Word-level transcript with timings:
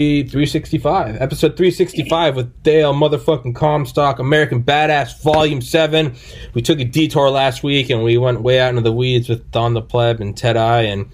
365, 0.00 1.20
episode 1.20 1.56
365 1.56 2.36
with 2.36 2.62
Dale 2.62 2.94
motherfucking 2.94 3.56
Comstock, 3.56 4.20
American 4.20 4.62
Badass, 4.62 5.20
Volume 5.24 5.60
7. 5.60 6.14
We 6.54 6.62
took 6.62 6.78
a 6.78 6.84
detour 6.84 7.30
last 7.30 7.64
week 7.64 7.90
and 7.90 8.04
we 8.04 8.16
went 8.16 8.40
way 8.40 8.60
out 8.60 8.68
into 8.68 8.82
the 8.82 8.92
weeds 8.92 9.28
with 9.28 9.50
Don 9.50 9.74
the 9.74 9.82
Pleb 9.82 10.20
and 10.20 10.36
Teti 10.36 10.84
and 10.86 11.10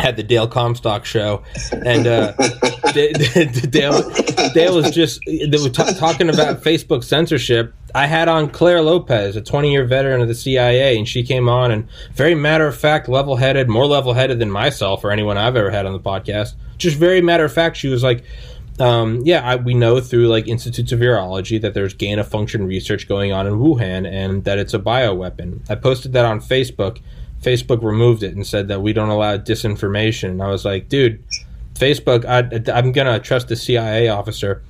had 0.00 0.16
the 0.16 0.22
Dale 0.22 0.48
Comstock 0.48 1.04
show. 1.04 1.42
And 1.84 2.06
uh, 2.06 2.32
Dale, 2.94 4.10
Dale 4.54 4.74
was 4.74 4.90
just 4.90 5.20
they 5.26 5.58
were 5.62 5.68
t- 5.68 5.94
talking 5.98 6.30
about 6.30 6.62
Facebook 6.62 7.04
censorship. 7.04 7.74
I 7.94 8.06
had 8.06 8.28
on 8.28 8.48
Clare 8.48 8.80
Lopez, 8.80 9.36
a 9.36 9.42
20 9.42 9.70
year 9.70 9.84
veteran 9.84 10.22
of 10.22 10.28
the 10.28 10.34
CIA, 10.34 10.96
and 10.96 11.06
she 11.06 11.24
came 11.24 11.46
on 11.50 11.70
and 11.70 11.86
very 12.14 12.34
matter 12.34 12.66
of 12.66 12.74
fact, 12.74 13.06
level 13.06 13.36
headed, 13.36 13.68
more 13.68 13.84
level 13.84 14.14
headed 14.14 14.38
than 14.38 14.50
myself 14.50 15.04
or 15.04 15.10
anyone 15.10 15.36
I've 15.36 15.56
ever 15.56 15.70
had 15.70 15.84
on 15.84 15.92
the 15.92 16.00
podcast 16.00 16.54
just 16.78 16.96
very 16.96 17.20
matter 17.20 17.44
of 17.44 17.52
fact, 17.52 17.76
she 17.76 17.88
was 17.88 18.02
like, 18.02 18.24
um, 18.80 19.22
yeah, 19.24 19.48
I, 19.48 19.56
we 19.56 19.74
know 19.74 20.00
through 20.00 20.28
like 20.28 20.48
institutes 20.48 20.90
of 20.92 20.98
virology 20.98 21.60
that 21.60 21.74
there's 21.74 21.94
gain 21.94 22.18
of 22.18 22.26
function 22.26 22.66
research 22.66 23.06
going 23.06 23.32
on 23.32 23.46
in 23.46 23.54
Wuhan 23.54 24.08
and 24.10 24.44
that 24.44 24.58
it's 24.58 24.74
a 24.74 24.78
bioweapon. 24.78 25.60
I 25.70 25.76
posted 25.76 26.12
that 26.14 26.24
on 26.24 26.40
Facebook. 26.40 27.00
Facebook 27.40 27.82
removed 27.82 28.22
it 28.22 28.34
and 28.34 28.46
said 28.46 28.68
that 28.68 28.80
we 28.82 28.92
don't 28.92 29.10
allow 29.10 29.36
disinformation. 29.36 30.30
And 30.30 30.42
I 30.42 30.48
was 30.48 30.64
like, 30.64 30.88
dude, 30.88 31.22
Facebook, 31.74 32.24
I, 32.24 32.72
I'm 32.72 32.92
gonna 32.92 33.20
trust 33.20 33.48
the 33.48 33.56
CIA 33.56 34.08
officer. 34.08 34.62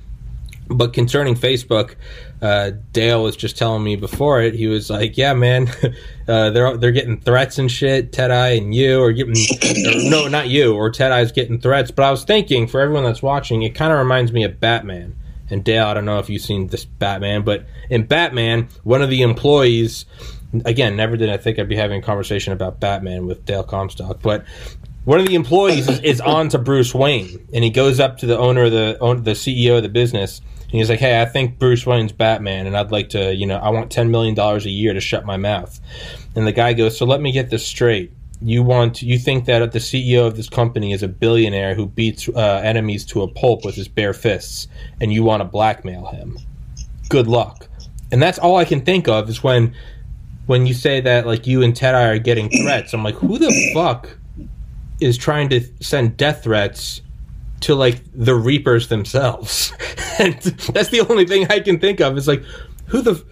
But 0.67 0.93
concerning 0.93 1.35
Facebook, 1.35 1.95
uh, 2.41 2.71
Dale 2.91 3.21
was 3.21 3.35
just 3.35 3.57
telling 3.57 3.83
me 3.83 3.95
before 3.95 4.41
it. 4.41 4.55
He 4.55 4.67
was 4.67 4.89
like, 4.89 5.17
"Yeah, 5.17 5.33
man, 5.33 5.67
uh, 6.27 6.49
they're 6.49 6.75
they're 6.77 6.91
getting 6.91 7.19
threats 7.19 7.59
and 7.59 7.71
shit. 7.71 8.11
Teti 8.11 8.57
and 8.57 8.73
you 8.73 9.01
are 9.03 9.11
getting 9.11 9.35
or, 9.35 10.09
no, 10.09 10.27
not 10.27 10.47
you 10.47 10.73
or 10.73 10.91
Teti's 10.91 11.31
getting 11.31 11.59
threats." 11.59 11.91
But 11.91 12.03
I 12.03 12.11
was 12.11 12.23
thinking 12.23 12.67
for 12.67 12.81
everyone 12.81 13.03
that's 13.03 13.21
watching, 13.21 13.61
it 13.61 13.75
kind 13.75 13.93
of 13.93 13.99
reminds 13.99 14.31
me 14.31 14.43
of 14.43 14.59
Batman. 14.59 15.15
And 15.49 15.63
Dale, 15.63 15.85
I 15.85 15.93
don't 15.93 16.05
know 16.05 16.17
if 16.17 16.29
you've 16.29 16.41
seen 16.41 16.67
this 16.67 16.85
Batman, 16.85 17.43
but 17.43 17.65
in 17.91 18.07
Batman, 18.07 18.67
one 18.83 19.03
of 19.03 19.11
the 19.11 19.21
employees, 19.21 20.05
again, 20.65 20.95
never 20.95 21.17
did 21.17 21.29
I 21.29 21.37
think 21.37 21.59
I'd 21.59 21.69
be 21.69 21.75
having 21.75 21.99
a 21.99 22.03
conversation 22.03 22.51
about 22.51 22.79
Batman 22.79 23.27
with 23.27 23.45
Dale 23.45 23.63
Comstock, 23.63 24.23
but 24.23 24.43
one 25.03 25.19
of 25.19 25.27
the 25.27 25.35
employees 25.35 25.87
is, 25.87 25.99
is 25.99 26.21
on 26.21 26.49
to 26.49 26.57
Bruce 26.57 26.95
Wayne, 26.95 27.47
and 27.53 27.63
he 27.63 27.69
goes 27.69 27.99
up 27.99 28.17
to 28.17 28.25
the 28.25 28.37
owner 28.37 28.63
of 28.63 28.71
the 28.71 28.97
the 29.21 29.31
CEO 29.31 29.77
of 29.77 29.83
the 29.83 29.89
business 29.89 30.41
he's 30.77 30.89
like, 30.89 30.99
"Hey, 30.99 31.21
I 31.21 31.25
think 31.25 31.59
Bruce 31.59 31.85
Wayne's 31.85 32.11
Batman, 32.11 32.67
and 32.67 32.75
I'd 32.77 32.91
like 32.91 33.09
to, 33.09 33.33
you 33.33 33.45
know, 33.45 33.57
I 33.57 33.69
want 33.69 33.91
ten 33.91 34.11
million 34.11 34.35
dollars 34.35 34.65
a 34.65 34.69
year 34.69 34.93
to 34.93 34.99
shut 34.99 35.25
my 35.25 35.37
mouth." 35.37 35.79
And 36.35 36.45
the 36.45 36.51
guy 36.51 36.73
goes, 36.73 36.97
"So 36.97 37.05
let 37.05 37.21
me 37.21 37.31
get 37.31 37.49
this 37.49 37.65
straight. 37.65 38.11
You 38.41 38.63
want, 38.63 39.01
you 39.01 39.17
think 39.17 39.45
that 39.45 39.71
the 39.71 39.79
CEO 39.79 40.27
of 40.27 40.35
this 40.35 40.49
company 40.49 40.91
is 40.91 41.01
a 41.01 41.07
billionaire 41.07 41.73
who 41.73 41.85
beats 41.85 42.27
uh, 42.29 42.61
enemies 42.63 43.05
to 43.07 43.21
a 43.21 43.27
pulp 43.27 43.63
with 43.63 43.75
his 43.75 43.87
bare 43.87 44.13
fists, 44.13 44.67
and 44.99 45.13
you 45.13 45.23
want 45.23 45.41
to 45.41 45.45
blackmail 45.45 46.05
him? 46.07 46.37
Good 47.09 47.27
luck." 47.27 47.67
And 48.11 48.21
that's 48.21 48.39
all 48.39 48.57
I 48.57 48.65
can 48.65 48.81
think 48.81 49.07
of 49.07 49.29
is 49.29 49.43
when, 49.43 49.75
when 50.45 50.65
you 50.67 50.73
say 50.73 51.01
that 51.01 51.25
like 51.25 51.47
you 51.47 51.63
and 51.63 51.73
Teti 51.73 52.15
are 52.15 52.19
getting 52.19 52.49
threats. 52.49 52.93
I'm 52.93 53.03
like, 53.03 53.15
who 53.15 53.37
the 53.37 53.71
fuck 53.73 54.17
is 54.99 55.17
trying 55.17 55.49
to 55.49 55.61
send 55.81 56.17
death 56.17 56.43
threats? 56.43 57.01
To 57.61 57.75
like 57.75 58.01
the 58.13 58.35
Reapers 58.35 58.87
themselves. 58.87 59.73
and 60.19 60.35
that's 60.41 60.89
the 60.89 61.05
only 61.09 61.25
thing 61.25 61.47
I 61.49 61.59
can 61.59 61.79
think 61.79 61.99
of 61.99 62.17
is 62.17 62.27
like, 62.27 62.43
who 62.87 63.01
the. 63.01 63.23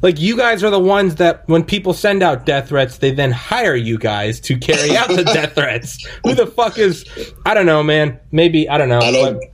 Like, 0.00 0.20
you 0.20 0.36
guys 0.36 0.64
are 0.64 0.70
the 0.70 0.80
ones 0.80 1.14
that 1.16 1.48
when 1.48 1.62
people 1.62 1.94
send 1.94 2.24
out 2.24 2.44
death 2.44 2.70
threats, 2.70 2.98
they 2.98 3.12
then 3.12 3.30
hire 3.30 3.76
you 3.76 3.98
guys 3.98 4.40
to 4.40 4.58
carry 4.58 4.96
out 4.96 5.06
the 5.06 5.22
death 5.32 5.54
threats. 5.54 6.04
Who 6.24 6.34
the 6.34 6.48
fuck 6.48 6.76
is. 6.76 7.04
I 7.46 7.54
don't 7.54 7.66
know, 7.66 7.84
man. 7.84 8.18
Maybe, 8.32 8.68
I 8.68 8.78
don't 8.78 8.88
know. 8.88 8.98
I 8.98 9.12
don't, 9.12 9.44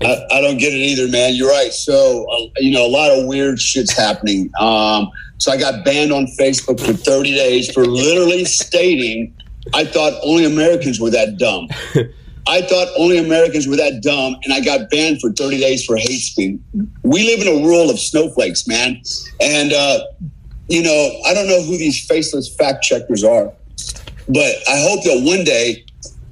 I, 0.00 0.26
I, 0.30 0.40
don't 0.40 0.56
get 0.56 0.72
it 0.72 0.78
either, 0.78 1.06
man. 1.08 1.34
You're 1.34 1.50
right. 1.50 1.70
So, 1.70 2.26
uh, 2.30 2.48
you 2.56 2.72
know, 2.72 2.86
a 2.86 2.88
lot 2.88 3.10
of 3.10 3.26
weird 3.26 3.60
shit's 3.60 3.94
happening. 3.94 4.50
Um, 4.58 5.10
so 5.36 5.52
I 5.52 5.58
got 5.58 5.84
banned 5.84 6.12
on 6.12 6.26
Facebook 6.38 6.80
for 6.80 6.94
30 6.94 7.34
days 7.34 7.70
for 7.70 7.84
literally 7.84 8.46
stating 8.46 9.34
I 9.74 9.84
thought 9.84 10.18
only 10.22 10.44
Americans 10.44 11.00
were 11.00 11.10
that 11.10 11.38
dumb. 11.38 11.68
I 12.50 12.62
thought 12.62 12.88
only 12.98 13.16
Americans 13.18 13.68
were 13.68 13.76
that 13.76 14.02
dumb, 14.02 14.34
and 14.42 14.52
I 14.52 14.60
got 14.60 14.90
banned 14.90 15.20
for 15.20 15.30
30 15.30 15.60
days 15.60 15.84
for 15.84 15.96
hate 15.96 16.18
speech. 16.18 16.58
We 17.04 17.24
live 17.24 17.46
in 17.46 17.62
a 17.62 17.64
world 17.64 17.90
of 17.90 18.00
snowflakes, 18.00 18.66
man. 18.66 19.00
And, 19.40 19.72
uh, 19.72 20.00
you 20.66 20.82
know, 20.82 21.20
I 21.26 21.32
don't 21.32 21.46
know 21.46 21.62
who 21.62 21.78
these 21.78 22.04
faceless 22.06 22.52
fact 22.52 22.82
checkers 22.82 23.22
are, 23.22 23.52
but 24.28 24.54
I 24.68 24.80
hope 24.82 25.04
that 25.04 25.22
one 25.24 25.44
day, 25.44 25.84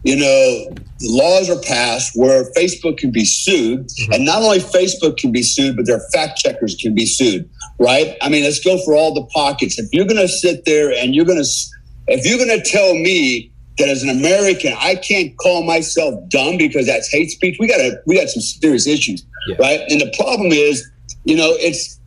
you 0.02 0.16
know, 0.16 0.76
laws 1.02 1.48
are 1.48 1.60
passed 1.60 2.16
where 2.16 2.50
Facebook 2.52 2.98
can 2.98 3.12
be 3.12 3.24
sued. 3.24 3.86
Mm-hmm. 3.86 4.12
And 4.14 4.24
not 4.24 4.42
only 4.42 4.58
Facebook 4.58 5.18
can 5.18 5.30
be 5.30 5.44
sued, 5.44 5.76
but 5.76 5.86
their 5.86 6.00
fact 6.12 6.38
checkers 6.38 6.74
can 6.74 6.96
be 6.96 7.06
sued, 7.06 7.48
right? 7.78 8.16
I 8.22 8.28
mean, 8.28 8.42
let's 8.42 8.58
go 8.58 8.76
for 8.84 8.96
all 8.96 9.14
the 9.14 9.26
pockets. 9.26 9.78
If 9.78 9.88
you're 9.92 10.06
going 10.06 10.20
to 10.20 10.28
sit 10.28 10.64
there 10.64 10.92
and 10.92 11.14
you're 11.14 11.26
going 11.26 11.42
to, 11.42 11.48
if 12.08 12.26
you're 12.26 12.44
going 12.44 12.60
to 12.60 12.68
tell 12.68 12.94
me 12.94 13.52
that 13.78 13.88
as 13.88 14.02
an 14.02 14.10
American, 14.10 14.74
I 14.78 14.96
can't 14.96 15.36
call 15.36 15.64
myself 15.64 16.28
dumb 16.28 16.58
because 16.58 16.86
that's 16.86 17.08
hate 17.08 17.30
speech. 17.30 17.56
We 17.58 17.68
got 17.68 17.80
we 18.06 18.16
got 18.16 18.28
some 18.28 18.42
serious 18.42 18.86
issues, 18.86 19.24
yeah. 19.48 19.56
right? 19.58 19.80
And 19.88 20.00
the 20.00 20.12
problem 20.18 20.52
is, 20.52 20.88
you 21.24 21.36
know, 21.36 21.52
it's 21.58 21.98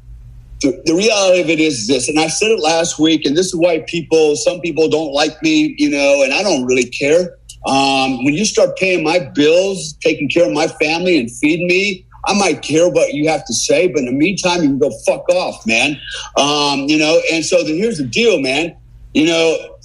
the, 0.62 0.82
the, 0.86 0.94
reality 0.94 1.42
of 1.42 1.50
it 1.50 1.60
is 1.60 1.88
this, 1.88 2.08
and 2.08 2.20
I 2.20 2.28
said 2.28 2.52
it 2.52 2.60
last 2.60 3.00
week, 3.00 3.26
and 3.26 3.36
this 3.36 3.48
is 3.48 3.56
why 3.56 3.84
people, 3.88 4.36
some 4.36 4.62
people 4.62 4.88
don't 4.90 5.12
like 5.12 5.42
me, 5.42 5.76
you 5.78 5.90
know, 5.90 6.22
and 6.24 6.34
I 6.34 6.44
don't 6.44 6.66
really 6.66 6.86
care. 6.86 7.36
Um, 7.66 8.24
when 8.24 8.34
you 8.34 8.46
start 8.46 8.78
paying 8.78 9.04
my 9.04 9.20
bills, 9.20 9.94
taking 10.02 10.30
care 10.30 10.46
of 10.46 10.52
my 10.52 10.68
family, 10.68 11.20
and 11.20 11.32
feeding 11.32 11.68
me, 11.68 12.06
I 12.26 12.38
might 12.38 12.62
care 12.62 12.88
what 12.88 13.14
you 13.14 13.28
have 13.30 13.46
to 13.46 13.54
say, 13.54 13.88
but 13.88 14.00
in 14.00 14.06
the 14.06 14.12
meantime, 14.12 14.62
you 14.62 14.70
can 14.70 14.80
go 14.80 14.92
fuck 15.06 15.28
off, 15.30 15.66
man. 15.66 16.00
Um, 16.38 16.86
you 16.88 16.98
know, 16.98 17.22
and 17.32 17.44
so 17.44 17.64
the, 17.64 17.76
here's 17.76 17.98
the 17.98 18.06
deal, 18.06 18.40
man. 18.40 18.76
You 19.14 19.26
know, 19.26 19.80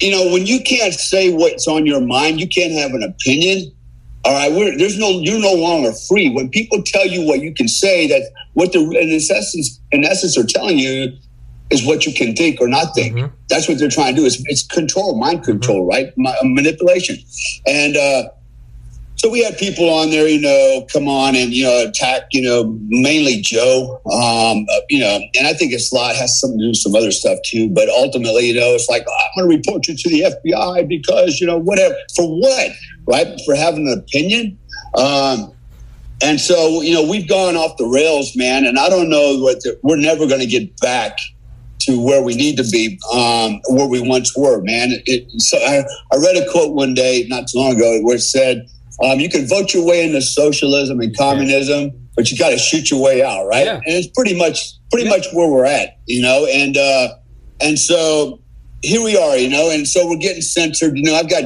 you 0.00 0.10
know, 0.10 0.32
when 0.32 0.46
you 0.46 0.60
can't 0.60 0.94
say 0.94 1.32
what's 1.32 1.66
on 1.66 1.86
your 1.86 2.00
mind, 2.00 2.40
you 2.40 2.48
can't 2.48 2.72
have 2.72 2.92
an 2.92 3.02
opinion. 3.02 3.72
All 4.24 4.32
right, 4.32 4.76
there's 4.76 4.98
no, 4.98 5.20
you're 5.20 5.40
no 5.40 5.54
longer 5.54 5.92
free. 6.08 6.30
When 6.30 6.48
people 6.48 6.82
tell 6.82 7.06
you 7.06 7.24
what 7.24 7.40
you 7.40 7.54
can 7.54 7.68
say, 7.68 8.08
that 8.08 8.22
what 8.54 8.72
the 8.72 8.80
in 8.80 9.14
essence, 9.14 9.80
in 9.92 10.04
essence, 10.04 10.36
are 10.36 10.44
telling 10.44 10.78
you 10.78 11.16
is 11.70 11.86
what 11.86 12.06
you 12.06 12.12
can 12.12 12.34
think 12.34 12.60
or 12.60 12.66
not 12.66 12.94
think. 12.94 13.14
Mm-hmm. 13.14 13.34
That's 13.48 13.68
what 13.68 13.78
they're 13.78 13.88
trying 13.88 14.14
to 14.16 14.20
do. 14.20 14.26
It's, 14.26 14.42
it's 14.46 14.66
control, 14.66 15.16
mind 15.16 15.44
control, 15.44 15.88
mm-hmm. 15.88 16.24
right? 16.24 16.42
Manipulation, 16.42 17.18
and 17.66 17.96
uh, 17.96 18.24
so 19.26 19.32
we 19.32 19.42
had 19.42 19.58
people 19.58 19.90
on 19.90 20.10
there, 20.10 20.28
you 20.28 20.40
know, 20.40 20.86
come 20.92 21.08
on 21.08 21.34
and 21.34 21.52
you 21.52 21.64
know 21.64 21.88
attack, 21.88 22.28
you 22.30 22.42
know, 22.42 22.78
mainly 22.86 23.40
Joe, 23.40 24.00
um, 24.06 24.64
uh, 24.70 24.80
you 24.88 25.00
know, 25.00 25.18
and 25.36 25.48
I 25.48 25.52
think 25.52 25.72
it's 25.72 25.90
a 25.90 25.96
lot 25.96 26.14
has 26.14 26.38
something 26.38 26.60
to 26.60 26.64
do 26.66 26.68
with 26.68 26.76
some 26.76 26.94
other 26.94 27.10
stuff 27.10 27.40
too. 27.44 27.68
But 27.68 27.88
ultimately, 27.88 28.46
you 28.46 28.54
know, 28.54 28.74
it's 28.74 28.88
like 28.88 29.02
I'm 29.02 29.42
going 29.42 29.50
to 29.50 29.56
report 29.56 29.88
you 29.88 29.96
to 29.96 30.08
the 30.08 30.36
FBI 30.44 30.86
because 30.86 31.40
you 31.40 31.46
know 31.48 31.58
whatever 31.58 31.96
for 32.14 32.28
what, 32.40 32.70
right? 33.06 33.26
For 33.44 33.56
having 33.56 33.88
an 33.88 33.98
opinion. 33.98 34.58
Um, 34.94 35.52
and 36.22 36.40
so, 36.40 36.80
you 36.80 36.94
know, 36.94 37.06
we've 37.06 37.28
gone 37.28 37.56
off 37.56 37.76
the 37.78 37.84
rails, 37.84 38.36
man, 38.36 38.64
and 38.64 38.78
I 38.78 38.88
don't 38.88 39.10
know 39.10 39.38
what 39.38 39.60
the, 39.62 39.78
we're 39.82 39.96
never 39.96 40.28
going 40.28 40.40
to 40.40 40.46
get 40.46 40.74
back 40.78 41.18
to 41.80 42.00
where 42.00 42.22
we 42.22 42.34
need 42.34 42.56
to 42.56 42.64
be, 42.70 42.98
um, 43.12 43.60
where 43.68 43.86
we 43.86 44.00
once 44.00 44.34
were, 44.36 44.62
man. 44.62 44.90
It, 45.04 45.28
so 45.42 45.58
I, 45.58 45.84
I 46.12 46.16
read 46.16 46.36
a 46.36 46.50
quote 46.50 46.74
one 46.74 46.94
day 46.94 47.26
not 47.28 47.48
too 47.48 47.58
long 47.58 47.76
ago 47.76 48.00
where 48.02 48.16
it 48.16 48.20
said, 48.20 48.66
um, 49.02 49.20
you 49.20 49.28
can 49.28 49.46
vote 49.46 49.74
your 49.74 49.86
way 49.86 50.04
into 50.06 50.22
socialism 50.22 51.00
and 51.00 51.16
communism, 51.16 51.84
yeah. 51.84 51.90
but 52.16 52.30
you 52.30 52.38
got 52.38 52.50
to 52.50 52.58
shoot 52.58 52.90
your 52.90 53.02
way 53.02 53.22
out, 53.22 53.46
right? 53.46 53.66
Yeah. 53.66 53.76
And 53.76 53.84
it's 53.86 54.08
pretty 54.08 54.36
much 54.36 54.72
pretty 54.90 55.04
yeah. 55.04 55.16
much 55.16 55.26
where 55.32 55.50
we're 55.50 55.66
at, 55.66 55.98
you 56.06 56.22
know. 56.22 56.46
And 56.46 56.76
uh, 56.76 57.08
and 57.60 57.78
so 57.78 58.40
here 58.82 59.02
we 59.02 59.16
are, 59.16 59.36
you 59.36 59.50
know. 59.50 59.70
And 59.70 59.86
so 59.86 60.08
we're 60.08 60.16
getting 60.16 60.42
censored. 60.42 60.96
You 60.96 61.04
know, 61.04 61.14
I've 61.14 61.28
got, 61.28 61.44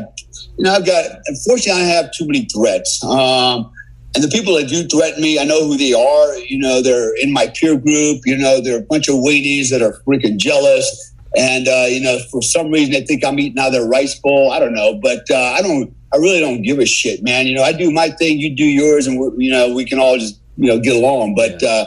you 0.58 0.64
know, 0.64 0.74
I've 0.74 0.86
got. 0.86 1.04
Unfortunately, 1.26 1.82
I 1.82 1.86
have 1.86 2.12
too 2.12 2.26
many 2.26 2.46
threats. 2.46 3.02
Um, 3.04 3.72
and 4.14 4.24
the 4.24 4.28
people 4.28 4.54
that 4.56 4.68
do 4.68 4.86
threaten 4.88 5.22
me, 5.22 5.38
I 5.38 5.44
know 5.44 5.66
who 5.66 5.76
they 5.76 5.92
are. 5.92 6.36
You 6.38 6.58
know, 6.58 6.82
they're 6.82 7.14
in 7.20 7.32
my 7.32 7.52
peer 7.54 7.76
group. 7.78 8.22
You 8.26 8.36
know, 8.36 8.60
they're 8.60 8.78
a 8.78 8.82
bunch 8.82 9.08
of 9.08 9.16
weenies 9.16 9.70
that 9.70 9.82
are 9.82 10.02
freaking 10.06 10.36
jealous. 10.36 11.14
And, 11.36 11.68
uh, 11.68 11.86
you 11.88 12.00
know, 12.00 12.18
for 12.28 12.42
some 12.42 12.72
reason, 12.72 12.92
they 12.92 13.04
think 13.04 13.24
I'm 13.24 13.38
eating 13.38 13.58
out 13.60 13.68
of 13.68 13.72
their 13.72 13.86
rice 13.86 14.18
bowl. 14.18 14.50
I 14.50 14.58
don't 14.58 14.74
know. 14.74 14.98
But 15.00 15.30
uh, 15.30 15.54
I 15.56 15.62
don't 15.62 15.94
I 16.12 16.16
really 16.16 16.40
don't 16.40 16.62
give 16.62 16.78
a 16.78 16.86
shit, 16.86 17.22
man. 17.22 17.46
You 17.46 17.54
know, 17.54 17.62
I 17.62 17.72
do 17.72 17.90
my 17.90 18.08
thing, 18.10 18.38
you 18.38 18.54
do 18.54 18.64
yours, 18.64 19.06
and 19.06 19.42
you 19.42 19.50
know, 19.50 19.72
we 19.74 19.84
can 19.84 19.98
all 19.98 20.18
just 20.18 20.40
you 20.56 20.66
know 20.66 20.80
get 20.80 20.96
along. 20.96 21.34
But 21.34 21.62
yeah. 21.62 21.84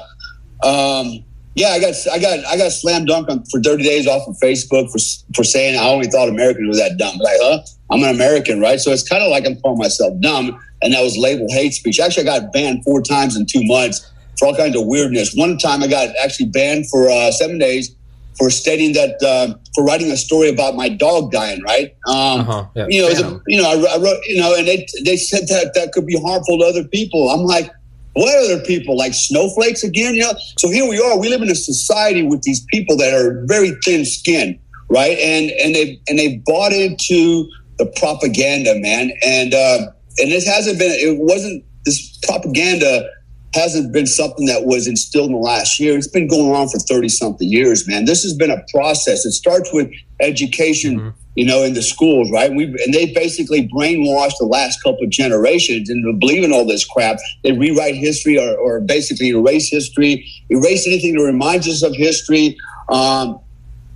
uh, 0.64 1.02
um, 1.02 1.24
yeah, 1.56 1.70
I 1.70 1.80
got 1.80 1.94
I 2.12 2.20
got 2.20 2.46
I 2.46 2.58
got 2.58 2.72
slam 2.72 3.06
dunk 3.06 3.30
on, 3.30 3.44
for 3.46 3.62
30 3.62 3.84
days 3.84 4.08
off 4.08 4.28
of 4.28 4.36
Facebook 4.42 4.92
for 4.92 5.00
for 5.36 5.44
saying 5.44 5.78
I 5.78 5.88
only 5.90 6.08
thought 6.08 6.30
Americans 6.30 6.68
were 6.68 6.76
that 6.76 6.98
dumb. 6.98 7.18
Like, 7.18 7.38
huh? 7.42 7.60
I'm 7.92 8.04
an 8.04 8.10
American, 8.16 8.60
right? 8.60 8.80
So 8.80 8.92
it's 8.92 9.08
kind 9.08 9.22
of 9.22 9.30
like 9.30 9.46
I'm 9.46 9.60
calling 9.62 9.78
myself 9.78 10.20
dumb, 10.22 10.60
and 10.82 10.94
that 10.94 11.02
was 11.02 11.18
labeled 11.18 11.52
hate 11.52 11.74
speech. 11.74 12.00
Actually, 12.00 12.30
I 12.30 12.40
got 12.40 12.54
banned 12.54 12.84
four 12.84 13.02
times 13.02 13.36
in 13.36 13.46
two 13.46 13.64
months 13.66 14.10
for 14.40 14.48
all 14.48 14.56
kinds 14.56 14.76
of 14.76 14.88
weirdness. 14.88 15.36
One 15.36 15.58
time 15.58 15.84
I 15.84 15.88
got 15.88 16.10
actually 16.24 16.48
banned 16.48 16.90
for 16.90 17.10
uh, 17.10 17.32
seven 17.32 17.60
days 17.60 17.96
for 18.38 18.50
stating 18.50 18.94
that 18.94 19.22
uh, 19.22 19.56
for 19.76 19.84
writing 19.84 20.12
a 20.12 20.18
story 20.18 20.50
about 20.50 20.76
my 20.76 20.90
dog 20.90 21.32
dying. 21.32 21.62
Right? 21.64 21.96
Um, 22.08 22.42
uh-huh. 22.42 22.66
yeah, 22.76 22.86
you 22.90 23.02
know, 23.02 23.08
a, 23.08 23.42
you 23.48 23.62
know, 23.62 23.70
I, 23.70 23.96
I, 23.96 23.98
wrote, 23.98 24.20
you 24.26 24.42
know, 24.42 24.56
and 24.56 24.68
they 24.68 24.86
they 25.04 25.18
said 25.18 25.48
that 25.48 25.74
that 25.76 25.92
could 25.92 26.06
be 26.06 26.20
harmful 26.20 26.60
to 26.60 26.66
other 26.66 26.84
people. 26.86 27.30
I'm 27.30 27.46
like, 27.46 27.72
what 28.14 28.44
other 28.44 28.64
people 28.64 28.98
like 28.98 29.14
snowflakes 29.14 29.84
again? 29.84 30.16
You 30.16 30.22
know, 30.22 30.34
so 30.58 30.70
here 30.70 30.88
we 30.88 31.00
are. 31.00 31.20
We 31.20 31.30
live 31.30 31.42
in 31.42 31.50
a 31.50 31.56
society 31.56 32.24
with 32.24 32.42
these 32.44 32.66
people 32.72 32.98
that 32.98 33.14
are 33.14 33.44
very 33.48 33.76
thin 33.84 34.06
skinned, 34.06 34.60
right? 34.90 35.18
And 35.18 35.52
and 35.52 35.76
they 35.76 36.00
and 36.08 36.18
they 36.20 36.42
bought 36.46 36.74
into 36.74 37.50
the 37.78 37.86
propaganda, 37.98 38.76
man. 38.80 39.12
And 39.26 39.54
uh, 39.54 39.92
and 40.20 40.32
this 40.32 40.46
hasn't 40.46 40.80
been. 40.80 40.92
It 40.92 41.20
wasn't 41.20 41.64
this 41.86 42.18
propaganda 42.24 43.10
hasn't 43.54 43.92
been 43.94 44.08
something 44.08 44.46
that 44.48 44.66
was 44.66 44.88
instilled 44.88 45.28
in 45.28 45.34
the 45.34 45.40
last 45.40 45.80
year. 45.80 45.96
It's 45.98 46.08
been 46.08 46.28
going 46.28 46.56
on 46.56 46.70
for 46.70 46.80
30 46.80 47.10
something 47.10 47.48
years, 47.48 47.88
man. 47.88 48.06
This 48.06 48.24
has 48.24 48.34
been 48.34 48.52
a 48.52 48.64
process. 48.74 49.26
It 49.26 49.32
starts 49.32 49.72
with 49.74 49.92
education, 50.20 51.00
mm-hmm. 51.00 51.10
you 51.36 51.46
know, 51.46 51.64
in 51.64 51.74
the 51.74 51.82
schools, 51.82 52.32
right? 52.32 52.52
We 52.52 52.66
and 52.66 52.94
they 52.94 53.14
basically 53.14 53.68
brainwashed 53.68 54.38
the 54.40 54.46
last 54.46 54.82
couple 54.84 55.04
of 55.04 55.10
generations 55.10 55.90
into 55.90 56.14
believing 56.14 56.52
all 56.52 56.66
this 56.66 56.86
crap. 56.86 57.18
They 57.44 57.52
rewrite 57.52 57.96
history 57.96 58.38
or, 58.38 58.56
or 58.58 58.82
basically 58.82 59.30
erase 59.30 59.70
history, 59.70 60.28
erase 60.50 60.88
anything 60.88 61.16
that 61.16 61.24
reminds 61.24 61.68
us 61.68 61.84
of 61.84 61.96
history. 61.96 62.58
Um, 62.90 63.40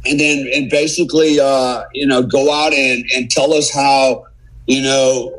and 0.06 0.19
then 0.19 0.48
and 0.53 0.69
basically 0.69 1.39
uh, 1.39 1.83
you 1.94 2.06
know 2.06 2.24
go 2.24 2.51
out 2.53 2.74
and, 2.74 3.06
and 3.15 3.30
tell 3.30 3.53
us 3.53 3.74
how 3.74 4.25
you 4.65 4.81
know 4.81 5.38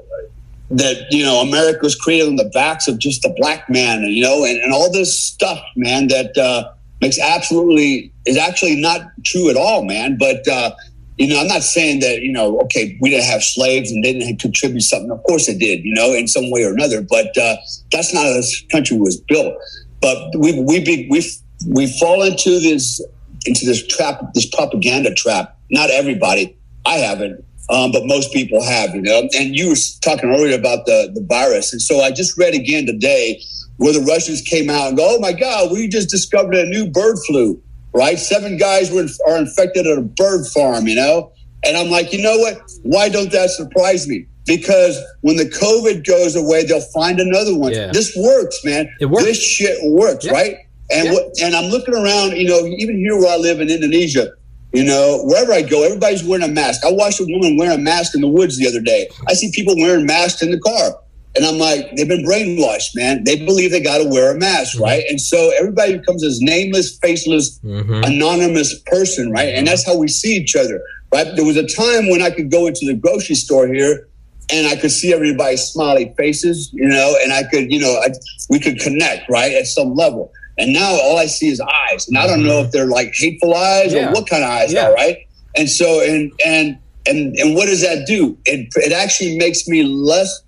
that 0.70 1.06
you 1.10 1.24
know 1.24 1.40
America 1.40 1.80
was 1.82 1.94
created 1.94 2.28
on 2.28 2.36
the 2.36 2.50
backs 2.52 2.88
of 2.88 2.98
just 2.98 3.22
the 3.22 3.34
black 3.36 3.68
man, 3.70 4.02
you 4.02 4.22
know, 4.22 4.44
and, 4.44 4.58
and 4.58 4.72
all 4.72 4.92
this 4.92 5.18
stuff, 5.18 5.58
man, 5.76 6.08
that 6.08 6.36
uh, 6.36 6.70
makes 7.00 7.18
absolutely 7.18 8.12
is 8.26 8.36
actually 8.36 8.80
not 8.80 9.00
true 9.24 9.48
at 9.48 9.56
all, 9.56 9.84
man. 9.84 10.16
But 10.18 10.46
uh, 10.46 10.72
you 11.16 11.28
know, 11.28 11.40
I'm 11.40 11.48
not 11.48 11.62
saying 11.62 12.00
that 12.00 12.20
you 12.20 12.32
know, 12.32 12.60
okay, 12.60 12.98
we 13.00 13.10
didn't 13.10 13.26
have 13.26 13.42
slaves 13.42 13.90
and 13.90 14.02
didn't 14.02 14.38
contribute 14.38 14.82
something. 14.82 15.10
Of 15.10 15.22
course, 15.24 15.48
it 15.48 15.58
did, 15.58 15.84
you 15.84 15.94
know, 15.94 16.12
in 16.12 16.28
some 16.28 16.50
way 16.50 16.64
or 16.64 16.72
another. 16.72 17.00
But 17.00 17.36
uh, 17.38 17.56
that's 17.90 18.12
not 18.12 18.24
how 18.24 18.34
this 18.34 18.64
country 18.70 18.98
was 18.98 19.18
built. 19.20 19.54
But 20.00 20.36
we 20.36 20.60
we 20.60 20.84
be, 20.84 21.08
we 21.10 21.24
we 21.66 21.86
fall 21.98 22.22
into 22.22 22.60
this 22.60 23.00
into 23.46 23.64
this 23.64 23.86
trap, 23.86 24.20
this 24.34 24.46
propaganda 24.46 25.14
trap. 25.14 25.56
Not 25.70 25.90
everybody. 25.90 26.56
I 26.86 26.98
haven't 26.98 27.44
um, 27.70 27.92
but 27.92 28.06
most 28.06 28.32
people 28.32 28.62
have, 28.62 28.94
you 28.94 29.02
know. 29.02 29.28
And 29.36 29.54
you 29.54 29.68
were 29.68 29.76
talking 30.02 30.30
earlier 30.30 30.58
about 30.58 30.86
the, 30.86 31.10
the 31.14 31.22
virus. 31.22 31.72
And 31.72 31.82
so 31.82 32.00
I 32.00 32.10
just 32.10 32.38
read 32.38 32.54
again 32.54 32.86
today 32.86 33.42
where 33.76 33.92
the 33.92 34.00
Russians 34.00 34.40
came 34.40 34.70
out 34.70 34.88
and 34.88 34.96
go, 34.96 35.16
oh 35.16 35.20
my 35.20 35.32
God, 35.32 35.70
we 35.70 35.88
just 35.88 36.10
discovered 36.10 36.54
a 36.54 36.66
new 36.66 36.90
bird 36.90 37.16
flu, 37.26 37.60
right? 37.94 38.18
Seven 38.18 38.56
guys 38.56 38.90
were, 38.90 39.06
are 39.28 39.38
infected 39.38 39.86
at 39.86 39.98
a 39.98 40.02
bird 40.02 40.46
farm, 40.46 40.86
you 40.86 40.96
know? 40.96 41.32
And 41.64 41.76
I'm 41.76 41.90
like, 41.90 42.12
you 42.12 42.22
know 42.22 42.36
what? 42.38 42.58
Why 42.82 43.08
don't 43.08 43.30
that 43.32 43.50
surprise 43.50 44.08
me? 44.08 44.26
Because 44.46 44.98
when 45.20 45.36
the 45.36 45.44
COVID 45.44 46.06
goes 46.06 46.34
away, 46.34 46.64
they'll 46.64 46.80
find 46.80 47.20
another 47.20 47.54
one. 47.54 47.72
Yeah. 47.72 47.92
This 47.92 48.16
works, 48.16 48.64
man. 48.64 48.88
It 48.98 49.06
works. 49.06 49.24
This 49.24 49.42
shit 49.42 49.78
works, 49.84 50.24
yeah. 50.24 50.32
right? 50.32 50.56
And 50.90 51.06
yeah. 51.06 51.12
what, 51.12 51.38
and 51.42 51.54
I'm 51.54 51.66
looking 51.66 51.94
around, 51.94 52.36
you 52.36 52.48
know, 52.48 52.64
even 52.64 52.96
here 52.96 53.16
where 53.18 53.32
I 53.32 53.36
live 53.36 53.60
in 53.60 53.68
Indonesia, 53.68 54.32
you 54.72 54.84
know, 54.84 55.20
wherever 55.24 55.52
I 55.52 55.62
go, 55.62 55.84
everybody's 55.84 56.24
wearing 56.24 56.44
a 56.44 56.52
mask. 56.52 56.84
I 56.84 56.92
watched 56.92 57.20
a 57.20 57.26
woman 57.26 57.56
wearing 57.56 57.78
a 57.78 57.82
mask 57.82 58.14
in 58.14 58.20
the 58.20 58.28
woods 58.28 58.58
the 58.58 58.68
other 58.68 58.80
day. 58.80 59.08
I 59.26 59.32
see 59.32 59.50
people 59.54 59.74
wearing 59.76 60.04
masks 60.04 60.42
in 60.42 60.50
the 60.50 60.60
car. 60.60 61.00
And 61.36 61.46
I'm 61.46 61.58
like, 61.58 61.94
they've 61.94 62.08
been 62.08 62.24
brainwashed, 62.24 62.96
man. 62.96 63.22
They 63.24 63.44
believe 63.44 63.70
they 63.70 63.80
got 63.80 63.98
to 63.98 64.08
wear 64.08 64.34
a 64.34 64.38
mask, 64.38 64.78
right? 64.80 65.04
And 65.08 65.20
so 65.20 65.52
everybody 65.58 65.96
becomes 65.96 66.22
this 66.22 66.40
nameless, 66.40 66.98
faceless, 66.98 67.60
mm-hmm. 67.60 68.02
anonymous 68.04 68.78
person, 68.86 69.30
right? 69.30 69.54
And 69.54 69.66
that's 69.66 69.86
how 69.86 69.96
we 69.96 70.08
see 70.08 70.36
each 70.36 70.56
other, 70.56 70.82
right? 71.12 71.28
There 71.36 71.44
was 71.44 71.56
a 71.56 71.66
time 71.66 72.10
when 72.10 72.22
I 72.22 72.30
could 72.30 72.50
go 72.50 72.66
into 72.66 72.86
the 72.86 72.94
grocery 72.94 73.36
store 73.36 73.68
here 73.68 74.08
and 74.50 74.66
I 74.66 74.76
could 74.76 74.90
see 74.90 75.12
everybody's 75.12 75.62
smiley 75.62 76.12
faces, 76.16 76.70
you 76.72 76.88
know, 76.88 77.14
and 77.22 77.32
I 77.32 77.44
could, 77.44 77.70
you 77.70 77.78
know, 77.78 78.00
I, 78.02 78.08
we 78.50 78.58
could 78.58 78.80
connect, 78.80 79.30
right, 79.30 79.52
at 79.52 79.66
some 79.66 79.94
level. 79.94 80.32
And 80.58 80.72
now 80.72 80.90
all 80.90 81.18
I 81.18 81.26
see 81.26 81.48
is 81.48 81.60
eyes, 81.60 82.08
and 82.08 82.18
I 82.18 82.26
don't 82.26 82.44
know 82.44 82.60
if 82.60 82.72
they're 82.72 82.86
like 82.86 83.14
hateful 83.14 83.54
eyes 83.54 83.92
yeah. 83.92 84.08
or 84.08 84.12
what 84.12 84.28
kind 84.28 84.42
of 84.42 84.50
eyes 84.50 84.72
yeah. 84.72 84.88
are, 84.88 84.94
right? 84.94 85.18
And 85.56 85.70
so, 85.70 86.02
and 86.02 86.32
and 86.44 86.78
and 87.06 87.36
and 87.36 87.54
what 87.54 87.66
does 87.66 87.82
that 87.82 88.06
do? 88.06 88.36
It 88.44 88.68
it 88.74 88.92
actually 88.92 89.38
makes 89.38 89.68
me 89.68 89.84
less, 89.84 90.42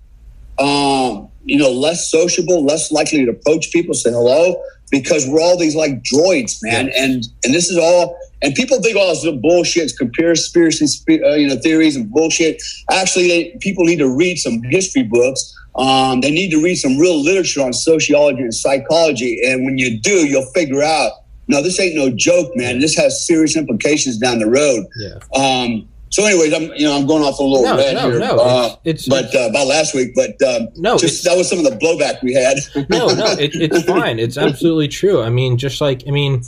um, 0.59 1.29
you 1.45 1.57
know, 1.57 1.71
less 1.71 2.11
sociable, 2.11 2.63
less 2.65 2.91
likely 2.91 3.25
to 3.25 3.31
approach 3.31 3.71
people, 3.71 3.93
say 3.93 4.11
hello, 4.11 4.61
because 4.89 5.27
we're 5.27 5.41
all 5.41 5.57
these 5.57 5.75
like 5.75 6.03
droids, 6.03 6.59
man. 6.61 6.87
Yeah. 6.87 7.03
And 7.03 7.23
and 7.43 7.53
this 7.53 7.69
is 7.69 7.77
all. 7.77 8.17
And 8.43 8.55
people 8.55 8.81
think 8.81 8.95
all 8.95 9.03
oh, 9.03 9.13
this 9.13 9.41
bullshit, 9.41 9.83
it's 9.83 9.97
conspiracy, 9.97 10.85
uh, 11.09 11.35
you 11.35 11.47
know, 11.47 11.57
theories 11.57 11.95
and 11.95 12.09
bullshit. 12.09 12.61
Actually, 12.89 13.27
they, 13.27 13.57
people 13.59 13.85
need 13.85 13.99
to 13.99 14.09
read 14.09 14.37
some 14.37 14.61
history 14.63 15.03
books 15.03 15.55
um, 15.75 16.21
they 16.21 16.31
need 16.31 16.49
to 16.51 16.61
read 16.61 16.75
some 16.75 16.97
real 16.97 17.21
literature 17.21 17.61
on 17.61 17.73
sociology 17.73 18.41
and 18.41 18.53
psychology. 18.53 19.41
And 19.45 19.65
when 19.65 19.77
you 19.77 19.99
do, 19.99 20.27
you'll 20.27 20.49
figure 20.51 20.83
out, 20.83 21.11
no, 21.47 21.61
this 21.61 21.79
ain't 21.79 21.95
no 21.95 22.09
joke, 22.09 22.51
man. 22.55 22.79
This 22.79 22.95
has 22.97 23.25
serious 23.25 23.55
implications 23.55 24.17
down 24.17 24.39
the 24.39 24.49
road. 24.49 24.85
Yeah. 24.97 25.17
Um, 25.35 25.87
so, 26.09 26.25
anyways, 26.25 26.53
I'm 26.53 26.63
you 26.73 26.85
know 26.85 26.97
I'm 26.97 27.07
going 27.07 27.23
off 27.23 27.39
a 27.39 27.43
little 27.43 27.63
no, 27.63 27.77
red 27.77 27.93
no, 27.93 28.09
here, 28.09 28.19
no. 28.19 28.37
Uh, 28.37 28.75
it's, 28.83 29.07
it's, 29.07 29.07
but 29.07 29.33
uh, 29.33 29.47
about 29.49 29.67
last 29.67 29.95
week. 29.95 30.13
But 30.13 30.41
um, 30.43 30.67
no, 30.75 30.97
just 30.97 31.23
that 31.23 31.37
was 31.37 31.49
some 31.49 31.59
of 31.59 31.63
the 31.63 31.77
blowback 31.77 32.21
we 32.21 32.33
had. 32.33 32.57
no, 32.89 33.07
no, 33.07 33.31
it, 33.39 33.51
it's 33.55 33.83
fine. 33.87 34.19
It's 34.19 34.37
absolutely 34.37 34.89
true. 34.89 35.21
I 35.21 35.29
mean, 35.29 35.57
just 35.57 35.79
like 35.79 36.03
I 36.09 36.11
mean, 36.11 36.43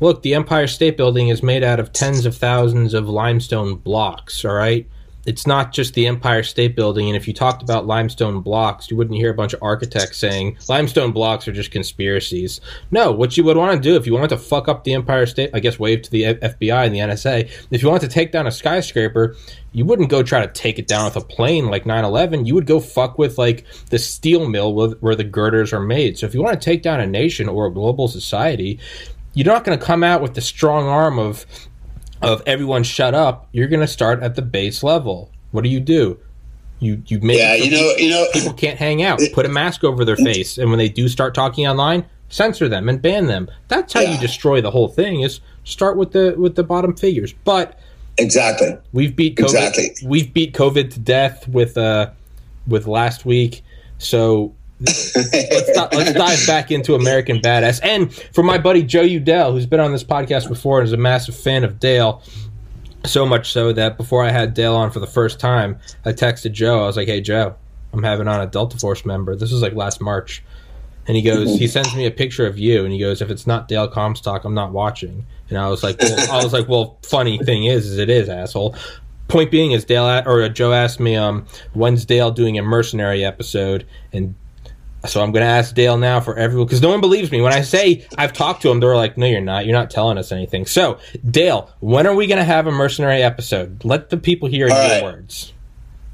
look, 0.00 0.22
the 0.22 0.34
Empire 0.34 0.66
State 0.66 0.96
Building 0.96 1.28
is 1.28 1.42
made 1.42 1.62
out 1.62 1.80
of 1.80 1.92
tens 1.92 2.26
of 2.26 2.36
thousands 2.36 2.94
of 2.94 3.08
limestone 3.08 3.76
blocks. 3.76 4.44
All 4.44 4.54
right, 4.54 4.88
it's 5.26 5.46
not 5.46 5.72
just 5.72 5.94
the 5.94 6.06
Empire 6.06 6.42
State 6.42 6.76
Building. 6.76 7.08
And 7.08 7.16
if 7.16 7.26
you 7.26 7.34
talked 7.34 7.62
about 7.62 7.86
limestone 7.86 8.40
blocks, 8.40 8.90
you 8.90 8.96
wouldn't 8.96 9.18
hear 9.18 9.30
a 9.30 9.34
bunch 9.34 9.52
of 9.52 9.62
architects 9.62 10.18
saying 10.18 10.56
limestone 10.68 11.12
blocks 11.12 11.46
are 11.48 11.52
just 11.52 11.72
conspiracies. 11.72 12.60
No, 12.92 13.10
what 13.10 13.36
you 13.36 13.44
would 13.44 13.56
want 13.56 13.74
to 13.74 13.88
do 13.88 13.96
if 13.96 14.06
you 14.06 14.14
wanted 14.14 14.30
to 14.30 14.38
fuck 14.38 14.68
up 14.68 14.84
the 14.84 14.94
Empire 14.94 15.26
State, 15.26 15.50
I 15.52 15.60
guess 15.60 15.78
wave 15.78 16.02
to 16.02 16.10
the 16.10 16.22
FBI 16.22 16.86
and 16.86 16.94
the 16.94 17.00
NSA. 17.00 17.50
If 17.70 17.82
you 17.82 17.88
wanted 17.88 18.08
to 18.08 18.14
take 18.14 18.30
down 18.30 18.46
a 18.46 18.52
skyscraper, 18.52 19.36
you 19.72 19.84
wouldn't 19.84 20.08
go 20.08 20.22
try 20.22 20.46
to 20.46 20.52
take 20.52 20.78
it 20.78 20.86
down 20.86 21.04
with 21.04 21.16
a 21.16 21.20
plane 21.20 21.66
like 21.66 21.84
9-11 21.84 22.46
you 22.46 22.54
would 22.54 22.66
go 22.66 22.80
fuck 22.80 23.18
with 23.18 23.36
like 23.36 23.66
the 23.90 23.98
steel 23.98 24.48
mill 24.48 24.74
where 25.00 25.14
the 25.14 25.22
girders 25.22 25.70
are 25.70 25.80
made 25.80 26.16
so 26.16 26.24
if 26.24 26.32
you 26.32 26.42
want 26.42 26.58
to 26.58 26.64
take 26.64 26.80
down 26.80 26.98
a 26.98 27.06
nation 27.06 27.46
or 27.46 27.66
a 27.66 27.70
global 27.70 28.08
society 28.08 28.80
you're 29.36 29.46
not 29.46 29.64
going 29.64 29.78
to 29.78 29.84
come 29.84 30.02
out 30.02 30.22
with 30.22 30.34
the 30.34 30.40
strong 30.40 30.86
arm 30.88 31.18
of 31.18 31.44
of 32.22 32.42
everyone 32.46 32.82
shut 32.82 33.14
up, 33.14 33.46
you're 33.52 33.68
going 33.68 33.80
to 33.80 33.86
start 33.86 34.22
at 34.22 34.34
the 34.34 34.40
base 34.40 34.82
level. 34.82 35.30
What 35.50 35.62
do 35.62 35.68
you 35.68 35.78
do? 35.78 36.18
You 36.80 37.02
you 37.06 37.20
make 37.20 37.38
yeah, 37.38 37.54
you 37.54 37.70
know, 37.70 37.92
you 37.98 38.10
know, 38.10 38.26
people 38.32 38.54
can't 38.54 38.78
hang 38.78 39.02
out. 39.02 39.20
Put 39.34 39.46
a 39.46 39.50
mask 39.50 39.84
over 39.84 40.04
their 40.04 40.16
face, 40.16 40.58
and 40.58 40.70
when 40.70 40.78
they 40.78 40.88
do 40.88 41.08
start 41.08 41.34
talking 41.34 41.66
online, 41.66 42.04
censor 42.28 42.68
them 42.68 42.88
and 42.88 43.00
ban 43.00 43.26
them. 43.26 43.50
That's 43.68 43.92
how 43.92 44.00
yeah. 44.00 44.14
you 44.14 44.20
destroy 44.20 44.60
the 44.60 44.70
whole 44.70 44.88
thing. 44.88 45.20
Is 45.20 45.40
start 45.64 45.96
with 45.96 46.12
the 46.12 46.34
with 46.36 46.54
the 46.54 46.64
bottom 46.64 46.94
figures. 46.94 47.32
But 47.44 47.78
exactly, 48.18 48.76
we've 48.92 49.14
beat 49.14 49.36
COVID. 49.36 49.44
Exactly, 49.44 49.96
we've 50.04 50.32
beat 50.32 50.54
COVID 50.54 50.92
to 50.92 50.98
death 50.98 51.46
with 51.48 51.78
uh 51.78 52.10
with 52.66 52.86
last 52.86 53.24
week. 53.24 53.62
So 53.98 54.54
let's, 54.80 55.16
let's 55.16 56.12
dive 56.12 56.46
back 56.46 56.70
into 56.70 56.94
American 56.94 57.38
Badass. 57.38 57.80
And 57.82 58.12
for 58.34 58.42
my 58.42 58.58
buddy 58.58 58.82
Joe 58.82 59.02
Udell, 59.02 59.52
who's 59.52 59.66
been 59.66 59.80
on 59.80 59.92
this 59.92 60.04
podcast 60.04 60.48
before 60.48 60.80
and 60.80 60.86
is 60.86 60.92
a 60.92 60.98
massive 60.98 61.36
fan 61.36 61.64
of 61.64 61.78
Dale, 61.78 62.22
so 63.04 63.24
much 63.24 63.52
so 63.52 63.72
that 63.72 63.96
before 63.96 64.24
I 64.24 64.30
had 64.30 64.54
Dale 64.54 64.74
on 64.74 64.90
for 64.90 65.00
the 65.00 65.06
first 65.06 65.38
time, 65.40 65.78
I 66.04 66.12
texted 66.12 66.52
Joe. 66.52 66.82
I 66.82 66.86
was 66.86 66.96
like, 66.96 67.08
"Hey 67.08 67.20
Joe, 67.20 67.54
I'm 67.92 68.02
having 68.02 68.28
on 68.28 68.40
a 68.40 68.46
Delta 68.46 68.76
Force 68.78 69.04
member. 69.04 69.36
This 69.36 69.52
was 69.52 69.62
like 69.62 69.74
last 69.74 70.00
March." 70.00 70.42
And 71.08 71.16
he 71.16 71.22
goes, 71.22 71.56
he 71.56 71.68
sends 71.68 71.94
me 71.94 72.04
a 72.04 72.10
picture 72.10 72.46
of 72.46 72.58
you, 72.58 72.82
and 72.82 72.92
he 72.92 72.98
goes, 72.98 73.22
"If 73.22 73.30
it's 73.30 73.46
not 73.46 73.68
Dale 73.68 73.86
Comstock, 73.86 74.44
I'm 74.44 74.54
not 74.54 74.72
watching." 74.72 75.24
And 75.48 75.58
I 75.58 75.68
was 75.68 75.84
like, 75.84 76.00
well, 76.00 76.32
I 76.32 76.42
was 76.42 76.52
like, 76.52 76.68
"Well, 76.68 76.98
funny 77.02 77.38
thing 77.38 77.64
is, 77.66 77.86
is 77.86 77.98
it 77.98 78.10
is 78.10 78.28
asshole." 78.28 78.74
Point 79.28 79.50
being 79.50 79.72
is 79.72 79.84
Dale 79.84 80.22
or 80.26 80.48
Joe 80.48 80.72
asked 80.72 81.00
me, 81.00 81.16
um, 81.16 81.46
when's 81.72 82.04
Dale 82.04 82.30
doing 82.30 82.58
a 82.58 82.62
mercenary 82.62 83.24
episode? 83.24 83.84
And 84.12 84.36
so 85.06 85.22
I'm 85.22 85.32
going 85.32 85.44
to 85.44 85.50
ask 85.50 85.74
Dale 85.74 85.96
now 85.96 86.20
for 86.20 86.36
everyone 86.36 86.66
because 86.66 86.82
no 86.82 86.90
one 86.90 87.00
believes 87.00 87.30
me 87.32 87.40
when 87.40 87.52
I 87.52 87.62
say 87.62 88.06
I've 88.18 88.32
talked 88.32 88.62
to 88.62 88.70
him. 88.70 88.80
They're 88.80 88.96
like, 88.96 89.16
"No, 89.16 89.26
you're 89.26 89.40
not. 89.40 89.66
You're 89.66 89.76
not 89.76 89.90
telling 89.90 90.18
us 90.18 90.32
anything." 90.32 90.66
So, 90.66 90.98
Dale, 91.30 91.70
when 91.80 92.06
are 92.06 92.14
we 92.14 92.26
going 92.26 92.38
to 92.38 92.44
have 92.44 92.66
a 92.66 92.72
mercenary 92.72 93.22
episode? 93.22 93.84
Let 93.84 94.10
the 94.10 94.16
people 94.16 94.48
hear 94.48 94.68
All 94.68 94.76
your 94.76 94.90
right. 94.90 95.02
words. 95.02 95.52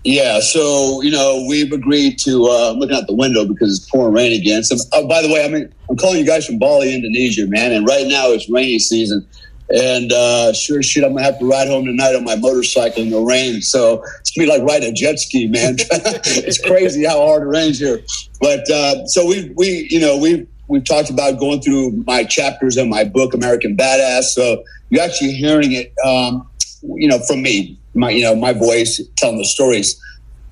Yeah, 0.04 0.40
so 0.40 1.00
you 1.02 1.12
know 1.12 1.44
we've 1.49 1.72
agreed 1.72 2.18
to. 2.20 2.46
Uh, 2.46 2.72
I'm 2.72 2.78
looking 2.78 2.96
out 2.96 3.06
the 3.06 3.14
window 3.14 3.44
because 3.44 3.78
it's 3.78 3.90
pouring 3.90 4.14
rain 4.14 4.32
again. 4.32 4.64
So, 4.64 4.76
oh, 4.92 5.06
by 5.06 5.22
the 5.22 5.28
way, 5.28 5.44
I 5.44 5.49
mean 5.49 5.72
I'm 5.88 5.96
calling 5.96 6.18
you 6.18 6.26
guys 6.26 6.44
from 6.44 6.58
Bali, 6.58 6.94
Indonesia, 6.94 7.46
man, 7.46 7.72
and 7.72 7.87
right 7.87 8.06
now 8.06 8.28
it's 8.30 8.49
rainy 8.50 8.78
season. 8.80 9.26
And 9.72 10.12
uh, 10.12 10.52
sure 10.52 10.82
shit, 10.82 11.02
I'm 11.02 11.14
gonna 11.14 11.24
have 11.24 11.38
to 11.38 11.48
ride 11.48 11.66
home 11.66 11.86
tonight 11.86 12.14
on 12.14 12.24
my 12.24 12.36
motorcycle 12.36 13.02
in 13.02 13.10
the 13.10 13.20
rain. 13.20 13.62
So 13.62 14.02
it's 14.20 14.30
gonna 14.30 14.46
be 14.46 14.52
like 14.52 14.62
riding 14.68 14.90
a 14.90 14.92
jet 14.92 15.18
ski, 15.18 15.48
man. 15.48 15.76
it's 15.90 16.60
crazy 16.60 17.04
how 17.04 17.24
hard 17.24 17.42
it 17.42 17.46
rains 17.46 17.78
here. 17.78 18.02
But 18.40 18.68
uh, 18.70 19.06
so 19.06 19.26
we 19.26 19.50
we 19.56 19.88
you 19.90 19.98
know 19.98 20.18
we 20.18 20.46
we've 20.68 20.84
talked 20.84 21.08
about 21.08 21.38
going 21.40 21.62
through 21.62 21.92
my 22.06 22.22
chapters 22.24 22.76
in 22.76 22.90
my 22.90 23.04
book, 23.04 23.32
American 23.32 23.74
Badass. 23.74 24.24
So 24.24 24.62
you're 24.90 25.02
actually 25.02 25.32
hearing 25.32 25.72
it, 25.72 25.94
um, 26.04 26.46
you 26.82 27.08
know, 27.08 27.18
from 27.20 27.42
me, 27.42 27.78
my 27.94 28.10
you 28.10 28.22
know 28.22 28.34
my 28.34 28.52
voice 28.52 29.00
telling 29.16 29.38
the 29.38 29.46
stories. 29.46 29.98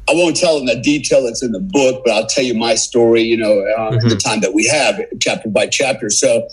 I 0.08 0.14
won't 0.14 0.34
tell 0.34 0.56
them 0.56 0.66
the 0.66 0.80
detail 0.80 1.22
that's 1.22 1.42
in 1.42 1.52
the 1.52 1.60
book, 1.60 2.02
but 2.04 2.12
I'll 2.14 2.26
tell 2.26 2.42
you 2.42 2.54
my 2.54 2.74
story, 2.74 3.22
you 3.22 3.36
know, 3.36 3.60
uh, 3.60 3.92
mm-hmm. 3.92 4.08
the 4.08 4.16
time 4.16 4.40
that 4.40 4.54
we 4.54 4.66
have, 4.66 4.98
chapter 5.20 5.48
by 5.48 5.66
chapter. 5.66 6.10
So 6.10 6.48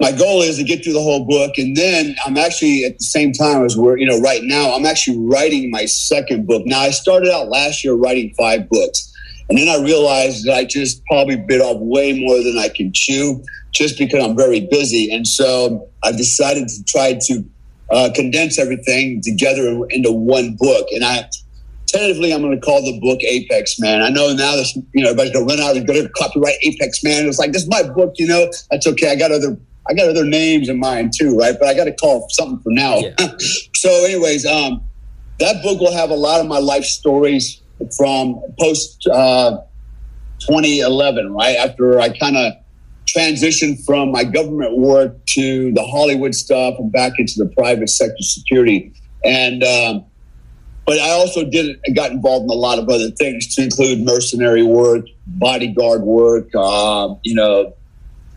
my 0.00 0.12
goal 0.12 0.40
is 0.40 0.56
to 0.56 0.64
get 0.64 0.82
through 0.82 0.94
the 0.94 1.02
whole 1.02 1.26
book. 1.26 1.58
And 1.58 1.76
then 1.76 2.16
I'm 2.24 2.38
actually 2.38 2.84
at 2.84 2.98
the 2.98 3.04
same 3.04 3.32
time 3.32 3.64
as 3.64 3.76
we're, 3.76 3.98
you 3.98 4.06
know, 4.06 4.18
right 4.20 4.40
now, 4.42 4.72
I'm 4.74 4.86
actually 4.86 5.18
writing 5.18 5.70
my 5.70 5.84
second 5.84 6.46
book. 6.46 6.62
Now, 6.64 6.80
I 6.80 6.90
started 6.90 7.30
out 7.30 7.48
last 7.48 7.84
year 7.84 7.94
writing 7.94 8.34
five 8.38 8.68
books. 8.70 9.06
And 9.50 9.58
then 9.58 9.68
I 9.68 9.82
realized 9.84 10.46
that 10.46 10.54
I 10.54 10.64
just 10.64 11.04
probably 11.04 11.36
bit 11.36 11.60
off 11.60 11.78
way 11.80 12.18
more 12.18 12.42
than 12.42 12.56
I 12.56 12.68
can 12.68 12.92
chew 12.94 13.44
just 13.72 13.98
because 13.98 14.24
I'm 14.24 14.36
very 14.36 14.66
busy. 14.70 15.12
And 15.12 15.26
so 15.26 15.88
I 16.02 16.12
decided 16.12 16.68
to 16.68 16.84
try 16.84 17.18
to 17.20 17.44
uh, 17.90 18.10
condense 18.14 18.58
everything 18.58 19.20
together 19.20 19.84
into 19.90 20.12
one 20.12 20.56
book. 20.56 20.86
And 20.92 21.04
I, 21.04 21.28
tentatively 21.88 22.32
I'm 22.32 22.40
going 22.40 22.58
to 22.58 22.64
call 22.64 22.80
the 22.82 22.98
book 23.00 23.20
Apex 23.22 23.78
Man. 23.80 24.02
I 24.02 24.08
know 24.08 24.32
now 24.32 24.56
this, 24.56 24.74
you 24.94 25.02
know, 25.02 25.10
everybody's 25.10 25.32
going 25.32 25.46
to 25.46 25.54
run 25.54 25.60
out 25.60 25.76
and 25.76 25.86
go 25.86 25.92
to 25.92 26.08
copyright 26.10 26.56
Apex 26.62 27.02
Man. 27.02 27.26
It's 27.26 27.38
like, 27.38 27.52
this 27.52 27.62
is 27.62 27.68
my 27.68 27.82
book, 27.82 28.14
you 28.16 28.28
know, 28.28 28.50
that's 28.70 28.86
okay. 28.86 29.10
I 29.10 29.16
got 29.16 29.32
other, 29.32 29.58
I 29.90 29.94
got 29.94 30.08
other 30.08 30.24
names 30.24 30.68
in 30.68 30.78
mind 30.78 31.12
too, 31.18 31.36
right? 31.36 31.56
But 31.58 31.68
I 31.68 31.74
got 31.74 31.84
to 31.84 31.92
call 31.92 32.28
something 32.30 32.60
for 32.60 32.70
now. 32.70 32.98
Yeah. 32.98 33.14
so 33.74 33.90
anyways, 34.04 34.46
um, 34.46 34.82
that 35.40 35.62
book 35.62 35.80
will 35.80 35.92
have 35.92 36.10
a 36.10 36.16
lot 36.16 36.40
of 36.40 36.46
my 36.46 36.58
life 36.58 36.84
stories 36.84 37.60
from 37.96 38.40
post, 38.58 39.06
uh, 39.08 39.58
2011, 40.40 41.32
right? 41.32 41.56
After 41.56 41.98
I 41.98 42.16
kind 42.16 42.36
of 42.36 42.52
transitioned 43.06 43.84
from 43.84 44.12
my 44.12 44.22
government 44.22 44.78
work 44.78 45.24
to 45.26 45.72
the 45.72 45.82
Hollywood 45.82 46.34
stuff 46.34 46.74
and 46.78 46.92
back 46.92 47.14
into 47.18 47.34
the 47.38 47.46
private 47.56 47.88
sector 47.88 48.22
security. 48.22 48.92
And, 49.24 49.64
um, 49.64 50.04
but 50.86 50.98
I 50.98 51.10
also 51.10 51.44
did 51.44 51.78
got 51.94 52.12
involved 52.12 52.44
in 52.44 52.50
a 52.50 52.60
lot 52.60 52.78
of 52.78 52.88
other 52.88 53.10
things 53.10 53.54
to 53.56 53.64
include 53.64 54.04
mercenary 54.04 54.62
work, 54.62 55.06
bodyguard 55.26 56.02
work, 56.02 56.48
uh, 56.54 57.14
you 57.24 57.34
know, 57.34 57.74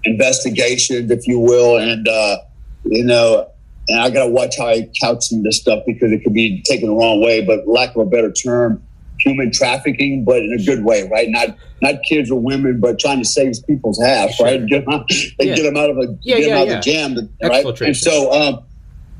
investigations, 0.05 1.09
if 1.11 1.27
you 1.27 1.39
will, 1.39 1.77
and 1.77 2.07
uh, 2.07 2.37
you 2.85 3.03
know, 3.03 3.49
and 3.87 3.99
I 3.99 4.09
got 4.09 4.25
to 4.25 4.29
watch 4.29 4.57
how 4.57 4.67
I 4.67 4.89
couch 5.01 5.25
some 5.25 5.39
of 5.39 5.43
this 5.43 5.57
stuff 5.57 5.83
because 5.85 6.11
it 6.11 6.23
could 6.23 6.33
be 6.33 6.61
taken 6.63 6.89
the 6.89 6.95
wrong 6.95 7.21
way. 7.21 7.45
But 7.45 7.67
lack 7.67 7.95
of 7.95 8.07
a 8.07 8.09
better 8.09 8.31
term, 8.31 8.81
human 9.19 9.51
trafficking, 9.51 10.23
but 10.23 10.37
in 10.37 10.53
a 10.53 10.63
good 10.63 10.83
way, 10.83 11.07
right? 11.09 11.29
Not 11.29 11.57
not 11.81 11.95
kids 12.07 12.31
or 12.31 12.39
women, 12.39 12.79
but 12.79 12.99
trying 12.99 13.19
to 13.19 13.25
save 13.25 13.55
people's 13.67 14.01
ass, 14.01 14.35
sure. 14.35 14.45
right? 14.45 14.65
Get 14.67 14.85
them, 14.85 15.03
yeah. 15.09 15.55
get 15.55 15.63
them 15.63 15.77
out 15.77 15.89
of 15.89 15.97
a 15.97 16.17
yeah, 16.21 16.37
get 16.37 16.41
them 16.41 16.49
yeah, 16.49 16.57
out 16.57 16.67
of 16.67 16.69
the 16.69 16.79
jam, 16.79 17.29
right? 17.43 17.81
And 17.81 17.97
so. 17.97 18.31
Um, 18.31 18.65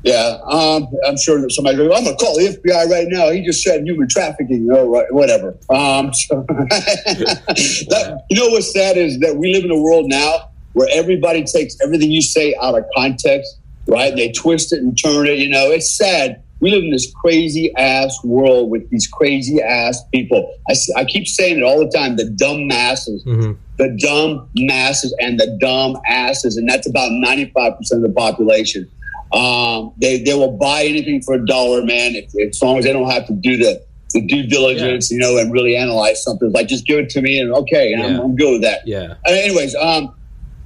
yeah, 0.04 0.36
um, 0.44 0.86
I'm 1.06 1.16
sure 1.16 1.40
that 1.40 1.50
somebody 1.50 1.78
goes, 1.78 1.90
I'm 1.96 2.04
to 2.04 2.14
call 2.16 2.36
the 2.36 2.48
FBI 2.62 2.90
right 2.90 3.06
now. 3.08 3.30
He 3.30 3.40
just 3.40 3.62
said 3.62 3.86
human 3.86 4.06
trafficking 4.06 4.70
or 4.70 5.06
whatever. 5.10 5.56
Um, 5.70 6.12
so 6.12 6.44
that, 6.48 8.22
you 8.28 8.38
know 8.38 8.48
what's 8.50 8.70
sad 8.70 8.98
is 8.98 9.18
that 9.20 9.34
we 9.34 9.54
live 9.54 9.64
in 9.64 9.70
a 9.70 9.80
world 9.80 10.04
now 10.06 10.50
where 10.74 10.88
everybody 10.92 11.42
takes 11.44 11.76
everything 11.82 12.10
you 12.10 12.22
say 12.22 12.54
out 12.60 12.76
of 12.76 12.84
context, 12.94 13.58
right? 13.86 14.14
They 14.14 14.30
twist 14.32 14.72
it 14.72 14.80
and 14.80 14.96
turn 15.00 15.26
it. 15.26 15.38
You 15.38 15.48
know, 15.48 15.70
it's 15.70 15.96
sad. 15.96 16.42
We 16.60 16.70
live 16.70 16.84
in 16.84 16.90
this 16.90 17.12
crazy 17.12 17.74
ass 17.76 18.16
world 18.24 18.70
with 18.70 18.88
these 18.90 19.06
crazy 19.06 19.60
ass 19.60 20.02
people. 20.12 20.54
I, 20.68 20.74
I 20.96 21.04
keep 21.04 21.26
saying 21.26 21.58
it 21.58 21.62
all 21.62 21.78
the 21.78 21.90
time 21.90 22.16
the 22.16 22.30
dumb 22.30 22.66
masses, 22.66 23.24
mm-hmm. 23.24 23.52
the 23.76 23.98
dumb 24.00 24.48
masses, 24.56 25.14
and 25.20 25.38
the 25.38 25.56
dumb 25.60 25.96
asses. 26.06 26.56
And 26.56 26.68
that's 26.68 26.88
about 26.88 27.10
95% 27.10 27.76
of 27.92 28.02
the 28.02 28.12
population. 28.14 28.90
Um, 29.32 29.92
they 29.98 30.22
they 30.22 30.34
will 30.34 30.52
buy 30.52 30.84
anything 30.84 31.20
for 31.22 31.34
a 31.34 31.44
dollar, 31.44 31.84
man. 31.84 32.14
If, 32.14 32.30
if, 32.34 32.50
as 32.50 32.62
long 32.62 32.78
as 32.78 32.84
they 32.84 32.92
don't 32.92 33.10
have 33.10 33.26
to 33.26 33.32
do 33.32 33.56
the, 33.56 33.84
the 34.12 34.20
due 34.20 34.46
diligence, 34.46 35.10
yeah. 35.10 35.16
you 35.16 35.20
know, 35.20 35.38
and 35.38 35.52
really 35.52 35.76
analyze 35.76 36.22
something. 36.22 36.52
Like 36.52 36.68
just 36.68 36.86
give 36.86 37.00
it 37.00 37.10
to 37.10 37.20
me 37.20 37.40
and 37.40 37.52
okay, 37.52 37.92
and 37.92 38.02
yeah. 38.02 38.08
I'm, 38.08 38.20
I'm, 38.20 38.36
good 38.36 38.52
with 38.52 38.62
that. 38.62 38.86
Yeah. 38.86 39.14
Uh, 39.26 39.32
anyways, 39.32 39.74
um, 39.74 40.14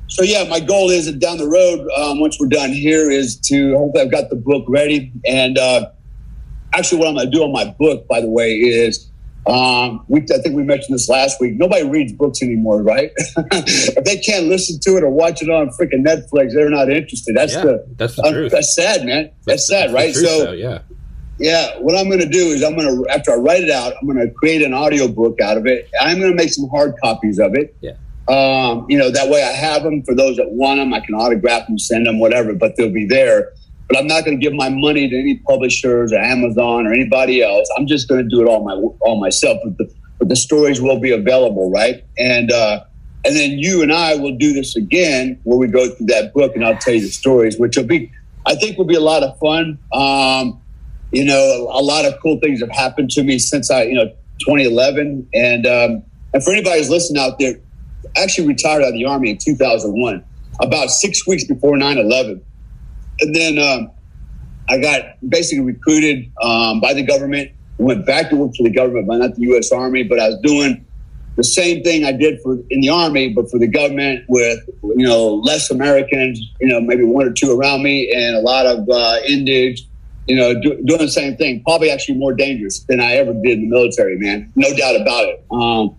so 0.08 0.22
yeah, 0.22 0.44
my 0.48 0.60
goal 0.60 0.90
is 0.90 1.06
that 1.06 1.18
down 1.18 1.36
the 1.38 1.46
road, 1.46 1.86
um, 1.96 2.18
once 2.18 2.38
we're 2.40 2.48
done 2.48 2.70
here, 2.70 3.10
is 3.10 3.36
to 3.40 3.76
hopefully 3.76 4.04
I've 4.04 4.10
got 4.10 4.30
the 4.30 4.36
book 4.36 4.64
ready. 4.66 5.12
And 5.26 5.58
uh, 5.58 5.90
actually, 6.74 6.98
what 6.98 7.08
I'm 7.08 7.14
going 7.14 7.30
to 7.30 7.36
do 7.36 7.44
on 7.44 7.52
my 7.52 7.66
book, 7.78 8.08
by 8.08 8.20
the 8.22 8.28
way, 8.28 8.52
is 8.54 9.08
um, 9.46 10.04
we, 10.08 10.20
I 10.22 10.38
think 10.42 10.56
we 10.56 10.62
mentioned 10.62 10.94
this 10.94 11.10
last 11.10 11.40
week. 11.40 11.54
Nobody 11.56 11.86
reads 11.88 12.12
books 12.12 12.42
anymore, 12.42 12.82
right? 12.82 13.12
if 13.16 14.04
they 14.04 14.16
can't 14.18 14.46
listen 14.46 14.80
to 14.80 14.96
it 14.96 15.02
or 15.02 15.10
watch 15.10 15.42
it 15.42 15.50
on 15.50 15.68
freaking 15.70 16.06
Netflix, 16.06 16.54
they're 16.54 16.70
not 16.70 16.90
interested. 16.90 17.36
That's 17.36 17.54
yeah, 17.54 17.64
the 17.64 17.86
that's 17.96 18.16
the 18.16 18.30
truth. 18.30 18.52
That's 18.52 18.74
sad, 18.74 19.04
man. 19.04 19.24
That's, 19.44 19.46
that's 19.46 19.68
sad, 19.68 19.92
right? 19.92 20.14
Truth, 20.14 20.26
so, 20.26 20.44
though, 20.46 20.52
yeah, 20.52 20.80
yeah. 21.38 21.78
What 21.80 21.96
I'm 21.96 22.08
going 22.08 22.20
to 22.20 22.28
do 22.28 22.48
is 22.48 22.62
I'm 22.64 22.76
going 22.76 23.04
to 23.04 23.10
after 23.10 23.32
I 23.32 23.36
write 23.36 23.62
it 23.62 23.70
out, 23.70 23.92
I'm 24.00 24.06
going 24.06 24.26
to 24.26 24.32
create 24.32 24.62
an 24.62 24.72
audio 24.72 25.06
book 25.06 25.38
out 25.42 25.58
of 25.58 25.66
it. 25.66 25.90
I'm 26.00 26.18
going 26.18 26.30
to 26.30 26.36
make 26.36 26.50
some 26.50 26.68
hard 26.70 26.94
copies 27.02 27.38
of 27.38 27.54
it. 27.54 27.76
Yeah. 27.82 27.92
Um, 28.28 28.84
you 28.88 28.98
know, 28.98 29.10
that 29.10 29.28
way 29.30 29.42
I 29.42 29.52
have 29.52 29.82
them 29.82 30.02
for 30.02 30.14
those 30.14 30.36
that 30.36 30.50
want 30.50 30.78
them. 30.78 30.92
I 30.92 31.00
can 31.00 31.14
autograph 31.14 31.66
them, 31.66 31.78
send 31.78 32.06
them, 32.06 32.18
whatever, 32.18 32.52
but 32.52 32.76
they'll 32.76 32.92
be 32.92 33.06
there 33.06 33.52
but 33.88 33.96
I'm 33.98 34.06
not 34.06 34.24
going 34.24 34.38
to 34.38 34.42
give 34.42 34.52
my 34.52 34.68
money 34.68 35.08
to 35.08 35.18
any 35.18 35.38
publishers 35.38 36.12
or 36.12 36.18
Amazon 36.18 36.86
or 36.86 36.92
anybody 36.92 37.42
else. 37.42 37.68
I'm 37.76 37.86
just 37.86 38.06
going 38.06 38.22
to 38.22 38.28
do 38.28 38.42
it 38.42 38.46
all 38.46 38.62
my 38.62 38.74
all 39.00 39.18
myself. 39.18 39.58
But 39.64 39.78
the, 39.78 39.94
but 40.18 40.28
the 40.28 40.36
stories 40.36 40.80
will 40.80 41.00
be 41.00 41.10
available, 41.10 41.70
right? 41.70 42.04
And 42.18 42.52
uh, 42.52 42.84
and 43.24 43.34
then 43.34 43.52
you 43.52 43.82
and 43.82 43.92
I 43.92 44.14
will 44.16 44.36
do 44.36 44.52
this 44.52 44.76
again 44.76 45.40
where 45.44 45.58
we 45.58 45.68
go 45.68 45.88
through 45.88 46.06
that 46.06 46.34
book 46.34 46.54
and 46.54 46.64
I'll 46.64 46.76
tell 46.76 46.94
you 46.94 47.00
the 47.00 47.08
stories, 47.08 47.58
which 47.58 47.76
will 47.76 47.84
be, 47.84 48.12
I 48.46 48.54
think, 48.56 48.76
will 48.76 48.84
be 48.84 48.94
a 48.94 49.00
lot 49.00 49.22
of 49.22 49.38
fun. 49.38 49.78
Um, 49.92 50.60
you 51.10 51.24
know, 51.24 51.68
a, 51.72 51.80
lot 51.80 52.04
of 52.04 52.20
cool 52.22 52.38
things 52.38 52.60
have 52.60 52.70
happened 52.70 53.10
to 53.12 53.22
me 53.22 53.38
since 53.38 53.70
I, 53.70 53.84
you 53.84 53.94
know, 53.94 54.08
2011. 54.40 55.26
And 55.32 55.66
um, 55.66 56.02
and 56.34 56.44
for 56.44 56.52
anybody 56.52 56.78
who's 56.78 56.90
listening 56.90 57.22
out 57.22 57.38
there, 57.38 57.54
actually 58.22 58.46
retired 58.46 58.82
out 58.82 58.88
of 58.88 58.94
the 58.94 59.04
army 59.04 59.30
in 59.30 59.38
2001, 59.38 60.24
about 60.60 60.90
six 60.90 61.26
weeks 61.26 61.44
before 61.44 61.76
9/11 61.76 62.42
and 63.20 63.34
then 63.34 63.58
um, 63.58 63.90
I 64.68 64.78
got 64.78 65.02
basically 65.28 65.64
recruited 65.64 66.30
um, 66.42 66.80
by 66.80 66.94
the 66.94 67.02
government. 67.02 67.52
Went 67.78 68.06
back 68.06 68.30
to 68.30 68.36
work 68.36 68.54
for 68.56 68.64
the 68.64 68.70
government, 68.70 69.06
but 69.06 69.18
not 69.18 69.34
the 69.36 69.42
U.S. 69.42 69.70
Army. 69.70 70.02
But 70.02 70.18
I 70.18 70.28
was 70.30 70.38
doing 70.42 70.84
the 71.36 71.44
same 71.44 71.82
thing 71.84 72.04
I 72.04 72.12
did 72.12 72.40
for 72.42 72.58
in 72.70 72.80
the 72.80 72.88
Army, 72.88 73.32
but 73.32 73.50
for 73.50 73.58
the 73.58 73.68
government 73.68 74.24
with 74.28 74.58
you 74.82 75.06
know 75.06 75.34
less 75.34 75.70
Americans, 75.70 76.40
you 76.60 76.68
know 76.68 76.80
maybe 76.80 77.04
one 77.04 77.26
or 77.26 77.32
two 77.32 77.56
around 77.56 77.82
me, 77.82 78.12
and 78.12 78.36
a 78.36 78.40
lot 78.40 78.66
of 78.66 78.88
uh, 78.88 79.18
Indians. 79.28 79.84
You 80.26 80.36
know, 80.36 80.60
do, 80.60 80.78
doing 80.84 81.00
the 81.00 81.08
same 81.08 81.38
thing. 81.38 81.62
Probably 81.62 81.90
actually 81.90 82.18
more 82.18 82.34
dangerous 82.34 82.80
than 82.80 83.00
I 83.00 83.14
ever 83.14 83.32
did 83.32 83.60
in 83.60 83.60
the 83.62 83.68
military, 83.68 84.18
man. 84.18 84.52
No 84.56 84.68
doubt 84.76 85.00
about 85.00 85.24
it. 85.24 85.42
Um, 85.50 85.96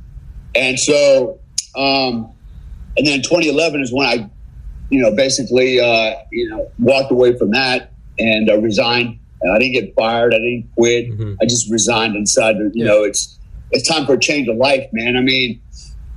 and 0.54 0.80
so, 0.80 1.40
um, 1.80 2.32
and 2.98 3.08
then 3.08 3.22
2011 3.22 3.82
is 3.82 3.94
when 3.94 4.08
I 4.08 4.30
you 4.90 5.02
know, 5.02 5.12
basically, 5.16 5.80
uh, 5.80 6.16
you 6.32 6.50
know, 6.50 6.70
walked 6.80 7.12
away 7.12 7.38
from 7.38 7.52
that 7.52 7.92
and 8.18 8.50
uh, 8.50 8.58
resigned. 8.58 9.20
And 9.42 9.54
I 9.54 9.60
didn't 9.60 9.74
get 9.74 9.96
fired. 9.96 10.34
I 10.34 10.38
didn't 10.38 10.70
quit. 10.76 11.12
Mm-hmm. 11.12 11.36
I 11.42 11.46
just 11.46 11.72
resigned 11.72 12.16
and 12.16 12.26
decided, 12.26 12.72
you 12.74 12.84
yeah. 12.84 12.92
know, 12.92 13.04
it's 13.04 13.38
it's 13.72 13.88
time 13.88 14.06
for 14.06 14.14
a 14.14 14.20
change 14.20 14.48
of 14.48 14.58
life, 14.58 14.86
man. 14.92 15.16
I 15.16 15.22
mean, 15.22 15.62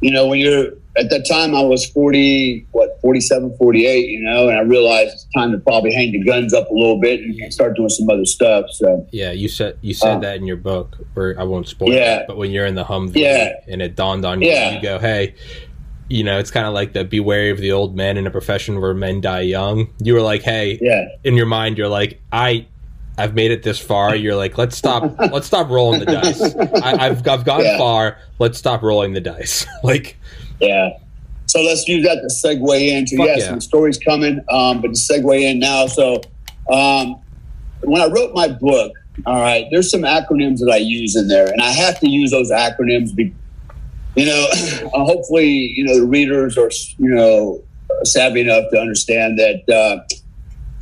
you 0.03 0.11
know, 0.11 0.27
when 0.27 0.41
you're 0.41 0.73
at 0.97 1.09
that 1.09 1.27
time, 1.27 1.55
I 1.55 1.63
was 1.63 1.87
40, 1.87 2.67
what, 2.73 3.01
47, 3.01 3.57
48, 3.57 4.09
you 4.09 4.21
know, 4.21 4.49
and 4.49 4.59
I 4.59 4.61
realized 4.61 5.15
it's 5.15 5.27
time 5.35 5.53
to 5.53 5.59
probably 5.59 5.95
hang 5.95 6.13
the 6.13 6.23
guns 6.25 6.53
up 6.53 6.69
a 6.69 6.75
little 6.75 7.01
bit 7.01 7.21
and 7.21 7.55
start 7.55 7.77
doing 7.77 7.89
some 7.89 8.11
other 8.11 8.27
stuff. 8.27 8.67
So, 8.73 9.07
yeah, 9.13 9.33
you 9.33 9.49
said, 9.49 9.79
you 9.81 9.95
said 9.95 10.17
uh, 10.17 10.21
that 10.21 10.37
in 10.37 10.47
your 10.47 10.57
book, 10.57 10.99
or 11.17 11.37
I 11.39 11.45
won't 11.45 11.69
spoil 11.69 11.93
yeah, 11.93 12.21
it, 12.21 12.27
but 12.27 12.37
when 12.37 12.51
you're 12.51 12.67
in 12.67 12.75
the 12.75 12.85
Humvee 12.85 13.17
yeah, 13.17 13.55
and 13.69 13.81
it 13.81 13.95
dawned 13.95 14.25
on 14.25 14.43
you, 14.43 14.49
yeah. 14.49 14.75
you 14.75 14.83
go, 14.83 14.99
hey, 14.99 15.35
you 16.09 16.25
know, 16.25 16.39
it's 16.39 16.51
kind 16.51 16.67
of 16.67 16.75
like 16.75 16.93
the 16.93 17.05
be 17.05 17.21
wary 17.21 17.51
of 17.51 17.59
the 17.59 17.73
old 17.73 17.97
men 17.97 18.19
in 18.19 18.27
a 18.27 18.31
profession 18.31 18.81
where 18.81 18.93
men 18.93 19.21
die 19.21 19.41
young. 19.41 19.89
You 19.99 20.15
were 20.15 20.21
like, 20.21 20.43
hey, 20.43 20.79
yeah. 20.83 21.07
In 21.25 21.37
your 21.37 21.47
mind, 21.47 21.79
you're 21.79 21.89
like, 21.89 22.21
I, 22.31 22.67
I've 23.23 23.35
made 23.35 23.53
it 23.53 23.63
this 23.63 23.79
far. 23.79 24.17
You're 24.17 24.35
like, 24.35 24.59
let's 24.59 24.77
stop, 24.77 25.15
let's 25.33 25.47
stop 25.47 25.69
rolling 25.69 26.01
the 26.01 26.07
dice. 26.07 26.55
I, 26.83 27.07
have 27.07 27.27
I've 27.29 27.45
gone 27.45 27.63
yeah. 27.63 27.79
far. 27.79 28.19
Let's 28.41 28.59
stop 28.59 28.83
rolling 28.83 29.13
the 29.13 29.21
dice. 29.21 29.65
like, 29.85 30.17
yeah. 30.61 30.99
So 31.47 31.61
let's 31.63 31.87
use 31.87 32.05
that 32.05 32.17
to 32.17 32.49
segue 32.49 32.89
into 32.89 33.17
yes, 33.17 33.43
yeah. 33.43 33.55
the 33.55 33.61
story's 33.61 33.99
coming, 33.99 34.41
um, 34.51 34.81
but 34.81 34.89
to 34.89 35.01
segue 35.01 35.41
in 35.41 35.61
now. 35.61 35.87
So 35.87 36.21
um, 36.69 37.21
when 37.83 38.03
I 38.03 38.07
wrote 38.07 38.35
my 38.35 38.49
book, 38.49 38.93
all 39.25 39.41
right, 39.41 39.67
there's 39.71 39.89
some 39.89 40.01
acronyms 40.01 40.59
that 40.59 40.71
I 40.73 40.79
use 40.79 41.15
in 41.15 41.29
there, 41.29 41.47
and 41.47 41.61
I 41.61 41.71
have 41.71 42.01
to 42.01 42.09
use 42.09 42.33
those 42.33 42.51
acronyms 42.51 43.15
be- 43.15 43.35
you 44.17 44.27
know, 44.27 44.47
hopefully, 44.95 45.49
you 45.49 45.85
know, 45.85 46.01
the 46.01 46.07
readers 46.07 46.59
are, 46.59 46.71
you 46.99 47.15
know, 47.15 47.63
savvy 48.05 48.41
enough 48.41 48.65
to 48.73 48.81
understand 48.81 49.39
that, 49.39 49.69
uh, 49.69 50.03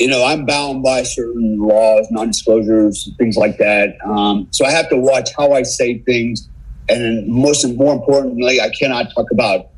you 0.01 0.09
know, 0.09 0.25
I'm 0.25 0.47
bound 0.47 0.83
by 0.83 1.03
certain 1.03 1.59
laws, 1.59 2.09
non-disclosures, 2.11 3.13
things 3.19 3.37
like 3.37 3.59
that. 3.59 3.97
Um, 4.05 4.49
so 4.51 4.65
I 4.65 4.71
have 4.71 4.89
to 4.89 4.97
watch 4.97 5.31
how 5.37 5.53
I 5.53 5.63
say 5.63 5.99
things, 5.99 6.49
and 6.89 7.29
most 7.29 7.65
and 7.65 7.77
more 7.77 7.95
importantly, 7.95 8.61
I 8.61 8.71
cannot 8.71 9.15
talk 9.15 9.31
about 9.31 9.71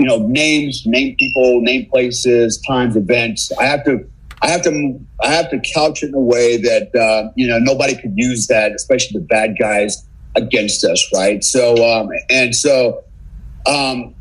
you 0.00 0.06
know, 0.06 0.18
names, 0.26 0.84
name 0.86 1.14
people, 1.16 1.60
name 1.60 1.86
places, 1.90 2.58
times, 2.66 2.96
events. 2.96 3.52
I 3.58 3.64
have 3.64 3.84
to, 3.84 4.08
I 4.40 4.48
have 4.48 4.62
to, 4.62 4.98
I 5.22 5.28
have 5.28 5.50
to 5.50 5.60
couch 5.60 6.02
it 6.02 6.08
in 6.08 6.14
a 6.14 6.20
way 6.20 6.56
that 6.56 6.94
uh, 6.94 7.30
you 7.36 7.46
know 7.46 7.58
nobody 7.58 7.94
could 7.94 8.14
use 8.16 8.46
that, 8.46 8.72
especially 8.72 9.20
the 9.20 9.26
bad 9.26 9.56
guys 9.58 10.06
against 10.36 10.84
us, 10.84 11.06
right? 11.12 11.44
So, 11.44 11.74
um, 11.84 12.08
and 12.30 12.56
so, 12.56 13.04
um, 13.66 14.14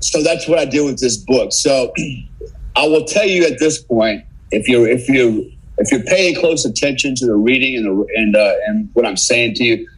so 0.00 0.22
that's 0.22 0.46
what 0.46 0.58
I 0.58 0.66
did 0.66 0.84
with 0.84 1.00
this 1.00 1.16
book. 1.16 1.52
So, 1.52 1.94
I 2.76 2.86
will 2.86 3.06
tell 3.06 3.26
you 3.26 3.46
at 3.46 3.58
this 3.58 3.82
point, 3.82 4.24
if 4.50 4.68
you're 4.68 4.86
if 4.86 5.08
you 5.08 5.50
if 5.78 5.90
you're 5.90 6.04
paying 6.04 6.34
close 6.34 6.64
attention 6.64 7.14
to 7.16 7.26
the 7.26 7.34
reading 7.34 7.76
and 7.76 7.86
the 7.86 8.06
and 8.16 8.36
uh, 8.36 8.54
and 8.66 8.88
what 8.92 9.06
I'm 9.06 9.16
saying 9.16 9.54
to 9.54 9.64
you, 9.64 9.88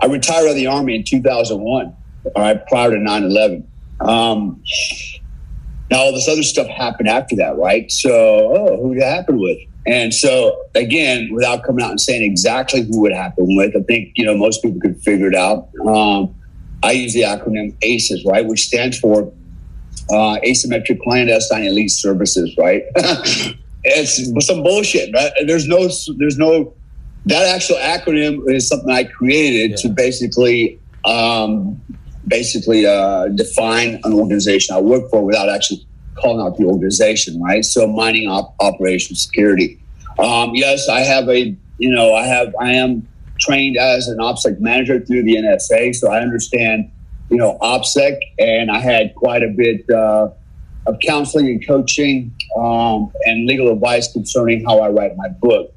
I 0.00 0.06
retired 0.06 0.44
out 0.44 0.50
of 0.50 0.56
the 0.56 0.66
army 0.66 0.94
in 0.94 1.04
2001. 1.04 1.96
All 2.24 2.32
right, 2.36 2.66
prior 2.66 2.90
to 2.90 2.96
9/11. 2.96 3.64
Um, 4.00 4.62
now 5.90 5.98
all 5.98 6.12
this 6.12 6.28
other 6.28 6.42
stuff 6.42 6.66
happened 6.68 7.08
after 7.08 7.36
that, 7.36 7.56
right? 7.56 7.90
So, 7.90 8.10
oh, 8.12 8.76
who 8.80 8.94
did 8.94 9.02
it 9.02 9.06
happen 9.06 9.38
with? 9.38 9.58
And 9.86 10.14
so, 10.14 10.64
again, 10.74 11.28
without 11.32 11.62
coming 11.62 11.84
out 11.84 11.90
and 11.90 12.00
saying 12.00 12.22
exactly 12.22 12.82
who 12.82 13.06
it 13.06 13.14
happened 13.14 13.48
with, 13.56 13.76
I 13.76 13.82
think 13.82 14.12
you 14.16 14.24
know 14.24 14.36
most 14.36 14.62
people 14.62 14.80
could 14.80 15.00
figure 15.02 15.28
it 15.28 15.34
out. 15.34 15.68
Um, 15.86 16.34
I 16.82 16.92
use 16.92 17.14
the 17.14 17.22
acronym 17.22 17.74
ACES, 17.82 18.24
right, 18.24 18.46
which 18.46 18.66
stands 18.66 18.98
for 18.98 19.32
uh, 20.10 20.38
Asymmetric 20.46 21.00
Clandestine 21.02 21.64
Elite 21.64 21.90
Services, 21.90 22.54
right? 22.56 22.84
it's 23.84 24.46
some 24.46 24.62
bullshit, 24.62 25.12
right? 25.14 25.32
There's 25.46 25.66
no, 25.66 25.88
there's 26.18 26.38
no. 26.38 26.74
That 27.26 27.54
actual 27.54 27.76
acronym 27.76 28.50
is 28.50 28.68
something 28.68 28.90
I 28.90 29.04
created 29.04 29.70
yeah. 29.70 29.76
to 29.76 29.88
basically 29.88 30.78
um, 31.04 31.80
basically 32.26 32.86
uh, 32.86 33.28
define 33.28 34.00
an 34.04 34.12
organization 34.12 34.74
I 34.74 34.80
work 34.80 35.10
for 35.10 35.24
without 35.24 35.48
actually 35.48 35.86
calling 36.16 36.44
out 36.44 36.56
the 36.56 36.64
organization, 36.64 37.40
right? 37.40 37.64
So 37.64 37.86
mining 37.86 38.28
op- 38.28 38.54
operation 38.60 39.16
security. 39.16 39.80
Um, 40.18 40.54
yes, 40.54 40.88
I 40.88 41.00
have 41.00 41.28
a, 41.28 41.56
you 41.78 41.90
know, 41.90 42.14
I 42.14 42.24
have, 42.26 42.54
I 42.60 42.72
am 42.72 43.06
trained 43.40 43.76
as 43.76 44.08
an 44.08 44.18
OPSEC 44.18 44.60
manager 44.60 45.00
through 45.00 45.24
the 45.24 45.36
NSA, 45.36 45.94
so 45.94 46.10
I 46.10 46.20
understand, 46.20 46.90
you 47.30 47.36
know, 47.36 47.58
OPSEC, 47.60 48.16
and 48.38 48.70
I 48.70 48.78
had 48.78 49.14
quite 49.16 49.42
a 49.42 49.48
bit 49.48 49.88
uh, 49.90 50.28
of 50.86 50.96
counseling 51.00 51.46
and 51.46 51.66
coaching 51.66 52.34
um, 52.56 53.12
and 53.24 53.46
legal 53.46 53.72
advice 53.72 54.12
concerning 54.12 54.64
how 54.64 54.80
I 54.80 54.90
write 54.90 55.16
my 55.16 55.28
book. 55.28 55.74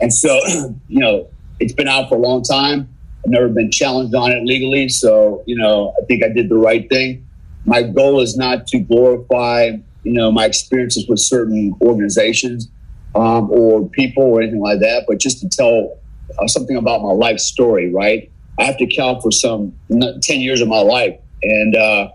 And 0.00 0.12
so, 0.12 0.40
you 0.88 1.00
know, 1.00 1.28
it's 1.60 1.72
been 1.72 1.88
out 1.88 2.08
for 2.08 2.16
a 2.16 2.18
long 2.18 2.42
time. 2.42 2.88
I've 3.24 3.30
never 3.30 3.48
been 3.48 3.70
challenged 3.70 4.14
on 4.14 4.32
it 4.32 4.44
legally. 4.44 4.88
So, 4.88 5.42
you 5.46 5.56
know, 5.56 5.94
I 6.00 6.04
think 6.06 6.24
I 6.24 6.28
did 6.28 6.48
the 6.48 6.56
right 6.56 6.88
thing. 6.88 7.26
My 7.66 7.82
goal 7.82 8.20
is 8.20 8.36
not 8.36 8.66
to 8.68 8.78
glorify, 8.78 9.72
you 10.02 10.12
know, 10.12 10.32
my 10.32 10.46
experiences 10.46 11.06
with 11.06 11.18
certain 11.18 11.76
organizations 11.82 12.70
um, 13.14 13.50
or 13.50 13.88
people 13.90 14.22
or 14.22 14.40
anything 14.40 14.60
like 14.60 14.80
that, 14.80 15.04
but 15.06 15.18
just 15.18 15.40
to 15.40 15.48
tell 15.48 15.98
uh, 16.38 16.46
something 16.46 16.76
about 16.76 17.02
my 17.02 17.12
life 17.12 17.38
story, 17.38 17.92
right? 17.92 18.30
I 18.58 18.64
have 18.64 18.78
to 18.78 18.84
account 18.84 19.22
for 19.22 19.30
some 19.30 19.74
10 19.90 20.40
years 20.40 20.60
of 20.60 20.68
my 20.68 20.80
life. 20.80 21.18
And, 21.42 21.76
uh, 21.76 22.10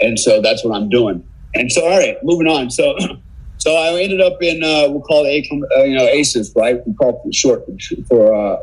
and 0.00 0.18
so 0.18 0.40
that's 0.40 0.64
what 0.64 0.74
I'm 0.74 0.88
doing. 0.88 1.26
And 1.58 1.70
so, 1.70 1.84
all 1.84 1.98
right, 1.98 2.16
moving 2.22 2.46
on. 2.46 2.70
So, 2.70 2.96
so 3.58 3.74
I 3.74 4.00
ended 4.00 4.20
up 4.20 4.42
in, 4.42 4.62
uh, 4.62 4.90
we'll 4.90 5.02
call 5.02 5.24
it, 5.26 5.46
uh, 5.76 5.84
you 5.84 5.96
know, 5.96 6.04
ACES, 6.04 6.52
right? 6.56 6.86
We 6.86 6.94
call 6.94 7.22
it 7.24 7.34
short 7.34 7.64
for, 8.08 8.34
uh, 8.34 8.58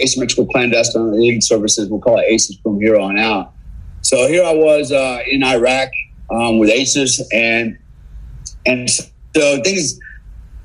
asymmetrical 0.00 0.46
clandestine 0.46 1.12
legal 1.18 1.40
services. 1.40 1.88
We'll 1.88 2.00
call 2.00 2.18
it 2.18 2.24
ACES 2.28 2.58
from 2.62 2.80
here 2.80 2.98
on 2.98 3.18
out. 3.18 3.52
So 4.02 4.28
here 4.28 4.44
I 4.44 4.52
was 4.52 4.92
uh, 4.92 5.20
in 5.26 5.42
Iraq 5.42 5.90
um, 6.30 6.58
with 6.58 6.70
ACES, 6.70 7.26
and 7.32 7.78
and 8.66 8.88
so 8.90 9.62
things 9.62 9.98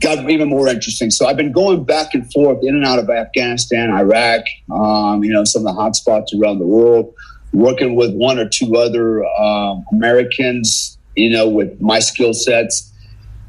got 0.02 0.30
even 0.30 0.50
more 0.50 0.68
interesting. 0.68 1.10
So 1.10 1.26
I've 1.26 1.38
been 1.38 1.52
going 1.52 1.84
back 1.84 2.14
and 2.14 2.32
forth 2.32 2.60
in 2.62 2.76
and 2.76 2.86
out 2.86 3.00
of 3.00 3.10
Afghanistan, 3.10 3.92
Iraq, 3.92 4.44
um, 4.72 5.24
you 5.24 5.32
know, 5.32 5.44
some 5.44 5.62
of 5.62 5.74
the 5.74 5.74
hot 5.74 5.96
spots 5.96 6.34
around 6.34 6.60
the 6.60 6.68
world, 6.68 7.14
working 7.54 7.96
with 7.96 8.14
one 8.14 8.38
or 8.38 8.48
two 8.48 8.76
other 8.76 9.26
um, 9.26 9.86
Americans, 9.92 10.98
you 11.16 11.30
know, 11.30 11.48
with 11.48 11.80
my 11.82 12.00
skill 12.00 12.34
sets, 12.34 12.92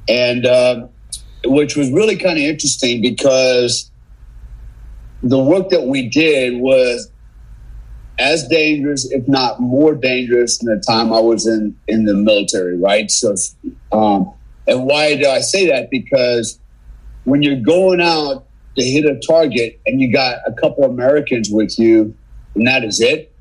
and 0.09 0.47
uh, 0.47 0.87
which 1.45 1.77
was 1.77 1.91
really 1.91 2.17
kind 2.17 2.39
of 2.39 2.45
interesting 2.45 3.01
because 3.03 3.91
the 5.23 5.39
work 5.39 5.71
that 5.71 5.87
we 5.87 6.09
did 6.09 6.61
was 6.61 7.11
as 8.19 8.47
dangerous, 8.49 9.11
if 9.11 9.27
not 9.27 9.61
more 9.61 9.95
dangerous, 9.95 10.59
than 10.59 10.75
the 10.75 10.83
time 10.83 11.13
I 11.13 11.21
was 11.21 11.47
in 11.47 11.77
in 11.89 12.05
the 12.05 12.15
military. 12.15 12.79
Right. 12.79 13.11
So, 13.11 13.35
um, 13.93 14.33
and 14.67 14.85
why 14.85 15.17
do 15.17 15.29
I 15.29 15.41
say 15.41 15.69
that? 15.69 15.91
Because 15.91 16.59
when 17.25 17.43
you're 17.43 17.61
going 17.61 18.01
out 18.01 18.47
to 18.77 18.85
hit 18.85 19.05
a 19.05 19.19
target 19.27 19.81
and 19.87 20.01
you 20.01 20.13
got 20.13 20.39
a 20.47 20.53
couple 20.53 20.85
Americans 20.85 21.51
with 21.51 21.79
you, 21.79 22.15
and 22.55 22.67
that 22.67 22.85
is 22.85 23.01
it, 23.01 23.33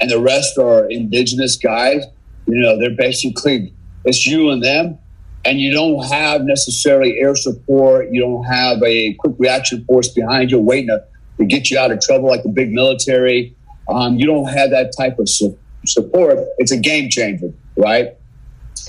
and 0.00 0.10
the 0.10 0.20
rest 0.20 0.58
are 0.58 0.88
indigenous 0.90 1.56
guys. 1.56 2.04
You 2.48 2.60
know, 2.60 2.78
they're 2.78 2.96
basically 2.96 3.72
it's 4.04 4.26
you 4.26 4.50
and 4.50 4.62
them 4.62 4.98
and 5.44 5.60
you 5.60 5.72
don't 5.72 6.04
have 6.06 6.42
necessarily 6.42 7.18
air 7.18 7.36
support. 7.36 8.10
You 8.10 8.20
don't 8.20 8.44
have 8.44 8.82
a 8.82 9.14
quick 9.14 9.34
reaction 9.38 9.84
force 9.84 10.08
behind 10.08 10.50
you 10.50 10.58
waiting 10.58 10.88
to, 10.88 11.04
to 11.38 11.44
get 11.44 11.70
you 11.70 11.78
out 11.78 11.90
of 11.90 12.00
trouble 12.00 12.28
like 12.28 12.42
the 12.42 12.48
big 12.48 12.70
military. 12.70 13.54
Um, 13.88 14.16
you 14.18 14.26
don't 14.26 14.48
have 14.48 14.70
that 14.70 14.92
type 14.96 15.18
of 15.18 15.28
su- 15.28 15.58
support. 15.86 16.38
It's 16.58 16.72
a 16.72 16.76
game 16.76 17.08
changer, 17.10 17.52
right? 17.76 18.14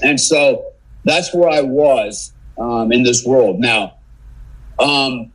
And 0.02 0.20
so 0.20 0.66
that's 1.04 1.34
where 1.34 1.50
I 1.50 1.62
was 1.62 2.34
um, 2.58 2.92
in 2.92 3.04
this 3.04 3.26
world. 3.26 3.60
Now, 3.60 3.96
um, 4.80 5.32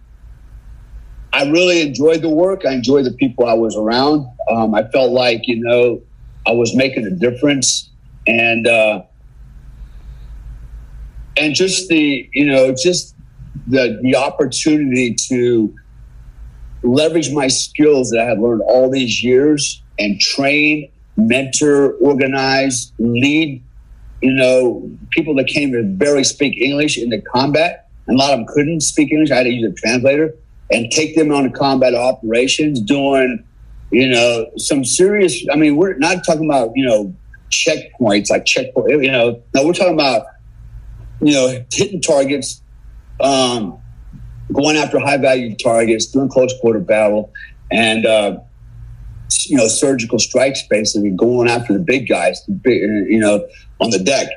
I 1.33 1.45
really 1.51 1.81
enjoyed 1.81 2.23
the 2.23 2.29
work. 2.29 2.65
I 2.67 2.73
enjoyed 2.73 3.05
the 3.05 3.13
people 3.13 3.47
I 3.47 3.55
was 3.55 3.77
around. 3.77 4.27
Um, 4.51 4.75
I 4.75 4.85
felt 4.89 5.11
like, 5.11 5.47
you 5.47 5.61
know, 5.63 6.03
I 6.47 6.53
was 6.53 6.75
making 6.75 7.07
a 7.07 7.11
difference. 7.11 7.91
And, 8.27 8.67
uh, 8.67 9.03
and 11.37 11.55
just 11.55 11.89
the 11.89 12.29
you 12.33 12.47
know 12.47 12.75
just 12.75 13.15
the 13.67 13.99
the 14.03 14.17
opportunity 14.17 15.15
to 15.29 15.75
leverage 16.83 17.33
my 17.33 17.49
skills 17.49 18.11
that 18.11 18.21
I 18.21 18.25
have 18.25 18.39
learned 18.39 18.63
all 18.63 18.91
these 18.91 19.23
years 19.25 19.83
and 19.99 20.21
train, 20.21 20.91
mentor, 21.17 21.93
organize, 21.95 22.93
lead. 22.99 23.63
You 24.21 24.33
know, 24.33 24.91
people 25.11 25.35
that 25.37 25.47
came 25.47 25.73
to 25.73 25.83
barely 25.83 26.25
speak 26.25 26.57
English 26.59 26.99
into 26.99 27.21
combat, 27.21 27.89
and 28.07 28.17
a 28.17 28.19
lot 28.19 28.33
of 28.33 28.39
them 28.39 28.47
couldn't 28.47 28.81
speak 28.81 29.13
English. 29.13 29.31
I 29.31 29.37
had 29.37 29.43
to 29.45 29.51
use 29.51 29.71
a 29.71 29.75
translator 29.75 30.35
and 30.71 30.91
take 30.91 31.15
them 31.15 31.31
on 31.31 31.51
combat 31.53 31.95
operations, 31.95 32.81
doing 32.81 33.45
you 33.91 34.09
know 34.09 34.51
some 34.57 34.85
serious. 34.85 35.45
I 35.53 35.57
mean, 35.57 35.77
we're 35.77 35.97
not 35.97 36.25
talking 36.25 36.47
about 36.47 36.73
you 36.75 36.87
know 36.87 37.15
checkpoints 37.55 38.31
like 38.31 38.45
checkpoint. 38.45 38.91
You 38.91 39.13
know, 39.13 39.43
no, 39.55 39.67
we're 39.67 39.73
talking 39.73 39.95
about 39.95 40.27
you 41.21 41.33
know, 41.33 41.65
hitting 41.73 42.01
targets, 42.01 42.61
um, 43.21 43.79
going 44.53 44.77
after 44.77 44.99
high 44.99 45.17
value 45.17 45.55
targets, 45.57 46.07
doing 46.07 46.29
close 46.29 46.53
quarter 46.61 46.81
battle, 46.81 47.33
and 47.71 48.05
uh, 48.05 48.39
you 49.47 49.57
know, 49.57 49.69
surgical 49.69 50.19
strikes, 50.19 50.63
basically 50.69 51.11
going 51.11 51.49
after 51.49 51.73
the 51.73 51.79
big 51.79 52.09
guys, 52.09 52.43
you 52.67 53.19
know, 53.19 53.47
on 53.81 53.91
the 53.91 53.99
deck. 53.99 54.29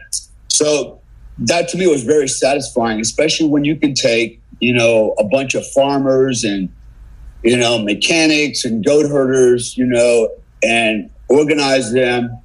So 0.47 0.99
that 1.39 1.67
to 1.69 1.77
me 1.77 1.87
was 1.87 2.03
very 2.03 2.27
satisfying, 2.27 2.99
especially 2.99 3.49
when 3.49 3.65
you 3.65 3.75
can 3.75 3.93
take 3.93 4.41
you 4.59 4.73
know 4.73 5.13
a 5.19 5.23
bunch 5.23 5.53
of 5.55 5.67
farmers 5.71 6.43
and 6.43 6.69
you 7.43 7.57
know 7.57 7.79
mechanics 7.79 8.63
and 8.65 8.85
goat 8.85 9.09
herders, 9.09 9.77
you 9.77 9.85
know, 9.85 10.29
and 10.63 11.09
organize 11.27 11.91
them 11.91 12.39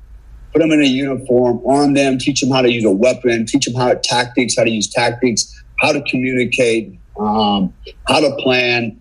put 0.52 0.60
them 0.60 0.70
in 0.72 0.82
a 0.82 0.86
uniform, 0.86 1.62
arm 1.66 1.94
them, 1.94 2.18
teach 2.18 2.40
them 2.40 2.50
how 2.50 2.62
to 2.62 2.70
use 2.70 2.84
a 2.84 2.90
weapon, 2.90 3.46
teach 3.46 3.64
them 3.64 3.74
how 3.74 3.88
to 3.88 3.98
tactics, 3.98 4.56
how 4.56 4.64
to 4.64 4.70
use 4.70 4.88
tactics, 4.88 5.62
how 5.80 5.92
to 5.92 6.02
communicate, 6.02 6.98
um, 7.18 7.72
how 8.08 8.20
to 8.20 8.34
plan, 8.36 9.00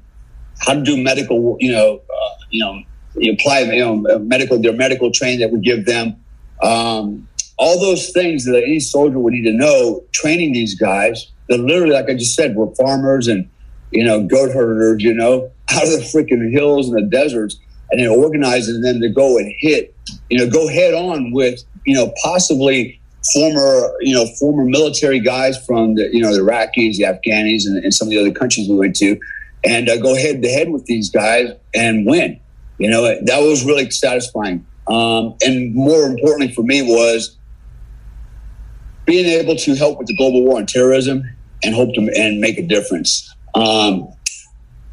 how 0.59 0.73
to 0.73 0.81
do 0.81 1.01
medical, 1.01 1.57
you 1.59 1.71
know, 1.71 1.97
uh, 1.97 2.35
you 2.49 2.63
know, 2.63 2.81
you 3.15 3.33
apply, 3.33 3.59
you 3.59 3.79
know, 3.79 4.19
medical, 4.19 4.59
their 4.61 4.73
medical 4.73 5.11
training 5.11 5.39
that 5.39 5.51
we 5.51 5.59
give 5.59 5.85
them. 5.85 6.15
Um, 6.63 7.27
all 7.57 7.79
those 7.79 8.09
things 8.11 8.45
that 8.45 8.63
any 8.63 8.79
soldier 8.79 9.19
would 9.19 9.33
need 9.33 9.43
to 9.43 9.53
know, 9.53 10.03
training 10.13 10.53
these 10.53 10.75
guys 10.75 11.31
that 11.49 11.59
literally, 11.59 11.93
like 11.93 12.09
I 12.09 12.13
just 12.13 12.35
said, 12.35 12.55
were 12.55 12.73
farmers 12.75 13.27
and, 13.27 13.49
you 13.91 14.05
know, 14.05 14.23
goat 14.23 14.53
herders, 14.53 15.03
you 15.03 15.13
know, 15.13 15.51
out 15.71 15.83
of 15.83 15.89
the 15.89 15.97
freaking 15.97 16.51
hills 16.51 16.89
and 16.89 16.97
the 16.97 17.09
deserts 17.09 17.57
and 17.91 17.99
then 17.99 18.07
organizing 18.07 18.81
them 18.81 19.01
to 19.01 19.09
go 19.09 19.37
and 19.37 19.53
hit, 19.59 19.90
you 20.29 20.37
know, 20.37 20.49
go 20.49 20.67
head 20.67 20.93
on 20.93 21.31
with, 21.31 21.63
you 21.85 21.95
know, 21.95 22.13
possibly 22.23 22.99
former, 23.33 23.91
you 24.01 24.13
know, 24.13 24.25
former 24.39 24.65
military 24.65 25.19
guys 25.19 25.63
from 25.65 25.95
the, 25.95 26.09
you 26.11 26.21
know, 26.21 26.33
the 26.33 26.41
Iraqis, 26.41 26.97
the 26.97 27.03
Afghanis, 27.03 27.65
and, 27.65 27.83
and 27.83 27.93
some 27.93 28.07
of 28.07 28.11
the 28.11 28.19
other 28.19 28.31
countries 28.31 28.67
we 28.67 28.75
went 28.75 28.95
to, 28.97 29.19
and 29.63 29.89
uh, 29.89 29.97
go 29.97 30.15
head 30.15 30.41
to 30.41 30.49
head 30.49 30.69
with 30.69 30.85
these 30.85 31.09
guys 31.09 31.51
and 31.73 32.05
win. 32.05 32.39
You 32.77 32.89
know, 32.89 33.03
that 33.03 33.39
was 33.39 33.63
really 33.63 33.89
satisfying. 33.91 34.65
Um, 34.87 35.35
and 35.45 35.73
more 35.75 36.05
importantly 36.05 36.51
for 36.53 36.63
me 36.63 36.81
was 36.81 37.37
being 39.05 39.25
able 39.25 39.55
to 39.55 39.75
help 39.75 39.99
with 39.99 40.07
the 40.07 40.15
global 40.15 40.43
war 40.43 40.57
on 40.57 40.65
terrorism 40.65 41.23
and 41.63 41.75
hope 41.75 41.93
to 41.93 42.01
and 42.17 42.39
make 42.39 42.57
a 42.57 42.65
difference. 42.65 43.33
Um, 43.53 44.07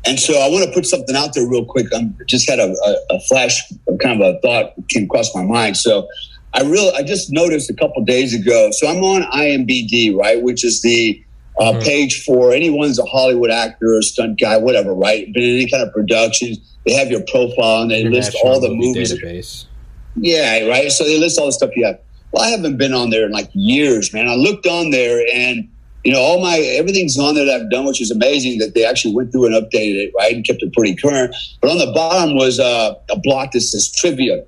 and 0.06 0.18
so 0.18 0.34
I 0.34 0.48
want 0.48 0.64
to 0.64 0.72
put 0.72 0.86
something 0.86 1.16
out 1.16 1.34
there 1.34 1.48
real 1.48 1.64
quick. 1.64 1.86
I 1.92 2.10
just 2.26 2.48
had 2.48 2.58
a, 2.58 2.70
a, 2.70 3.16
a, 3.16 3.20
flash, 3.20 3.62
kind 4.00 4.22
of 4.22 4.36
a 4.36 4.40
thought 4.40 4.74
came 4.88 5.04
across 5.04 5.34
my 5.34 5.42
mind. 5.42 5.76
So 5.76 6.08
I 6.54 6.62
really, 6.62 6.92
I 6.94 7.02
just 7.02 7.32
noticed 7.32 7.68
a 7.68 7.74
couple 7.74 8.04
days 8.04 8.32
ago. 8.34 8.70
So 8.72 8.88
I'm 8.88 9.02
on 9.02 9.22
IMBD, 9.22 10.16
right, 10.16 10.40
which 10.42 10.64
is 10.64 10.82
the 10.82 11.22
uh, 11.60 11.72
mm-hmm. 11.72 11.80
page 11.80 12.24
for 12.24 12.52
anyone's 12.52 12.98
a 12.98 13.04
Hollywood 13.04 13.50
actor 13.50 13.96
or 13.96 14.02
stunt 14.02 14.40
guy, 14.40 14.56
whatever, 14.56 14.94
right? 14.94 15.32
Been 15.32 15.42
in 15.42 15.56
any 15.56 15.68
kind 15.68 15.82
of 15.82 15.92
productions. 15.92 16.58
They 16.86 16.92
have 16.94 17.10
your 17.10 17.22
profile 17.26 17.82
and 17.82 17.90
they 17.90 18.04
list 18.04 18.36
all 18.44 18.60
the 18.60 18.70
movies. 18.70 19.12
Database. 19.12 19.66
Yeah, 20.16 20.66
right. 20.68 20.90
So 20.90 21.04
they 21.04 21.18
list 21.18 21.38
all 21.38 21.46
the 21.46 21.52
stuff 21.52 21.70
you 21.76 21.84
have. 21.84 22.00
Well, 22.32 22.44
I 22.44 22.48
haven't 22.48 22.76
been 22.76 22.92
on 22.92 23.10
there 23.10 23.26
in 23.26 23.32
like 23.32 23.50
years, 23.52 24.12
man. 24.12 24.28
I 24.28 24.34
looked 24.34 24.66
on 24.66 24.90
there 24.90 25.24
and 25.32 25.68
you 26.08 26.14
know, 26.14 26.20
all 26.20 26.40
my 26.40 26.56
everything's 26.56 27.18
on 27.18 27.34
there 27.34 27.44
that 27.44 27.60
I've 27.60 27.70
done, 27.70 27.84
which 27.84 28.00
is 28.00 28.10
amazing 28.10 28.60
that 28.60 28.72
they 28.74 28.82
actually 28.82 29.14
went 29.14 29.30
through 29.30 29.44
and 29.44 29.54
updated 29.54 30.06
it, 30.06 30.12
right, 30.16 30.34
and 30.34 30.42
kept 30.42 30.62
it 30.62 30.72
pretty 30.72 30.96
current. 30.96 31.36
But 31.60 31.70
on 31.70 31.76
the 31.76 31.92
bottom 31.92 32.34
was 32.34 32.58
uh, 32.58 32.94
a 33.10 33.18
block 33.18 33.52
that 33.52 33.60
says 33.60 33.92
trivia, 33.92 34.42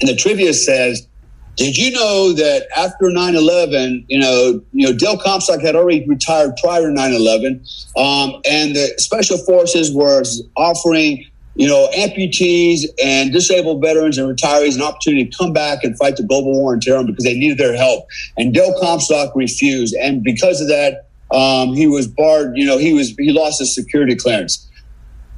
and 0.00 0.08
the 0.08 0.16
trivia 0.16 0.52
says, 0.52 1.06
"Did 1.54 1.78
you 1.78 1.92
know 1.92 2.32
that 2.32 2.66
after 2.76 3.12
9/11, 3.12 4.06
you 4.08 4.18
know, 4.18 4.60
you 4.72 4.88
know, 4.88 4.92
Dale 4.92 5.16
Comstock 5.16 5.60
had 5.60 5.76
already 5.76 6.04
retired 6.08 6.56
prior 6.60 6.88
to 6.88 6.92
9/11, 6.92 7.60
um, 7.96 8.40
and 8.50 8.74
the 8.74 8.92
special 8.96 9.38
forces 9.38 9.94
were 9.94 10.24
offering 10.56 11.24
you 11.58 11.66
know, 11.66 11.90
amputees 11.96 12.82
and 13.04 13.32
disabled 13.32 13.82
veterans 13.82 14.16
and 14.16 14.28
retirees 14.28 14.76
an 14.76 14.82
opportunity 14.82 15.28
to 15.28 15.36
come 15.36 15.52
back 15.52 15.82
and 15.82 15.98
fight 15.98 16.16
the 16.16 16.22
global 16.22 16.52
war 16.52 16.72
on 16.72 16.80
terror 16.80 17.02
because 17.02 17.24
they 17.24 17.34
needed 17.34 17.58
their 17.58 17.76
help. 17.76 18.06
And 18.36 18.54
Dale 18.54 18.78
Comstock 18.80 19.34
refused. 19.34 19.94
And 20.00 20.22
because 20.22 20.60
of 20.60 20.68
that, 20.68 21.08
um, 21.32 21.74
he 21.74 21.88
was 21.88 22.06
barred, 22.06 22.56
you 22.56 22.64
know, 22.64 22.78
he 22.78 22.94
was, 22.94 23.10
he 23.18 23.32
lost 23.32 23.58
his 23.58 23.74
security 23.74 24.14
clearance. 24.14 24.70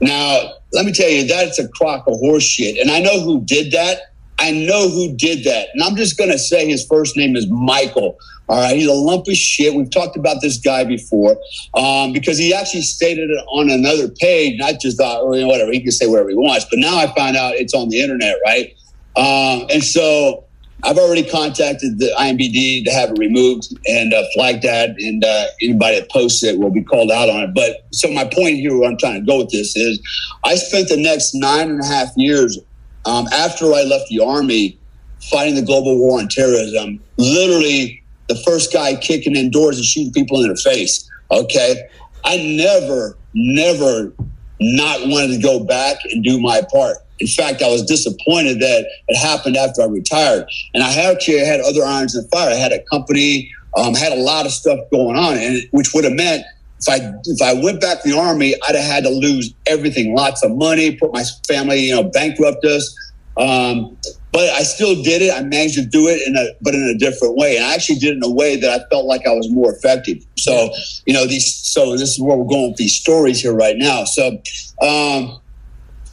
Now, 0.03 0.53
let 0.75 0.85
me 0.85 0.93
tell 0.93 1.09
you, 1.09 1.27
that's 1.27 1.59
a 1.59 1.67
crock 1.69 2.07
of 2.07 2.19
horse 2.19 2.45
shit. 2.45 2.77
And 2.77 2.91
I 2.91 3.01
know 3.01 3.21
who 3.23 3.41
did 3.41 3.73
that. 3.73 4.13
I 4.39 4.51
know 4.51 4.91
who 4.91 5.17
did 5.17 5.45
that. 5.45 5.69
And 5.73 5.83
I'm 5.83 5.97
just 5.97 6.19
going 6.19 6.31
to 6.31 6.39
say 6.39 6.69
his 6.69 6.87
first 6.87 7.17
name 7.17 7.35
is 7.35 7.47
Michael. 7.49 8.19
All 8.51 8.59
right. 8.59 8.75
He's 8.75 8.89
a 8.89 8.93
lump 8.93 9.29
of 9.29 9.37
shit. 9.37 9.73
We've 9.75 9.91
talked 9.91 10.17
about 10.17 10.41
this 10.41 10.59
guy 10.59 10.83
before 10.83 11.37
um, 11.75 12.13
because 12.13 12.37
he 12.37 12.53
actually 12.53 12.83
stated 12.83 13.31
it 13.31 13.45
on 13.49 13.71
another 13.71 14.09
page. 14.09 14.55
And 14.55 14.63
I 14.65 14.73
just 14.73 14.99
thought, 14.99 15.25
well, 15.25 15.47
whatever, 15.47 15.71
he 15.71 15.81
can 15.81 15.93
say 15.93 16.09
whatever 16.09 16.31
he 16.31 16.35
wants. 16.35 16.67
But 16.69 16.81
now 16.81 16.99
I 16.99 17.07
find 17.15 17.37
out 17.37 17.55
it's 17.55 17.75
on 17.75 17.91
the 17.91 18.01
internet, 18.01 18.39
right? 18.45 18.75
Um, 19.17 19.69
and 19.71 19.85
so 19.85 20.47
I've 20.83 20.99
already 20.99 21.23
contacted 21.23 22.01
the 22.01 22.13
IMBD 22.19 22.85
to 22.87 22.91
have 22.91 23.11
it 23.11 23.19
removed 23.21 23.69
and 23.87 24.13
uh, 24.13 24.25
flagged 24.35 24.65
that. 24.65 24.97
And 24.99 25.25
uh, 25.25 25.45
anybody 25.63 26.01
that 26.01 26.11
posts 26.11 26.43
it 26.43 26.59
will 26.59 26.73
be 26.73 26.83
called 26.83 27.13
out 27.13 27.29
on 27.29 27.45
it. 27.45 27.55
But 27.55 27.87
so 27.93 28.11
my 28.11 28.25
point 28.25 28.57
here, 28.57 28.77
where 28.77 28.91
I'm 28.91 28.99
trying 28.99 29.21
to 29.21 29.25
go 29.25 29.39
with 29.39 29.51
this 29.51 29.77
is 29.77 30.01
I 30.43 30.57
spent 30.57 30.89
the 30.89 30.97
next 30.97 31.37
nine 31.37 31.71
and 31.71 31.81
a 31.81 31.87
half 31.87 32.09
years 32.17 32.59
um, 33.05 33.29
after 33.33 33.67
I 33.67 33.83
left 33.83 34.09
the 34.09 34.19
army, 34.25 34.77
fighting 35.31 35.55
the 35.55 35.63
global 35.63 35.97
war 35.97 36.19
on 36.19 36.27
terrorism, 36.27 36.99
literally 37.17 38.00
the 38.31 38.41
first 38.45 38.73
guy 38.73 38.95
kicking 38.95 39.35
in 39.35 39.51
doors 39.51 39.77
and 39.77 39.85
shooting 39.85 40.13
people 40.13 40.43
in 40.43 40.49
the 40.49 40.57
face. 40.57 41.09
Okay. 41.33 41.89
I 42.25 42.37
never, 42.37 43.17
never 43.35 44.13
not 44.61 45.01
wanted 45.09 45.35
to 45.35 45.43
go 45.43 45.65
back 45.65 45.97
and 46.05 46.23
do 46.23 46.41
my 46.41 46.63
part. 46.73 46.99
In 47.19 47.27
fact, 47.27 47.61
I 47.61 47.69
was 47.69 47.85
disappointed 47.85 48.61
that 48.61 48.87
it 49.09 49.17
happened 49.17 49.57
after 49.57 49.83
I 49.83 49.87
retired. 49.87 50.47
And 50.75 50.83
I 50.83 50.95
actually 51.11 51.45
had 51.45 51.61
other 51.61 51.83
irons 51.85 52.15
in 52.15 52.23
the 52.23 52.29
fire. 52.29 52.51
I 52.51 52.55
had 52.55 52.73
a 52.73 52.83
company, 52.85 53.51
um, 53.77 53.95
had 53.95 54.13
a 54.13 54.23
lot 54.23 54.47
of 54.47 54.53
stuff 54.53 54.79
going 54.93 55.17
on, 55.17 55.37
and 55.37 55.61
which 55.73 55.93
would 55.93 56.05
have 56.05 56.13
meant 56.13 56.45
if 56.81 56.89
I 56.89 57.13
if 57.25 57.43
I 57.43 57.53
went 57.63 57.81
back 57.81 58.03
to 58.03 58.11
the 58.11 58.19
army, 58.19 58.55
I'd 58.67 58.75
have 58.75 58.85
had 58.85 59.05
to 59.05 59.11
lose 59.11 59.53
everything, 59.67 60.15
lots 60.15 60.43
of 60.43 60.57
money, 60.57 60.97
put 60.97 61.13
my 61.13 61.25
family, 61.47 61.89
you 61.89 61.95
know, 61.95 62.05
bankrupt 62.05 62.65
us. 62.65 62.95
Um, 63.37 63.99
but 64.33 64.49
I 64.51 64.63
still 64.63 65.03
did 65.03 65.23
it. 65.23 65.33
I 65.33 65.43
managed 65.43 65.75
to 65.75 65.85
do 65.85 66.09
it 66.09 66.27
in 66.27 66.37
a 66.37 66.49
but 66.61 66.75
in 66.75 66.83
a 66.83 66.99
different 66.99 67.37
way, 67.37 67.57
and 67.57 67.65
I 67.67 67.75
actually 67.75 67.99
did 67.99 68.11
it 68.11 68.17
in 68.17 68.25
a 68.25 68.31
way 68.31 68.57
that 68.57 68.71
I 68.71 68.89
felt 68.89 69.07
like 69.07 69.27
I 69.27 69.33
was 69.33 69.51
more 69.51 69.73
effective. 69.73 70.25
So 70.37 70.71
you 71.07 71.13
know 71.13 71.27
these. 71.27 71.55
So 71.55 71.93
this 71.97 72.11
is 72.11 72.21
where 72.21 72.37
we're 72.37 72.49
going 72.49 72.71
with 72.71 72.79
these 72.79 72.95
stories 72.95 73.41
here 73.41 73.55
right 73.55 73.77
now. 73.77 74.05
So. 74.05 74.41
Um, 74.83 75.41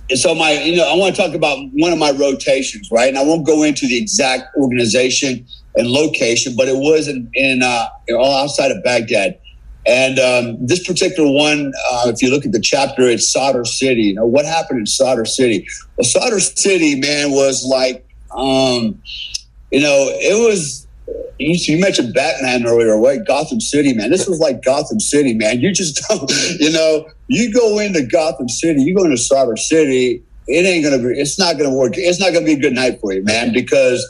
and 0.10 0.18
so 0.18 0.34
my, 0.34 0.54
you 0.54 0.78
know, 0.78 0.90
I 0.90 0.96
want 0.96 1.14
to 1.16 1.22
talk 1.22 1.36
about 1.36 1.58
one 1.74 1.92
of 1.92 2.00
my 2.00 2.12
rotations, 2.12 2.90
right? 2.92 3.10
And 3.10 3.18
I 3.18 3.24
won't 3.26 3.46
go 3.46 3.64
into 3.64 3.88
the 3.88 3.98
exact 3.98 4.56
organization 4.56 5.46
and 5.76 5.88
location, 5.90 6.56
but 6.56 6.70
it 6.70 6.78
was 6.78 7.10
in, 7.10 7.30
in 7.34 7.62
uh, 7.62 7.88
all 8.12 8.44
outside 8.44 8.72
of 8.72 8.82
Baghdad. 8.86 9.38
And 9.86 10.20
um, 10.20 10.66
this 10.66 10.86
particular 10.86 11.30
one, 11.30 11.74
uh, 11.92 12.12
if 12.14 12.22
you 12.22 12.30
look 12.30 12.46
at 12.46 12.52
the 12.52 12.60
chapter, 12.60 13.04
it's 13.04 13.32
Sadr 13.32 13.66
City. 13.66 14.04
You 14.04 14.16
know, 14.16 14.26
what 14.26 14.46
happened 14.46 14.80
in 14.80 14.86
Sadr 14.86 15.26
City? 15.26 15.68
Well, 15.98 16.06
Sadr 16.06 16.40
City, 16.40 17.00
man, 17.00 17.32
was 17.32 17.66
like, 17.66 18.07
um, 18.38 19.02
you 19.72 19.82
know, 19.82 20.10
it 20.14 20.48
was, 20.48 20.88
you, 21.40 21.56
you 21.60 21.80
mentioned 21.80 22.14
Batman 22.14 22.66
earlier, 22.66 22.98
right? 23.00 23.20
Gotham 23.26 23.60
City, 23.60 23.94
man. 23.94 24.10
This 24.10 24.28
was 24.28 24.40
like 24.40 24.64
Gotham 24.64 25.00
City, 25.00 25.34
man. 25.34 25.60
You 25.60 25.74
just 25.74 26.02
don't, 26.10 26.32
you 26.60 26.72
know, 26.72 27.08
you 27.28 27.54
go 27.54 27.80
into 27.80 28.06
Gotham 28.06 28.48
City, 28.48 28.82
you 28.82 28.96
go 28.96 29.04
into 29.04 29.18
Sadr 29.18 29.58
City, 29.58 30.24
it 30.48 30.66
ain't 30.66 30.86
going 30.86 30.98
to 30.98 31.06
be, 31.06 31.20
it's 31.20 31.38
not 31.38 31.58
going 31.58 31.70
to 31.70 31.76
work. 31.76 31.94
It's 31.96 32.20
not 32.20 32.32
going 32.32 32.46
to 32.46 32.56
be 32.56 32.58
a 32.58 32.62
good 32.62 32.74
night 32.74 33.02
for 33.02 33.12
you, 33.12 33.24
man, 33.24 33.52
because 33.52 34.06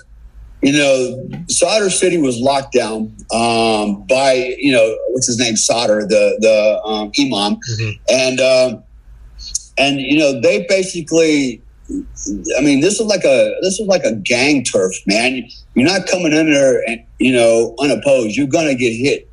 you 0.61 0.73
know, 0.73 1.29
Sadr 1.49 1.89
City 1.89 2.17
was 2.17 2.39
locked 2.39 2.73
down 2.73 3.15
um, 3.31 4.03
by, 4.07 4.55
you 4.57 4.71
know, 4.71 4.97
what's 5.09 5.27
his 5.27 5.37
name, 5.37 5.55
Sadr, 5.55 6.01
the 6.01 6.37
the 6.39 6.81
um, 6.83 7.11
imam, 7.19 7.57
mm-hmm. 7.57 7.91
and 8.09 8.41
um, 8.41 8.83
and 9.77 9.99
you 10.01 10.17
know 10.17 10.41
they 10.41 10.65
basically, 10.67 11.61
I 11.89 12.61
mean, 12.61 12.81
this 12.81 12.99
is 12.99 13.07
like 13.07 13.23
a 13.23 13.55
this 13.61 13.79
was 13.79 13.87
like 13.87 14.03
a 14.03 14.15
gang 14.15 14.63
turf, 14.63 14.93
man. 15.05 15.47
You're 15.75 15.87
not 15.87 16.07
coming 16.07 16.33
in 16.33 16.51
there 16.51 16.83
and 16.87 17.03
you 17.19 17.33
know 17.33 17.75
unopposed. 17.79 18.35
You're 18.35 18.47
gonna 18.47 18.75
get 18.75 18.91
hit, 18.91 19.29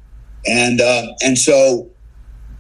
and 0.47 0.81
uh, 0.81 1.07
and 1.23 1.37
so 1.37 1.89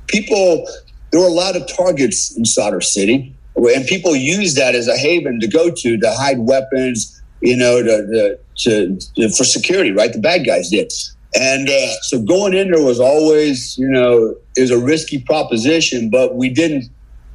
people, 0.08 0.66
there 1.12 1.20
were 1.20 1.28
a 1.28 1.30
lot 1.30 1.56
of 1.56 1.66
targets 1.68 2.36
in 2.36 2.44
Sadr 2.44 2.80
City, 2.80 3.34
and 3.56 3.86
people 3.86 4.16
used 4.16 4.56
that 4.56 4.74
as 4.74 4.88
a 4.88 4.96
haven 4.96 5.38
to 5.40 5.46
go 5.46 5.70
to 5.70 5.98
to 5.98 6.12
hide 6.12 6.38
weapons 6.40 7.14
you 7.44 7.56
know, 7.56 7.82
to, 7.82 8.38
to, 8.56 8.98
to, 9.16 9.28
for 9.30 9.44
security, 9.44 9.92
right? 9.92 10.12
The 10.12 10.18
bad 10.18 10.46
guys 10.46 10.70
did. 10.70 10.90
And 11.38 11.68
uh, 11.68 12.00
so 12.02 12.22
going 12.22 12.54
in 12.54 12.70
there 12.70 12.82
was 12.82 13.00
always, 13.00 13.76
you 13.76 13.88
know, 13.88 14.34
was 14.56 14.70
a 14.70 14.78
risky 14.78 15.20
proposition, 15.20 16.08
but 16.08 16.36
we 16.36 16.48
didn't 16.48 16.84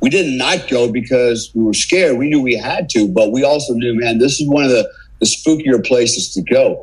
we 0.02 0.10
did 0.10 0.38
not 0.38 0.70
go 0.70 0.92
because 0.92 1.52
we 1.54 1.64
were 1.64 1.74
scared. 1.74 2.18
We 2.18 2.30
knew 2.30 2.42
we 2.42 2.56
had 2.56 2.90
to, 2.92 3.08
but 3.08 3.32
we 3.32 3.44
also 3.44 3.74
knew, 3.74 4.00
man, 4.00 4.18
this 4.18 4.40
is 4.40 4.48
one 4.48 4.64
of 4.64 4.70
the, 4.70 4.90
the 5.20 5.26
spookier 5.26 5.86
places 5.86 6.34
to 6.34 6.42
go. 6.42 6.82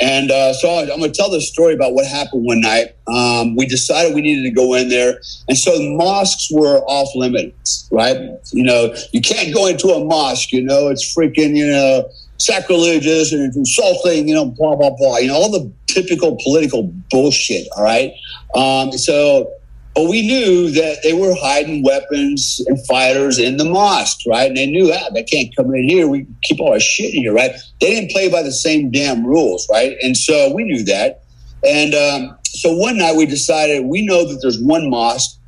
And 0.00 0.30
uh, 0.30 0.54
so 0.54 0.78
I'm 0.78 0.86
going 0.86 1.02
to 1.02 1.10
tell 1.10 1.30
the 1.30 1.40
story 1.40 1.74
about 1.74 1.92
what 1.92 2.06
happened 2.06 2.44
one 2.44 2.60
night. 2.60 2.94
Um, 3.06 3.56
we 3.56 3.66
decided 3.66 4.14
we 4.14 4.22
needed 4.22 4.42
to 4.42 4.50
go 4.50 4.74
in 4.74 4.88
there. 4.88 5.20
And 5.48 5.58
so 5.58 5.72
mosques 5.96 6.48
were 6.50 6.78
off 6.86 7.08
limits, 7.14 7.88
right? 7.92 8.16
You 8.52 8.64
know, 8.64 8.94
you 9.12 9.20
can't 9.20 9.54
go 9.54 9.66
into 9.66 9.88
a 9.88 10.04
mosque, 10.04 10.52
you 10.52 10.62
know, 10.62 10.88
it's 10.88 11.14
freaking, 11.14 11.54
you 11.54 11.66
know, 11.66 12.08
sacrilegious 12.38 13.32
and 13.32 13.54
insulting, 13.54 14.28
you 14.28 14.34
know, 14.34 14.46
blah, 14.46 14.74
blah, 14.76 14.90
blah, 14.90 15.18
you 15.18 15.28
know, 15.28 15.34
all 15.34 15.50
the 15.50 15.70
typical 15.86 16.38
political 16.42 16.84
bullshit. 17.10 17.68
All 17.76 17.84
right. 17.84 18.12
Um, 18.54 18.92
so, 18.92 19.52
but 19.94 20.08
we 20.08 20.26
knew 20.26 20.70
that 20.70 20.98
they 21.02 21.12
were 21.12 21.34
hiding 21.34 21.82
weapons 21.82 22.62
and 22.66 22.84
fighters 22.86 23.38
in 23.38 23.58
the 23.58 23.64
mosque, 23.64 24.20
right? 24.26 24.48
And 24.48 24.56
they 24.56 24.66
knew 24.66 24.86
that 24.86 25.02
ah, 25.06 25.10
they 25.12 25.22
can't 25.22 25.54
come 25.54 25.74
in 25.74 25.86
here. 25.86 26.08
We 26.08 26.26
keep 26.42 26.60
all 26.60 26.72
our 26.72 26.80
shit 26.80 27.14
in 27.14 27.20
here, 27.20 27.34
right? 27.34 27.52
They 27.80 27.90
didn't 27.90 28.10
play 28.10 28.30
by 28.30 28.42
the 28.42 28.52
same 28.52 28.90
damn 28.90 29.26
rules, 29.26 29.68
right? 29.70 29.96
And 30.02 30.16
so 30.16 30.52
we 30.54 30.64
knew 30.64 30.82
that. 30.84 31.24
And 31.64 31.94
um, 31.94 32.38
so 32.44 32.74
one 32.74 32.96
night 32.98 33.16
we 33.16 33.26
decided 33.26 33.84
we 33.84 34.04
know 34.04 34.26
that 34.26 34.38
there's 34.40 34.60
one 34.60 34.88
mosque 34.88 35.38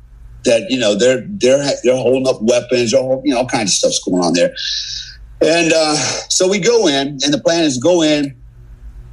that 0.43 0.69
you 0.69 0.79
know 0.79 0.93
they're 0.93 1.25
they're 1.27 1.63
they're 1.83 1.97
holding 1.97 2.27
up 2.27 2.39
weapons 2.41 2.93
or 2.93 3.21
you 3.25 3.33
know 3.33 3.39
all 3.39 3.47
kinds 3.47 3.71
of 3.71 3.75
stuff's 3.75 4.03
going 4.03 4.23
on 4.23 4.33
there. 4.33 4.53
And 5.41 5.73
uh, 5.73 5.95
so 6.29 6.47
we 6.47 6.59
go 6.59 6.87
in, 6.87 7.07
and 7.23 7.33
the 7.33 7.41
plan 7.41 7.63
is 7.63 7.77
go 7.77 8.03
in 8.03 8.35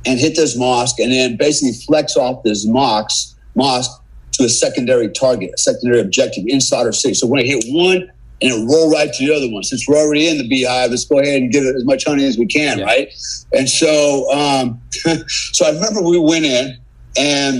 and 0.04 0.20
hit 0.20 0.36
this 0.36 0.58
mosque, 0.58 0.98
and 0.98 1.10
then 1.10 1.36
basically 1.38 1.72
flex 1.86 2.16
off 2.16 2.42
this 2.44 2.66
mosque, 2.66 3.36
mosque 3.54 4.01
to 4.32 4.44
a 4.44 4.48
secondary 4.48 5.08
target, 5.08 5.50
a 5.54 5.58
secondary 5.58 6.00
objective 6.00 6.44
in 6.46 6.60
Sadr 6.60 6.92
City. 6.92 7.14
So 7.14 7.26
we're 7.26 7.38
going 7.38 7.46
to 7.46 7.52
hit 7.52 7.64
one 7.68 8.10
and 8.40 8.52
then 8.52 8.66
roll 8.66 8.90
right 8.90 9.12
to 9.12 9.26
the 9.26 9.34
other 9.34 9.50
one. 9.50 9.62
Since 9.62 9.86
we're 9.86 9.98
already 9.98 10.28
in 10.28 10.38
the 10.38 10.48
beehive, 10.48 10.90
let's 10.90 11.04
go 11.04 11.18
ahead 11.18 11.42
and 11.42 11.52
get 11.52 11.64
as 11.64 11.84
much 11.84 12.04
honey 12.04 12.26
as 12.26 12.38
we 12.38 12.46
can, 12.46 12.78
yeah. 12.78 12.84
right? 12.84 13.08
And 13.52 13.68
so, 13.68 14.30
um, 14.32 14.80
so 15.28 15.66
I 15.66 15.70
remember 15.70 16.02
we 16.02 16.18
went 16.18 16.44
in, 16.44 16.78
and 17.16 17.56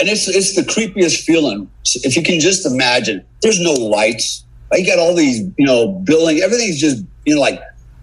and 0.00 0.08
it's 0.08 0.26
it's 0.26 0.56
the 0.56 0.62
creepiest 0.62 1.22
feeling. 1.24 1.70
If 1.94 2.16
you 2.16 2.22
can 2.22 2.40
just 2.40 2.66
imagine, 2.66 3.24
there's 3.42 3.60
no 3.60 3.72
lights, 3.72 4.44
you 4.72 4.86
got 4.86 4.98
all 4.98 5.14
these, 5.14 5.40
you 5.56 5.66
know, 5.66 5.88
building, 6.04 6.40
everything's 6.40 6.80
just, 6.80 7.04
you 7.24 7.34
know, 7.34 7.40
like 7.40 7.60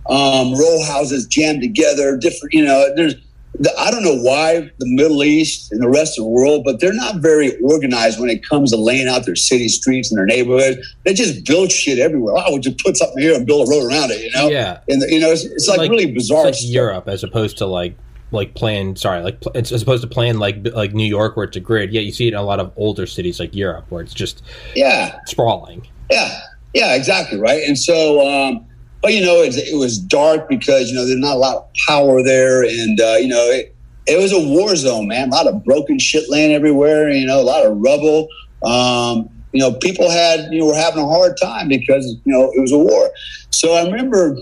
um, 0.09 0.53
row 0.53 0.83
houses 0.85 1.27
jammed 1.27 1.61
together, 1.61 2.17
different, 2.17 2.53
you 2.53 2.63
know, 2.63 2.93
there's, 2.95 3.15
the, 3.61 3.71
I 3.79 3.91
don't 3.91 4.03
know 4.03 4.17
why 4.17 4.71
the 4.79 4.87
Middle 4.87 5.23
East 5.23 5.71
and 5.71 5.81
the 5.81 5.89
rest 5.89 6.17
of 6.17 6.25
the 6.25 6.29
world, 6.29 6.63
but 6.65 6.79
they're 6.79 6.93
not 6.93 7.17
very 7.17 7.55
organized 7.59 8.19
when 8.19 8.29
it 8.29 8.47
comes 8.47 8.71
to 8.71 8.77
laying 8.77 9.07
out 9.07 9.25
their 9.25 9.35
city 9.35 9.67
streets 9.67 10.11
and 10.11 10.17
their 10.17 10.25
neighborhoods. 10.25 10.95
They 11.05 11.13
just 11.13 11.45
build 11.45 11.71
shit 11.71 11.99
everywhere. 11.99 12.35
Oh, 12.37 12.43
we'll 12.49 12.59
just 12.59 12.79
put 12.79 12.97
something 12.97 13.21
here 13.21 13.35
and 13.35 13.45
build 13.45 13.67
a 13.67 13.71
road 13.71 13.85
around 13.85 14.09
it, 14.11 14.21
you 14.21 14.31
know? 14.31 14.49
Yeah. 14.49 14.79
And, 14.89 15.03
you 15.03 15.19
know, 15.19 15.31
it's, 15.31 15.45
it's 15.45 15.67
like, 15.67 15.77
Like- 15.77 15.91
really 15.91 16.11
bizarre. 16.11 16.47
It's 16.47 16.63
like 16.63 16.73
Europe 16.73 17.07
as 17.07 17.23
opposed 17.23 17.57
to 17.59 17.65
like 17.65 17.95
like 18.33 18.55
playing 18.55 18.95
sorry 18.95 19.21
like 19.21 19.43
as 19.55 19.81
opposed 19.81 20.01
to 20.01 20.07
playing 20.07 20.39
like 20.39 20.65
like 20.73 20.93
New 20.93 21.05
York 21.05 21.35
where 21.35 21.45
it's 21.45 21.57
a 21.57 21.59
grid. 21.59 21.91
Yeah, 21.91 21.99
you 21.99 22.13
see 22.13 22.27
it 22.27 22.33
in 22.33 22.39
a 22.39 22.43
lot 22.43 22.61
of 22.61 22.71
older 22.77 23.05
cities 23.05 23.41
like 23.41 23.53
Europe 23.53 23.85
where 23.89 24.01
it's 24.01 24.13
just 24.13 24.41
yeah. 24.73 25.19
sprawling. 25.25 25.85
Yeah, 26.09 26.39
yeah, 26.73 26.95
exactly, 26.95 27.37
right. 27.39 27.61
And 27.63 27.77
so, 27.77 28.25
um, 28.25 28.65
but 29.01 29.13
you 29.13 29.21
know, 29.21 29.41
it, 29.41 29.55
it 29.57 29.77
was 29.77 29.97
dark 29.97 30.47
because 30.47 30.89
you 30.89 30.95
know 30.95 31.05
there's 31.05 31.19
not 31.19 31.35
a 31.35 31.39
lot 31.39 31.55
of 31.57 31.69
power 31.87 32.23
there, 32.23 32.63
and 32.63 32.99
uh, 32.99 33.17
you 33.19 33.27
know, 33.27 33.49
it, 33.49 33.75
it 34.07 34.19
was 34.19 34.31
a 34.31 34.39
war 34.39 34.75
zone, 34.75 35.07
man. 35.07 35.29
A 35.29 35.31
lot 35.31 35.47
of 35.47 35.63
broken 35.63 35.97
shit 35.99 36.29
laying 36.29 36.53
everywhere. 36.53 37.09
You 37.09 37.25
know, 37.25 37.39
a 37.39 37.43
lot 37.43 37.65
of 37.65 37.77
rubble. 37.77 38.27
Um, 38.63 39.29
you 39.53 39.59
know, 39.59 39.73
people 39.73 40.09
had 40.09 40.51
you 40.51 40.59
know 40.59 40.67
were 40.67 40.75
having 40.75 41.03
a 41.03 41.07
hard 41.07 41.35
time 41.41 41.67
because 41.67 42.05
you 42.25 42.33
know 42.33 42.51
it 42.53 42.61
was 42.61 42.71
a 42.71 42.77
war. 42.77 43.09
So 43.49 43.73
I 43.73 43.83
remember 43.85 44.37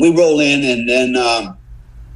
we 0.00 0.14
roll 0.14 0.40
in, 0.40 0.64
and 0.64 0.88
then 0.88 1.16
um, 1.16 1.56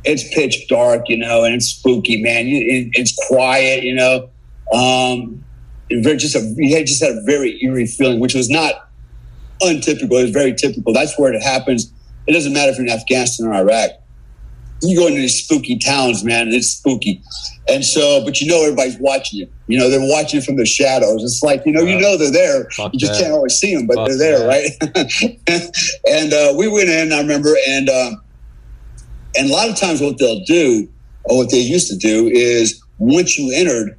it's 0.05 0.23
pitch 0.35 0.69
dark, 0.69 1.09
you 1.09 1.17
know, 1.17 1.45
and 1.45 1.55
it's 1.55 1.67
spooky, 1.67 2.21
man. 2.23 2.47
It, 2.47 2.89
it's 2.93 3.15
quiet, 3.29 3.85
you 3.85 3.95
know. 3.95 4.29
Um, 4.73 5.45
just 5.91 6.35
a 6.35 6.55
you 6.57 6.77
had 6.77 6.87
just 6.87 7.03
had 7.03 7.17
a 7.17 7.23
very 7.23 7.63
eerie 7.63 7.87
feeling, 7.87 8.19
which 8.19 8.35
was 8.35 8.49
not 8.49 8.89
untypical. 9.65 10.17
It's 10.19 10.31
very 10.31 10.55
typical. 10.55 10.93
That's 10.93 11.19
where 11.19 11.33
it 11.33 11.43
happens. 11.43 11.93
It 12.27 12.33
doesn't 12.33 12.53
matter 12.53 12.71
if 12.71 12.79
you're 12.79 12.87
in 12.87 12.93
Afghanistan 12.93 13.49
or 13.49 13.55
Iraq. 13.55 13.91
You 14.83 14.99
go 14.99 15.07
into 15.07 15.21
these 15.21 15.45
spooky 15.45 15.79
towns, 15.79 16.25
man, 16.25 16.49
and 16.49 16.55
it's 16.55 16.69
spooky. 16.69 17.23
And 17.69 17.85
so, 17.85 18.25
but 18.25 18.41
you 18.41 18.49
know 18.49 18.63
everybody's 18.63 18.99
watching 18.99 19.41
you. 19.41 19.49
You 19.69 19.79
know 19.79 19.89
they're 19.89 20.01
watching 20.01 20.41
from 20.41 20.57
the 20.57 20.67
shadows. 20.67 21.23
It's 21.23 21.43
like 21.43 21.65
you 21.65 21.73
know 21.73 21.83
you 21.83 22.01
know 22.01 22.17
they're 22.19 22.33
there. 22.33 22.69
fuck 22.71 22.93
You 22.93 22.99
just 22.99 23.13
that. 23.13 23.23
can't 23.23 23.33
always 23.33 23.55
see 23.55 23.75
them, 23.77 23.87
but 23.87 23.97
Fuck 23.97 24.09
they're 24.09 24.19
there, 24.19 24.49
right? 24.49 24.69
and 26.09 26.33
uh, 26.33 26.55
we 26.57 26.67
went 26.69 26.89
in. 26.89 27.13
I 27.13 27.21
remember, 27.21 27.55
and 27.69 27.89
um, 27.89 28.23
and 29.37 29.49
a 29.49 29.53
lot 29.53 29.69
of 29.69 29.77
times 29.77 30.01
what 30.01 30.19
they'll 30.19 30.45
do, 30.45 30.89
or 31.25 31.39
what 31.39 31.51
they 31.51 31.61
used 31.61 31.89
to 31.91 31.97
do, 31.97 32.27
is 32.27 32.83
once 32.99 33.39
you 33.39 33.53
entered, 33.55 33.97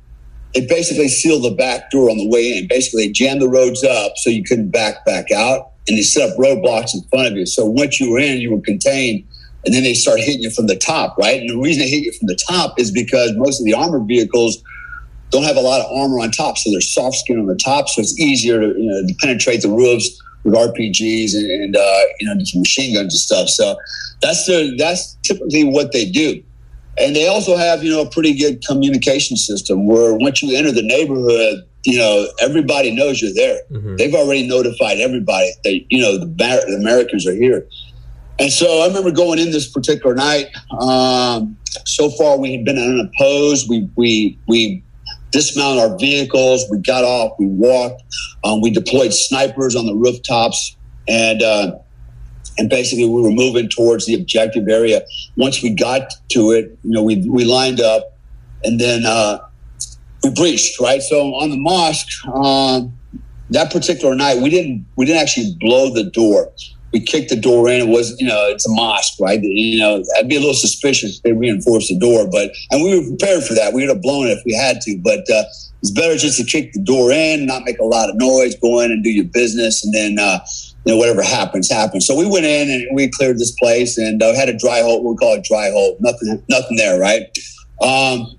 they 0.53 0.65
basically 0.67 1.07
seal 1.07 1.39
the 1.39 1.51
back 1.51 1.89
door 1.91 2.09
on 2.09 2.17
the 2.17 2.27
way 2.27 2.57
in. 2.57 2.67
Basically, 2.67 3.07
they 3.07 3.11
jam 3.11 3.39
the 3.39 3.49
roads 3.49 3.83
up 3.83 4.13
so 4.17 4.29
you 4.29 4.43
couldn't 4.43 4.69
back 4.69 5.05
back 5.05 5.31
out, 5.31 5.71
and 5.87 5.97
they 5.97 6.01
set 6.01 6.29
up 6.29 6.37
roadblocks 6.37 6.93
in 6.93 7.01
front 7.09 7.27
of 7.27 7.37
you. 7.37 7.45
So 7.45 7.65
once 7.65 7.99
you 7.99 8.11
were 8.11 8.19
in, 8.19 8.39
you 8.39 8.51
were 8.51 8.61
contained, 8.61 9.25
and 9.65 9.73
then 9.73 9.83
they 9.83 9.93
start 9.93 10.19
hitting 10.19 10.41
you 10.41 10.51
from 10.51 10.67
the 10.67 10.75
top, 10.75 11.17
right? 11.17 11.39
And 11.39 11.49
the 11.49 11.57
reason 11.57 11.81
they 11.81 11.89
hit 11.89 12.03
you 12.03 12.11
from 12.13 12.27
the 12.27 12.39
top 12.47 12.79
is 12.79 12.91
because 12.91 13.31
most 13.35 13.59
of 13.59 13.65
the 13.65 13.73
armored 13.73 14.07
vehicles 14.07 14.63
don't 15.31 15.43
have 15.43 15.55
a 15.55 15.61
lot 15.61 15.81
of 15.81 15.91
armor 15.91 16.19
on 16.19 16.31
top, 16.31 16.57
so 16.57 16.69
there's 16.71 16.93
soft 16.93 17.15
skin 17.15 17.39
on 17.39 17.47
the 17.47 17.55
top, 17.55 17.89
so 17.89 18.01
it's 18.01 18.19
easier 18.19 18.59
to, 18.59 18.67
you 18.67 18.85
know, 18.85 19.07
to 19.07 19.13
penetrate 19.19 19.61
the 19.63 19.69
roofs 19.69 20.21
with 20.43 20.53
RPGs 20.53 21.33
and, 21.35 21.49
and 21.49 21.75
uh, 21.75 21.99
you 22.19 22.27
know 22.27 22.35
machine 22.55 22.95
guns 22.95 23.13
and 23.13 23.19
stuff. 23.19 23.49
So 23.49 23.75
that's 24.21 24.45
the 24.45 24.75
that's 24.77 25.15
typically 25.23 25.63
what 25.63 25.91
they 25.91 26.05
do. 26.05 26.43
And 26.97 27.15
they 27.15 27.27
also 27.27 27.55
have, 27.57 27.83
you 27.83 27.91
know, 27.91 28.01
a 28.01 28.09
pretty 28.09 28.33
good 28.37 28.63
communication 28.65 29.35
system 29.35 29.87
where 29.87 30.13
once 30.13 30.41
you 30.43 30.55
enter 30.55 30.71
the 30.71 30.83
neighborhood, 30.83 31.63
you 31.85 31.97
know, 31.97 32.27
everybody 32.39 32.95
knows 32.95 33.21
you're 33.21 33.33
there. 33.33 33.59
Mhm. 33.71 33.97
They've 33.97 34.13
already 34.13 34.47
notified 34.47 34.99
everybody 34.99 35.51
that, 35.63 35.81
you 35.89 35.99
know, 35.99 36.17
the, 36.17 36.25
the 36.27 36.77
Americans 36.79 37.27
are 37.27 37.35
here. 37.35 37.67
And 38.39 38.51
so 38.51 38.81
I 38.81 38.87
remember 38.87 39.11
going 39.11 39.39
in 39.39 39.51
this 39.51 39.67
particular 39.69 40.15
night. 40.15 40.47
Um, 40.79 41.57
so 41.85 42.09
far, 42.11 42.37
we 42.37 42.51
had 42.51 42.65
been 42.65 42.77
unopposed. 42.77 43.69
We, 43.69 43.89
we, 43.95 44.37
we 44.47 44.83
dismounted 45.31 45.83
our 45.83 45.97
vehicles. 45.97 46.65
We 46.71 46.77
got 46.79 47.03
off. 47.03 47.33
We 47.39 47.47
walked. 47.47 48.01
Um, 48.43 48.61
we 48.61 48.69
deployed 48.69 49.13
snipers 49.13 49.75
on 49.75 49.85
the 49.85 49.95
rooftops. 49.95 50.75
And, 51.07 51.41
uh, 51.41 51.75
and 52.57 52.69
basically 52.69 53.07
we 53.07 53.21
were 53.21 53.31
moving 53.31 53.69
towards 53.69 54.05
the 54.05 54.13
objective 54.15 54.67
area. 54.67 55.01
Once 55.35 55.61
we 55.63 55.69
got 55.69 56.13
to 56.31 56.51
it, 56.51 56.77
you 56.83 56.91
know, 56.91 57.03
we, 57.03 57.27
we 57.29 57.45
lined 57.45 57.81
up 57.81 58.17
and 58.63 58.79
then 58.79 59.05
uh, 59.05 59.39
we 60.23 60.31
breached, 60.31 60.79
right? 60.79 61.01
So 61.01 61.33
on 61.35 61.49
the 61.49 61.57
mosque, 61.57 62.25
um, 62.27 62.93
that 63.49 63.71
particular 63.71 64.15
night, 64.15 64.41
we 64.41 64.49
didn't 64.49 64.85
we 64.95 65.05
didn't 65.05 65.21
actually 65.21 65.55
blow 65.59 65.93
the 65.93 66.05
door. 66.05 66.51
We 66.91 66.99
kicked 66.99 67.29
the 67.29 67.35
door 67.35 67.69
in. 67.69 67.81
It 67.81 67.91
was, 67.91 68.15
you 68.19 68.27
know, 68.27 68.47
it's 68.49 68.67
a 68.67 68.71
mosque, 68.71 69.19
right? 69.19 69.41
You 69.41 69.79
know, 69.79 70.03
I'd 70.17 70.29
be 70.29 70.35
a 70.35 70.39
little 70.39 70.53
suspicious 70.53 71.17
if 71.17 71.23
they 71.23 71.33
reinforced 71.33 71.89
the 71.89 71.97
door, 71.97 72.27
but 72.31 72.51
and 72.71 72.83
we 72.83 72.99
were 72.99 73.05
prepared 73.07 73.43
for 73.43 73.55
that. 73.55 73.73
We 73.73 73.81
would 73.81 73.89
have 73.89 74.01
blown 74.01 74.27
it 74.27 74.31
if 74.31 74.45
we 74.45 74.53
had 74.53 74.79
to, 74.81 74.97
but 75.03 75.29
uh, 75.29 75.43
it's 75.81 75.91
better 75.91 76.15
just 76.15 76.37
to 76.37 76.45
kick 76.45 76.71
the 76.73 76.81
door 76.81 77.11
in, 77.11 77.45
not 77.45 77.63
make 77.65 77.79
a 77.79 77.83
lot 77.83 78.09
of 78.09 78.15
noise, 78.15 78.55
go 78.55 78.79
in 78.79 78.91
and 78.91 79.03
do 79.03 79.09
your 79.09 79.25
business, 79.25 79.83
and 79.83 79.93
then 79.93 80.17
uh, 80.19 80.39
you 80.85 80.91
know 80.91 80.97
whatever 80.97 81.23
happens, 81.23 81.71
happens. 81.71 82.05
So 82.05 82.15
we 82.15 82.25
went 82.25 82.45
in 82.45 82.69
and 82.69 82.95
we 82.95 83.09
cleared 83.09 83.39
this 83.39 83.51
place 83.51 83.97
and 83.97 84.21
uh, 84.21 84.33
had 84.35 84.49
a 84.49 84.57
dry 84.57 84.81
hole. 84.81 85.03
We 85.03 85.15
call 85.15 85.35
it 85.35 85.43
dry 85.43 85.71
hole. 85.71 85.97
Nothing, 85.99 86.43
nothing 86.49 86.77
there, 86.77 86.99
right? 86.99 87.23
Um, 87.81 88.37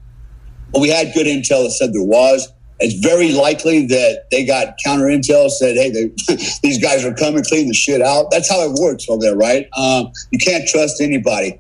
but 0.73 0.81
we 0.81 0.89
had 0.89 1.15
good 1.15 1.27
intel 1.27 1.65
that 1.65 1.71
said 1.71 1.95
there 1.95 2.03
was. 2.03 2.53
It's 2.81 2.95
very 2.95 3.33
likely 3.33 3.87
that 3.87 4.25
they 4.31 4.45
got 4.45 4.75
counter 4.85 5.05
intel 5.05 5.49
said, 5.49 5.77
"Hey, 5.77 5.91
they, 5.91 6.11
these 6.63 6.83
guys 6.83 7.05
are 7.05 7.15
coming, 7.15 7.45
clean 7.45 7.69
the 7.69 7.75
shit 7.75 8.03
out." 8.03 8.31
That's 8.31 8.51
how 8.51 8.61
it 8.69 8.79
works 8.81 9.07
over 9.09 9.21
there, 9.23 9.37
right? 9.37 9.67
Um, 9.77 10.13
you 10.33 10.39
can't 10.39 10.69
trust 10.69 11.01
anybody, 11.01 11.59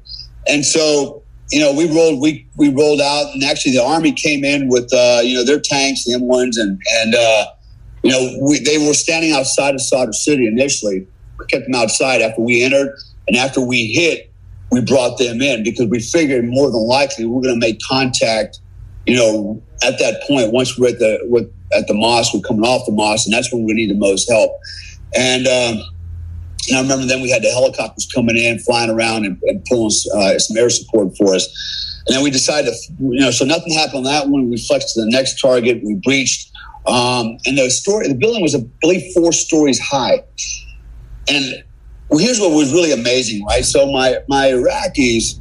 and 0.48 0.64
so 0.64 1.22
you 1.50 1.60
know 1.60 1.72
we 1.72 1.88
rolled 1.88 2.20
we 2.20 2.46
we 2.56 2.68
rolled 2.68 3.00
out, 3.00 3.32
and 3.32 3.44
actually 3.44 3.72
the 3.72 3.84
army 3.84 4.12
came 4.12 4.44
in 4.44 4.68
with 4.68 4.92
uh, 4.92 5.20
you 5.22 5.34
know 5.34 5.44
their 5.44 5.60
tanks, 5.60 6.04
the 6.04 6.14
M 6.14 6.22
ones, 6.22 6.58
and 6.58 6.82
and 6.96 7.14
uh, 7.14 7.46
you 8.04 8.10
know 8.10 8.38
we, 8.40 8.60
they 8.60 8.78
were 8.78 8.94
standing 8.94 9.32
outside 9.32 9.74
of 9.74 9.82
Sadr 9.82 10.12
City 10.12 10.46
initially. 10.46 11.06
We 11.38 11.46
kept 11.46 11.64
them 11.64 11.74
outside 11.74 12.22
after 12.22 12.40
we 12.40 12.62
entered, 12.62 12.96
and 13.26 13.36
after 13.36 13.60
we 13.60 13.86
hit, 13.86 14.30
we 14.70 14.80
brought 14.80 15.18
them 15.18 15.42
in 15.42 15.64
because 15.64 15.88
we 15.88 15.98
figured 15.98 16.44
more 16.46 16.70
than 16.70 16.86
likely 16.86 17.24
we're 17.24 17.42
going 17.42 17.58
to 17.58 17.66
make 17.66 17.80
contact 17.88 18.60
you 19.06 19.16
know, 19.16 19.62
at 19.82 19.98
that 19.98 20.22
point, 20.26 20.52
once 20.52 20.78
we're 20.78 20.88
at 20.88 20.98
the 20.98 21.18
with, 21.24 21.52
at 21.76 21.86
the 21.86 21.94
mosque, 21.94 22.32
we're 22.34 22.40
coming 22.40 22.64
off 22.64 22.86
the 22.86 22.92
mosque, 22.92 23.26
and 23.26 23.34
that's 23.34 23.52
when 23.52 23.64
we 23.64 23.74
need 23.74 23.90
the 23.90 23.94
most 23.94 24.30
help. 24.30 24.58
And, 25.14 25.46
um, 25.46 25.82
and 26.68 26.78
I 26.78 26.80
remember 26.80 27.06
then 27.06 27.20
we 27.20 27.30
had 27.30 27.42
the 27.42 27.50
helicopters 27.50 28.08
coming 28.12 28.36
in, 28.36 28.58
flying 28.60 28.90
around, 28.90 29.26
and, 29.26 29.40
and 29.42 29.64
pulling 29.66 29.92
uh, 30.16 30.38
some 30.38 30.56
air 30.56 30.70
support 30.70 31.16
for 31.16 31.34
us. 31.34 31.46
And 32.06 32.16
then 32.16 32.24
we 32.24 32.30
decided, 32.30 32.72
to, 32.72 32.92
you 32.98 33.20
know, 33.20 33.30
so 33.30 33.44
nothing 33.44 33.74
happened 33.74 33.98
on 33.98 34.04
that 34.04 34.28
one. 34.28 34.48
We 34.48 34.56
flexed 34.56 34.94
to 34.94 35.02
the 35.02 35.10
next 35.10 35.40
target. 35.40 35.82
We 35.84 35.94
breached, 36.02 36.50
um, 36.86 37.38
and 37.46 37.58
the 37.58 37.70
story, 37.70 38.08
the 38.08 38.14
building 38.14 38.42
was, 38.42 38.54
I 38.54 38.60
believe, 38.80 39.12
four 39.14 39.32
stories 39.32 39.80
high. 39.80 40.22
And 41.28 41.64
well, 42.08 42.18
here's 42.18 42.38
what 42.40 42.50
was 42.50 42.72
really 42.72 42.92
amazing, 42.92 43.44
right? 43.46 43.64
So 43.64 43.90
my 43.90 44.18
my 44.28 44.48
Iraqis 44.48 45.40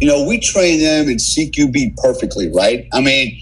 you 0.00 0.06
know, 0.06 0.24
we 0.24 0.38
train 0.38 0.80
them 0.80 1.08
in 1.08 1.16
CQB 1.16 1.96
perfectly, 1.96 2.50
right? 2.52 2.86
I 2.92 3.00
mean, 3.00 3.38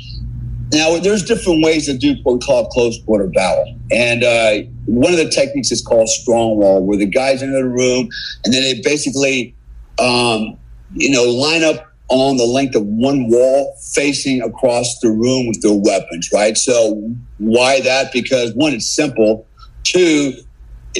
now 0.72 0.98
there's 0.98 1.24
different 1.24 1.64
ways 1.64 1.87
to 1.87 1.96
do 1.96 2.14
what 2.22 2.35
we 2.35 2.38
call 2.40 2.66
close 2.68 3.03
quarter 3.05 3.27
battle. 3.27 3.79
And 3.90 4.22
uh, 4.22 4.68
one 4.87 5.12
of 5.12 5.18
the 5.18 5.29
techniques 5.29 5.72
is 5.72 5.83
called 5.83 6.09
strong 6.09 6.57
wall, 6.59 6.85
where 6.85 6.96
the 6.96 7.07
guys 7.07 7.42
enter 7.42 7.62
the 7.62 7.68
room 7.68 8.09
and 8.44 8.55
then 8.55 8.62
they 8.62 8.81
basically, 8.83 9.55
um, 9.98 10.57
you 10.94 11.11
know, 11.11 11.24
line 11.24 11.64
up 11.64 11.93
on 12.09 12.37
the 12.37 12.45
length 12.45 12.75
of 12.75 12.85
one 12.85 13.29
wall 13.29 13.77
facing 13.95 14.43
across 14.43 14.99
the 15.01 15.11
room 15.11 15.47
with 15.47 15.62
their 15.62 15.75
weapons, 15.75 16.29
right? 16.33 16.57
So 16.57 16.95
why 17.38 17.81
that? 17.81 18.12
Because 18.12 18.53
one, 18.55 18.75
it's 18.75 18.87
simple. 18.87 19.47
Two, 19.85 20.35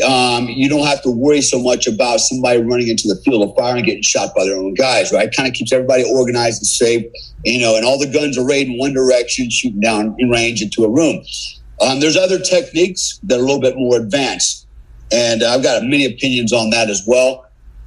um, 0.07 0.49
you 0.49 0.69
don't 0.69 0.87
have 0.87 1.03
to 1.03 1.11
worry 1.11 1.41
so 1.41 1.59
much 1.61 1.87
about 1.87 2.19
somebody 2.19 2.61
running 2.61 2.89
into 2.89 3.07
the 3.07 3.21
field 3.25 3.49
of 3.49 3.57
fire 3.57 3.77
and 3.77 3.85
getting 3.85 4.03
shot 4.03 4.35
by 4.35 4.45
their 4.45 4.57
own 4.57 4.75
guys, 4.75 5.13
right? 5.13 5.31
Kind 5.35 5.49
of 5.49 5.55
keeps 5.55 5.73
everybody 5.73 6.05
organized 6.11 6.63
and 6.63 6.67
safe, 6.67 7.05
you 7.45 7.61
know, 7.61 7.77
and 7.77 7.85
all 7.85 7.99
the 7.99 8.11
guns 8.11 8.37
are 8.37 8.47
rayed 8.47 8.69
in 8.69 8.79
one 8.79 8.93
direction, 8.93 9.51
shooting 9.51 9.81
down 9.81 10.17
in 10.19 10.31
range 10.31 10.63
into 10.63 10.85
a 10.85 10.91
room. 10.91 11.23
Um, 11.81 12.01
there's 12.01 12.17
other 12.17 12.39
techniques 12.39 13.21
that 13.25 13.37
are 13.37 13.43
a 13.43 13.45
little 13.45 13.61
bit 13.61 13.77
more 13.77 13.97
advanced, 13.97 14.67
and 15.13 15.43
I've 15.43 15.63
got 15.63 15.83
many 15.85 16.07
opinions 16.07 16.53
on 16.53 16.71
that 16.71 16.89
as 16.89 17.05
well. 17.07 17.47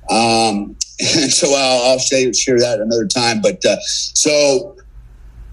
Um, 0.10 0.78
so 1.30 1.54
I'll, 1.54 1.92
I'll 1.92 2.00
say, 2.00 2.32
share 2.34 2.60
that 2.60 2.80
another 2.80 3.08
time. 3.08 3.42
But 3.42 3.64
uh, 3.66 3.78
so 3.82 4.76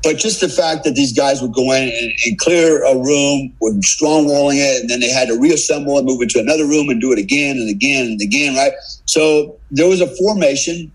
but 0.05 0.19
just 0.19 0.43
the 0.43 0.51
fact 0.51 0.85
that 0.85 0.95
these 0.95 1.15
guys 1.15 1.41
would 1.41 1.55
go 1.55 1.73
in 1.73 1.85
and, 1.85 2.13
and 2.27 2.39
clear 2.39 2.85
a 2.85 2.95
room 2.95 3.55
with 3.63 3.83
strong 3.83 4.27
walling 4.27 4.59
it, 4.59 4.83
and 4.83 4.91
then 4.91 5.01
they 5.01 5.11
had 5.11 5.29
to 5.29 5.41
reassemble 5.41 5.97
and 5.97 6.07
move 6.07 6.21
into 6.21 6.39
another 6.39 6.67
room 6.67 6.91
and 6.91 7.01
do 7.01 7.11
it 7.11 7.19
again 7.19 7.57
and 7.57 7.71
again 7.71 8.07
and 8.07 8.21
again, 8.21 8.55
right? 8.55 8.73
So 9.07 9.59
there 9.71 9.89
was 9.89 10.03
a 10.03 10.15
formation 10.17 10.93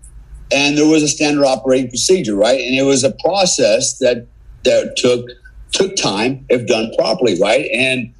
and 0.52 0.78
there 0.78 0.86
was 0.86 1.02
a 1.02 1.08
standard 1.08 1.44
operating 1.44 1.88
procedure, 1.88 2.36
right? 2.36 2.60
And 2.60 2.78
it 2.78 2.84
was 2.84 3.02
a 3.02 3.12
process 3.24 3.98
that 3.98 4.26
that 4.64 4.96
took 4.96 5.26
took 5.72 5.96
time 5.96 6.46
if 6.48 6.66
done 6.68 6.92
properly, 6.96 7.40
right? 7.40 7.68
And 7.72 8.14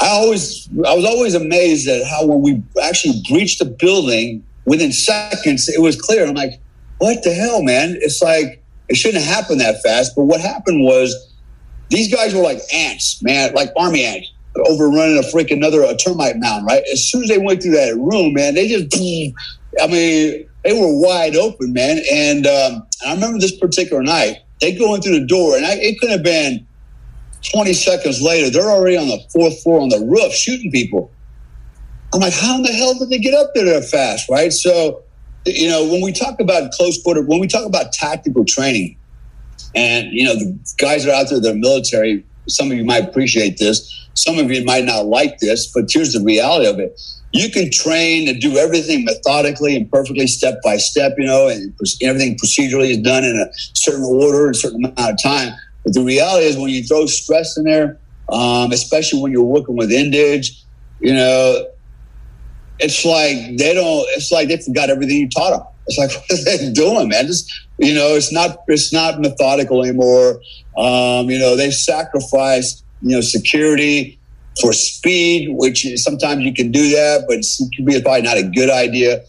I 0.00 0.08
always 0.08 0.68
I 0.84 0.94
was 0.94 1.04
always 1.04 1.34
amazed 1.34 1.88
at 1.88 2.04
how 2.06 2.26
when 2.26 2.42
we 2.42 2.62
actually 2.82 3.22
breached 3.28 3.60
the 3.60 3.66
building 3.66 4.44
within 4.64 4.92
seconds 4.92 5.68
it 5.68 5.80
was 5.80 6.00
clear. 6.00 6.26
I'm 6.26 6.34
like, 6.34 6.60
what 6.98 7.22
the 7.22 7.32
hell, 7.32 7.62
man? 7.62 7.96
It's 8.00 8.22
like 8.22 8.62
it 8.88 8.96
shouldn't 8.96 9.24
have 9.24 9.34
happened 9.34 9.60
that 9.60 9.82
fast. 9.82 10.14
But 10.16 10.24
what 10.24 10.40
happened 10.40 10.84
was 10.84 11.32
these 11.90 12.12
guys 12.12 12.34
were 12.34 12.42
like 12.42 12.60
ants, 12.72 13.22
man, 13.22 13.54
like 13.54 13.70
army 13.76 14.04
ants 14.04 14.30
overrunning 14.66 15.18
a 15.18 15.22
freaking 15.22 15.56
another 15.56 15.82
a 15.82 15.96
termite 15.96 16.36
mound, 16.36 16.66
right? 16.66 16.82
As 16.92 17.02
soon 17.02 17.24
as 17.24 17.28
they 17.28 17.38
went 17.38 17.62
through 17.62 17.72
that 17.72 17.96
room, 17.96 18.34
man, 18.34 18.54
they 18.54 18.68
just, 18.68 18.94
I 19.82 19.86
mean, 19.86 20.48
they 20.62 20.72
were 20.72 21.00
wide 21.00 21.36
open, 21.36 21.72
man. 21.72 22.00
And 22.10 22.46
um, 22.46 22.86
I 23.06 23.14
remember 23.14 23.38
this 23.38 23.56
particular 23.56 24.02
night, 24.02 24.38
they 24.60 24.72
go 24.72 24.94
in 24.94 25.02
through 25.02 25.18
the 25.18 25.26
door, 25.26 25.56
and 25.56 25.66
I, 25.66 25.74
it 25.74 25.98
could 25.98 26.10
have 26.10 26.22
been 26.22 26.66
20 27.52 27.72
seconds 27.74 28.22
later, 28.22 28.50
they're 28.50 28.70
already 28.70 28.96
on 28.96 29.08
the 29.08 29.18
fourth 29.32 29.62
floor 29.62 29.80
on 29.80 29.88
the 29.88 30.00
roof 30.00 30.32
shooting 30.32 30.70
people. 30.70 31.10
I'm 32.14 32.20
like, 32.20 32.32
how 32.32 32.54
in 32.54 32.62
the 32.62 32.72
hell 32.72 32.96
did 32.96 33.10
they 33.10 33.18
get 33.18 33.34
up 33.34 33.50
there 33.54 33.64
that 33.64 33.88
fast, 33.88 34.30
right? 34.30 34.52
So, 34.52 35.02
you 35.46 35.68
know, 35.68 35.84
when 35.84 36.00
we 36.00 36.12
talk 36.12 36.38
about 36.38 36.70
close 36.70 37.02
quarter, 37.02 37.22
when 37.22 37.40
we 37.40 37.48
talk 37.48 37.66
about 37.66 37.92
tactical 37.92 38.44
training, 38.44 38.96
and 39.74 40.12
you 40.12 40.24
know, 40.24 40.34
the 40.34 40.56
guys 40.78 41.04
that 41.04 41.10
are 41.12 41.20
out 41.20 41.28
there 41.28 41.40
they're 41.40 41.56
military, 41.56 42.24
some 42.46 42.70
of 42.70 42.76
you 42.76 42.84
might 42.84 43.08
appreciate 43.08 43.58
this, 43.58 44.08
some 44.14 44.38
of 44.38 44.48
you 44.48 44.64
might 44.64 44.84
not 44.84 45.06
like 45.06 45.38
this, 45.40 45.66
but 45.74 45.86
here's 45.90 46.12
the 46.12 46.22
reality 46.22 46.68
of 46.68 46.78
it. 46.78 47.00
You 47.32 47.50
can 47.50 47.68
train 47.72 48.28
and 48.28 48.40
do 48.40 48.58
everything 48.58 49.04
methodically 49.04 49.74
and 49.74 49.90
perfectly, 49.90 50.28
step 50.28 50.62
by 50.62 50.76
step, 50.76 51.14
you 51.18 51.26
know, 51.26 51.48
and 51.48 51.74
everything 52.00 52.36
procedurally 52.36 52.90
is 52.90 52.98
done 52.98 53.24
in 53.24 53.36
a 53.36 53.46
certain 53.74 54.04
order, 54.04 54.50
a 54.50 54.54
certain 54.54 54.84
amount 54.84 55.00
of 55.00 55.20
time. 55.20 55.52
But 55.82 55.94
the 55.94 56.04
reality 56.04 56.46
is, 56.46 56.56
when 56.56 56.70
you 56.70 56.84
throw 56.84 57.06
stress 57.06 57.58
in 57.58 57.64
there, 57.64 57.98
um, 58.28 58.70
especially 58.70 59.20
when 59.20 59.32
you're 59.32 59.42
working 59.42 59.76
with 59.76 59.90
indige, 59.90 60.62
you 61.00 61.12
know, 61.12 61.66
it's 62.78 63.04
like 63.04 63.56
they 63.56 63.74
don't. 63.74 64.06
It's 64.10 64.30
like 64.32 64.48
they 64.48 64.58
forgot 64.58 64.90
everything 64.90 65.16
you 65.16 65.28
taught 65.28 65.50
them. 65.50 65.66
It's 65.86 65.98
like 65.98 66.10
what 66.28 66.40
are 66.40 66.44
they 66.44 66.72
doing, 66.72 67.08
man? 67.08 67.26
Just 67.26 67.52
you 67.78 67.94
know, 67.94 68.14
it's 68.14 68.32
not 68.32 68.58
it's 68.68 68.92
not 68.92 69.20
methodical 69.20 69.82
anymore. 69.82 70.40
Um, 70.76 71.30
you 71.30 71.38
know, 71.38 71.56
they 71.56 71.70
sacrificed 71.70 72.84
you 73.02 73.16
know 73.16 73.20
security 73.20 74.18
for 74.60 74.72
speed, 74.72 75.48
which 75.50 75.86
sometimes 75.96 76.42
you 76.42 76.54
can 76.54 76.70
do 76.70 76.90
that, 76.90 77.24
but 77.28 77.38
it 77.38 77.74
can 77.74 77.84
be 77.84 78.00
probably 78.00 78.22
not 78.22 78.36
a 78.36 78.44
good 78.44 78.70
idea. 78.70 79.22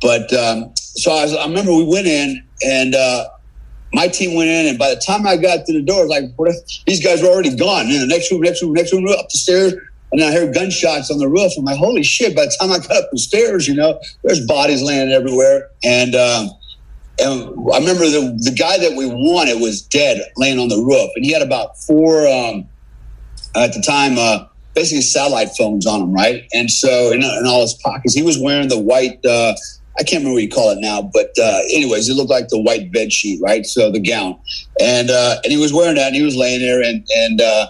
But 0.00 0.32
um, 0.32 0.72
so 0.76 1.12
I, 1.12 1.22
was, 1.22 1.34
I, 1.34 1.46
remember 1.46 1.72
we 1.72 1.84
went 1.84 2.08
in 2.08 2.44
and 2.64 2.94
uh, 2.94 3.28
my 3.92 4.08
team 4.08 4.34
went 4.34 4.48
in, 4.48 4.66
and 4.66 4.78
by 4.78 4.90
the 4.90 5.00
time 5.00 5.26
I 5.26 5.36
got 5.36 5.64
to 5.66 5.72
the 5.72 5.82
door, 5.82 6.04
it's 6.04 6.10
like 6.10 6.24
these 6.86 7.04
guys 7.04 7.22
were 7.22 7.28
already 7.28 7.54
gone. 7.54 7.86
In 7.86 8.00
the 8.00 8.06
next 8.06 8.30
room, 8.30 8.40
next 8.40 8.62
room, 8.62 8.72
next 8.72 8.92
room, 8.92 9.06
up 9.08 9.28
the 9.28 9.38
stairs, 9.38 9.74
and 10.12 10.22
I 10.22 10.32
heard 10.32 10.54
gunshots 10.54 11.10
on 11.10 11.18
the 11.18 11.28
roof. 11.28 11.52
I'm 11.56 11.64
like, 11.64 11.78
holy 11.78 12.02
shit! 12.02 12.36
By 12.36 12.44
the 12.44 12.56
time 12.60 12.70
I 12.70 12.78
got 12.78 13.04
up 13.04 13.10
the 13.10 13.18
stairs, 13.18 13.66
you 13.66 13.74
know, 13.74 14.00
there's 14.22 14.44
bodies 14.46 14.82
laying 14.82 15.10
everywhere, 15.10 15.70
and 15.82 16.14
um, 16.14 16.50
and 17.18 17.70
I 17.72 17.78
remember 17.78 18.04
the 18.04 18.38
the 18.42 18.54
guy 18.56 18.78
that 18.78 18.96
we 18.96 19.06
wanted 19.06 19.60
was 19.60 19.82
dead, 19.82 20.22
laying 20.36 20.58
on 20.58 20.68
the 20.68 20.78
roof, 20.78 21.10
and 21.16 21.24
he 21.24 21.32
had 21.32 21.42
about 21.42 21.78
four 21.78 22.26
um, 22.26 22.68
at 23.56 23.72
the 23.72 23.82
time. 23.82 24.18
Uh, 24.18 24.46
basically 24.74 25.02
satellite 25.02 25.50
phones 25.56 25.86
on 25.86 26.00
him, 26.00 26.12
right? 26.12 26.44
And 26.54 26.70
so 26.70 27.12
in, 27.12 27.22
in 27.22 27.46
all 27.46 27.62
his 27.62 27.74
pockets, 27.74 28.14
he 28.14 28.22
was 28.22 28.38
wearing 28.38 28.68
the 28.68 28.78
white. 28.78 29.24
Uh, 29.24 29.54
I 29.98 30.04
can't 30.04 30.20
remember 30.20 30.34
what 30.34 30.42
you 30.42 30.48
call 30.48 30.70
it 30.70 30.78
now, 30.80 31.02
but 31.02 31.30
uh, 31.38 31.60
anyways, 31.70 32.08
it 32.08 32.14
looked 32.14 32.30
like 32.30 32.48
the 32.48 32.60
white 32.60 32.90
bed 32.90 33.12
sheet, 33.12 33.40
right? 33.42 33.66
So 33.66 33.90
the 33.90 34.00
gown, 34.00 34.40
and 34.80 35.10
uh, 35.10 35.36
and 35.44 35.52
he 35.52 35.58
was 35.58 35.72
wearing 35.72 35.96
that, 35.96 36.08
and 36.08 36.16
he 36.16 36.22
was 36.22 36.34
laying 36.34 36.62
there, 36.62 36.80
and 36.80 37.06
and 37.14 37.40
uh, 37.40 37.66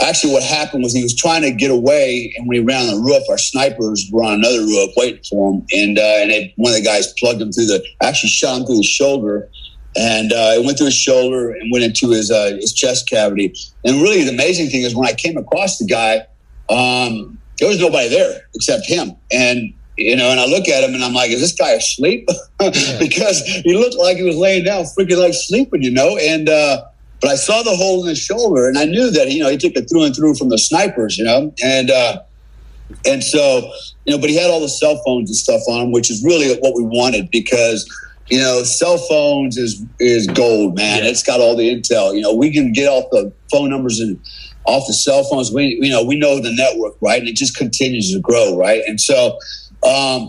actually, 0.00 0.32
what 0.32 0.42
happened 0.42 0.82
was 0.82 0.94
he 0.94 1.02
was 1.02 1.14
trying 1.14 1.42
to 1.42 1.50
get 1.50 1.70
away, 1.70 2.32
and 2.36 2.48
when 2.48 2.58
he 2.58 2.64
ran 2.64 2.88
on 2.88 2.94
the 2.94 3.00
roof, 3.00 3.22
our 3.28 3.38
snipers 3.38 4.08
were 4.12 4.22
on 4.22 4.34
another 4.34 4.60
roof 4.60 4.90
waiting 4.96 5.22
for 5.28 5.52
him, 5.52 5.66
and 5.72 5.98
uh, 5.98 6.18
and 6.20 6.30
they, 6.30 6.52
one 6.56 6.72
of 6.72 6.78
the 6.78 6.84
guys 6.84 7.12
plugged 7.18 7.40
him 7.40 7.52
through 7.52 7.66
the, 7.66 7.84
actually 8.02 8.30
shot 8.30 8.60
him 8.60 8.66
through 8.66 8.78
the 8.78 8.82
shoulder, 8.82 9.48
and 9.96 10.32
uh, 10.32 10.54
it 10.56 10.64
went 10.64 10.78
through 10.78 10.86
his 10.86 10.98
shoulder 10.98 11.50
and 11.50 11.70
went 11.72 11.84
into 11.84 12.10
his 12.10 12.30
uh, 12.30 12.56
his 12.60 12.72
chest 12.72 13.08
cavity. 13.08 13.54
And 13.84 14.00
really, 14.02 14.24
the 14.24 14.32
amazing 14.32 14.70
thing 14.70 14.82
is 14.82 14.94
when 14.94 15.08
I 15.08 15.12
came 15.12 15.36
across 15.36 15.78
the 15.78 15.86
guy 15.86 16.26
um, 16.72 17.38
there 17.58 17.68
was 17.68 17.80
nobody 17.80 18.08
there 18.08 18.40
except 18.54 18.86
him. 18.86 19.12
And, 19.30 19.72
you 19.96 20.16
know, 20.16 20.30
and 20.30 20.40
I 20.40 20.46
look 20.46 20.68
at 20.68 20.82
him 20.82 20.94
and 20.94 21.04
I'm 21.04 21.12
like, 21.12 21.30
is 21.30 21.40
this 21.40 21.52
guy 21.52 21.72
asleep? 21.72 22.28
because 22.98 23.40
he 23.64 23.74
looked 23.76 23.96
like 23.96 24.16
he 24.16 24.22
was 24.22 24.36
laying 24.36 24.64
down, 24.64 24.84
freaking 24.84 25.18
like 25.18 25.34
sleeping, 25.34 25.82
you 25.82 25.90
know? 25.90 26.16
And, 26.16 26.48
uh, 26.48 26.84
but 27.22 27.30
I 27.30 27.36
saw 27.36 27.62
the 27.62 27.74
hole 27.76 28.02
in 28.02 28.10
his 28.10 28.18
shoulder 28.18 28.68
and 28.68 28.76
I 28.76 28.84
knew 28.84 29.10
that, 29.12 29.30
you 29.30 29.42
know, 29.42 29.48
he 29.48 29.56
took 29.56 29.74
it 29.76 29.88
through 29.88 30.04
and 30.04 30.14
through 30.14 30.34
from 30.34 30.48
the 30.48 30.58
snipers, 30.58 31.16
you 31.16 31.24
know? 31.24 31.54
And, 31.62 31.90
uh, 31.90 32.20
and 33.06 33.22
so, 33.22 33.72
you 34.04 34.14
know, 34.14 34.20
but 34.20 34.28
he 34.28 34.36
had 34.36 34.50
all 34.50 34.60
the 34.60 34.68
cell 34.68 35.00
phones 35.06 35.30
and 35.30 35.36
stuff 35.36 35.62
on 35.68 35.86
him, 35.86 35.92
which 35.92 36.10
is 36.10 36.22
really 36.24 36.54
what 36.58 36.74
we 36.76 36.82
wanted 36.82 37.30
because, 37.30 37.88
you 38.28 38.38
know, 38.38 38.62
cell 38.62 38.98
phones 38.98 39.56
is 39.56 39.84
is 39.98 40.26
gold, 40.26 40.76
man. 40.76 41.04
Yeah. 41.04 41.10
It's 41.10 41.22
got 41.22 41.40
all 41.40 41.56
the 41.56 41.68
intel. 41.68 42.14
You 42.14 42.22
know, 42.22 42.34
we 42.34 42.52
can 42.52 42.72
get 42.72 42.88
off 42.88 43.04
the 43.10 43.32
phone 43.50 43.70
numbers 43.70 44.00
and 44.00 44.18
off 44.64 44.86
the 44.86 44.92
cell 44.92 45.24
phones. 45.24 45.52
We 45.52 45.78
you 45.80 45.90
know 45.90 46.02
we 46.02 46.16
know 46.16 46.40
the 46.40 46.54
network, 46.54 46.94
right? 47.00 47.20
And 47.20 47.28
it 47.28 47.36
just 47.36 47.56
continues 47.56 48.12
to 48.12 48.20
grow, 48.20 48.56
right? 48.56 48.82
And 48.86 49.00
so, 49.00 49.38
um, 49.82 50.28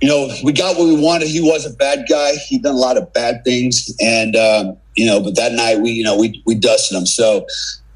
you 0.00 0.08
know, 0.08 0.28
we 0.42 0.52
got 0.52 0.76
what 0.76 0.86
we 0.86 1.00
wanted. 1.00 1.28
He 1.28 1.40
was 1.40 1.64
a 1.64 1.74
bad 1.74 2.06
guy. 2.08 2.32
He 2.48 2.58
done 2.58 2.74
a 2.74 2.78
lot 2.78 2.96
of 2.96 3.12
bad 3.12 3.42
things, 3.44 3.94
and 4.00 4.36
um, 4.36 4.76
you 4.96 5.06
know, 5.06 5.20
but 5.20 5.36
that 5.36 5.52
night 5.52 5.80
we 5.80 5.90
you 5.90 6.04
know 6.04 6.16
we 6.16 6.42
we 6.46 6.54
dusted 6.54 6.96
them. 6.96 7.06
So, 7.06 7.46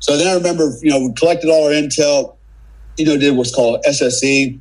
so 0.00 0.16
then 0.16 0.28
I 0.28 0.34
remember 0.34 0.72
you 0.82 0.90
know 0.90 1.00
we 1.00 1.12
collected 1.14 1.50
all 1.50 1.66
our 1.66 1.70
intel. 1.70 2.36
You 2.96 3.06
know, 3.06 3.16
did 3.16 3.36
what's 3.36 3.54
called 3.54 3.82
SSE, 3.88 4.58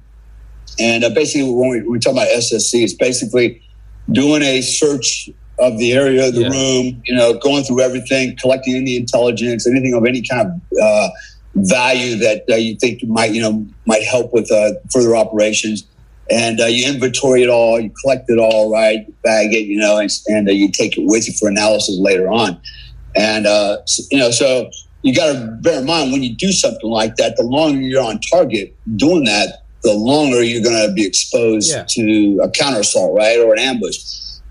and 0.80 1.04
uh, 1.04 1.10
basically 1.10 1.52
when 1.52 1.70
we, 1.70 1.82
when 1.82 1.92
we 1.94 2.00
talk 2.00 2.14
about 2.14 2.28
SSE, 2.28 2.84
it's 2.84 2.94
basically 2.94 3.62
doing 4.12 4.44
a 4.44 4.62
search 4.62 5.30
of 5.60 5.78
the 5.80 5.94
area 5.94 6.28
of 6.28 6.36
the 6.36 6.42
yeah. 6.42 6.50
room, 6.50 7.02
you 7.06 7.16
know, 7.16 7.34
going 7.40 7.64
through 7.64 7.82
everything, 7.82 8.36
collecting 8.38 8.76
any 8.76 8.96
intelligence, 8.96 9.68
anything 9.68 9.94
of 9.94 10.06
any 10.06 10.22
kind 10.22 10.48
of 10.48 10.78
uh, 10.80 11.10
value 11.56 12.16
that 12.18 12.44
uh, 12.50 12.56
you 12.56 12.76
think 12.76 13.04
might, 13.06 13.32
you 13.32 13.42
know, 13.42 13.66
might 13.86 14.04
help 14.04 14.32
with 14.34 14.52
uh, 14.52 14.74
further 14.94 15.16
operations. 15.16 15.88
And 16.30 16.60
uh, 16.60 16.66
you 16.66 16.88
inventory 16.88 17.44
it 17.44 17.50
all, 17.50 17.80
you 17.80 17.92
collect 18.02 18.30
it 18.30 18.38
all, 18.38 18.72
right? 18.72 19.06
You 19.08 19.14
bag 19.24 19.54
it, 19.54 19.66
you 19.66 19.78
know, 19.78 19.98
and, 19.98 20.10
and 20.28 20.50
uh, 20.50 20.52
you 20.52 20.72
take 20.72 20.98
it 20.98 21.06
with 21.06 21.28
you 21.28 21.34
for 21.34 21.50
analysis 21.50 21.98
later 22.00 22.28
on. 22.28 22.60
And, 23.16 23.48
uh, 23.48 23.78
you 24.12 24.20
know, 24.20 24.32
so 24.32 24.70
you 25.04 25.16
got 25.16 25.34
to 25.34 25.48
bear 25.62 25.80
in 25.80 25.86
mind 25.86 26.12
when 26.12 26.24
you 26.24 26.36
do 26.36 26.52
something 26.52 26.90
like 26.90 27.16
that, 27.16 27.38
the 27.38 27.44
longer 27.44 27.80
you're 27.80 28.04
on 28.04 28.20
target 28.30 28.76
doing 28.98 29.24
that, 29.24 29.64
the 29.84 29.94
longer 29.94 30.44
you're 30.44 30.64
going 30.64 30.88
to 30.88 30.94
be 30.94 31.06
exposed 31.06 31.72
yeah. 31.72 31.86
to 31.88 32.42
a 32.44 32.50
counter 32.50 32.82
assault, 32.82 33.16
right? 33.16 33.40
Or 33.40 33.54
an 33.54 33.60
ambush 33.60 33.98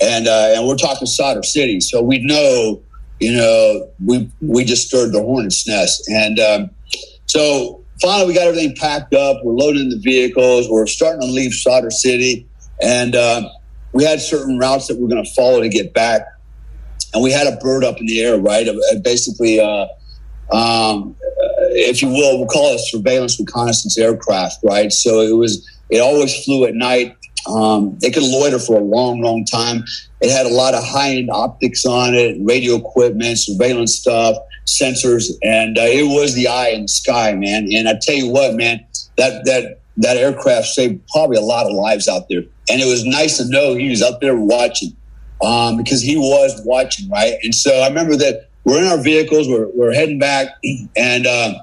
and 0.00 0.28
uh, 0.28 0.52
and 0.54 0.66
we're 0.66 0.76
talking 0.76 1.06
Sadr 1.06 1.42
City, 1.42 1.80
so 1.80 2.02
we 2.02 2.18
know, 2.18 2.82
you 3.20 3.32
know, 3.32 3.88
we 4.04 4.30
we 4.40 4.64
just 4.64 4.88
stirred 4.88 5.12
the 5.12 5.22
hornet's 5.22 5.66
nest, 5.66 6.08
and 6.08 6.38
um, 6.38 6.70
so 7.26 7.82
finally 8.00 8.28
we 8.28 8.34
got 8.34 8.46
everything 8.46 8.74
packed 8.76 9.14
up. 9.14 9.44
We're 9.44 9.54
loading 9.54 9.90
the 9.90 9.98
vehicles. 9.98 10.68
We're 10.68 10.86
starting 10.86 11.20
to 11.20 11.26
leave 11.26 11.52
Sadr 11.52 11.90
City, 11.90 12.46
and 12.80 13.14
uh, 13.14 13.48
we 13.92 14.04
had 14.04 14.20
certain 14.20 14.58
routes 14.58 14.88
that 14.88 14.98
we 14.98 15.04
are 15.04 15.08
going 15.08 15.24
to 15.24 15.30
follow 15.34 15.60
to 15.60 15.68
get 15.68 15.92
back, 15.94 16.22
and 17.14 17.22
we 17.22 17.30
had 17.32 17.46
a 17.46 17.56
bird 17.56 17.84
up 17.84 17.98
in 17.98 18.06
the 18.06 18.20
air, 18.22 18.38
right? 18.38 18.68
Basically. 19.02 19.60
Uh, 19.60 19.86
um, 20.52 21.16
if 21.76 22.02
you 22.02 22.08
will, 22.08 22.38
we'll 22.38 22.48
call 22.48 22.74
it 22.74 22.80
surveillance 22.80 23.38
reconnaissance 23.38 23.98
aircraft, 23.98 24.58
right? 24.62 24.92
So 24.92 25.20
it 25.20 25.36
was, 25.36 25.68
it 25.90 25.98
always 25.98 26.44
flew 26.44 26.64
at 26.64 26.74
night. 26.74 27.16
Um, 27.48 27.96
they 28.00 28.10
could 28.10 28.22
loiter 28.22 28.58
for 28.58 28.76
a 28.76 28.82
long, 28.82 29.20
long 29.20 29.44
time. 29.44 29.84
It 30.20 30.30
had 30.30 30.46
a 30.46 30.54
lot 30.54 30.74
of 30.74 30.84
high 30.84 31.16
end 31.16 31.30
optics 31.30 31.84
on 31.84 32.14
it, 32.14 32.38
radio 32.40 32.76
equipment, 32.76 33.38
surveillance 33.38 33.96
stuff, 33.96 34.36
sensors, 34.66 35.30
and 35.42 35.78
uh, 35.78 35.82
it 35.82 36.04
was 36.04 36.34
the 36.34 36.48
eye 36.48 36.68
in 36.68 36.82
the 36.82 36.88
sky, 36.88 37.32
man. 37.34 37.68
And 37.72 37.88
I 37.88 37.94
tell 38.00 38.14
you 38.14 38.28
what, 38.30 38.54
man, 38.54 38.84
that 39.16 39.44
that 39.44 39.80
that 39.96 40.16
aircraft 40.16 40.66
saved 40.66 41.00
probably 41.08 41.36
a 41.36 41.42
lot 41.42 41.66
of 41.66 41.72
lives 41.72 42.08
out 42.08 42.28
there. 42.28 42.42
And 42.68 42.80
it 42.80 42.86
was 42.86 43.04
nice 43.04 43.38
to 43.38 43.48
know 43.48 43.74
he 43.74 43.88
was 43.88 44.02
up 44.02 44.20
there 44.20 44.36
watching 44.36 44.94
um, 45.42 45.76
because 45.76 46.02
he 46.02 46.16
was 46.16 46.60
watching, 46.64 47.08
right? 47.08 47.34
And 47.42 47.54
so 47.54 47.72
I 47.72 47.88
remember 47.88 48.16
that 48.16 48.48
we're 48.64 48.80
in 48.80 48.88
our 48.88 49.00
vehicles, 49.00 49.48
we're, 49.48 49.68
we're 49.68 49.94
heading 49.94 50.18
back, 50.18 50.48
and 50.96 51.26
uh, 51.26 51.54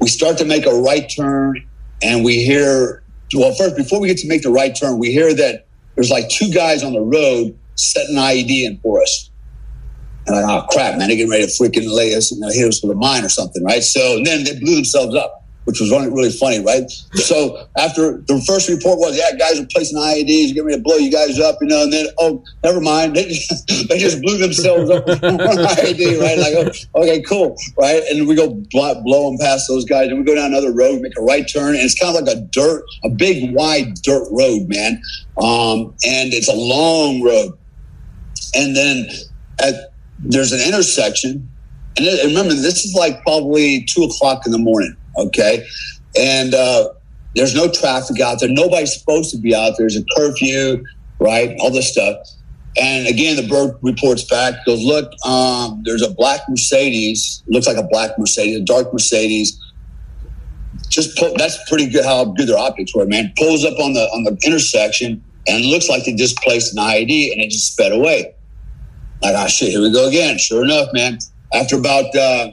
we 0.00 0.08
start 0.08 0.36
to 0.38 0.44
make 0.44 0.66
a 0.66 0.74
right 0.74 1.10
turn, 1.16 1.66
and 2.02 2.24
we 2.24 2.42
hear 2.44 3.02
well, 3.34 3.54
first, 3.54 3.76
before 3.76 4.00
we 4.00 4.08
get 4.08 4.18
to 4.18 4.28
make 4.28 4.42
the 4.42 4.50
right 4.50 4.74
turn, 4.74 4.98
we 4.98 5.10
hear 5.10 5.32
that 5.32 5.66
there's 5.94 6.10
like 6.10 6.28
two 6.28 6.50
guys 6.52 6.82
on 6.82 6.92
the 6.92 7.00
road 7.00 7.56
setting 7.76 8.16
IED 8.16 8.66
in 8.66 8.78
for 8.78 9.00
us. 9.00 9.30
And 10.26 10.36
like, 10.36 10.44
oh 10.46 10.66
crap, 10.70 10.98
man, 10.98 11.08
they're 11.08 11.16
getting 11.16 11.30
ready 11.30 11.46
to 11.46 11.50
freaking 11.50 11.92
lay 11.92 12.14
us 12.14 12.32
and 12.32 12.42
hit 12.52 12.68
us 12.68 12.82
with 12.82 12.92
a 12.92 12.98
mine 12.98 13.24
or 13.24 13.28
something, 13.28 13.62
right? 13.64 13.82
So 13.82 14.22
then 14.24 14.44
they 14.44 14.58
blew 14.58 14.76
themselves 14.76 15.14
up 15.14 15.42
which 15.64 15.80
was 15.80 15.90
really 15.90 16.30
funny, 16.30 16.60
right? 16.60 16.90
So 17.14 17.68
after 17.76 18.18
the 18.26 18.42
first 18.46 18.68
report 18.68 18.98
was, 18.98 19.16
yeah, 19.16 19.36
guys 19.38 19.60
are 19.60 19.66
placing 19.70 19.96
IEDs, 19.96 20.48
getting 20.48 20.64
ready 20.64 20.78
to 20.78 20.82
blow 20.82 20.96
you 20.96 21.10
guys 21.10 21.38
up, 21.38 21.58
you 21.60 21.68
know, 21.68 21.84
and 21.84 21.92
then, 21.92 22.06
oh, 22.18 22.42
never 22.64 22.80
mind. 22.80 23.14
They 23.14 23.28
just, 23.28 23.68
they 23.88 23.98
just 23.98 24.20
blew 24.22 24.38
themselves 24.38 24.90
up 24.90 25.06
with 25.06 25.20
IED, 25.22 26.20
right? 26.20 26.38
Like, 26.38 26.54
oh, 26.94 27.02
okay, 27.02 27.22
cool, 27.22 27.56
right? 27.78 28.02
And 28.10 28.26
we 28.26 28.34
go 28.34 28.50
blow, 28.70 29.00
blow 29.02 29.30
them 29.30 29.38
past 29.38 29.68
those 29.68 29.84
guys, 29.84 30.08
and 30.08 30.18
we 30.18 30.24
go 30.24 30.34
down 30.34 30.46
another 30.46 30.72
road, 30.72 31.00
make 31.00 31.16
a 31.16 31.22
right 31.22 31.46
turn, 31.52 31.74
and 31.74 31.84
it's 31.84 31.98
kind 31.98 32.16
of 32.16 32.24
like 32.24 32.36
a 32.36 32.40
dirt, 32.40 32.82
a 33.04 33.08
big, 33.08 33.54
wide 33.54 33.94
dirt 34.02 34.26
road, 34.32 34.68
man. 34.68 35.00
Um, 35.38 35.94
and 36.04 36.34
it's 36.34 36.48
a 36.48 36.56
long 36.56 37.22
road. 37.22 37.56
and 38.54 38.76
then 38.76 39.06
at 39.62 39.91
there's 40.22 40.52
an 40.52 40.60
intersection, 40.60 41.48
and 41.96 42.06
remember 42.24 42.54
this 42.54 42.84
is 42.84 42.94
like 42.94 43.22
probably 43.22 43.84
two 43.84 44.04
o'clock 44.04 44.46
in 44.46 44.52
the 44.52 44.58
morning. 44.58 44.96
Okay, 45.18 45.66
and 46.18 46.54
uh, 46.54 46.88
there's 47.34 47.54
no 47.54 47.70
traffic 47.70 48.20
out 48.20 48.40
there. 48.40 48.48
Nobody's 48.48 48.98
supposed 48.98 49.30
to 49.32 49.38
be 49.38 49.54
out 49.54 49.74
there. 49.78 49.88
There's 49.88 49.96
a 49.96 50.04
curfew, 50.16 50.84
right? 51.18 51.54
All 51.60 51.70
this 51.70 51.90
stuff. 51.90 52.16
And 52.80 53.06
again, 53.06 53.36
the 53.36 53.46
bird 53.46 53.76
reports 53.82 54.24
back, 54.24 54.64
goes, 54.64 54.82
look, 54.82 55.12
um, 55.26 55.82
there's 55.84 56.02
a 56.02 56.10
black 56.10 56.40
Mercedes, 56.48 57.42
looks 57.46 57.66
like 57.66 57.76
a 57.76 57.82
black 57.82 58.18
Mercedes, 58.18 58.56
a 58.56 58.64
dark 58.64 58.92
Mercedes. 58.92 59.58
Just 60.88 61.16
pull, 61.18 61.34
that's 61.36 61.58
pretty 61.68 61.88
good 61.88 62.04
how 62.04 62.24
good 62.24 62.48
their 62.48 62.58
optics 62.58 62.94
were, 62.94 63.06
man. 63.06 63.32
Pulls 63.36 63.64
up 63.64 63.78
on 63.78 63.92
the 63.92 64.00
on 64.00 64.24
the 64.24 64.38
intersection 64.44 65.22
and 65.46 65.64
looks 65.64 65.88
like 65.88 66.04
they 66.04 66.14
just 66.14 66.36
placed 66.38 66.76
an 66.76 66.82
IED 66.82 67.32
and 67.32 67.42
it 67.42 67.50
just 67.50 67.72
sped 67.72 67.92
away. 67.92 68.34
Like, 69.22 69.34
oh 69.36 69.46
shit, 69.46 69.70
here 69.70 69.80
we 69.80 69.92
go 69.92 70.08
again. 70.08 70.38
Sure 70.38 70.64
enough, 70.64 70.88
man. 70.92 71.18
After 71.54 71.76
about 71.76 72.14
uh, 72.16 72.50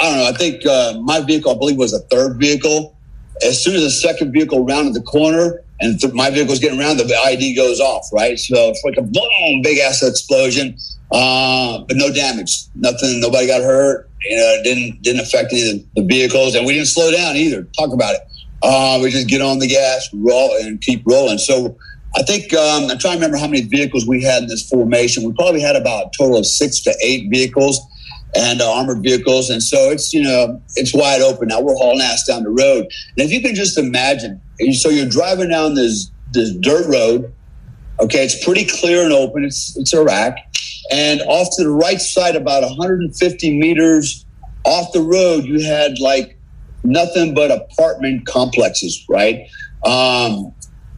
I 0.00 0.04
don't 0.04 0.18
know, 0.18 0.26
I 0.26 0.32
think 0.32 0.66
uh, 0.66 1.00
my 1.02 1.20
vehicle, 1.20 1.52
I 1.52 1.58
believe, 1.58 1.76
was 1.76 1.92
a 1.92 2.00
third 2.00 2.38
vehicle. 2.38 2.96
As 3.44 3.62
soon 3.62 3.76
as 3.76 3.82
the 3.82 3.90
second 3.90 4.32
vehicle 4.32 4.64
rounded 4.64 4.94
the 4.94 5.02
corner, 5.02 5.62
and 5.80 6.00
th- 6.00 6.12
my 6.14 6.30
vehicle's 6.30 6.58
getting 6.58 6.80
around, 6.80 6.96
the 6.96 7.16
ID 7.26 7.54
goes 7.54 7.80
off, 7.80 8.08
right? 8.12 8.38
So 8.38 8.70
it's 8.70 8.82
like 8.84 8.96
a 8.96 9.02
boom, 9.02 9.62
big 9.62 9.78
ass 9.78 10.02
explosion, 10.02 10.76
uh, 11.12 11.84
but 11.86 11.96
no 11.96 12.12
damage, 12.12 12.64
nothing, 12.74 13.20
nobody 13.20 13.46
got 13.46 13.62
hurt. 13.62 14.10
You 14.22 14.36
know, 14.36 14.60
didn't 14.64 15.02
didn't 15.02 15.20
affect 15.20 15.52
any 15.52 15.70
of 15.70 15.94
the, 15.94 16.02
vehicles, 16.02 16.54
and 16.54 16.66
we 16.66 16.72
didn't 16.72 16.88
slow 16.88 17.12
down 17.12 17.36
either. 17.36 17.62
Talk 17.78 17.92
about 17.92 18.14
it. 18.14 18.22
Uh, 18.62 18.98
we 19.00 19.10
just 19.10 19.28
get 19.28 19.40
on 19.40 19.60
the 19.60 19.68
gas, 19.68 20.08
roll, 20.12 20.56
and 20.60 20.80
keep 20.80 21.02
rolling. 21.06 21.38
So 21.38 21.76
I 22.16 22.22
think 22.22 22.54
um, 22.54 22.90
I'm 22.90 22.98
trying 22.98 23.14
to 23.14 23.18
remember 23.18 23.36
how 23.36 23.46
many 23.46 23.62
vehicles 23.62 24.06
we 24.06 24.22
had 24.22 24.44
in 24.44 24.48
this 24.48 24.66
formation. 24.66 25.22
We 25.22 25.34
probably 25.34 25.60
had 25.60 25.76
about 25.76 26.06
a 26.06 26.10
total 26.16 26.38
of 26.38 26.46
six 26.46 26.80
to 26.80 26.94
eight 27.02 27.28
vehicles 27.30 27.78
and 28.34 28.62
uh, 28.62 28.72
armored 28.72 29.02
vehicles. 29.02 29.50
And 29.50 29.62
so 29.62 29.90
it's, 29.90 30.14
you 30.14 30.22
know, 30.22 30.60
it's 30.76 30.94
wide 30.94 31.20
open. 31.20 31.48
Now 31.48 31.60
we're 31.60 31.74
hauling 31.74 32.00
ass 32.00 32.26
down 32.26 32.42
the 32.42 32.50
road. 32.50 32.86
And 33.16 33.18
if 33.18 33.30
you 33.30 33.42
can 33.42 33.54
just 33.54 33.78
imagine, 33.78 34.40
so 34.72 34.88
you're 34.88 35.08
driving 35.08 35.50
down 35.50 35.74
this, 35.74 36.10
this 36.32 36.52
dirt 36.56 36.86
road. 36.86 37.32
Okay. 38.00 38.24
It's 38.24 38.42
pretty 38.42 38.64
clear 38.64 39.04
and 39.04 39.12
open. 39.12 39.44
It's, 39.44 39.76
it's 39.76 39.92
Iraq. 39.92 40.36
And 40.90 41.20
off 41.22 41.48
to 41.56 41.64
the 41.64 41.70
right 41.70 42.00
side, 42.00 42.34
about 42.34 42.62
150 42.62 43.58
meters 43.58 44.24
off 44.64 44.92
the 44.92 45.00
road, 45.00 45.44
you 45.44 45.60
had 45.60 45.98
like 45.98 46.38
nothing 46.82 47.34
but 47.34 47.50
apartment 47.50 48.26
complexes, 48.26 49.04
right? 49.08 49.48
Um, 49.84 50.54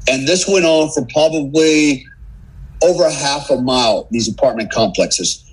and 0.07 0.27
this 0.27 0.47
went 0.47 0.65
on 0.65 0.91
for 0.91 1.07
probably 1.13 2.07
over 2.83 3.05
a 3.05 3.13
half 3.13 3.51
a 3.51 3.61
mile, 3.61 4.09
these 4.11 4.29
apartment 4.29 4.71
complexes. 4.71 5.45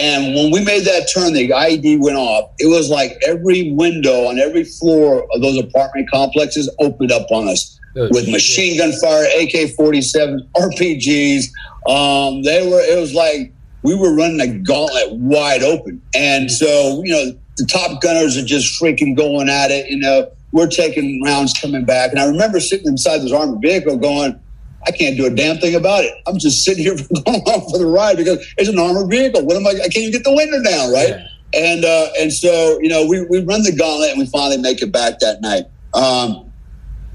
And 0.00 0.34
when 0.34 0.50
we 0.50 0.64
made 0.64 0.84
that 0.84 1.08
turn, 1.12 1.34
the 1.34 1.50
IED 1.50 2.00
went 2.00 2.16
off. 2.16 2.50
It 2.58 2.66
was 2.66 2.90
like 2.90 3.16
every 3.24 3.70
window 3.72 4.26
on 4.26 4.38
every 4.38 4.64
floor 4.64 5.26
of 5.32 5.40
those 5.40 5.56
apartment 5.58 6.10
complexes 6.10 6.68
opened 6.80 7.12
up 7.12 7.30
on 7.30 7.48
us 7.48 7.78
oh, 7.96 8.08
with 8.10 8.28
machine 8.28 8.76
gun 8.76 8.92
fire, 8.92 9.26
AK 9.40 9.70
47, 9.76 10.48
RPGs. 10.56 11.44
Um, 11.88 12.42
they 12.42 12.68
were, 12.68 12.80
it 12.80 12.98
was 12.98 13.14
like 13.14 13.52
we 13.82 13.94
were 13.94 14.14
running 14.16 14.40
a 14.40 14.48
gauntlet 14.48 15.12
wide 15.12 15.62
open. 15.62 16.02
And 16.14 16.50
so, 16.50 17.02
you 17.04 17.12
know, 17.12 17.38
the 17.56 17.66
top 17.66 18.02
gunners 18.02 18.36
are 18.36 18.44
just 18.44 18.80
freaking 18.80 19.16
going 19.16 19.48
at 19.48 19.70
it. 19.70 19.88
You 19.88 19.98
know, 19.98 20.28
we're 20.54 20.68
taking 20.68 21.20
rounds 21.20 21.52
coming 21.52 21.84
back. 21.84 22.12
And 22.12 22.20
I 22.20 22.26
remember 22.26 22.60
sitting 22.60 22.86
inside 22.86 23.18
this 23.18 23.32
armored 23.32 23.60
vehicle 23.60 23.96
going, 23.96 24.40
I 24.86 24.92
can't 24.92 25.16
do 25.16 25.26
a 25.26 25.30
damn 25.30 25.58
thing 25.58 25.74
about 25.74 26.04
it. 26.04 26.14
I'm 26.28 26.38
just 26.38 26.64
sitting 26.64 26.84
here 26.84 26.94
going 27.26 27.40
on 27.40 27.70
for 27.70 27.76
the 27.76 27.86
ride 27.86 28.16
because 28.16 28.38
it's 28.56 28.68
an 28.68 28.78
armored 28.78 29.10
vehicle. 29.10 29.44
What 29.44 29.56
am 29.56 29.66
I? 29.66 29.70
I 29.70 29.88
can't 29.88 29.96
even 29.96 30.12
get 30.12 30.22
the 30.22 30.32
window 30.32 30.62
down, 30.62 30.92
right? 30.92 31.08
Yeah. 31.08 31.26
And 31.54 31.84
uh, 31.84 32.08
and 32.20 32.32
so 32.32 32.78
you 32.80 32.88
know 32.88 33.04
we 33.04 33.26
we 33.26 33.42
run 33.44 33.62
the 33.62 33.74
gauntlet 33.76 34.10
and 34.10 34.20
we 34.20 34.26
finally 34.26 34.58
make 34.58 34.80
it 34.80 34.92
back 34.92 35.18
that 35.20 35.40
night. 35.40 35.64
Um, 35.92 36.52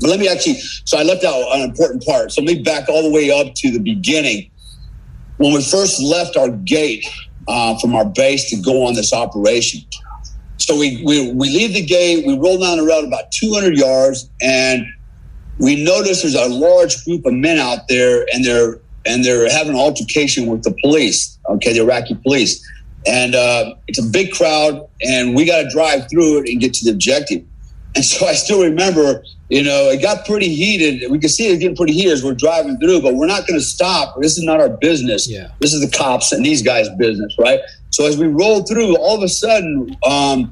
but 0.01 0.09
let 0.09 0.19
me 0.19 0.27
actually. 0.27 0.55
So 0.83 0.97
I 0.97 1.03
left 1.03 1.23
out 1.23 1.41
an 1.55 1.61
important 1.61 2.03
part. 2.05 2.31
So 2.31 2.41
let 2.41 2.57
me 2.57 2.63
back 2.63 2.89
all 2.89 3.03
the 3.03 3.11
way 3.11 3.31
up 3.31 3.53
to 3.55 3.71
the 3.71 3.79
beginning. 3.79 4.51
When 5.37 5.53
we 5.53 5.63
first 5.63 6.01
left 6.01 6.35
our 6.35 6.49
gate 6.49 7.05
uh, 7.47 7.77
from 7.79 7.95
our 7.95 8.05
base 8.05 8.49
to 8.49 8.57
go 8.61 8.85
on 8.85 8.95
this 8.95 9.13
operation. 9.13 9.81
So 10.59 10.77
we, 10.77 11.01
we 11.03 11.31
we 11.31 11.49
leave 11.49 11.73
the 11.73 11.85
gate. 11.85 12.25
We 12.27 12.37
roll 12.37 12.59
down 12.59 12.77
the 12.77 12.85
road 12.85 13.05
about 13.05 13.31
200 13.31 13.77
yards 13.77 14.29
and 14.41 14.85
we 15.59 15.83
notice 15.83 16.21
there's 16.21 16.35
a 16.35 16.47
large 16.47 17.03
group 17.03 17.25
of 17.25 17.33
men 17.33 17.59
out 17.59 17.87
there 17.87 18.25
and 18.33 18.43
they're 18.43 18.79
and 19.05 19.23
they're 19.23 19.49
having 19.49 19.73
an 19.73 19.79
altercation 19.79 20.47
with 20.47 20.63
the 20.63 20.75
police 20.81 21.37
okay 21.49 21.73
the 21.73 21.79
iraqi 21.79 22.15
police 22.15 22.65
and 23.05 23.33
uh, 23.33 23.73
it's 23.87 23.99
a 23.99 24.09
big 24.11 24.31
crowd 24.31 24.87
and 25.01 25.35
we 25.35 25.45
got 25.45 25.63
to 25.63 25.69
drive 25.69 26.09
through 26.09 26.39
it 26.39 26.49
and 26.49 26.59
get 26.59 26.73
to 26.73 26.85
the 26.85 26.91
objective 26.91 27.43
and 27.95 28.03
so 28.03 28.25
i 28.25 28.33
still 28.33 28.61
remember 28.61 29.23
you 29.49 29.63
know 29.63 29.89
it 29.89 30.01
got 30.01 30.25
pretty 30.25 30.53
heated. 30.53 31.09
We 31.11 31.19
could 31.19 31.31
see 31.31 31.47
it 31.47 31.57
getting 31.57 31.75
pretty 31.75 31.93
heated 31.93 32.13
as 32.13 32.23
we're 32.23 32.33
driving 32.33 32.77
through 32.77 33.01
but 33.01 33.15
we're 33.15 33.27
not 33.27 33.47
going 33.47 33.59
to 33.59 33.65
stop. 33.65 34.15
This 34.21 34.37
is 34.37 34.43
not 34.43 34.59
our 34.59 34.69
business. 34.69 35.29
Yeah. 35.29 35.49
this 35.59 35.73
is 35.73 35.81
the 35.81 35.95
cops 35.95 36.31
and 36.31 36.45
these 36.45 36.61
guys 36.61 36.87
business 36.97 37.35
right? 37.37 37.59
So 37.89 38.05
as 38.05 38.17
we 38.17 38.27
roll 38.27 38.63
through 38.63 38.95
all 38.97 39.17
of 39.17 39.23
a 39.23 39.29
sudden 39.29 39.97
um, 40.05 40.51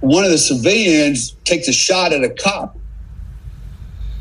one 0.00 0.24
of 0.24 0.30
the 0.30 0.38
civilians 0.38 1.32
takes 1.44 1.68
a 1.68 1.72
shot 1.72 2.12
at 2.12 2.24
a 2.24 2.30
cop. 2.30 2.76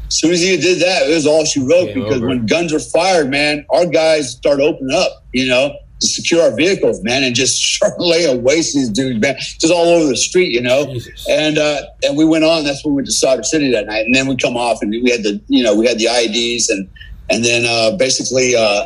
As 0.07 0.19
soon 0.19 0.31
as 0.31 0.41
he 0.41 0.57
did 0.57 0.81
that, 0.81 1.09
it 1.09 1.13
was 1.15 1.25
all 1.25 1.45
she 1.45 1.61
wrote 1.61 1.87
Game 1.87 2.03
because 2.03 2.17
over. 2.17 2.27
when 2.27 2.45
guns 2.45 2.73
are 2.73 2.79
fired, 2.79 3.29
man, 3.29 3.65
our 3.69 3.85
guys 3.85 4.31
start 4.31 4.59
opening 4.59 4.93
up, 4.93 5.23
you 5.31 5.47
know, 5.47 5.73
to 6.01 6.07
secure 6.07 6.41
our 6.41 6.55
vehicles, 6.55 7.01
man, 7.03 7.23
and 7.23 7.35
just 7.35 7.81
laying 7.97 8.43
waste 8.43 8.73
these 8.73 8.89
dudes, 8.89 9.19
man, 9.19 9.35
just 9.37 9.71
all 9.71 9.87
over 9.87 10.09
the 10.09 10.17
street, 10.17 10.51
you 10.51 10.61
know. 10.61 10.85
Jesus. 10.93 11.25
And 11.29 11.57
uh, 11.57 11.81
and 12.03 12.17
we 12.17 12.25
went 12.25 12.43
on. 12.43 12.63
That's 12.63 12.83
when 12.83 12.93
we 12.93 12.97
went 12.97 13.07
to 13.07 13.13
Sadr 13.13 13.43
City 13.43 13.71
that 13.71 13.85
night, 13.85 14.05
and 14.05 14.13
then 14.13 14.27
we 14.27 14.35
come 14.35 14.57
off 14.57 14.81
and 14.81 14.91
we 14.91 15.09
had 15.09 15.23
the, 15.23 15.39
you 15.47 15.63
know, 15.63 15.75
we 15.75 15.87
had 15.87 15.97
the 15.97 16.05
IEDs, 16.05 16.69
and 16.69 16.89
and 17.29 17.43
then 17.43 17.65
uh, 17.65 17.95
basically. 17.97 18.55
Uh, 18.55 18.85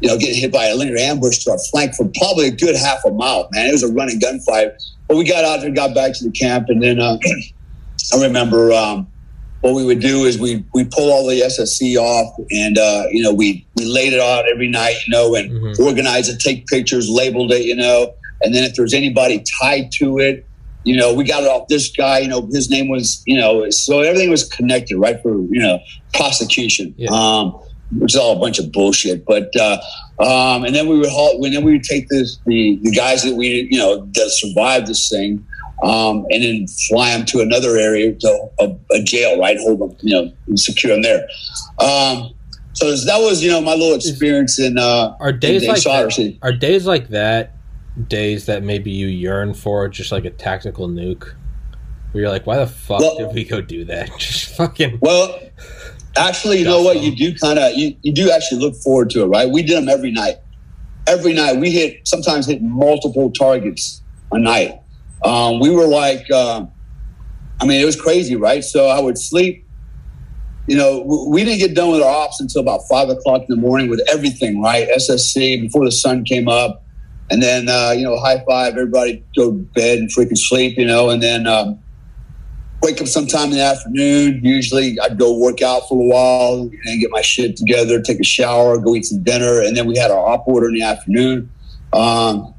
you 0.00 0.08
know, 0.08 0.16
getting 0.16 0.40
hit 0.40 0.52
by 0.52 0.66
a 0.66 0.76
linear 0.76 0.96
ambush 0.96 1.38
to 1.38 1.50
our 1.50 1.58
flank 1.72 1.92
for 1.92 2.08
probably 2.18 2.46
a 2.46 2.52
good 2.52 2.76
half 2.76 3.04
a 3.04 3.10
mile, 3.10 3.48
man. 3.50 3.66
It 3.66 3.72
was 3.72 3.82
a 3.82 3.92
running 3.92 4.20
gunfight. 4.20 4.70
But 5.08 5.16
we 5.16 5.24
got 5.24 5.44
out 5.44 5.60
there, 5.60 5.72
got 5.72 5.92
back 5.92 6.16
to 6.18 6.24
the 6.24 6.30
camp, 6.30 6.68
and 6.68 6.80
then 6.80 7.00
uh, 7.00 7.18
I 8.14 8.22
remember 8.22 8.70
um, 8.70 9.08
what 9.60 9.74
we 9.74 9.84
would 9.84 10.00
do 10.00 10.24
is 10.24 10.38
we 10.38 10.64
we 10.72 10.84
pull 10.84 11.10
all 11.10 11.26
the 11.26 11.40
SSE 11.40 11.96
off, 11.96 12.34
and 12.50 12.78
uh, 12.78 13.04
you 13.10 13.22
know 13.22 13.32
we 13.32 13.66
we 13.76 13.84
laid 13.84 14.12
it 14.12 14.20
out 14.20 14.48
every 14.48 14.68
night, 14.68 14.96
you 15.06 15.12
know, 15.12 15.34
and 15.34 15.50
mm-hmm. 15.50 15.82
organized 15.82 16.30
it, 16.30 16.40
take 16.40 16.66
pictures, 16.66 17.08
labeled 17.08 17.52
it, 17.52 17.64
you 17.64 17.74
know, 17.74 18.14
and 18.42 18.54
then 18.54 18.64
if 18.64 18.74
there's 18.74 18.94
anybody 18.94 19.42
tied 19.60 19.90
to 19.92 20.18
it, 20.18 20.46
you 20.84 20.96
know, 20.96 21.12
we 21.12 21.24
got 21.24 21.42
it 21.42 21.48
off 21.48 21.66
this 21.68 21.90
guy, 21.90 22.20
you 22.20 22.28
know, 22.28 22.48
his 22.52 22.70
name 22.70 22.88
was, 22.88 23.22
you 23.26 23.36
know, 23.36 23.68
so 23.70 24.00
everything 24.00 24.30
was 24.30 24.44
connected, 24.48 24.96
right, 24.96 25.20
for 25.22 25.40
you 25.40 25.60
know 25.60 25.80
prosecution, 26.14 26.94
yeah. 26.96 27.10
um, 27.10 27.50
which 27.98 28.14
is 28.14 28.16
all 28.16 28.36
a 28.36 28.40
bunch 28.40 28.58
of 28.58 28.72
bullshit, 28.72 29.24
but. 29.24 29.54
Uh, 29.56 29.78
um, 30.20 30.64
and 30.64 30.74
then 30.74 30.88
we 30.88 30.98
would 30.98 31.08
halt, 31.08 31.44
and 31.44 31.54
then 31.54 31.62
we 31.62 31.74
would 31.74 31.84
take 31.84 32.08
this, 32.08 32.38
the, 32.44 32.76
the 32.82 32.90
guys 32.90 33.22
that 33.22 33.36
we, 33.36 33.68
you 33.70 33.78
know, 33.78 34.04
that 34.14 34.30
survived 34.30 34.88
this 34.88 35.08
thing, 35.08 35.46
um, 35.82 36.26
and 36.30 36.42
then 36.42 36.66
fly 36.88 37.16
them 37.16 37.24
to 37.26 37.40
another 37.40 37.76
area 37.76 38.12
to 38.12 38.48
a, 38.60 38.76
a, 38.92 39.02
jail, 39.02 39.38
right? 39.38 39.56
Hold 39.60 39.80
them, 39.80 39.96
you 40.00 40.14
know, 40.14 40.56
secure 40.56 40.92
them 40.92 41.02
there. 41.02 41.22
Um, 41.78 42.34
so 42.72 42.94
that 42.96 43.18
was, 43.18 43.42
you 43.42 43.50
know, 43.50 43.60
my 43.60 43.74
little 43.74 43.94
experience 43.94 44.58
in 44.58 44.78
uh, 44.78 45.16
are 45.20 45.32
days 45.32 45.62
in, 45.62 45.68
in 45.68 45.74
like 45.74 45.82
that, 45.84 46.38
are 46.42 46.52
days 46.52 46.86
like 46.86 47.08
that 47.08 47.54
days 48.06 48.46
that 48.46 48.62
maybe 48.62 48.90
you 48.90 49.08
yearn 49.08 49.54
for, 49.54 49.88
just 49.88 50.12
like 50.12 50.24
a 50.24 50.30
tactical 50.30 50.88
nuke, 50.88 51.32
where 52.12 52.22
you're 52.22 52.30
like, 52.30 52.46
why 52.46 52.56
the 52.56 52.66
fuck 52.66 53.00
well, 53.00 53.16
did 53.18 53.34
we 53.34 53.44
go 53.44 53.60
do 53.60 53.84
that? 53.86 54.10
Just 54.18 54.56
fucking 54.56 54.98
well. 55.00 55.38
Actually, 56.16 56.58
you 56.58 56.64
know 56.64 56.82
what? 56.82 57.00
You 57.00 57.14
do 57.14 57.34
kind 57.38 57.58
of 57.58 57.74
you, 57.74 57.94
you 58.02 58.12
do 58.12 58.30
actually 58.30 58.60
look 58.60 58.74
forward 58.76 59.10
to 59.10 59.22
it, 59.22 59.26
right? 59.26 59.48
We 59.48 59.62
did 59.62 59.76
them 59.76 59.88
every 59.88 60.10
night. 60.10 60.36
Every 61.06 61.32
night 61.32 61.56
we 61.58 61.70
hit 61.70 62.06
sometimes 62.08 62.46
hit 62.46 62.62
multiple 62.62 63.30
targets 63.30 64.02
a 64.32 64.38
night. 64.38 64.80
Um, 65.24 65.60
we 65.60 65.70
were 65.70 65.86
like, 65.86 66.24
uh, 66.30 66.66
I 67.60 67.66
mean, 67.66 67.80
it 67.80 67.84
was 67.84 68.00
crazy, 68.00 68.36
right? 68.36 68.62
So 68.62 68.86
I 68.86 69.00
would 69.00 69.18
sleep. 69.18 69.64
You 70.68 70.76
know, 70.76 71.26
we 71.28 71.44
didn't 71.44 71.60
get 71.60 71.74
done 71.74 71.90
with 71.90 72.02
our 72.02 72.24
ops 72.24 72.40
until 72.40 72.60
about 72.60 72.82
five 72.90 73.08
o'clock 73.08 73.40
in 73.40 73.46
the 73.48 73.56
morning 73.56 73.88
with 73.88 74.02
everything, 74.08 74.60
right? 74.60 74.86
SSE 74.96 75.62
before 75.62 75.84
the 75.84 75.92
sun 75.92 76.24
came 76.24 76.46
up, 76.46 76.84
and 77.30 77.42
then 77.42 77.68
uh, 77.68 77.92
you 77.96 78.04
know, 78.04 78.18
high 78.18 78.44
five, 78.46 78.74
everybody 78.74 79.24
go 79.34 79.50
to 79.50 79.58
bed 79.74 79.98
and 79.98 80.10
freaking 80.10 80.36
sleep, 80.36 80.76
you 80.76 80.84
know, 80.84 81.08
and 81.08 81.22
then 81.22 81.46
um, 81.46 81.78
wake 82.82 83.00
up 83.00 83.08
sometime 83.08 83.44
in 83.44 83.56
the 83.56 83.62
afternoon. 83.62 84.40
Usually, 84.44 85.00
I'd 85.00 85.18
go 85.18 85.38
work 85.38 85.62
out 85.62 85.88
for 85.88 85.94
a 85.94 86.04
while 86.04 86.70
and 86.84 87.00
get 87.00 87.10
my 87.10 87.22
shit 87.22 87.56
together, 87.56 88.02
take 88.02 88.20
a 88.20 88.24
shower, 88.24 88.78
go 88.78 88.94
eat 88.94 89.06
some 89.06 89.22
dinner, 89.22 89.62
and 89.62 89.74
then 89.74 89.86
we 89.86 89.96
had 89.96 90.10
our 90.10 90.28
op 90.28 90.46
order 90.46 90.68
in 90.68 90.74
the 90.74 90.82
afternoon. 90.82 91.50
Um, 91.94 92.54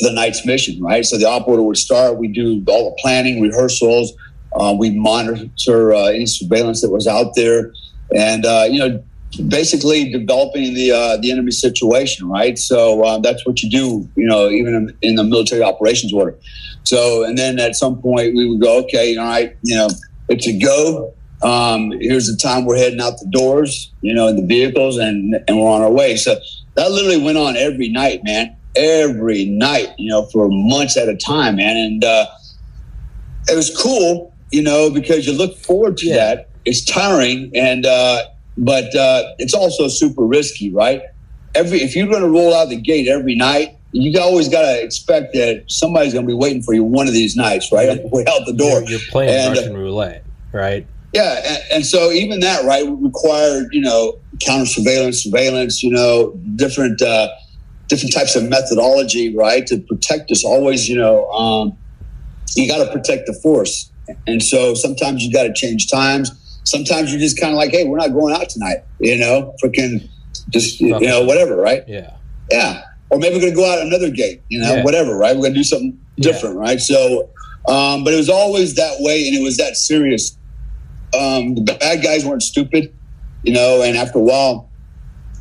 the 0.00 0.12
night's 0.12 0.44
mission, 0.46 0.82
right? 0.82 1.04
So 1.04 1.18
the 1.18 1.26
op 1.26 1.48
order 1.48 1.62
would 1.62 1.76
start. 1.76 2.18
We 2.18 2.28
do 2.28 2.62
all 2.68 2.90
the 2.90 2.96
planning, 3.00 3.40
rehearsals. 3.40 4.12
Uh, 4.52 4.74
we 4.78 4.90
monitor 4.90 5.94
uh, 5.94 6.04
any 6.06 6.26
surveillance 6.26 6.80
that 6.80 6.90
was 6.90 7.06
out 7.06 7.34
there, 7.34 7.72
and 8.14 8.46
uh, 8.46 8.66
you 8.70 8.78
know, 8.78 9.02
basically 9.48 10.10
developing 10.10 10.74
the 10.74 10.92
uh, 10.92 11.16
the 11.18 11.30
enemy 11.30 11.50
situation, 11.50 12.28
right? 12.28 12.58
So 12.58 13.02
uh, 13.04 13.18
that's 13.18 13.46
what 13.46 13.62
you 13.62 13.70
do, 13.70 14.08
you 14.16 14.26
know, 14.26 14.48
even 14.48 14.74
in, 14.74 14.96
in, 15.02 15.14
the 15.16 15.24
military 15.24 15.62
operations 15.62 16.12
order. 16.12 16.36
So, 16.84 17.24
and 17.24 17.36
then 17.36 17.58
at 17.58 17.76
some 17.76 18.00
point 18.00 18.34
we 18.34 18.48
would 18.48 18.60
go, 18.60 18.78
okay, 18.84 19.16
all 19.16 19.26
right, 19.26 19.56
you 19.62 19.76
know, 19.76 19.88
it's 20.28 20.46
a 20.46 20.58
go. 20.58 21.12
Um, 21.42 21.92
here's 22.00 22.26
the 22.26 22.36
time 22.36 22.64
we're 22.64 22.78
heading 22.78 23.00
out 23.00 23.18
the 23.20 23.28
doors, 23.30 23.92
you 24.00 24.14
know, 24.14 24.26
in 24.28 24.36
the 24.36 24.46
vehicles, 24.46 24.96
and 24.96 25.34
and 25.46 25.58
we're 25.58 25.68
on 25.68 25.82
our 25.82 25.92
way. 25.92 26.16
So 26.16 26.36
that 26.74 26.90
literally 26.90 27.22
went 27.22 27.38
on 27.38 27.56
every 27.56 27.88
night, 27.88 28.22
man, 28.24 28.56
every 28.76 29.44
night, 29.44 29.88
you 29.98 30.10
know, 30.10 30.26
for 30.26 30.48
months 30.50 30.96
at 30.96 31.08
a 31.08 31.16
time, 31.16 31.56
man, 31.56 31.76
and 31.76 32.04
uh, 32.04 32.26
it 33.48 33.56
was 33.56 33.74
cool, 33.76 34.34
you 34.50 34.62
know, 34.62 34.90
because 34.90 35.26
you 35.26 35.32
look 35.32 35.56
forward 35.58 35.96
to 35.98 36.06
yeah. 36.06 36.16
that. 36.16 36.48
It's 36.64 36.84
tiring 36.84 37.50
and. 37.54 37.86
Uh, 37.86 38.24
but 38.58 38.94
uh, 38.94 39.34
it's 39.38 39.54
also 39.54 39.88
super 39.88 40.24
risky, 40.24 40.72
right? 40.72 41.02
Every 41.54 41.80
if 41.80 41.96
you're 41.96 42.08
going 42.08 42.22
to 42.22 42.28
roll 42.28 42.54
out 42.54 42.68
the 42.68 42.80
gate 42.80 43.08
every 43.08 43.34
night, 43.34 43.76
you 43.92 44.18
always 44.20 44.48
got 44.48 44.62
to 44.62 44.82
expect 44.82 45.32
that 45.34 45.64
somebody's 45.68 46.12
going 46.12 46.26
to 46.26 46.28
be 46.28 46.34
waiting 46.34 46.62
for 46.62 46.74
you 46.74 46.84
one 46.84 47.06
of 47.06 47.14
these 47.14 47.36
nights, 47.36 47.72
right? 47.72 47.88
On 47.88 47.96
the 47.96 48.08
way 48.08 48.24
out 48.28 48.44
the 48.46 48.52
door. 48.52 48.80
You're, 48.80 48.90
you're 48.90 49.00
playing 49.08 49.30
and, 49.30 49.56
uh, 49.56 49.60
Russian 49.60 49.76
roulette, 49.76 50.24
right? 50.52 50.86
Yeah, 51.14 51.40
and, 51.46 51.62
and, 51.72 51.86
so 51.86 52.10
even 52.10 52.40
that, 52.40 52.64
right, 52.64 52.84
required 52.86 53.68
you 53.72 53.80
know 53.80 54.18
counter 54.40 54.66
surveillance, 54.66 55.22
surveillance, 55.22 55.82
you 55.82 55.90
know, 55.90 56.32
different 56.56 57.00
uh, 57.00 57.28
different 57.88 58.14
types 58.14 58.36
of 58.36 58.48
methodology, 58.48 59.34
right, 59.36 59.66
to 59.66 59.78
protect 59.80 60.30
us. 60.30 60.44
Always, 60.44 60.88
you 60.88 60.96
know, 60.96 61.28
um, 61.30 61.76
you 62.54 62.68
got 62.68 62.84
to 62.84 62.92
protect 62.92 63.26
the 63.26 63.34
force, 63.42 63.90
and 64.26 64.42
so 64.42 64.74
sometimes 64.74 65.24
you 65.24 65.32
got 65.32 65.44
to 65.44 65.52
change 65.52 65.90
times 65.90 66.30
sometimes 66.68 67.10
you're 67.10 67.20
just 67.20 67.40
kind 67.40 67.52
of 67.52 67.56
like, 67.56 67.70
hey, 67.70 67.84
we're 67.84 67.98
not 67.98 68.12
going 68.12 68.34
out 68.34 68.48
tonight, 68.48 68.78
you 69.00 69.16
know, 69.16 69.54
freaking 69.62 70.08
just, 70.50 70.80
you 70.80 70.98
know, 71.00 71.24
whatever, 71.24 71.56
right? 71.56 71.82
Yeah. 71.88 72.16
Yeah. 72.50 72.82
Or 73.10 73.18
maybe 73.18 73.36
we're 73.36 73.40
going 73.40 73.52
to 73.52 73.56
go 73.56 73.70
out 73.70 73.80
another 73.80 74.10
gate, 74.10 74.42
you 74.48 74.60
know, 74.60 74.76
yeah. 74.76 74.84
whatever, 74.84 75.16
right? 75.16 75.34
We're 75.34 75.42
going 75.42 75.54
to 75.54 75.60
do 75.60 75.64
something 75.64 75.98
different, 76.16 76.56
yeah. 76.56 76.60
right? 76.60 76.80
So, 76.80 77.30
um, 77.68 78.04
but 78.04 78.12
it 78.12 78.18
was 78.18 78.28
always 78.28 78.74
that 78.74 78.96
way 79.00 79.26
and 79.26 79.36
it 79.36 79.42
was 79.42 79.56
that 79.56 79.76
serious. 79.76 80.36
Um, 81.18 81.54
the 81.54 81.76
bad 81.80 82.02
guys 82.02 82.24
weren't 82.24 82.42
stupid, 82.42 82.94
you 83.42 83.52
know, 83.52 83.82
and 83.82 83.96
after 83.96 84.18
a 84.18 84.22
while, 84.22 84.67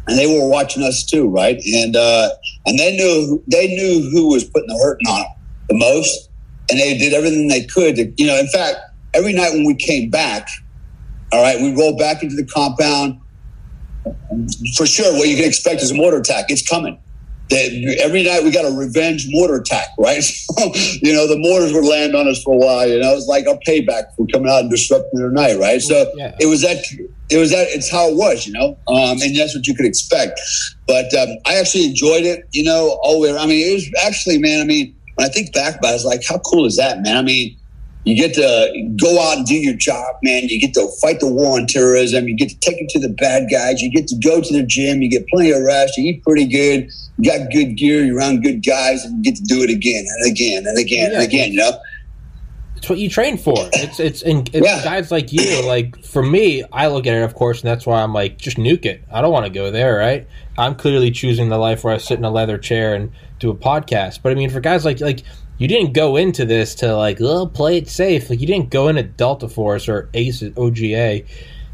and 0.07 0.17
they 0.17 0.27
were 0.27 0.47
watching 0.47 0.83
us 0.83 1.05
too, 1.05 1.27
right? 1.29 1.61
And 1.65 1.95
uh, 1.95 2.29
and 2.65 2.79
they 2.79 2.95
knew 2.95 3.43
they 3.47 3.67
knew 3.67 4.09
who 4.11 4.29
was 4.29 4.43
putting 4.43 4.67
the 4.67 4.79
hurting 4.81 5.07
on 5.07 5.21
them 5.21 5.31
the 5.69 5.77
most, 5.77 6.29
and 6.69 6.79
they 6.79 6.97
did 6.97 7.13
everything 7.13 7.47
they 7.47 7.65
could 7.65 7.95
to, 7.95 8.11
you 8.17 8.27
know. 8.27 8.37
In 8.37 8.47
fact, 8.47 8.77
every 9.13 9.33
night 9.33 9.51
when 9.53 9.65
we 9.65 9.75
came 9.75 10.09
back, 10.09 10.47
all 11.31 11.41
right, 11.41 11.59
we 11.59 11.75
rolled 11.75 11.97
back 11.97 12.23
into 12.23 12.35
the 12.35 12.45
compound. 12.45 13.19
For 14.77 14.85
sure, 14.85 15.11
what 15.17 15.27
you 15.27 15.35
can 15.35 15.45
expect 15.45 15.81
is 15.81 15.91
a 15.91 15.95
mortar 15.95 16.17
attack. 16.17 16.45
It's 16.47 16.65
coming. 16.67 16.97
every 17.51 18.23
night 18.23 18.43
we 18.43 18.51
got 18.51 18.63
a 18.63 18.73
revenge 18.73 19.25
mortar 19.29 19.55
attack, 19.55 19.87
right? 19.99 20.23
you 21.01 21.13
know, 21.13 21.27
the 21.27 21.37
mortars 21.37 21.73
would 21.73 21.85
land 21.85 22.15
on 22.15 22.27
us 22.27 22.41
for 22.43 22.53
a 22.53 22.57
while. 22.57 22.87
You 22.87 22.99
know, 22.99 23.13
it's 23.13 23.27
like 23.27 23.47
our 23.47 23.59
payback 23.67 24.15
for 24.15 24.25
coming 24.27 24.49
out 24.49 24.61
and 24.61 24.69
disrupting 24.69 25.19
their 25.19 25.31
night, 25.31 25.59
right? 25.59 25.81
So 25.81 26.09
yeah. 26.15 26.35
it 26.39 26.45
was 26.45 26.61
that. 26.61 26.77
It 27.29 27.37
was 27.37 27.51
that. 27.51 27.67
It's 27.69 27.91
how 27.91 28.09
it 28.09 28.15
was, 28.15 28.47
you 28.47 28.53
know, 28.53 28.77
um, 28.87 29.21
and 29.21 29.35
that's 29.35 29.53
what 29.53 29.67
you 29.67 29.75
could 29.75 29.85
expect. 29.85 30.39
But 30.87 31.13
um, 31.13 31.29
I 31.45 31.55
actually 31.55 31.85
enjoyed 31.85 32.23
it, 32.23 32.47
you 32.51 32.63
know, 32.63 32.97
all 33.03 33.13
the 33.15 33.19
way 33.19 33.29
around. 33.29 33.41
I 33.41 33.47
mean, 33.47 33.69
it 33.69 33.73
was 33.73 33.89
actually, 34.05 34.37
man. 34.37 34.61
I 34.61 34.65
mean, 34.65 34.95
when 35.15 35.27
I 35.27 35.29
think 35.29 35.53
back 35.53 35.79
about 35.79 35.91
it, 35.91 35.95
it's 35.95 36.05
like, 36.05 36.21
how 36.27 36.37
cool 36.39 36.65
is 36.65 36.77
that, 36.77 37.01
man? 37.01 37.17
I 37.17 37.21
mean, 37.21 37.57
you 38.05 38.15
get 38.15 38.33
to 38.35 38.93
go 38.95 39.19
out 39.21 39.37
and 39.37 39.45
do 39.45 39.55
your 39.55 39.73
job, 39.73 40.15
man. 40.23 40.43
You 40.47 40.61
get 40.61 40.73
to 40.75 40.87
fight 41.01 41.19
the 41.19 41.27
war 41.27 41.59
on 41.59 41.67
terrorism. 41.67 42.29
You 42.29 42.37
get 42.37 42.49
to 42.49 42.59
take 42.59 42.79
it 42.79 42.87
to 42.89 42.99
the 42.99 43.09
bad 43.09 43.49
guys. 43.51 43.81
You 43.81 43.91
get 43.91 44.07
to 44.07 44.15
go 44.23 44.41
to 44.41 44.53
the 44.53 44.63
gym. 44.63 45.01
You 45.01 45.09
get 45.09 45.27
plenty 45.27 45.51
of 45.51 45.61
rest. 45.63 45.97
You 45.97 46.13
eat 46.13 46.23
pretty 46.23 46.45
good. 46.45 46.89
You 47.17 47.29
got 47.29 47.51
good 47.51 47.75
gear. 47.75 48.05
You're 48.05 48.17
around 48.17 48.43
good 48.43 48.65
guys, 48.65 49.03
and 49.03 49.17
you 49.17 49.29
get 49.29 49.37
to 49.37 49.43
do 49.43 49.61
it 49.61 49.69
again 49.69 50.05
and 50.07 50.31
again 50.31 50.65
and 50.65 50.77
again 50.77 51.11
yeah. 51.11 51.17
and 51.17 51.27
again. 51.27 51.51
You 51.51 51.57
know. 51.59 51.77
What 52.89 52.99
you 52.99 53.09
train 53.09 53.37
for. 53.37 53.55
It's 53.73 53.99
it's 53.99 54.21
and 54.21 54.49
it's 54.53 54.65
yeah. 54.65 54.83
guys 54.83 55.11
like 55.11 55.31
you. 55.31 55.65
Like 55.65 56.03
for 56.03 56.23
me, 56.23 56.63
I 56.71 56.87
look 56.87 57.07
at 57.07 57.13
it, 57.13 57.23
of 57.23 57.33
course, 57.33 57.61
and 57.61 57.69
that's 57.69 57.85
why 57.85 58.01
I'm 58.01 58.13
like, 58.13 58.37
just 58.37 58.57
nuke 58.57 58.85
it. 58.85 59.03
I 59.11 59.21
don't 59.21 59.31
want 59.31 59.45
to 59.45 59.51
go 59.51 59.71
there, 59.71 59.97
right? 59.97 60.27
I'm 60.57 60.75
clearly 60.75 61.11
choosing 61.11 61.49
the 61.49 61.57
life 61.57 61.83
where 61.83 61.93
I 61.93 61.97
sit 61.97 62.17
in 62.17 62.25
a 62.25 62.31
leather 62.31 62.57
chair 62.57 62.95
and 62.95 63.11
do 63.39 63.49
a 63.49 63.55
podcast. 63.55 64.21
But 64.21 64.31
I 64.31 64.35
mean, 64.35 64.49
for 64.49 64.59
guys 64.59 64.85
like 64.85 65.01
like 65.01 65.23
you 65.57 65.67
didn't 65.67 65.93
go 65.93 66.15
into 66.15 66.45
this 66.45 66.75
to 66.75 66.95
like, 66.95 67.19
oh, 67.19 67.47
play 67.47 67.77
it 67.77 67.87
safe. 67.87 68.29
Like 68.29 68.39
you 68.39 68.47
didn't 68.47 68.69
go 68.69 68.87
into 68.87 69.03
Delta 69.03 69.49
Force 69.49 69.89
or 69.89 70.09
Ace 70.13 70.41
OGA 70.43 71.25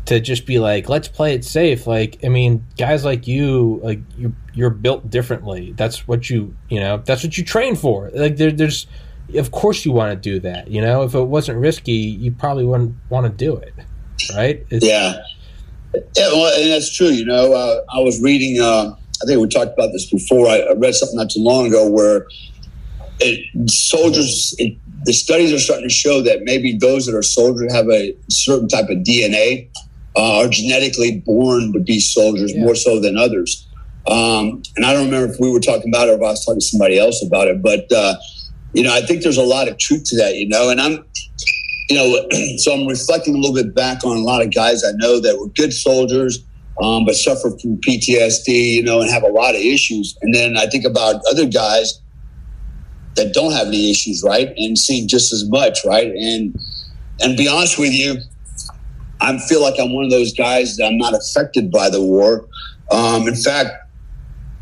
to 0.05 0.20
just 0.20 0.45
be 0.45 0.59
like, 0.59 0.89
let's 0.89 1.07
play 1.07 1.34
it 1.34 1.45
safe. 1.45 1.88
Like, 1.88 2.20
I 2.24 2.30
mean, 2.30 2.66
guys 2.78 3.05
like 3.05 3.28
you, 3.28 3.80
like 3.84 3.99
you, 4.18 4.36
you're 4.53 4.70
built 4.70 5.09
differently. 5.09 5.74
That's 5.74 6.07
what 6.07 6.30
you, 6.30 6.55
you 6.70 6.80
know, 6.80 6.97
that's 6.97 7.24
what 7.24 7.38
you 7.38 7.43
train 7.43 7.76
for. 7.76 8.09
Like, 8.14 8.38
there, 8.38 8.51
there's, 8.51 8.88
of 9.36 9.51
course, 9.51 9.86
you 9.86 9.91
want 9.91 10.11
to 10.11 10.30
do 10.30 10.39
that. 10.41 10.69
You 10.69 10.82
know, 10.82 11.03
if 11.03 11.15
it 11.15 11.24
wasn't 11.24 11.59
risky, 11.59 11.93
you 11.93 12.32
probably 12.32 12.65
wouldn't 12.65 12.95
want 13.09 13.26
to 13.26 13.32
do 13.32 13.55
it, 13.55 13.74
right? 14.36 14.65
It's, 14.69 14.86
yeah, 14.86 15.15
yeah, 15.93 16.28
well, 16.32 16.53
and 16.59 16.71
that's 16.71 16.95
true. 16.95 17.07
You 17.07 17.26
know, 17.26 17.53
uh, 17.53 17.82
I 17.93 17.99
was 17.99 18.21
reading. 18.21 18.61
Uh, 18.61 18.95
I 19.21 19.26
think 19.26 19.39
we 19.39 19.47
talked 19.47 19.74
about 19.74 19.91
this 19.91 20.09
before. 20.09 20.47
I, 20.47 20.59
I 20.59 20.74
read 20.74 20.95
something 20.95 21.17
not 21.17 21.30
too 21.30 21.41
long 21.41 21.67
ago 21.67 21.89
where 21.89 22.28
it, 23.19 23.69
soldiers, 23.69 24.53
it, 24.57 24.78
the 25.05 25.13
studies 25.13 25.53
are 25.53 25.59
starting 25.59 25.88
to 25.88 25.93
show 25.93 26.21
that 26.21 26.41
maybe 26.43 26.78
those 26.78 27.05
that 27.05 27.15
are 27.15 27.24
soldiers 27.24 27.71
have 27.74 27.89
a 27.89 28.15
certain 28.30 28.67
type 28.67 28.89
of 28.89 28.97
DNA, 28.97 29.69
uh, 30.15 30.39
are 30.41 30.47
genetically 30.47 31.19
born 31.19 31.74
to 31.74 31.80
be 31.80 31.99
soldiers 31.99 32.53
yeah. 32.53 32.63
more 32.63 32.76
so 32.76 32.99
than 32.99 33.17
others. 33.17 33.67
Um, 34.07 34.61
and 34.76 34.86
I 34.86 34.93
don't 34.93 35.05
remember 35.05 35.34
if 35.34 35.39
we 35.39 35.51
were 35.51 35.61
talking 35.61 35.93
about 35.93 36.09
it 36.09 36.11
or 36.11 36.15
if 36.15 36.21
I 36.21 36.32
was 36.32 36.45
talking 36.45 36.59
to 36.59 36.65
somebody 36.65 36.99
else 36.99 37.24
about 37.24 37.47
it, 37.47 37.61
but 37.61 37.89
uh, 37.91 38.15
you 38.74 38.84
know, 38.84 38.93
I 38.93 39.01
think 39.01 39.24
there's 39.24 39.38
a 39.38 39.43
lot 39.43 39.67
of 39.67 39.78
truth 39.78 40.03
to 40.05 40.17
that. 40.17 40.36
You 40.36 40.47
know, 40.47 40.69
and 40.69 40.82
I'm, 40.82 41.05
you 41.89 41.95
know, 41.95 42.28
so 42.57 42.74
I'm 42.74 42.88
reflecting 42.88 43.36
a 43.36 43.38
little 43.38 43.55
bit 43.55 43.74
back 43.74 44.03
on 44.03 44.17
a 44.17 44.21
lot 44.21 44.41
of 44.41 44.53
guys 44.53 44.84
I 44.84 44.91
know 44.95 45.19
that 45.19 45.39
were 45.39 45.49
good 45.49 45.74
soldiers. 45.74 46.43
Um, 46.82 47.05
but 47.05 47.13
suffer 47.13 47.51
from 47.51 47.78
PTSD, 47.78 48.47
you 48.47 48.82
know, 48.82 48.99
and 48.99 49.11
have 49.11 49.21
a 49.21 49.28
lot 49.28 49.53
of 49.53 49.61
issues. 49.61 50.17
And 50.24 50.34
then 50.34 50.57
I 50.57 50.65
think 50.65 50.86
about 50.86 51.21
other 51.30 51.45
guys 51.45 52.01
that 53.15 53.32
don't 53.32 53.51
have 53.51 53.67
any 53.67 53.91
issues, 53.91 54.24
right, 54.26 54.51
and 54.57 54.78
see 54.78 55.05
just 55.05 55.32
as 55.34 55.47
much, 55.49 55.86
right? 55.86 56.07
And 56.07 56.57
and 57.21 57.38
be 57.38 57.47
honest 57.47 57.78
with 57.78 57.93
you, 57.93 58.15
I 59.21 59.38
feel 59.47 59.61
like 59.61 59.76
I'm 59.80 59.93
one 59.93 60.03
of 60.03 60.11
those 60.11 60.34
guys 60.34 60.78
that 60.78 60.86
I'm 60.86 60.97
not 60.97 61.13
affected 61.13 61.71
by 61.71 61.89
the 61.89 62.01
war. 62.01 62.47
Um, 62.91 63.28
in 63.28 63.36
fact, 63.36 63.69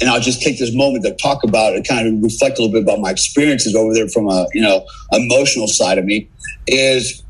and 0.02 0.10
I'll 0.10 0.20
just 0.20 0.42
take 0.42 0.58
this 0.60 0.74
moment 0.76 1.06
to 1.06 1.14
talk 1.16 1.44
about 1.44 1.74
it, 1.74 1.88
kind 1.88 2.08
of 2.08 2.24
reflect 2.24 2.58
a 2.58 2.64
little 2.64 2.74
bit 2.74 2.84
about 2.84 3.00
my 3.00 3.12
experiences 3.12 3.76
over 3.76 3.94
there 3.94 4.10
from 4.10 4.28
a 4.28 4.48
you 4.54 4.62
know 4.62 4.86
emotional 5.14 5.68
side 5.68 5.98
of 5.98 6.06
me. 6.06 6.28
Is 6.68 7.24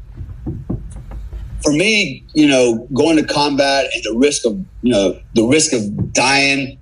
for 1.61 1.71
me, 1.71 2.23
you 2.33 2.47
know, 2.47 2.87
going 2.93 3.17
to 3.17 3.23
combat 3.23 3.87
and 3.93 4.03
the 4.03 4.17
risk 4.17 4.45
of 4.45 4.53
you 4.81 4.91
know 4.91 5.19
the 5.35 5.43
risk 5.43 5.73
of 5.73 6.13
dying. 6.13 6.77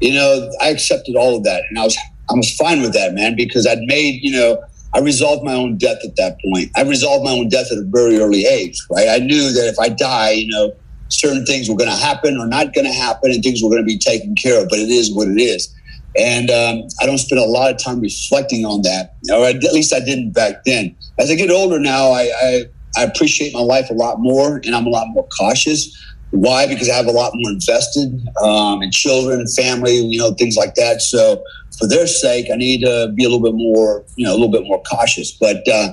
You 0.00 0.14
know, 0.14 0.50
I 0.62 0.68
accepted 0.68 1.16
all 1.16 1.36
of 1.36 1.44
that, 1.44 1.64
and 1.68 1.78
I 1.78 1.84
was 1.84 1.96
I 2.30 2.34
was 2.34 2.54
fine 2.54 2.82
with 2.82 2.92
that, 2.92 3.14
man, 3.14 3.34
because 3.34 3.66
I'd 3.66 3.80
made, 3.80 4.20
you 4.22 4.32
know, 4.32 4.62
I 4.94 5.00
resolved 5.00 5.44
my 5.44 5.54
own 5.54 5.76
death 5.78 5.98
at 6.04 6.16
that 6.16 6.38
point. 6.44 6.70
I 6.76 6.82
resolved 6.82 7.24
my 7.24 7.32
own 7.32 7.48
death 7.48 7.66
at 7.72 7.78
a 7.78 7.84
very 7.84 8.18
early 8.18 8.44
age, 8.44 8.78
right? 8.90 9.08
I 9.08 9.18
knew 9.18 9.52
that 9.52 9.68
if 9.68 9.78
I 9.78 9.88
die, 9.88 10.30
you 10.30 10.48
know, 10.48 10.72
certain 11.10 11.44
things 11.44 11.68
were 11.68 11.76
going 11.76 11.90
to 11.90 11.96
happen 11.96 12.38
or 12.38 12.46
not 12.46 12.72
going 12.72 12.86
to 12.86 12.92
happen 12.92 13.30
and 13.30 13.42
things 13.42 13.62
were 13.62 13.68
going 13.68 13.82
to 13.82 13.86
be 13.86 13.98
taken 13.98 14.34
care 14.34 14.62
of, 14.62 14.68
but 14.68 14.78
it 14.78 14.90
is 14.90 15.12
what 15.12 15.28
it 15.28 15.40
is. 15.40 15.74
And 16.18 16.50
um, 16.50 16.88
I 17.00 17.06
don't 17.06 17.18
spend 17.18 17.40
a 17.40 17.44
lot 17.44 17.70
of 17.70 17.82
time 17.82 18.00
reflecting 18.00 18.64
on 18.64 18.82
that, 18.82 19.14
or 19.32 19.44
at 19.46 19.62
least 19.72 19.92
I 19.92 20.00
didn't 20.00 20.32
back 20.32 20.64
then. 20.64 20.96
As 21.18 21.30
I 21.30 21.34
get 21.34 21.50
older 21.50 21.78
now, 21.78 22.10
I, 22.10 22.30
I, 22.42 22.64
I 22.96 23.02
appreciate 23.04 23.52
my 23.52 23.60
life 23.60 23.90
a 23.90 23.94
lot 23.94 24.18
more 24.18 24.56
and 24.64 24.74
I'm 24.74 24.86
a 24.86 24.90
lot 24.90 25.06
more 25.10 25.28
cautious. 25.38 25.96
Why? 26.30 26.66
Because 26.66 26.88
I 26.88 26.94
have 26.94 27.06
a 27.06 27.12
lot 27.12 27.32
more 27.34 27.52
invested 27.52 28.26
um, 28.42 28.82
in 28.82 28.90
children, 28.90 29.46
family, 29.48 29.96
you 29.96 30.18
know, 30.18 30.32
things 30.32 30.56
like 30.56 30.74
that. 30.76 31.02
So 31.02 31.42
for 31.78 31.88
their 31.88 32.06
sake, 32.06 32.46
I 32.52 32.56
need 32.56 32.82
to 32.82 33.12
be 33.14 33.24
a 33.24 33.28
little 33.28 33.42
bit 33.42 33.54
more, 33.54 34.04
you 34.16 34.24
know, 34.24 34.32
a 34.32 34.38
little 34.38 34.50
bit 34.50 34.64
more 34.64 34.82
cautious. 34.82 35.32
But 35.32 35.66
uh, 35.68 35.92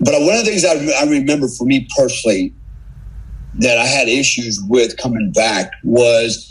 but 0.00 0.14
one 0.22 0.34
of 0.34 0.44
the 0.44 0.50
things 0.50 0.64
I, 0.64 0.76
I 0.98 1.10
remember 1.10 1.46
for 1.46 1.64
me 1.64 1.86
personally 1.94 2.54
that 3.54 3.78
I 3.78 3.86
had 3.86 4.08
issues 4.08 4.60
with 4.68 4.96
coming 4.96 5.32
back 5.32 5.72
was 5.84 6.46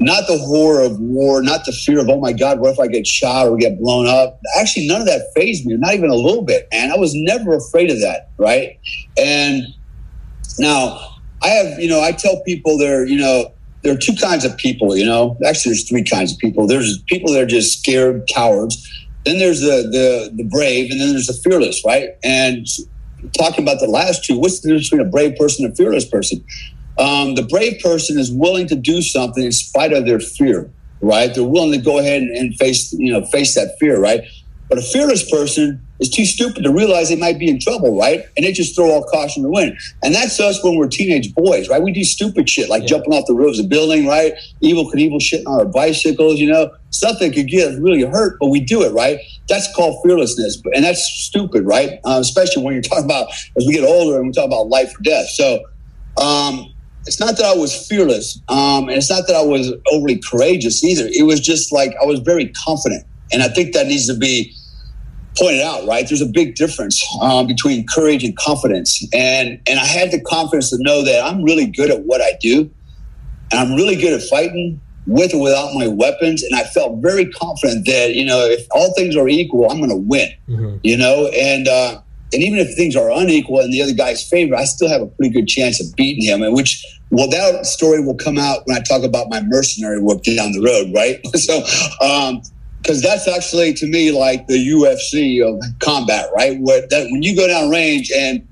not 0.00 0.26
the 0.26 0.38
horror 0.38 0.80
of 0.80 0.98
war, 0.98 1.42
not 1.42 1.66
the 1.66 1.72
fear 1.72 2.00
of, 2.00 2.08
oh 2.08 2.18
my 2.18 2.32
God, 2.32 2.58
what 2.58 2.72
if 2.72 2.80
I 2.80 2.86
get 2.86 3.06
shot 3.06 3.48
or 3.48 3.56
get 3.58 3.78
blown 3.78 4.06
up? 4.06 4.40
Actually, 4.58 4.88
none 4.88 5.02
of 5.02 5.06
that 5.06 5.30
phased 5.34 5.66
me, 5.66 5.76
not 5.76 5.94
even 5.94 6.10
a 6.10 6.14
little 6.14 6.42
bit. 6.42 6.66
And 6.72 6.90
I 6.90 6.96
was 6.96 7.12
never 7.14 7.54
afraid 7.54 7.90
of 7.90 8.00
that, 8.00 8.30
right? 8.38 8.78
And 9.18 9.62
now 10.58 10.98
I 11.42 11.48
have, 11.48 11.78
you 11.78 11.88
know, 11.88 12.00
I 12.00 12.12
tell 12.12 12.42
people 12.44 12.78
they're, 12.78 13.06
you 13.06 13.18
know, 13.18 13.52
there 13.82 13.94
are 13.94 13.98
two 13.98 14.14
kinds 14.14 14.44
of 14.44 14.56
people, 14.56 14.96
you 14.96 15.04
know. 15.04 15.36
Actually, 15.46 15.70
there's 15.72 15.88
three 15.88 16.04
kinds 16.04 16.32
of 16.32 16.38
people. 16.38 16.66
There's 16.66 17.02
people 17.02 17.32
that 17.32 17.42
are 17.42 17.46
just 17.46 17.78
scared 17.78 18.26
cowards. 18.32 18.86
Then 19.24 19.38
there's 19.38 19.60
the 19.60 19.88
the 19.90 20.30
the 20.34 20.44
brave, 20.44 20.90
and 20.90 21.00
then 21.00 21.10
there's 21.10 21.26
the 21.26 21.34
fearless, 21.34 21.82
right? 21.84 22.10
And 22.22 22.66
talking 23.36 23.64
about 23.64 23.80
the 23.80 23.86
last 23.86 24.24
two, 24.24 24.38
what's 24.38 24.60
the 24.60 24.68
difference 24.68 24.90
between 24.90 25.06
a 25.06 25.10
brave 25.10 25.36
person 25.36 25.64
and 25.64 25.72
a 25.72 25.76
fearless 25.76 26.04
person? 26.04 26.44
Um, 26.98 27.34
the 27.34 27.42
brave 27.42 27.80
person 27.82 28.18
is 28.18 28.30
willing 28.30 28.66
to 28.68 28.76
do 28.76 29.00
something 29.00 29.44
in 29.44 29.52
spite 29.52 29.92
of 29.92 30.06
their 30.06 30.20
fear, 30.20 30.70
right? 31.00 31.34
They're 31.34 31.44
willing 31.44 31.72
to 31.72 31.84
go 31.84 31.98
ahead 31.98 32.22
and, 32.22 32.54
face, 32.56 32.92
you 32.92 33.12
know, 33.12 33.24
face 33.26 33.54
that 33.54 33.76
fear, 33.78 34.00
right? 34.00 34.22
But 34.68 34.78
a 34.78 34.82
fearless 34.82 35.28
person 35.28 35.84
is 35.98 36.08
too 36.08 36.24
stupid 36.24 36.62
to 36.62 36.72
realize 36.72 37.08
they 37.08 37.16
might 37.16 37.38
be 37.38 37.48
in 37.48 37.58
trouble, 37.58 37.98
right? 37.98 38.24
And 38.36 38.46
they 38.46 38.52
just 38.52 38.76
throw 38.76 38.90
all 38.90 39.02
caution 39.04 39.42
to 39.42 39.48
the 39.48 39.52
wind. 39.52 39.78
And 40.02 40.14
that's 40.14 40.38
us 40.38 40.62
when 40.62 40.76
we're 40.76 40.88
teenage 40.88 41.34
boys, 41.34 41.68
right? 41.68 41.82
We 41.82 41.92
do 41.92 42.04
stupid 42.04 42.48
shit 42.48 42.68
like 42.68 42.82
yeah. 42.82 42.88
jumping 42.88 43.12
off 43.12 43.26
the 43.26 43.34
roofs 43.34 43.58
of 43.58 43.68
building, 43.68 44.06
right? 44.06 44.32
Evel 44.62 44.90
Knievel 44.92 45.20
shit 45.20 45.46
on 45.46 45.58
our 45.58 45.66
bicycles, 45.66 46.38
you 46.38 46.50
know, 46.50 46.70
stuff 46.90 47.18
that 47.18 47.34
could 47.34 47.48
get 47.48 47.80
really 47.80 48.02
hurt, 48.02 48.38
but 48.40 48.48
we 48.48 48.60
do 48.60 48.82
it, 48.82 48.92
right? 48.92 49.18
That's 49.50 49.68
called 49.74 50.02
fearlessness. 50.02 50.62
And 50.74 50.84
that's 50.84 51.02
stupid, 51.02 51.66
right? 51.66 51.98
Uh, 52.04 52.18
especially 52.20 52.62
when 52.62 52.72
you're 52.72 52.82
talking 52.90 53.04
about 53.04 53.28
as 53.56 53.66
we 53.66 53.74
get 53.74 53.84
older 53.84 54.16
and 54.16 54.28
we 54.28 54.32
talk 54.32 54.46
about 54.46 54.68
life 54.68 54.92
or 54.98 55.02
death. 55.02 55.28
So, 55.28 55.60
um, 56.20 56.72
it's 57.06 57.18
not 57.18 57.36
that 57.36 57.46
I 57.46 57.54
was 57.54 57.86
fearless, 57.88 58.40
um, 58.48 58.88
and 58.88 58.92
it's 58.92 59.10
not 59.10 59.26
that 59.26 59.34
I 59.34 59.42
was 59.42 59.72
overly 59.90 60.20
courageous 60.30 60.84
either. 60.84 61.08
It 61.10 61.24
was 61.24 61.40
just 61.40 61.72
like 61.72 61.94
I 62.00 62.04
was 62.04 62.20
very 62.20 62.48
confident, 62.48 63.06
and 63.32 63.42
I 63.42 63.48
think 63.48 63.72
that 63.72 63.86
needs 63.86 64.06
to 64.08 64.14
be 64.14 64.54
pointed 65.38 65.62
out, 65.62 65.86
right? 65.86 66.06
There's 66.06 66.20
a 66.20 66.26
big 66.26 66.56
difference 66.56 67.02
um, 67.22 67.46
between 67.46 67.86
courage 67.86 68.22
and 68.22 68.36
confidence. 68.36 69.02
And 69.14 69.60
and 69.66 69.80
I 69.80 69.84
had 69.84 70.10
the 70.10 70.20
confidence 70.20 70.70
to 70.70 70.76
know 70.80 71.02
that 71.04 71.24
I'm 71.24 71.42
really 71.42 71.66
good 71.66 71.90
at 71.90 72.04
what 72.04 72.20
I 72.20 72.32
do, 72.40 72.70
and 73.50 73.60
I'm 73.60 73.74
really 73.74 73.96
good 73.96 74.12
at 74.12 74.22
fighting 74.28 74.80
with 75.06 75.34
or 75.34 75.42
without 75.42 75.74
my 75.74 75.88
weapons. 75.88 76.42
And 76.42 76.54
I 76.54 76.64
felt 76.64 77.00
very 77.02 77.26
confident 77.26 77.86
that 77.86 78.14
you 78.14 78.24
know 78.24 78.46
if 78.46 78.66
all 78.70 78.92
things 78.94 79.16
are 79.16 79.28
equal, 79.28 79.70
I'm 79.70 79.78
going 79.78 79.90
to 79.90 79.96
win. 79.96 80.30
Mm-hmm. 80.48 80.76
You 80.82 80.96
know, 80.96 81.28
and 81.28 81.68
uh, 81.68 82.00
and 82.32 82.42
even 82.42 82.58
if 82.58 82.74
things 82.76 82.96
are 82.96 83.10
unequal 83.10 83.60
in 83.60 83.70
the 83.70 83.82
other 83.82 83.94
guy's 83.94 84.26
favor, 84.26 84.54
I 84.54 84.64
still 84.64 84.88
have 84.88 85.02
a 85.02 85.06
pretty 85.06 85.32
good 85.32 85.48
chance 85.48 85.80
of 85.80 85.94
beating 85.96 86.24
him. 86.24 86.42
And 86.42 86.54
which 86.54 86.84
well, 87.10 87.28
that 87.28 87.66
story 87.66 88.04
will 88.04 88.16
come 88.16 88.38
out 88.38 88.62
when 88.66 88.76
I 88.76 88.80
talk 88.80 89.02
about 89.02 89.28
my 89.30 89.42
mercenary 89.42 90.00
work 90.00 90.22
down 90.22 90.52
the 90.52 90.62
road, 90.62 90.94
right? 90.94 91.20
so. 91.36 91.62
Um, 92.04 92.42
because 92.82 93.02
that's 93.02 93.28
actually 93.28 93.74
to 93.74 93.86
me 93.86 94.10
like 94.10 94.46
the 94.46 94.54
UFC 94.54 95.46
of 95.46 95.62
combat, 95.80 96.30
right? 96.34 96.58
Where 96.60 96.86
that 96.88 97.08
when 97.10 97.22
you 97.22 97.36
go 97.36 97.46
down 97.46 97.68
range 97.68 98.10
and 98.10 98.46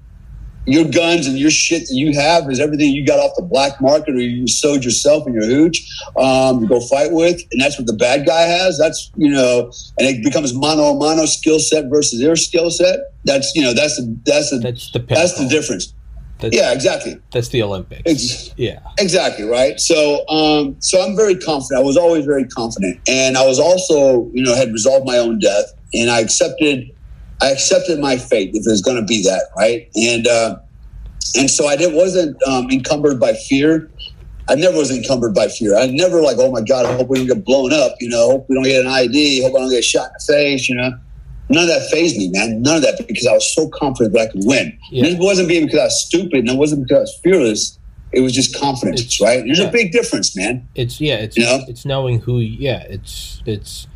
your 0.69 0.85
guns 0.85 1.27
and 1.27 1.39
your 1.39 1.51
shit 1.51 1.83
that 1.89 1.95
you 1.95 2.13
have 2.15 2.51
is 2.51 2.61
everything 2.61 2.93
you 2.93 3.05
got 3.05 3.19
off 3.19 3.33
the 3.37 3.43
black 3.43 3.81
market 3.81 4.15
or 4.15 4.21
you 4.21 4.47
sewed 4.47 4.85
yourself 4.85 5.27
in 5.27 5.33
your 5.33 5.47
hooch 5.47 5.89
um, 6.17 6.61
you 6.61 6.69
go 6.69 6.81
fight 6.81 7.13
with, 7.13 7.41
and 7.53 7.61
that's 7.61 7.79
what 7.79 7.87
the 7.87 7.95
bad 7.95 8.27
guy 8.27 8.43
has. 8.43 8.79
That's 8.79 9.11
you 9.17 9.31
know, 9.31 9.73
and 9.99 10.09
it 10.09 10.23
becomes 10.23 10.55
mono 10.55 10.95
mono 10.95 11.27
skill 11.27 11.59
set 11.59 11.87
versus 11.91 12.21
their 12.21 12.37
skill 12.37 12.71
set. 12.71 13.01
That's 13.25 13.53
you 13.55 13.63
know, 13.63 13.75
that's 13.75 13.97
the 13.97 14.17
that's 14.25 14.51
the 14.51 14.59
that's 14.59 14.91
the, 14.93 14.99
that's 15.01 15.39
the 15.39 15.49
difference. 15.49 15.95
That's, 16.39 16.55
yeah, 16.55 16.73
exactly. 16.73 17.21
That's 17.33 17.49
the 17.49 17.63
Olympics. 17.63 18.03
Ex- 18.07 18.55
yeah, 18.57 18.79
exactly 18.99 19.45
right. 19.45 19.81
So, 19.81 20.27
um, 20.29 20.77
so 20.79 21.03
I'm 21.03 21.17
very 21.17 21.37
confident. 21.37 21.81
I 21.81 21.85
was 21.85 21.97
always 21.97 22.25
very 22.25 22.45
confident, 22.45 23.01
and 23.09 23.37
I 23.37 23.45
was 23.45 23.59
also, 23.59 24.31
you 24.33 24.45
know, 24.45 24.55
had 24.55 24.73
resolved 24.73 25.05
my 25.05 25.19
own 25.19 25.41
death, 25.41 25.65
and 25.95 26.11
I 26.11 26.21
accepted, 26.21 26.95
I 27.41 27.51
accepted 27.51 28.01
my 28.01 28.17
fate 28.17 28.51
if 28.55 28.67
it 28.67 28.71
was 28.71 28.83
going 28.83 28.97
to 28.97 29.05
be 29.05 29.23
that, 29.23 29.45
right? 29.57 29.89
And 29.95 30.27
uh, 30.27 30.59
and 31.37 31.51
so 31.51 31.67
I 31.67 31.77
did, 31.77 31.95
wasn't 31.95 32.41
um, 32.45 32.71
encumbered 32.71 33.21
by 33.21 33.35
fear. 33.35 33.91
I 34.49 34.55
never 34.55 34.79
was 34.79 34.91
encumbered 34.91 35.35
by 35.35 35.49
fear. 35.49 35.77
I 35.77 35.87
never 35.87 36.23
like, 36.23 36.37
oh 36.39 36.51
my 36.51 36.63
god, 36.63 36.87
I 36.87 36.97
hope 36.97 37.09
we 37.09 37.19
don't 37.19 37.27
get 37.27 37.45
blown 37.45 37.73
up. 37.73 37.97
You 38.01 38.09
know, 38.09 38.31
hope 38.31 38.47
we 38.49 38.55
don't 38.55 38.65
get 38.65 38.81
an 38.81 38.91
ID. 38.91 39.43
Hope 39.43 39.55
I 39.55 39.59
don't 39.61 39.71
get 39.71 39.85
shot 39.85 40.07
in 40.07 40.13
the 40.15 40.33
face. 40.33 40.69
You 40.69 40.77
know 40.77 40.93
none 41.49 41.65
of 41.65 41.69
that 41.69 41.89
phased 41.91 42.17
me, 42.17 42.29
man. 42.31 42.63
None 42.63 42.77
of 42.77 42.83
that 42.83 43.07
because 43.07 43.27
I 43.27 43.33
was 43.33 43.55
so 43.55 43.69
confident 43.69 44.15
that 44.15 44.29
I 44.29 44.33
could 44.33 44.43
win. 44.45 44.79
Yeah. 44.91 45.07
It 45.07 45.19
wasn't 45.19 45.49
being 45.49 45.67
because 45.67 45.81
I 45.81 45.85
was 45.85 46.05
stupid 46.05 46.41
and 46.41 46.49
it 46.49 46.57
wasn't 46.57 46.85
because 46.85 46.97
I 46.97 47.01
was 47.01 47.21
fearless. 47.23 47.79
It 48.13 48.21
was 48.21 48.33
just 48.33 48.59
confidence, 48.59 49.03
it's, 49.03 49.21
right? 49.21 49.45
There's 49.45 49.59
yeah. 49.59 49.67
a 49.67 49.73
big 49.73 49.93
difference, 49.93 50.35
man. 50.35 50.67
It's 50.75 50.99
yeah, 51.01 51.17
it's 51.17 51.37
you 51.37 51.45
know? 51.45 51.61
it's 51.69 51.85
knowing 51.85 52.21
who. 52.21 52.39
Yeah, 52.39 52.83
it's 52.85 53.43
it's 53.45 53.87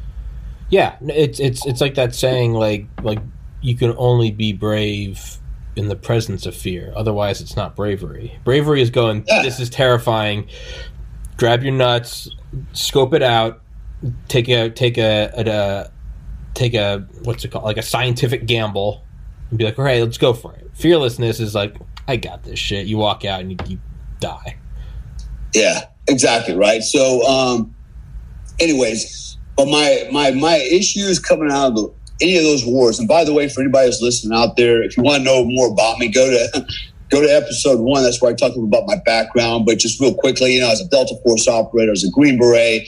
yeah, 0.72 0.96
it's 1.02 1.38
it's 1.38 1.66
it's 1.66 1.82
like 1.82 1.96
that 1.96 2.14
saying, 2.14 2.54
like 2.54 2.86
like 3.02 3.18
you 3.60 3.76
can 3.76 3.94
only 3.98 4.30
be 4.30 4.54
brave 4.54 5.36
in 5.76 5.88
the 5.88 5.96
presence 5.96 6.46
of 6.46 6.56
fear. 6.56 6.94
Otherwise, 6.96 7.42
it's 7.42 7.56
not 7.56 7.76
bravery. 7.76 8.40
Bravery 8.42 8.80
is 8.80 8.88
going. 8.88 9.22
Yeah. 9.28 9.42
This 9.42 9.60
is 9.60 9.68
terrifying. 9.68 10.48
Grab 11.36 11.62
your 11.62 11.74
nuts, 11.74 12.30
scope 12.72 13.12
it 13.12 13.22
out, 13.22 13.60
take 14.28 14.48
a 14.48 14.70
take 14.70 14.96
a, 14.96 15.30
a, 15.36 15.90
take 16.54 16.72
a 16.72 17.06
what's 17.24 17.44
it 17.44 17.48
called 17.48 17.64
like 17.64 17.76
a 17.76 17.82
scientific 17.82 18.46
gamble 18.46 19.04
and 19.50 19.58
be 19.58 19.66
like 19.66 19.78
all 19.78 19.84
right 19.84 20.00
let's 20.02 20.18
go 20.18 20.32
for 20.32 20.54
it 20.54 20.70
fearlessness 20.74 21.40
is 21.40 21.54
like 21.54 21.76
i 22.08 22.16
got 22.16 22.42
this 22.42 22.58
shit 22.58 22.86
you 22.86 22.98
walk 22.98 23.24
out 23.24 23.40
and 23.40 23.52
you, 23.52 23.56
you 23.68 23.80
die 24.20 24.56
yeah 25.54 25.86
exactly 26.08 26.54
right 26.54 26.82
so 26.82 27.22
um 27.26 27.74
anyways 28.60 29.31
but 29.62 29.70
my 29.70 30.08
my 30.10 30.30
my 30.32 30.56
issues 30.56 31.18
coming 31.18 31.50
out 31.50 31.68
of 31.68 31.74
the, 31.74 31.94
any 32.20 32.36
of 32.36 32.42
those 32.42 32.64
wars 32.64 32.98
and 32.98 33.08
by 33.08 33.24
the 33.24 33.32
way 33.32 33.48
for 33.48 33.60
anybody 33.60 33.86
who's 33.86 34.02
listening 34.02 34.36
out 34.36 34.56
there 34.56 34.82
if 34.82 34.96
you 34.96 35.02
want 35.02 35.18
to 35.18 35.24
know 35.24 35.44
more 35.44 35.68
about 35.68 35.98
me 35.98 36.08
go 36.08 36.30
to 36.30 36.66
go 37.10 37.20
to 37.20 37.28
episode 37.28 37.80
one 37.80 38.02
that's 38.02 38.20
where 38.20 38.30
i 38.30 38.34
talk 38.34 38.56
about 38.56 38.86
my 38.86 38.96
background 39.04 39.66
but 39.66 39.78
just 39.78 40.00
real 40.00 40.14
quickly 40.14 40.54
you 40.54 40.60
know 40.60 40.70
as 40.70 40.80
a 40.80 40.88
delta 40.88 41.14
force 41.24 41.46
operator 41.46 41.92
as 41.92 42.04
a 42.04 42.10
green 42.10 42.38
beret 42.38 42.86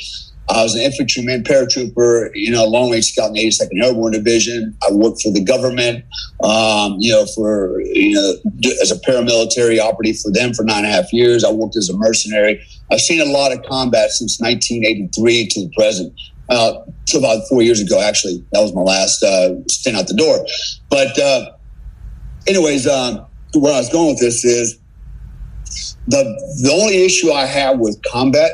I 0.49 0.63
was 0.63 0.75
an 0.75 0.83
infantryman, 0.83 1.43
paratrooper, 1.43 2.31
you 2.35 2.51
know, 2.51 2.67
long 2.67 2.91
range 2.91 3.07
scout 3.07 3.29
in 3.29 3.35
the 3.35 3.49
82nd 3.49 3.83
Airborne 3.83 4.13
Division. 4.13 4.77
I 4.87 4.93
worked 4.93 5.23
for 5.23 5.33
the 5.33 5.43
government, 5.43 6.05
um, 6.43 6.97
you 6.99 7.13
know, 7.13 7.25
for, 7.35 7.81
you 7.81 8.15
know, 8.15 8.35
as 8.83 8.91
a 8.91 8.97
paramilitary 8.97 9.81
operative 9.81 10.21
for 10.21 10.31
them 10.31 10.53
for 10.53 10.63
nine 10.63 10.85
and 10.85 10.87
a 10.87 10.91
half 10.91 11.13
years. 11.15 11.45
I 11.45 11.51
worked 11.51 11.77
as 11.77 11.89
a 11.89 11.97
mercenary. 11.97 12.63
I've 12.91 13.01
seen 13.01 13.23
a 13.23 13.33
lot 13.33 13.53
of 13.53 13.63
combat 13.65 14.11
since 14.11 14.39
1983 14.39 15.49
to 15.49 15.61
the 15.61 15.73
present. 15.75 16.13
Uh, 16.49 16.75
about 17.15 17.41
four 17.49 17.63
years 17.63 17.81
ago, 17.81 18.01
actually. 18.01 18.45
That 18.53 18.61
was 18.61 18.75
my 18.75 18.83
last 18.83 19.23
uh, 19.23 19.55
stint 19.69 19.97
out 19.97 20.09
the 20.09 20.15
door. 20.15 20.45
But, 20.91 21.19
uh, 21.19 21.53
anyways, 22.47 22.87
um, 22.87 23.25
where 23.55 23.73
I 23.73 23.79
was 23.79 23.89
going 23.89 24.09
with 24.09 24.21
this 24.21 24.45
is 24.45 24.79
the 26.07 26.23
the 26.63 26.71
only 26.71 27.05
issue 27.05 27.33
I 27.33 27.47
have 27.47 27.79
with 27.79 28.01
combat 28.11 28.53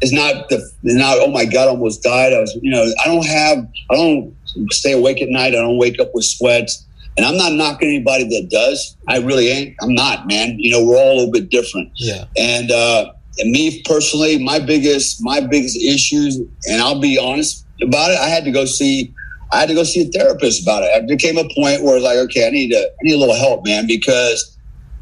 is 0.00 0.12
not 0.12 0.48
the 0.48 0.62
not 0.82 1.18
oh 1.20 1.30
my 1.30 1.44
god 1.44 1.68
I 1.68 1.70
almost 1.70 2.02
died. 2.02 2.32
I 2.32 2.40
was 2.40 2.56
you 2.62 2.70
know 2.70 2.84
I 3.04 3.08
don't 3.08 3.26
have 3.26 3.58
I 3.90 3.94
don't 3.94 4.34
stay 4.70 4.92
awake 4.92 5.20
at 5.20 5.28
night. 5.28 5.48
I 5.48 5.60
don't 5.60 5.78
wake 5.78 6.00
up 6.00 6.10
with 6.14 6.24
sweats. 6.24 6.86
And 7.14 7.26
I'm 7.26 7.36
not 7.36 7.52
knocking 7.52 7.88
anybody 7.88 8.24
that 8.24 8.48
does. 8.50 8.96
I 9.06 9.18
really 9.18 9.48
ain't. 9.48 9.76
I'm 9.82 9.92
not, 9.92 10.26
man. 10.26 10.58
You 10.58 10.70
know, 10.70 10.82
we're 10.82 10.96
all 10.96 11.12
a 11.12 11.16
little 11.16 11.30
bit 11.30 11.50
different. 11.50 11.90
Yeah. 11.96 12.24
And 12.38 12.70
uh, 12.70 13.12
and 13.38 13.50
me 13.50 13.82
personally, 13.82 14.42
my 14.42 14.58
biggest 14.58 15.22
my 15.22 15.40
biggest 15.40 15.76
issues, 15.76 16.38
and 16.66 16.82
I'll 16.82 17.00
be 17.00 17.18
honest 17.18 17.66
about 17.82 18.10
it. 18.10 18.18
I 18.18 18.28
had 18.28 18.44
to 18.44 18.50
go 18.50 18.64
see. 18.64 19.12
I 19.52 19.60
had 19.60 19.68
to 19.68 19.74
go 19.74 19.84
see 19.84 20.02
a 20.02 20.10
therapist 20.10 20.62
about 20.62 20.82
it. 20.82 20.90
There 21.06 21.16
became 21.16 21.36
a 21.36 21.48
point 21.54 21.82
where 21.82 21.96
it's 21.96 22.04
like, 22.04 22.16
okay, 22.16 22.46
I 22.46 22.50
need 22.50 22.72
a 22.72 22.82
I 22.82 23.02
need 23.02 23.14
a 23.14 23.18
little 23.18 23.34
help, 23.34 23.64
man, 23.64 23.86
because 23.86 24.56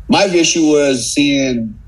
my 0.08 0.24
issue 0.24 0.66
was 0.66 1.12
seeing 1.12 1.78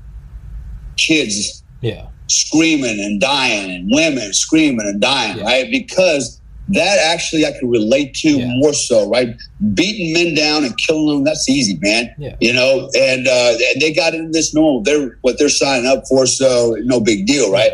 kids 0.95 1.63
yeah 1.81 2.07
screaming 2.27 2.99
and 2.99 3.19
dying 3.19 3.69
and 3.71 3.89
women 3.91 4.33
screaming 4.33 4.87
and 4.87 5.01
dying, 5.01 5.37
yeah. 5.37 5.43
right? 5.43 5.71
Because 5.71 6.39
that 6.69 6.99
actually 7.13 7.45
I 7.45 7.51
could 7.51 7.69
relate 7.69 8.13
to 8.15 8.29
yeah. 8.29 8.47
more 8.57 8.73
so, 8.73 9.09
right? 9.09 9.35
Beating 9.73 10.13
men 10.13 10.33
down 10.33 10.63
and 10.63 10.77
killing 10.77 11.07
them, 11.07 11.23
that's 11.23 11.49
easy, 11.49 11.77
man. 11.81 12.13
Yeah. 12.17 12.35
You 12.39 12.53
know, 12.53 12.89
and, 12.95 13.27
uh, 13.27 13.53
they 13.79 13.93
got 13.93 14.13
into 14.13 14.31
this 14.31 14.53
normal. 14.53 14.81
They're 14.81 15.17
what 15.21 15.37
they're 15.37 15.49
signing 15.49 15.85
up 15.85 16.03
for, 16.07 16.25
so 16.25 16.75
no 16.83 16.99
big 16.99 17.27
deal, 17.27 17.51
right? 17.51 17.71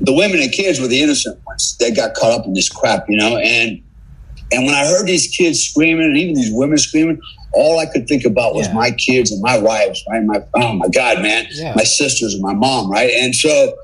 The 0.00 0.14
women 0.14 0.40
and 0.40 0.50
kids 0.50 0.80
were 0.80 0.88
the 0.88 1.02
innocent 1.02 1.38
ones. 1.46 1.76
They 1.78 1.90
got 1.90 2.14
caught 2.14 2.32
up 2.32 2.46
in 2.46 2.54
this 2.54 2.70
crap, 2.70 3.04
you 3.08 3.16
know, 3.18 3.36
and 3.36 3.82
and 4.52 4.66
when 4.66 4.74
I 4.74 4.84
heard 4.86 5.06
these 5.06 5.28
kids 5.28 5.60
screaming 5.60 6.06
and 6.06 6.16
even 6.16 6.34
these 6.34 6.52
women 6.52 6.78
screaming, 6.78 7.20
all 7.52 7.78
I 7.78 7.86
could 7.86 8.08
think 8.08 8.24
about 8.24 8.54
was 8.54 8.66
yeah. 8.66 8.74
my 8.74 8.90
kids 8.90 9.30
and 9.30 9.40
my 9.42 9.58
wives, 9.58 10.02
right? 10.10 10.22
My 10.24 10.42
oh 10.54 10.72
my 10.72 10.88
God, 10.88 11.22
man, 11.22 11.46
yeah. 11.50 11.74
my 11.76 11.84
sisters 11.84 12.34
and 12.34 12.42
my 12.42 12.54
mom, 12.54 12.90
right? 12.90 13.10
And 13.10 13.34
so 13.34 13.74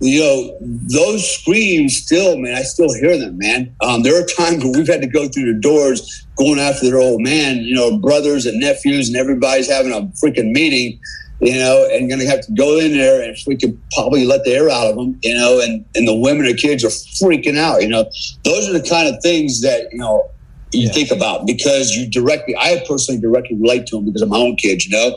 you 0.00 0.20
know, 0.20 0.56
those 0.60 1.28
screams 1.28 1.96
still, 1.96 2.38
man, 2.38 2.54
I 2.54 2.62
still 2.62 2.92
hear 2.94 3.18
them, 3.18 3.38
man. 3.38 3.74
Um, 3.80 4.02
there 4.02 4.20
are 4.20 4.24
times 4.24 4.62
where 4.62 4.72
we've 4.72 4.86
had 4.86 5.02
to 5.02 5.08
go 5.08 5.28
through 5.28 5.52
the 5.52 5.60
doors 5.60 6.26
going 6.36 6.60
after 6.60 6.86
their 6.86 6.98
old 6.98 7.20
man, 7.20 7.58
you 7.58 7.74
know, 7.74 7.98
brothers 7.98 8.46
and 8.46 8.60
nephews, 8.60 9.08
and 9.08 9.16
everybody's 9.16 9.68
having 9.68 9.92
a 9.92 10.02
freaking 10.22 10.52
meeting, 10.52 11.00
you 11.40 11.54
know, 11.54 11.88
and 11.92 12.08
going 12.08 12.20
to 12.20 12.26
have 12.26 12.42
to 12.42 12.52
go 12.52 12.78
in 12.78 12.92
there 12.92 13.22
and 13.22 13.36
we 13.46 13.56
could 13.56 13.78
probably 13.92 14.24
let 14.24 14.44
the 14.44 14.52
air 14.52 14.70
out 14.70 14.86
of 14.86 14.96
them, 14.96 15.18
you 15.22 15.34
know, 15.34 15.60
and, 15.60 15.84
and 15.96 16.06
the 16.06 16.14
women 16.14 16.46
and 16.46 16.56
kids 16.58 16.84
are 16.84 16.88
freaking 16.88 17.58
out, 17.58 17.82
you 17.82 17.88
know. 17.88 18.04
Those 18.44 18.68
are 18.68 18.78
the 18.78 18.88
kind 18.88 19.12
of 19.12 19.20
things 19.20 19.62
that, 19.62 19.88
you 19.92 19.98
know, 19.98 20.30
you 20.72 20.86
yeah. 20.86 20.92
think 20.92 21.10
about 21.10 21.46
because 21.46 21.92
you 21.92 22.08
directly, 22.08 22.54
I 22.56 22.84
personally 22.86 23.20
directly 23.20 23.56
relate 23.56 23.86
to 23.86 23.96
them 23.96 24.04
because 24.04 24.22
of 24.22 24.28
my 24.28 24.36
own 24.36 24.54
kids, 24.56 24.86
you 24.86 24.92
know, 24.92 25.16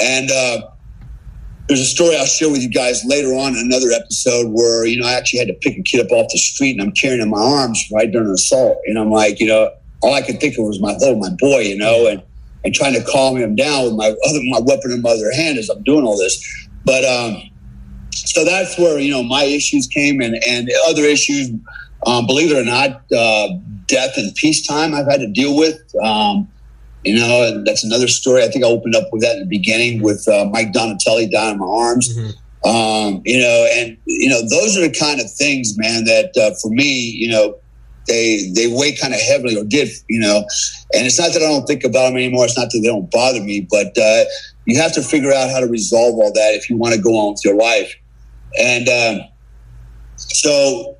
and, 0.00 0.30
uh, 0.30 0.68
there's 1.68 1.80
a 1.80 1.84
story 1.84 2.16
I'll 2.16 2.26
share 2.26 2.50
with 2.50 2.62
you 2.62 2.70
guys 2.70 3.04
later 3.04 3.28
on 3.28 3.54
in 3.54 3.58
another 3.58 3.90
episode 3.92 4.48
where, 4.48 4.86
you 4.86 4.98
know, 4.98 5.06
I 5.06 5.12
actually 5.12 5.40
had 5.40 5.48
to 5.48 5.54
pick 5.54 5.78
a 5.78 5.82
kid 5.82 6.04
up 6.04 6.10
off 6.10 6.32
the 6.32 6.38
street 6.38 6.72
and 6.72 6.80
I'm 6.80 6.92
carrying 6.92 7.20
him 7.20 7.28
in 7.28 7.30
my 7.30 7.42
arms 7.42 7.86
right 7.92 8.10
during 8.10 8.28
an 8.28 8.34
assault. 8.34 8.78
And 8.86 8.98
I'm 8.98 9.10
like, 9.10 9.38
you 9.38 9.46
know, 9.46 9.70
all 10.00 10.14
I 10.14 10.22
could 10.22 10.40
think 10.40 10.56
of 10.58 10.64
was 10.64 10.80
my 10.80 10.96
oh, 11.02 11.16
my 11.16 11.28
boy, 11.38 11.60
you 11.60 11.76
know, 11.76 12.06
and, 12.06 12.22
and 12.64 12.74
trying 12.74 12.94
to 12.94 13.04
calm 13.04 13.36
him 13.36 13.54
down 13.54 13.84
with 13.84 13.94
my 13.94 14.06
other 14.06 14.40
my 14.48 14.60
weapon 14.60 14.92
in 14.92 15.02
my 15.02 15.10
other 15.10 15.32
hand 15.32 15.58
as 15.58 15.68
I'm 15.68 15.82
doing 15.82 16.04
all 16.04 16.16
this. 16.16 16.68
but 16.84 17.04
um, 17.04 17.42
so 18.12 18.44
that's 18.44 18.78
where 18.78 18.98
you 18.98 19.10
know 19.10 19.22
my 19.22 19.44
issues 19.44 19.86
came, 19.86 20.20
and 20.20 20.42
and 20.46 20.70
other 20.88 21.02
issues. 21.02 21.50
Um, 22.06 22.26
believe 22.26 22.52
it 22.52 22.56
or 22.56 22.64
not, 22.64 23.02
uh, 23.12 23.48
death 23.86 24.12
and 24.16 24.34
peacetime 24.36 24.94
I've 24.94 25.06
had 25.06 25.20
to 25.20 25.28
deal 25.28 25.56
with. 25.56 25.80
Um, 26.02 26.48
you 27.08 27.16
know, 27.16 27.48
and 27.48 27.66
that's 27.66 27.84
another 27.84 28.08
story. 28.08 28.42
I 28.42 28.48
think 28.48 28.64
I 28.64 28.68
opened 28.68 28.94
up 28.94 29.08
with 29.12 29.22
that 29.22 29.34
in 29.36 29.40
the 29.40 29.46
beginning 29.46 30.02
with 30.02 30.26
uh, 30.28 30.44
Mike 30.50 30.72
Donatelli 30.72 31.28
down 31.28 31.54
in 31.54 31.58
my 31.58 31.66
arms. 31.66 32.16
Mm-hmm. 32.16 32.68
Um, 32.68 33.22
you 33.24 33.38
know, 33.38 33.68
and 33.72 33.96
you 34.04 34.28
know, 34.28 34.40
those 34.48 34.76
are 34.76 34.80
the 34.80 34.92
kind 34.92 35.20
of 35.20 35.30
things, 35.30 35.78
man, 35.78 36.04
that 36.04 36.36
uh, 36.36 36.54
for 36.60 36.70
me, 36.70 36.84
you 36.84 37.28
know, 37.30 37.56
they 38.08 38.50
they 38.54 38.66
weigh 38.66 38.94
kind 38.96 39.14
of 39.14 39.20
heavily 39.20 39.56
or 39.56 39.64
did, 39.64 39.88
you 40.08 40.20
know. 40.20 40.38
And 40.94 41.06
it's 41.06 41.18
not 41.18 41.32
that 41.32 41.42
I 41.42 41.46
don't 41.46 41.66
think 41.66 41.84
about 41.84 42.08
them 42.08 42.16
anymore. 42.16 42.46
It's 42.46 42.58
not 42.58 42.68
that 42.70 42.80
they 42.82 42.88
don't 42.88 43.10
bother 43.10 43.40
me, 43.40 43.66
but 43.70 43.96
uh, 43.96 44.24
you 44.66 44.78
have 44.78 44.92
to 44.94 45.02
figure 45.02 45.32
out 45.32 45.50
how 45.50 45.60
to 45.60 45.66
resolve 45.66 46.14
all 46.14 46.32
that 46.32 46.54
if 46.54 46.68
you 46.68 46.76
want 46.76 46.94
to 46.94 47.00
go 47.00 47.16
on 47.16 47.32
with 47.32 47.44
your 47.44 47.54
life. 47.54 47.94
And 48.58 48.88
um, 48.88 49.28
so, 50.16 50.96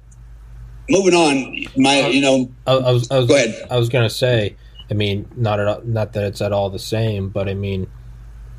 moving 0.89 1.15
on, 1.15 1.67
my 1.77 2.07
you 2.09 2.21
know, 2.21 2.51
I, 2.67 2.73
I 2.75 2.93
was, 2.93 3.11
I 3.11 3.19
was 3.19 3.27
go 3.27 3.35
ahead. 3.35 3.67
I 3.71 3.79
was 3.79 3.89
gonna 3.89 4.11
say, 4.11 4.55
I 4.91 4.95
mean, 4.95 5.29
not 5.37 5.61
at 5.61 5.67
all, 5.67 5.83
not 5.85 6.13
that 6.15 6.25
it's 6.25 6.41
at 6.41 6.53
all 6.53 6.71
the 6.71 6.79
same, 6.79 7.29
but 7.29 7.49
I 7.49 7.55
mean, 7.55 7.89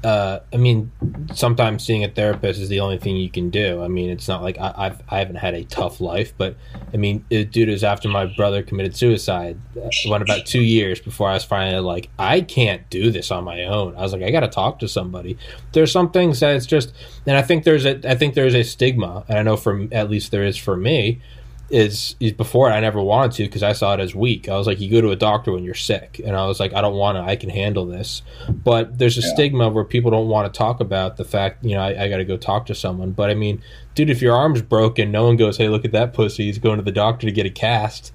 uh, 0.03 0.39
I 0.53 0.57
mean, 0.57 0.91
sometimes 1.33 1.83
seeing 1.83 2.05
a 2.05 2.09
therapist 2.09 2.59
is 2.61 2.69
the 2.69 2.79
only 2.79 2.97
thing 2.97 3.17
you 3.17 3.29
can 3.29 3.49
do. 3.49 3.83
I 3.83 3.89
mean, 3.89 4.09
it's 4.09 4.29
not 4.29 4.41
like 4.41 4.57
I, 4.57 4.73
I've 4.77 5.01
I 5.09 5.19
haven't 5.19 5.35
had 5.35 5.55
a 5.55 5.65
tough 5.65 5.99
life, 5.99 6.33
but 6.37 6.55
I 6.93 6.97
mean, 6.97 7.25
it, 7.29 7.51
dude, 7.51 7.67
it 7.67 7.73
was 7.73 7.83
after 7.83 8.07
my 8.07 8.25
brother 8.25 8.63
committed 8.63 8.95
suicide. 8.95 9.59
It 9.75 10.09
went 10.09 10.23
about 10.23 10.45
two 10.45 10.61
years 10.61 11.01
before 11.01 11.29
I 11.29 11.33
was 11.33 11.43
finally 11.43 11.81
like, 11.81 12.09
I 12.17 12.41
can't 12.41 12.89
do 12.89 13.11
this 13.11 13.29
on 13.29 13.43
my 13.43 13.63
own. 13.63 13.97
I 13.97 14.01
was 14.01 14.13
like, 14.13 14.23
I 14.23 14.31
got 14.31 14.41
to 14.41 14.47
talk 14.47 14.79
to 14.79 14.87
somebody. 14.87 15.37
There's 15.73 15.91
some 15.91 16.11
things 16.11 16.39
that 16.39 16.55
it's 16.55 16.65
just, 16.65 16.93
and 17.25 17.35
I 17.35 17.41
think 17.41 17.65
there's 17.65 17.85
a 17.85 17.99
I 18.09 18.15
think 18.15 18.35
there's 18.35 18.55
a 18.55 18.63
stigma, 18.63 19.25
and 19.27 19.37
I 19.37 19.43
know 19.43 19.57
from 19.57 19.89
at 19.91 20.09
least 20.09 20.31
there 20.31 20.45
is 20.45 20.55
for 20.55 20.77
me 20.77 21.21
is, 21.69 22.15
is 22.19 22.31
before 22.31 22.71
I 22.71 22.79
never 22.79 23.01
wanted 23.01 23.31
to 23.33 23.43
because 23.43 23.63
I 23.63 23.73
saw 23.73 23.93
it 23.93 23.99
as 23.99 24.15
weak. 24.15 24.49
I 24.49 24.57
was 24.57 24.67
like, 24.67 24.79
you 24.79 24.89
go 24.89 25.01
to 25.01 25.11
a 25.11 25.15
doctor 25.15 25.51
when 25.51 25.63
you're 25.63 25.75
sick, 25.75 26.19
and 26.23 26.35
I 26.35 26.45
was 26.45 26.59
like, 26.59 26.73
I 26.73 26.81
don't 26.81 26.95
want 26.95 27.17
to. 27.17 27.21
I 27.21 27.35
can 27.35 27.49
handle 27.49 27.85
this. 27.85 28.21
But 28.49 28.97
there's 28.97 29.17
a 29.17 29.21
yeah. 29.21 29.33
stigma 29.33 29.69
where 29.69 29.83
people 29.83 30.11
don't 30.11 30.27
want 30.27 30.51
to 30.51 30.57
talk 30.57 30.79
about 30.79 31.17
the 31.17 31.25
fact, 31.25 31.63
you 31.63 31.75
know, 31.75 31.81
I, 31.81 32.05
I 32.05 32.09
got 32.09 32.17
to 32.17 32.25
go 32.25 32.37
talk 32.37 32.65
to 32.67 32.75
someone. 32.75 33.11
But 33.11 33.29
I 33.29 33.33
mean, 33.33 33.61
dude, 33.95 34.09
if 34.09 34.21
your 34.21 34.35
arm's 34.35 34.61
broken, 34.61 35.11
no 35.11 35.25
one 35.25 35.37
goes, 35.37 35.57
hey, 35.57 35.69
look 35.69 35.85
at 35.85 35.91
that 35.91 36.13
pussy. 36.13 36.45
He's 36.45 36.59
going 36.59 36.77
to 36.77 36.83
the 36.83 36.91
doctor 36.91 37.27
to 37.27 37.31
get 37.31 37.45
a 37.45 37.51
cast. 37.51 38.13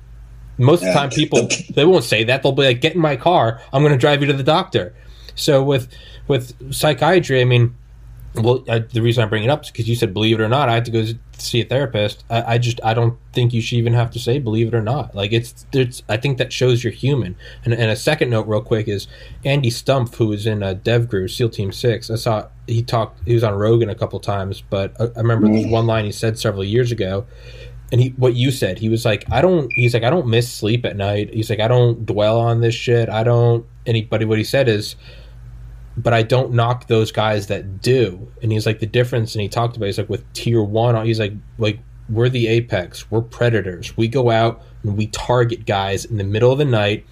Most 0.58 0.82
yeah. 0.82 0.88
of 0.88 0.94
the 0.94 1.00
time, 1.00 1.10
people 1.10 1.48
they 1.74 1.84
won't 1.84 2.04
say 2.04 2.24
that. 2.24 2.42
They'll 2.42 2.52
be 2.52 2.64
like, 2.64 2.80
get 2.80 2.94
in 2.94 3.00
my 3.00 3.16
car. 3.16 3.60
I'm 3.72 3.82
going 3.82 3.92
to 3.92 3.98
drive 3.98 4.20
you 4.20 4.26
to 4.28 4.32
the 4.32 4.42
doctor. 4.42 4.94
So 5.34 5.62
with 5.62 5.88
with 6.28 6.74
psychiatry, 6.74 7.40
I 7.40 7.44
mean 7.44 7.74
well, 8.36 8.64
I, 8.68 8.80
the 8.80 9.00
reason 9.00 9.22
I 9.22 9.26
bring 9.26 9.44
it 9.44 9.50
up 9.50 9.62
is 9.62 9.70
because 9.70 9.88
you 9.88 9.94
said, 9.94 10.12
believe 10.12 10.40
it 10.40 10.42
or 10.42 10.48
not, 10.48 10.68
I 10.68 10.74
have 10.74 10.84
to 10.84 10.90
go 10.90 11.04
see 11.38 11.60
a 11.60 11.64
therapist. 11.64 12.24
I, 12.28 12.54
I, 12.54 12.58
just, 12.58 12.80
I 12.82 12.92
don't 12.92 13.16
think 13.32 13.52
you 13.52 13.60
should 13.60 13.76
even 13.76 13.92
have 13.92 14.10
to 14.12 14.18
say, 14.18 14.40
believe 14.40 14.68
it 14.68 14.74
or 14.74 14.82
not. 14.82 15.14
Like, 15.14 15.32
it's, 15.32 15.66
it's, 15.72 16.02
I 16.08 16.16
think 16.16 16.38
that 16.38 16.52
shows 16.52 16.82
you're 16.82 16.92
human. 16.92 17.36
And, 17.64 17.72
and 17.72 17.90
a 17.90 17.96
second 17.96 18.30
note, 18.30 18.48
real 18.48 18.60
quick, 18.60 18.88
is 18.88 19.06
Andy 19.44 19.70
Stumpf, 19.70 20.16
who 20.16 20.28
was 20.28 20.46
in 20.46 20.60
Dev 20.60 20.82
DevGru, 20.82 21.30
SEAL 21.30 21.50
Team 21.50 21.70
6. 21.70 22.10
I 22.10 22.16
saw 22.16 22.48
he 22.66 22.82
talked, 22.82 23.20
he 23.24 23.34
was 23.34 23.44
on 23.44 23.54
Rogan 23.54 23.88
a 23.88 23.94
couple 23.94 24.18
times, 24.18 24.62
but 24.68 25.00
I, 25.00 25.04
I 25.04 25.20
remember 25.20 25.46
mm. 25.46 25.70
one 25.70 25.86
line 25.86 26.04
he 26.04 26.12
said 26.12 26.38
several 26.38 26.64
years 26.64 26.90
ago. 26.90 27.26
And 27.92 28.00
he, 28.00 28.08
what 28.16 28.34
you 28.34 28.50
said, 28.50 28.78
he 28.78 28.88
was 28.88 29.04
like, 29.04 29.30
I 29.30 29.42
don't, 29.42 29.70
he's 29.74 29.94
like, 29.94 30.02
I 30.02 30.10
don't 30.10 30.26
miss 30.26 30.52
sleep 30.52 30.84
at 30.84 30.96
night. 30.96 31.32
He's 31.32 31.50
like, 31.50 31.60
I 31.60 31.68
don't 31.68 32.04
dwell 32.04 32.40
on 32.40 32.62
this 32.62 32.74
shit. 32.74 33.08
I 33.08 33.22
don't, 33.22 33.64
anybody, 33.86 34.24
what 34.24 34.38
he 34.38 34.44
said 34.44 34.68
is, 34.68 34.96
but 35.96 36.12
I 36.12 36.22
don't 36.22 36.52
knock 36.52 36.86
those 36.86 37.12
guys 37.12 37.46
that 37.48 37.80
do. 37.80 38.30
And 38.42 38.52
he's 38.52 38.66
like 38.66 38.80
the 38.80 38.86
difference, 38.86 39.34
and 39.34 39.42
he 39.42 39.48
talked 39.48 39.76
about 39.76 39.86
he's 39.86 39.98
like 39.98 40.08
with 40.08 40.30
tier 40.32 40.62
one. 40.62 41.04
He's 41.06 41.20
like 41.20 41.34
like 41.58 41.78
we're 42.08 42.28
the 42.28 42.46
apex. 42.48 43.10
We're 43.10 43.22
predators. 43.22 43.96
We 43.96 44.08
go 44.08 44.30
out 44.30 44.62
and 44.82 44.96
we 44.96 45.06
target 45.08 45.66
guys 45.66 46.04
in 46.04 46.18
the 46.18 46.24
middle 46.24 46.52
of 46.52 46.58
the 46.58 46.64
night. 46.64 47.06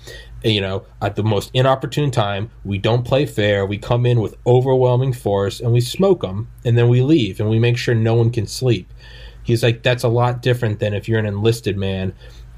You 0.44 0.60
know, 0.60 0.84
at 1.00 1.14
the 1.14 1.22
most 1.22 1.52
inopportune 1.54 2.10
time, 2.10 2.50
we 2.64 2.76
don't 2.76 3.04
play 3.04 3.26
fair. 3.26 3.64
We 3.64 3.78
come 3.78 4.04
in 4.04 4.20
with 4.20 4.36
overwhelming 4.44 5.12
force 5.12 5.60
and 5.60 5.72
we 5.72 5.80
smoke 5.80 6.22
them, 6.22 6.48
and 6.64 6.76
then 6.76 6.88
we 6.88 7.00
leave 7.00 7.38
and 7.38 7.48
we 7.48 7.60
make 7.60 7.76
sure 7.76 7.94
no 7.94 8.14
one 8.14 8.30
can 8.30 8.46
sleep. 8.46 8.92
He's 9.44 9.62
like, 9.62 9.82
that's 9.82 10.04
a 10.04 10.08
lot 10.08 10.42
different 10.42 10.78
than 10.78 10.94
if 10.94 11.08
you're 11.08 11.18
an 11.18 11.26
enlisted 11.26 11.76
man 11.76 12.12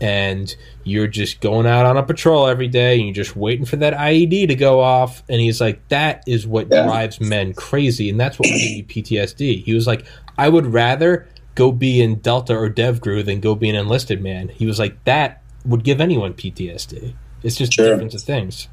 and 0.04 0.54
you're 0.82 1.06
just 1.06 1.40
going 1.40 1.66
out 1.66 1.86
on 1.86 1.96
a 1.96 2.02
patrol 2.02 2.46
every 2.46 2.68
day 2.68 2.96
and 2.96 3.06
you're 3.06 3.14
just 3.14 3.34
waiting 3.34 3.64
for 3.64 3.76
that 3.76 3.94
IED 3.94 4.48
to 4.48 4.54
go 4.54 4.80
off. 4.80 5.22
And 5.30 5.40
he's 5.40 5.62
like, 5.62 5.88
that 5.88 6.22
is 6.26 6.46
what 6.46 6.68
yeah. 6.70 6.84
drives 6.84 7.22
men 7.22 7.54
crazy. 7.54 8.10
And 8.10 8.20
that's 8.20 8.38
what 8.38 8.50
would 8.50 8.58
give 8.58 8.70
you 8.70 8.84
PTSD. 8.84 9.64
He 9.64 9.72
was 9.72 9.86
like, 9.86 10.04
I 10.36 10.50
would 10.50 10.66
rather 10.66 11.26
go 11.54 11.72
be 11.72 12.02
in 12.02 12.16
Delta 12.16 12.54
or 12.54 12.68
DevGru 12.68 13.24
than 13.24 13.40
go 13.40 13.54
be 13.54 13.70
an 13.70 13.76
enlisted 13.76 14.20
man. 14.20 14.48
He 14.50 14.66
was 14.66 14.78
like, 14.78 15.02
that 15.04 15.42
would 15.64 15.84
give 15.84 16.02
anyone 16.02 16.34
PTSD. 16.34 17.14
It's 17.42 17.56
just 17.56 17.72
sure. 17.72 17.88
difference 17.88 18.14
of 18.14 18.20
things. 18.20 18.68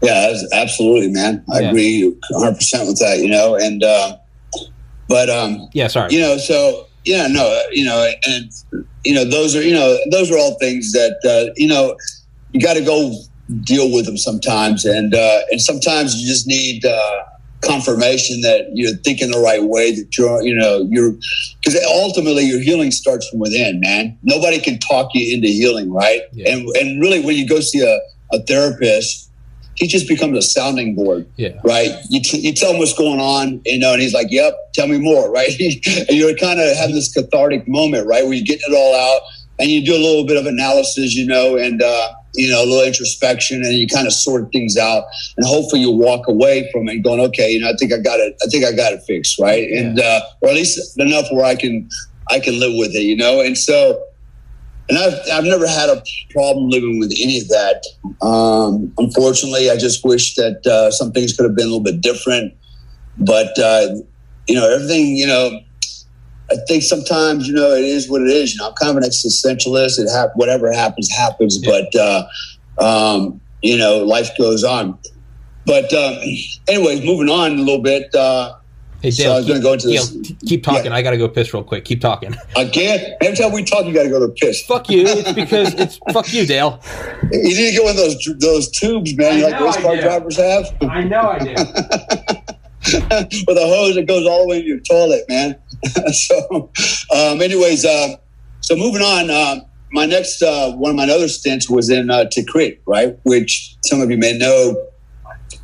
Yeah, 0.00 0.32
absolutely, 0.52 1.08
man. 1.08 1.44
I 1.52 1.60
yeah. 1.60 1.68
agree 1.70 2.16
100% 2.32 2.86
with 2.86 3.00
that, 3.00 3.18
you 3.18 3.30
know, 3.30 3.56
and, 3.56 3.82
uh, 3.82 4.18
but, 5.08 5.28
um, 5.28 5.68
yeah, 5.72 5.88
sorry. 5.88 6.14
You 6.14 6.20
know, 6.20 6.36
so, 6.36 6.85
yeah, 7.06 7.28
no, 7.28 7.62
you 7.70 7.84
know, 7.84 8.12
and 8.26 8.50
you 9.04 9.14
know, 9.14 9.24
those 9.24 9.54
are 9.54 9.62
you 9.62 9.72
know, 9.72 9.96
those 10.10 10.30
are 10.30 10.36
all 10.36 10.58
things 10.58 10.92
that 10.92 11.16
uh, 11.24 11.52
you 11.56 11.68
know, 11.68 11.96
you 12.52 12.60
got 12.60 12.74
to 12.74 12.84
go 12.84 13.14
deal 13.62 13.92
with 13.92 14.06
them 14.06 14.18
sometimes, 14.18 14.84
and 14.84 15.14
uh, 15.14 15.40
and 15.50 15.60
sometimes 15.60 16.16
you 16.16 16.26
just 16.26 16.48
need 16.48 16.84
uh, 16.84 17.22
confirmation 17.62 18.40
that 18.40 18.66
you're 18.74 18.96
thinking 18.96 19.30
the 19.30 19.38
right 19.38 19.62
way. 19.62 19.94
That 19.94 20.18
you're, 20.18 20.42
you 20.42 20.56
know, 20.56 20.84
you're 20.90 21.12
because 21.62 21.80
ultimately 21.86 22.42
your 22.42 22.60
healing 22.60 22.90
starts 22.90 23.28
from 23.28 23.38
within, 23.38 23.78
man. 23.78 24.18
Nobody 24.24 24.60
can 24.60 24.80
talk 24.80 25.10
you 25.14 25.32
into 25.32 25.46
healing, 25.46 25.92
right? 25.92 26.22
Yeah. 26.32 26.54
And 26.54 26.68
and 26.76 27.00
really, 27.00 27.20
when 27.20 27.36
you 27.36 27.48
go 27.48 27.60
see 27.60 27.82
a, 27.82 28.00
a 28.34 28.42
therapist 28.42 29.25
he 29.76 29.86
just 29.86 30.08
becomes 30.08 30.36
a 30.36 30.42
sounding 30.42 30.94
board. 30.94 31.26
Yeah. 31.36 31.60
Right. 31.64 31.90
You, 32.08 32.22
t- 32.22 32.40
you 32.40 32.52
tell 32.52 32.72
him 32.72 32.78
what's 32.78 32.96
going 32.96 33.20
on, 33.20 33.60
you 33.64 33.78
know, 33.78 33.92
and 33.92 34.00
he's 34.02 34.14
like, 34.14 34.28
"Yep, 34.30 34.54
tell 34.74 34.88
me 34.88 34.98
more." 34.98 35.26
Right. 35.36 35.50
and 35.58 36.16
you 36.16 36.34
kind 36.40 36.60
of 36.60 36.76
having 36.76 36.94
this 36.94 37.12
cathartic 37.12 37.68
moment, 37.68 38.06
right, 38.06 38.24
where 38.24 38.32
you 38.32 38.44
get 38.44 38.60
it 38.66 38.72
all 38.72 38.94
out 38.94 39.20
and 39.58 39.70
you 39.70 39.84
do 39.84 39.94
a 39.94 39.98
little 39.98 40.24
bit 40.24 40.36
of 40.36 40.46
analysis, 40.46 41.14
you 41.14 41.26
know, 41.26 41.56
and 41.56 41.82
uh, 41.82 42.12
you 42.34 42.50
know, 42.50 42.62
a 42.62 42.66
little 42.66 42.84
introspection, 42.84 43.62
and 43.62 43.74
you 43.74 43.86
kind 43.86 44.06
of 44.06 44.12
sort 44.12 44.50
things 44.52 44.76
out, 44.76 45.04
and 45.36 45.46
hopefully 45.46 45.80
you 45.80 45.90
walk 45.90 46.26
away 46.28 46.68
from 46.72 46.88
it 46.88 47.02
going, 47.02 47.20
"Okay, 47.20 47.50
you 47.52 47.60
know, 47.60 47.68
I 47.68 47.74
think 47.78 47.92
I 47.92 47.98
got 47.98 48.20
it. 48.20 48.36
I 48.44 48.48
think 48.50 48.64
I 48.64 48.72
got 48.72 48.92
it 48.92 49.02
fixed." 49.06 49.38
Right. 49.38 49.68
Yeah. 49.68 49.80
And 49.80 50.00
uh, 50.00 50.20
or 50.40 50.50
at 50.50 50.54
least 50.54 50.98
enough 50.98 51.26
where 51.30 51.44
I 51.44 51.54
can 51.54 51.88
I 52.30 52.40
can 52.40 52.58
live 52.58 52.74
with 52.76 52.94
it, 52.94 53.02
you 53.02 53.16
know, 53.16 53.40
and 53.40 53.56
so 53.56 54.02
and 54.88 54.98
I've, 54.98 55.14
I've 55.32 55.44
never 55.44 55.66
had 55.66 55.88
a 55.88 56.02
problem 56.30 56.68
living 56.68 57.00
with 57.00 57.12
any 57.20 57.40
of 57.40 57.48
that. 57.48 57.82
Um, 58.22 58.92
unfortunately, 58.98 59.70
I 59.70 59.76
just 59.76 60.04
wish 60.04 60.34
that 60.36 60.64
uh, 60.66 60.90
some 60.90 61.12
things 61.12 61.36
could 61.36 61.44
have 61.44 61.56
been 61.56 61.66
a 61.66 61.70
little 61.70 61.82
bit 61.82 62.00
different. 62.00 62.54
But, 63.18 63.58
uh, 63.58 63.96
you 64.46 64.54
know, 64.54 64.72
everything, 64.72 65.16
you 65.16 65.26
know, 65.26 65.60
I 66.50 66.56
think 66.68 66.84
sometimes, 66.84 67.48
you 67.48 67.54
know, 67.54 67.72
it 67.72 67.84
is 67.84 68.08
what 68.08 68.22
it 68.22 68.28
is. 68.28 68.54
You 68.54 68.60
know, 68.60 68.68
I'm 68.68 68.74
kind 68.74 68.96
of 68.96 69.02
an 69.02 69.08
existentialist. 69.08 69.98
It 69.98 70.08
ha- 70.08 70.30
whatever 70.34 70.72
happens, 70.72 71.10
happens. 71.10 71.58
Yeah. 71.60 71.70
But, 71.70 72.00
uh, 72.00 73.16
um, 73.16 73.40
you 73.62 73.76
know, 73.76 74.04
life 74.04 74.30
goes 74.38 74.62
on. 74.62 74.96
But, 75.64 75.92
um, 75.92 76.16
anyways, 76.68 77.04
moving 77.04 77.28
on 77.28 77.52
a 77.58 77.62
little 77.62 77.82
bit. 77.82 78.14
Hey, 79.02 79.10
Dale, 79.10 79.26
so 79.26 79.32
I 79.32 79.36
was 79.36 79.46
going 79.46 79.60
to 79.60 79.62
go 79.62 79.72
into 79.74 79.88
this. 79.88 80.10
Dale, 80.10 80.36
keep 80.46 80.64
talking. 80.64 80.90
Yeah. 80.90 80.96
I 80.96 81.02
got 81.02 81.10
to 81.10 81.18
go 81.18 81.28
piss 81.28 81.52
real 81.52 81.62
quick. 81.62 81.84
Keep 81.84 82.00
talking. 82.00 82.34
Again, 82.56 83.16
every 83.20 83.36
time 83.36 83.52
we 83.52 83.62
talk, 83.62 83.84
you 83.84 83.92
got 83.92 84.04
to 84.04 84.08
go 84.08 84.26
to 84.26 84.32
piss. 84.32 84.62
Fuck 84.62 84.88
you. 84.88 85.04
It's 85.06 85.32
because 85.32 85.74
it's 85.74 85.98
fuck 86.12 86.32
you, 86.32 86.46
Dale. 86.46 86.80
You 87.30 87.42
need 87.42 87.72
to 87.72 87.76
go 87.76 87.88
in 87.88 87.96
those 87.96 88.28
those 88.38 88.70
tubes, 88.70 89.16
man, 89.16 89.42
like 89.42 89.60
race 89.60 89.76
car 89.76 89.96
drivers 89.96 90.36
have. 90.38 90.74
I 90.82 91.04
know 91.04 91.20
I 91.20 91.38
do. 91.38 91.54
With 93.46 93.58
a 93.58 93.66
hose 93.66 93.96
that 93.96 94.06
goes 94.06 94.26
all 94.26 94.42
the 94.42 94.48
way 94.48 94.62
to 94.62 94.66
your 94.66 94.80
toilet, 94.80 95.24
man. 95.28 95.56
so, 96.12 96.70
um, 97.14 97.42
anyways, 97.42 97.84
uh, 97.84 98.16
so 98.60 98.76
moving 98.76 99.02
on. 99.02 99.28
Uh, 99.30 99.60
my 99.92 100.06
next 100.06 100.42
uh, 100.42 100.72
one 100.72 100.90
of 100.90 100.96
my 100.96 101.04
other 101.04 101.28
stints 101.28 101.68
was 101.68 101.90
in 101.90 102.10
uh, 102.10 102.24
Tikrit, 102.24 102.78
right, 102.86 103.18
which 103.24 103.76
some 103.84 104.00
of 104.00 104.10
you 104.10 104.16
may 104.16 104.36
know 104.36 104.76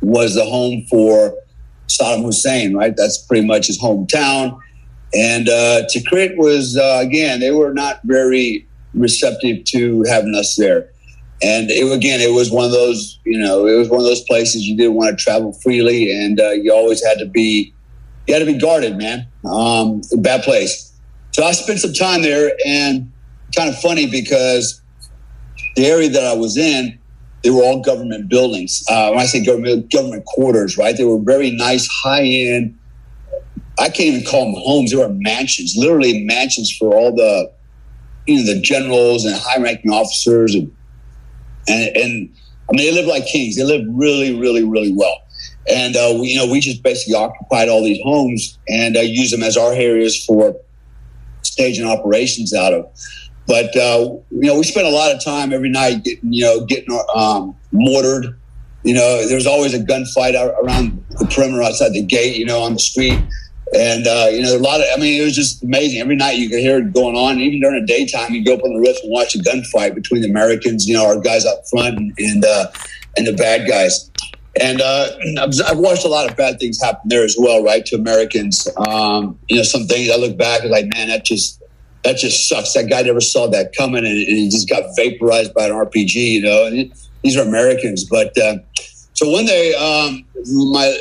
was 0.01 0.35
the 0.35 0.45
home 0.45 0.85
for 0.89 1.35
Saddam 1.99 2.23
Hussein, 2.23 2.75
right? 2.75 2.95
That's 2.95 3.17
pretty 3.17 3.45
much 3.45 3.67
his 3.67 3.79
hometown. 3.79 4.59
And 5.13 5.47
uh, 5.47 5.83
Tikrit 5.93 6.37
was, 6.37 6.75
uh, 6.77 6.99
again, 7.01 7.39
they 7.39 7.51
were 7.51 7.73
not 7.73 7.99
very 8.03 8.67
receptive 8.93 9.63
to 9.65 10.03
having 10.03 10.35
us 10.35 10.55
there. 10.55 10.89
And 11.41 11.69
it, 11.69 11.91
again, 11.91 12.21
it 12.21 12.33
was 12.33 12.51
one 12.51 12.65
of 12.65 12.71
those, 12.71 13.19
you 13.25 13.37
know, 13.37 13.67
it 13.67 13.77
was 13.77 13.89
one 13.89 13.99
of 13.99 14.05
those 14.05 14.23
places 14.23 14.67
you 14.67 14.77
didn't 14.77 14.93
want 14.93 15.17
to 15.17 15.23
travel 15.23 15.53
freely, 15.53 16.11
and 16.11 16.39
uh, 16.39 16.51
you 16.51 16.73
always 16.73 17.03
had 17.05 17.19
to 17.19 17.25
be, 17.25 17.73
you 18.27 18.33
had 18.33 18.39
to 18.39 18.45
be 18.45 18.57
guarded, 18.57 18.97
man. 18.97 19.27
Um, 19.45 20.01
bad 20.17 20.43
place. 20.43 20.93
So 21.31 21.43
I 21.43 21.51
spent 21.51 21.79
some 21.79 21.93
time 21.93 22.21
there, 22.21 22.55
and 22.65 23.11
kind 23.55 23.69
of 23.69 23.77
funny 23.79 24.09
because 24.09 24.81
the 25.75 25.85
area 25.85 26.09
that 26.09 26.23
I 26.25 26.33
was 26.33 26.57
in, 26.57 26.97
they 27.43 27.49
were 27.49 27.63
all 27.63 27.81
government 27.81 28.29
buildings. 28.29 28.83
Uh, 28.89 29.09
when 29.09 29.19
I 29.19 29.25
say 29.25 29.43
government, 29.43 29.91
government 29.91 30.25
quarters, 30.25 30.77
right? 30.77 30.95
They 30.95 31.03
were 31.03 31.19
very 31.19 31.51
nice, 31.51 31.87
high 31.87 32.23
end, 32.23 32.77
I 33.79 33.89
can't 33.89 34.15
even 34.15 34.25
call 34.25 34.45
them 34.45 34.61
homes. 34.63 34.91
They 34.91 34.97
were 34.97 35.09
mansions, 35.09 35.75
literally 35.75 36.23
mansions 36.25 36.75
for 36.75 36.93
all 36.95 37.15
the, 37.15 37.51
you 38.27 38.37
know, 38.37 38.53
the 38.53 38.61
generals 38.61 39.25
and 39.25 39.35
high-ranking 39.35 39.91
officers, 39.91 40.55
and 40.55 40.71
and 41.67 41.97
and 41.97 42.29
I 42.69 42.75
mean, 42.75 42.85
they 42.85 42.91
lived 42.93 43.07
like 43.07 43.25
kings. 43.25 43.55
They 43.55 43.63
lived 43.63 43.85
really, 43.89 44.39
really, 44.39 44.63
really 44.63 44.93
well. 44.93 45.15
And 45.67 45.95
uh, 45.95 46.17
we, 46.19 46.29
you 46.29 46.37
know, 46.37 46.51
we 46.51 46.59
just 46.59 46.83
basically 46.83 47.15
occupied 47.15 47.69
all 47.69 47.83
these 47.83 48.01
homes 48.03 48.57
and 48.67 48.95
uh, 48.95 49.01
use 49.01 49.31
them 49.31 49.43
as 49.43 49.57
our 49.57 49.73
areas 49.73 50.23
for 50.23 50.55
staging 51.41 51.85
operations 51.85 52.53
out 52.53 52.73
of. 52.73 52.85
But 53.47 53.75
uh, 53.75 54.17
you 54.31 54.47
know, 54.47 54.57
we 54.57 54.63
spent 54.63 54.87
a 54.87 54.91
lot 54.91 55.13
of 55.13 55.23
time 55.23 55.51
every 55.53 55.69
night 55.69 56.03
getting, 56.03 56.31
you 56.33 56.45
know, 56.45 56.65
getting 56.65 56.97
um, 57.15 57.55
mortared. 57.71 58.39
You 58.83 58.93
know, 58.93 59.27
there's 59.27 59.47
always 59.47 59.73
a 59.73 59.79
gunfight 59.79 60.35
around 60.63 61.03
the 61.19 61.25
perimeter 61.25 61.63
outside 61.63 61.93
the 61.93 62.03
gate. 62.03 62.37
You 62.37 62.45
know, 62.45 62.61
on 62.61 62.73
the 62.73 62.79
street. 62.79 63.19
And, 63.75 64.05
uh, 64.05 64.27
you 64.31 64.43
know, 64.43 64.55
a 64.55 64.59
lot 64.59 64.81
of, 64.81 64.85
I 64.95 64.99
mean, 64.99 65.19
it 65.19 65.23
was 65.23 65.35
just 65.35 65.63
amazing. 65.63 65.99
Every 65.99 66.15
night 66.15 66.37
you 66.37 66.47
could 66.47 66.59
hear 66.59 66.77
it 66.77 66.93
going 66.93 67.15
on. 67.15 67.39
Even 67.39 67.59
during 67.59 67.81
the 67.81 67.87
daytime, 67.87 68.31
you 68.33 68.45
go 68.45 68.53
up 68.53 68.63
on 68.63 68.73
the 68.73 68.79
roof 68.79 68.97
and 69.01 69.11
watch 69.11 69.33
a 69.33 69.39
gunfight 69.39 69.95
between 69.95 70.21
the 70.21 70.29
Americans, 70.29 70.87
you 70.87 70.93
know, 70.93 71.05
our 71.05 71.19
guys 71.19 71.43
up 71.45 71.67
front 71.67 71.97
and, 71.97 72.13
and, 72.19 72.45
uh, 72.45 72.67
and 73.17 73.25
the 73.25 73.33
bad 73.33 73.67
guys. 73.67 74.11
And 74.61 74.79
uh, 74.79 75.07
I've 75.67 75.79
watched 75.79 76.05
a 76.05 76.07
lot 76.07 76.29
of 76.29 76.37
bad 76.37 76.59
things 76.59 76.79
happen 76.79 77.09
there 77.09 77.23
as 77.23 77.35
well, 77.39 77.63
right? 77.63 77.83
To 77.87 77.95
Americans, 77.95 78.67
um, 78.77 79.39
you 79.49 79.57
know, 79.57 79.63
some 79.63 79.87
things 79.87 80.11
I 80.11 80.17
look 80.17 80.37
back 80.37 80.61
and 80.61 80.69
like, 80.69 80.85
man, 80.93 81.07
that 81.07 81.25
just 81.25 81.62
that 82.03 82.17
just 82.17 82.47
sucks. 82.47 82.73
That 82.73 82.89
guy 82.89 83.01
never 83.01 83.21
saw 83.21 83.47
that 83.47 83.75
coming, 83.75 84.05
and, 84.05 84.17
and 84.17 84.37
he 84.37 84.49
just 84.49 84.69
got 84.69 84.83
vaporized 84.95 85.53
by 85.53 85.65
an 85.65 85.71
RPG, 85.71 86.15
you 86.15 86.41
know. 86.41 86.65
And 86.65 86.93
these 87.21 87.37
are 87.37 87.41
Americans, 87.41 88.03
but 88.03 88.37
uh, 88.37 88.57
so 89.13 89.29
one 89.29 89.45
day, 89.45 89.73
um, 89.75 90.25
my 90.71 90.97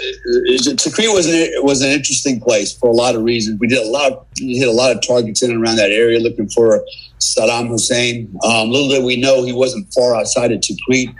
Tikrit 0.54 1.12
was 1.14 1.26
an 1.26 1.64
was 1.64 1.82
an 1.82 1.90
interesting 1.90 2.40
place 2.40 2.76
for 2.76 2.88
a 2.88 2.92
lot 2.92 3.16
of 3.16 3.22
reasons. 3.22 3.58
We 3.58 3.66
did 3.66 3.84
a 3.84 3.90
lot, 3.90 4.12
of, 4.12 4.26
hit 4.38 4.68
a 4.68 4.72
lot 4.72 4.94
of 4.94 5.02
targets 5.06 5.42
in 5.42 5.50
and 5.50 5.62
around 5.62 5.76
that 5.76 5.90
area, 5.90 6.20
looking 6.20 6.48
for 6.50 6.84
Saddam 7.18 7.68
Hussein. 7.68 8.36
Um, 8.44 8.70
little 8.70 8.88
did 8.88 9.02
we 9.02 9.16
know 9.16 9.44
he 9.44 9.52
wasn't 9.52 9.92
far 9.92 10.14
outside 10.14 10.52
of 10.52 10.60
Tikrit, 10.60 11.14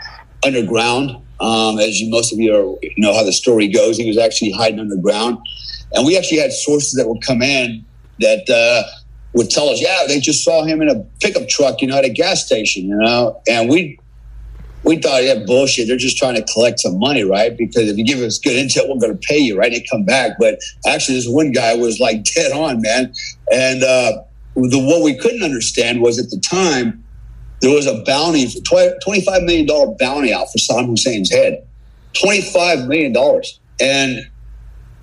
underground. 0.45 1.17
Um, 1.41 1.79
as 1.81 1.99
you 1.99 2.09
most 2.11 2.33
of 2.33 2.39
you 2.39 2.55
are, 2.55 2.91
know 2.99 3.15
how 3.15 3.25
the 3.25 3.33
story 3.33 3.67
goes, 3.67 3.97
he 3.97 4.07
was 4.07 4.19
actually 4.19 4.53
hiding 4.53 4.79
underground, 4.79 5.39
and 5.93 6.07
we 6.07 6.17
actually 6.17 6.39
had 6.39 6.53
sources 6.53 6.93
that 6.93 7.09
would 7.09 7.23
come 7.23 7.43
in 7.43 7.85
that 8.21 8.49
uh, 8.49 9.02
would 9.35 9.51
tell 9.51 9.69
us, 9.69 9.81
yeah, 9.81 10.05
they 10.07 10.21
just 10.21 10.45
saw 10.45 10.65
him 10.65 10.83
in 10.83 10.89
a 10.89 11.01
pickup 11.21 11.49
truck, 11.49 11.81
you 11.81 11.89
know, 11.89 11.97
at 11.97 12.05
a 12.05 12.11
gas 12.11 12.45
station, 12.45 12.85
you 12.85 12.97
know, 12.97 13.41
and 13.49 13.69
we 13.69 13.99
we 14.85 14.97
thought, 14.97 15.23
yeah, 15.23 15.37
bullshit. 15.47 15.87
They're 15.87 15.97
just 15.97 16.17
trying 16.17 16.35
to 16.35 16.45
collect 16.53 16.81
some 16.81 16.99
money, 16.99 17.23
right? 17.23 17.57
Because 17.57 17.89
if 17.89 17.97
you 17.97 18.05
give 18.05 18.19
us 18.19 18.39
good 18.39 18.53
intel, 18.53 18.89
we're 18.89 18.99
going 18.99 19.17
to 19.17 19.27
pay 19.29 19.39
you, 19.39 19.57
right? 19.57 19.71
They 19.71 19.85
come 19.89 20.05
back. 20.05 20.33
But 20.41 20.59
actually, 20.87 21.19
this 21.19 21.29
one 21.29 21.53
guy 21.53 21.75
was 21.75 22.01
like 22.01 22.25
dead 22.35 22.53
on, 22.53 22.81
man. 22.83 23.13
And 23.53 23.85
uh, 23.85 24.25
the 24.57 24.79
what 24.79 25.03
we 25.03 25.17
couldn't 25.17 25.43
understand 25.43 26.01
was 26.01 26.19
at 26.19 26.31
the 26.31 26.41
time 26.41 27.05
there 27.61 27.73
was 27.73 27.87
a 27.87 28.03
bounty, 28.05 28.47
$25 28.47 29.45
million 29.45 29.97
bounty 29.99 30.33
out 30.33 30.51
for 30.51 30.59
Saddam 30.59 30.89
Hussein's 30.89 31.31
head. 31.31 31.65
$25 32.15 32.89
million. 32.89 33.15
And 33.81 34.29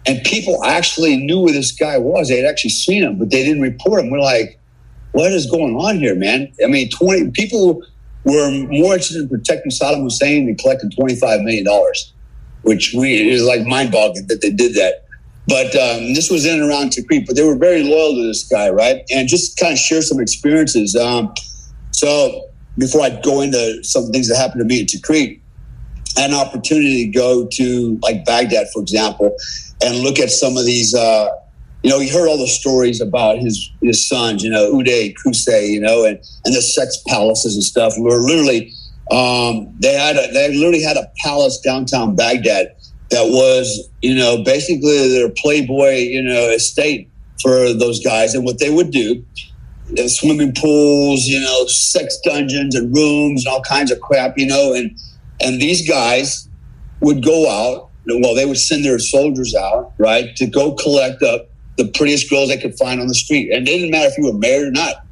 and 0.05 0.23
people 0.23 0.63
actually 0.63 1.17
knew 1.17 1.41
where 1.41 1.53
this 1.53 1.71
guy 1.71 1.97
was. 1.97 2.29
They 2.29 2.37
had 2.37 2.45
actually 2.45 2.71
seen 2.71 3.03
him, 3.03 3.17
but 3.17 3.31
they 3.31 3.43
didn't 3.43 3.61
report 3.61 4.03
him. 4.03 4.09
We're 4.09 4.19
like, 4.19 4.59
what 5.11 5.31
is 5.31 5.49
going 5.49 5.75
on 5.75 5.97
here, 5.97 6.15
man? 6.15 6.51
I 6.63 6.67
mean, 6.67 6.89
20 6.89 7.31
people 7.31 7.83
were 8.23 8.49
more 8.51 8.93
interested 8.93 9.21
in 9.23 9.29
protecting 9.29 9.71
Saddam 9.71 10.03
Hussein 10.03 10.45
than 10.45 10.55
collecting 10.55 10.91
$25 10.91 11.43
million, 11.43 11.65
which 12.63 12.93
we 12.97 13.29
is 13.29 13.43
like 13.43 13.65
mind 13.65 13.91
boggling 13.91 14.27
that 14.27 14.41
they 14.41 14.51
did 14.51 14.75
that. 14.75 15.05
But 15.47 15.75
um, 15.75 16.13
this 16.13 16.29
was 16.29 16.45
in 16.45 16.61
and 16.61 16.69
around 16.69 16.91
Tikrit, 16.91 17.25
but 17.25 17.35
they 17.35 17.43
were 17.43 17.55
very 17.55 17.81
loyal 17.81 18.13
to 18.15 18.27
this 18.27 18.47
guy, 18.47 18.69
right? 18.69 19.01
And 19.11 19.27
just 19.27 19.57
kind 19.57 19.73
of 19.73 19.79
share 19.79 20.03
some 20.03 20.19
experiences. 20.19 20.95
Um, 20.95 21.33
so 21.91 22.49
before 22.77 23.01
I 23.01 23.19
go 23.23 23.41
into 23.41 23.83
some 23.83 24.11
things 24.11 24.29
that 24.29 24.37
happened 24.37 24.59
to 24.59 24.65
me 24.65 24.81
in 24.81 24.85
Tikrit, 24.85 25.41
an 26.17 26.33
opportunity 26.33 27.05
to 27.05 27.11
go 27.11 27.47
to 27.53 27.99
like 28.01 28.25
Baghdad, 28.25 28.67
for 28.73 28.81
example, 28.81 29.35
and 29.83 29.99
look 29.99 30.19
at 30.19 30.29
some 30.29 30.57
of 30.57 30.65
these. 30.65 30.93
Uh, 30.93 31.29
you 31.83 31.89
know, 31.89 31.99
he 31.99 32.09
heard 32.09 32.27
all 32.27 32.37
the 32.37 32.47
stories 32.47 32.99
about 32.99 33.37
his 33.39 33.71
his 33.81 34.07
sons, 34.07 34.43
you 34.43 34.49
know, 34.49 34.73
Uday, 34.73 35.13
Qusay, 35.25 35.69
you 35.69 35.79
know, 35.79 36.03
and 36.05 36.17
and 36.45 36.55
the 36.55 36.61
sex 36.61 37.01
palaces 37.07 37.55
and 37.55 37.63
stuff. 37.63 37.93
We 37.97 38.03
were 38.03 38.19
literally, 38.19 38.73
um, 39.11 39.73
they 39.79 39.93
had 39.93 40.17
a, 40.17 40.31
they 40.33 40.53
literally 40.55 40.83
had 40.83 40.97
a 40.97 41.09
palace 41.23 41.59
downtown 41.59 42.15
Baghdad 42.15 42.75
that 43.11 43.27
was, 43.29 43.89
you 44.01 44.13
know, 44.13 44.43
basically 44.43 45.07
their 45.09 45.29
playboy, 45.29 45.95
you 45.95 46.21
know, 46.21 46.49
estate 46.49 47.09
for 47.41 47.73
those 47.73 48.03
guys. 48.03 48.35
And 48.35 48.43
what 48.43 48.59
they 48.59 48.69
would 48.69 48.91
do 48.91 49.23
swimming 50.07 50.53
pools, 50.53 51.25
you 51.25 51.39
know, 51.39 51.65
sex 51.65 52.19
dungeons 52.23 52.75
and 52.75 52.95
rooms 52.95 53.45
and 53.45 53.53
all 53.53 53.61
kinds 53.61 53.91
of 53.91 53.99
crap, 54.01 54.37
you 54.37 54.45
know, 54.45 54.73
and 54.73 54.95
and 55.41 55.61
these 55.61 55.87
guys 55.87 56.47
would 57.01 57.23
go 57.23 57.49
out. 57.49 57.89
Well, 58.07 58.33
they 58.33 58.45
would 58.45 58.57
send 58.57 58.83
their 58.83 58.97
soldiers 58.97 59.53
out, 59.53 59.93
right, 59.97 60.35
to 60.37 60.47
go 60.47 60.73
collect 60.73 61.21
up 61.21 61.49
the 61.77 61.87
prettiest 61.87 62.29
girls 62.29 62.49
they 62.49 62.57
could 62.57 62.77
find 62.77 62.99
on 62.99 63.07
the 63.07 63.15
street, 63.15 63.51
and 63.51 63.67
it 63.67 63.71
didn't 63.71 63.91
matter 63.91 64.09
if 64.09 64.17
you 64.17 64.25
were 64.25 64.37
married 64.37 64.67
or 64.67 64.71
not. 64.71 65.05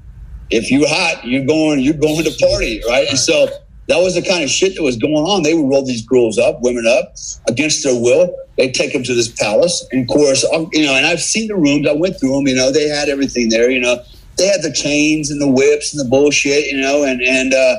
If 0.50 0.72
you 0.72 0.86
hot, 0.88 1.26
you're 1.26 1.46
going, 1.46 1.80
you're 1.80 1.94
going 1.94 2.24
to 2.24 2.32
party, 2.40 2.82
right? 2.88 3.08
And 3.10 3.20
so 3.20 3.48
that 3.88 3.98
was 3.98 4.16
the 4.16 4.22
kind 4.22 4.44
of 4.44 4.50
shit 4.50 4.76
that 4.76 4.84
was 4.84 4.98
going 4.98 5.14
on. 5.14 5.44
They 5.44 5.54
would 5.54 5.70
roll 5.70 5.86
these 5.86 6.06
girls 6.06 6.38
up, 6.38 6.60
women 6.62 6.86
up, 6.88 7.16
against 7.48 7.84
their 7.84 8.00
will. 8.00 8.36
They 8.58 8.72
take 8.72 8.94
them 8.94 9.04
to 9.04 9.14
this 9.14 9.30
palace, 9.30 9.86
and 9.92 10.02
of 10.02 10.08
course, 10.08 10.44
you 10.74 10.86
know, 10.86 10.94
and 10.94 11.06
I've 11.06 11.22
seen 11.22 11.48
the 11.48 11.56
rooms. 11.56 11.88
I 11.88 11.94
went 11.94 12.20
through 12.20 12.36
them. 12.36 12.48
You 12.48 12.56
know, 12.56 12.72
they 12.72 12.88
had 12.88 13.08
everything 13.08 13.50
there. 13.50 13.70
You 13.70 13.80
know, 13.80 14.02
they 14.38 14.48
had 14.48 14.62
the 14.62 14.74
chains 14.74 15.30
and 15.32 15.40
the 15.40 15.48
whips 15.48 15.94
and 15.94 16.04
the 16.04 16.10
bullshit, 16.10 16.68
you 16.68 16.82
know, 16.82 17.04
and 17.04 17.22
and 17.22 17.54
uh, 17.54 17.78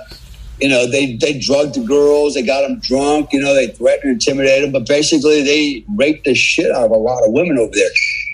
you 0.60 0.68
know 0.68 0.90
they 0.90 1.16
they 1.16 1.38
drugged 1.38 1.74
the 1.74 1.84
girls, 1.84 2.34
they 2.34 2.42
got 2.42 2.62
them 2.62 2.80
drunk, 2.80 3.30
you 3.32 3.40
know, 3.40 3.54
they 3.54 3.68
threatened, 3.68 4.12
intimidated 4.12 4.64
them, 4.64 4.72
but 4.72 4.88
basically 4.88 5.42
they 5.42 5.84
raped 5.96 6.24
the 6.24 6.34
shit 6.34 6.70
out 6.70 6.84
of 6.84 6.90
a 6.90 6.96
lot 6.96 7.24
of 7.24 7.32
women 7.32 7.58
over 7.58 7.72
there. 7.72 7.90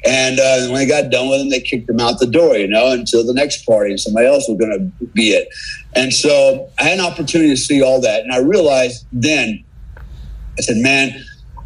And 0.06 0.38
uh, 0.38 0.68
when 0.70 0.80
they 0.80 0.86
got 0.86 1.10
done 1.10 1.30
with 1.30 1.40
them, 1.40 1.48
they 1.48 1.60
kicked 1.60 1.86
them 1.86 1.98
out 1.98 2.18
the 2.18 2.26
door, 2.26 2.56
you 2.56 2.68
know, 2.68 2.92
until 2.92 3.24
the 3.24 3.32
next 3.32 3.64
party, 3.64 3.90
and 3.90 4.00
somebody 4.00 4.26
else 4.26 4.46
was 4.48 4.58
going 4.58 4.92
to 5.00 5.06
be 5.08 5.30
it. 5.30 5.48
And 5.96 6.12
so 6.12 6.68
I 6.78 6.84
had 6.84 6.98
an 6.98 7.04
opportunity 7.04 7.50
to 7.50 7.56
see 7.56 7.82
all 7.82 8.00
that, 8.02 8.22
and 8.22 8.32
I 8.32 8.38
realized 8.38 9.06
then, 9.12 9.64
I 10.58 10.62
said, 10.62 10.76
man, 10.76 11.10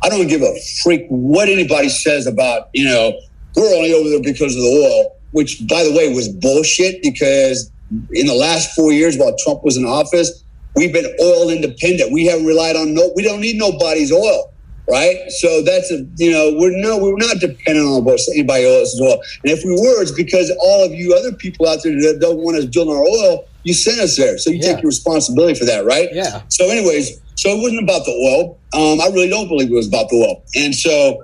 I 0.03 0.09
don't 0.09 0.29
give 0.29 0.43
a 0.43 0.55
freak 0.83 1.07
what 1.09 1.49
anybody 1.49 1.89
says 1.89 2.27
about, 2.27 2.69
you 2.73 2.85
know, 2.85 3.19
we're 3.57 3.75
only 3.75 3.93
over 3.93 4.09
there 4.09 4.23
because 4.23 4.55
of 4.55 4.63
the 4.63 4.85
oil 4.87 5.19
which 5.33 5.67
by 5.69 5.85
the 5.85 5.93
way 5.93 6.13
was 6.13 6.29
bullshit 6.29 7.03
because 7.03 7.71
in 8.13 8.27
the 8.27 8.35
last 8.35 8.75
four 8.75 8.93
years 8.93 9.17
while 9.17 9.35
Trump 9.39 9.65
was 9.65 9.77
in 9.77 9.85
office, 9.85 10.45
we've 10.77 10.93
been 10.93 11.07
oil 11.21 11.51
independent. 11.51 12.13
We 12.13 12.27
haven't 12.27 12.47
relied 12.47 12.77
on 12.77 12.95
no. 12.95 13.11
We 13.15 13.23
don't 13.23 13.41
need 13.41 13.57
nobody's 13.57 14.13
oil, 14.13 14.53
right? 14.89 15.31
So 15.41 15.63
that's 15.63 15.91
a 15.91 16.07
you 16.17 16.31
know 16.31 16.55
we're 16.57 16.77
no 16.77 16.99
we're 16.99 17.17
not 17.17 17.39
dependent 17.41 17.87
on 17.87 18.07
anybody 18.35 18.65
else's 18.65 19.01
oil. 19.01 19.21
And 19.45 19.53
if 19.53 19.65
we 19.65 19.73
were, 19.73 20.03
it's 20.03 20.13
because 20.13 20.53
all 20.61 20.85
of 20.85 20.93
you 20.93 21.15
other 21.15 21.33
people 21.33 21.69
out 21.69 21.81
there 21.83 21.93
that 21.93 22.19
don't 22.21 22.39
want 22.39 22.57
us 22.57 22.67
drilling 22.67 22.97
our 22.97 23.05
oil, 23.05 23.47
you 23.65 23.75
sent 23.75 24.01
us 24.01 24.17
there, 24.17 24.39
so 24.39 24.51
you 24.51 24.59
yeah. 24.59 24.75
take 24.75 24.83
your 24.83 24.89
responsibility 24.89 25.59
for 25.59 25.65
that, 25.67 25.85
right? 25.85 26.09
Yeah. 26.13 26.43
So, 26.49 26.71
anyways, 26.71 27.21
so 27.35 27.51
it 27.51 27.61
wasn't 27.61 27.83
about 27.83 28.05
the 28.05 28.13
oil. 28.13 28.59
Um, 28.73 29.01
I 29.01 29.07
really 29.13 29.29
don't 29.29 29.49
believe 29.49 29.71
it 29.71 29.75
was 29.75 29.89
about 29.89 30.09
the 30.09 30.17
oil, 30.17 30.43
and 30.57 30.75
so. 30.75 31.23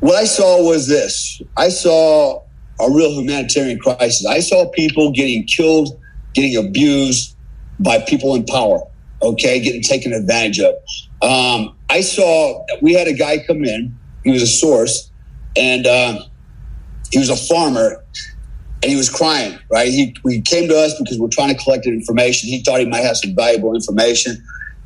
What 0.00 0.16
I 0.16 0.24
saw 0.24 0.62
was 0.62 0.86
this. 0.86 1.40
I 1.56 1.70
saw 1.70 2.42
a 2.78 2.90
real 2.90 3.10
humanitarian 3.10 3.78
crisis. 3.78 4.26
I 4.26 4.40
saw 4.40 4.68
people 4.68 5.12
getting 5.12 5.44
killed, 5.44 5.98
getting 6.34 6.56
abused 6.56 7.33
by 7.80 8.00
people 8.06 8.34
in 8.34 8.44
power, 8.44 8.80
okay, 9.22 9.60
getting 9.60 9.82
taken 9.82 10.12
advantage 10.12 10.60
of. 10.60 10.74
Um, 11.22 11.76
I 11.90 12.00
saw 12.00 12.64
we 12.82 12.94
had 12.94 13.08
a 13.08 13.12
guy 13.12 13.44
come 13.46 13.64
in, 13.64 13.96
he 14.24 14.30
was 14.30 14.42
a 14.42 14.46
source, 14.46 15.10
and 15.56 15.86
uh, 15.86 16.18
he 17.10 17.18
was 17.18 17.30
a 17.30 17.36
farmer. 17.36 18.00
And 18.82 18.90
he 18.90 18.98
was 18.98 19.08
crying, 19.08 19.58
right? 19.72 19.88
He, 19.88 20.14
he 20.28 20.42
came 20.42 20.68
to 20.68 20.78
us 20.78 20.92
because 20.98 21.18
we're 21.18 21.28
trying 21.28 21.48
to 21.56 21.62
collect 21.62 21.86
information. 21.86 22.50
He 22.50 22.62
thought 22.62 22.80
he 22.80 22.86
might 22.86 23.00
have 23.00 23.16
some 23.16 23.34
valuable 23.34 23.74
information. 23.74 24.36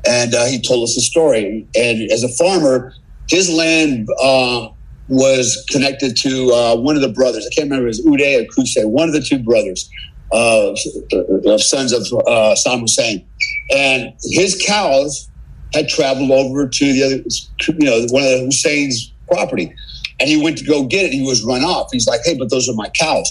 And 0.06 0.34
uh, 0.34 0.46
he 0.46 0.62
told 0.62 0.84
us 0.84 0.96
a 0.96 1.00
story. 1.00 1.66
And 1.74 2.08
as 2.12 2.22
a 2.22 2.28
farmer, 2.28 2.92
his 3.28 3.50
land 3.50 4.06
uh, 4.22 4.68
was 5.08 5.64
connected 5.70 6.16
to 6.18 6.52
uh, 6.52 6.76
one 6.76 6.96
of 6.96 7.02
the 7.02 7.08
brothers. 7.08 7.46
I 7.46 7.54
can't 7.54 7.70
remember 7.70 7.86
it 7.86 7.88
was 7.88 8.06
Uday 8.06 8.40
or 8.40 8.44
Qusay, 8.44 8.88
one 8.88 9.08
of 9.08 9.14
the 9.14 9.20
two 9.20 9.38
brothers, 9.38 9.90
uh, 10.32 10.72
uh, 10.72 11.58
sons 11.58 11.92
of 11.92 12.02
uh, 12.26 12.54
Saddam 12.54 12.80
Hussein. 12.80 13.26
And 13.74 14.12
his 14.22 14.62
cows 14.66 15.28
had 15.74 15.88
traveled 15.88 16.30
over 16.30 16.68
to 16.68 16.92
the 16.92 17.02
other, 17.02 17.74
you 17.78 17.86
know, 17.86 18.06
one 18.10 18.22
of 18.22 18.30
the 18.30 18.44
Hussein's 18.46 19.12
property. 19.30 19.72
And 20.20 20.28
he 20.28 20.42
went 20.42 20.58
to 20.58 20.64
go 20.64 20.84
get 20.84 21.06
it. 21.06 21.12
He 21.12 21.22
was 21.22 21.44
run 21.44 21.62
off. 21.62 21.90
He's 21.92 22.06
like, 22.06 22.20
hey, 22.24 22.36
but 22.36 22.50
those 22.50 22.68
are 22.68 22.74
my 22.74 22.88
cows. 22.90 23.30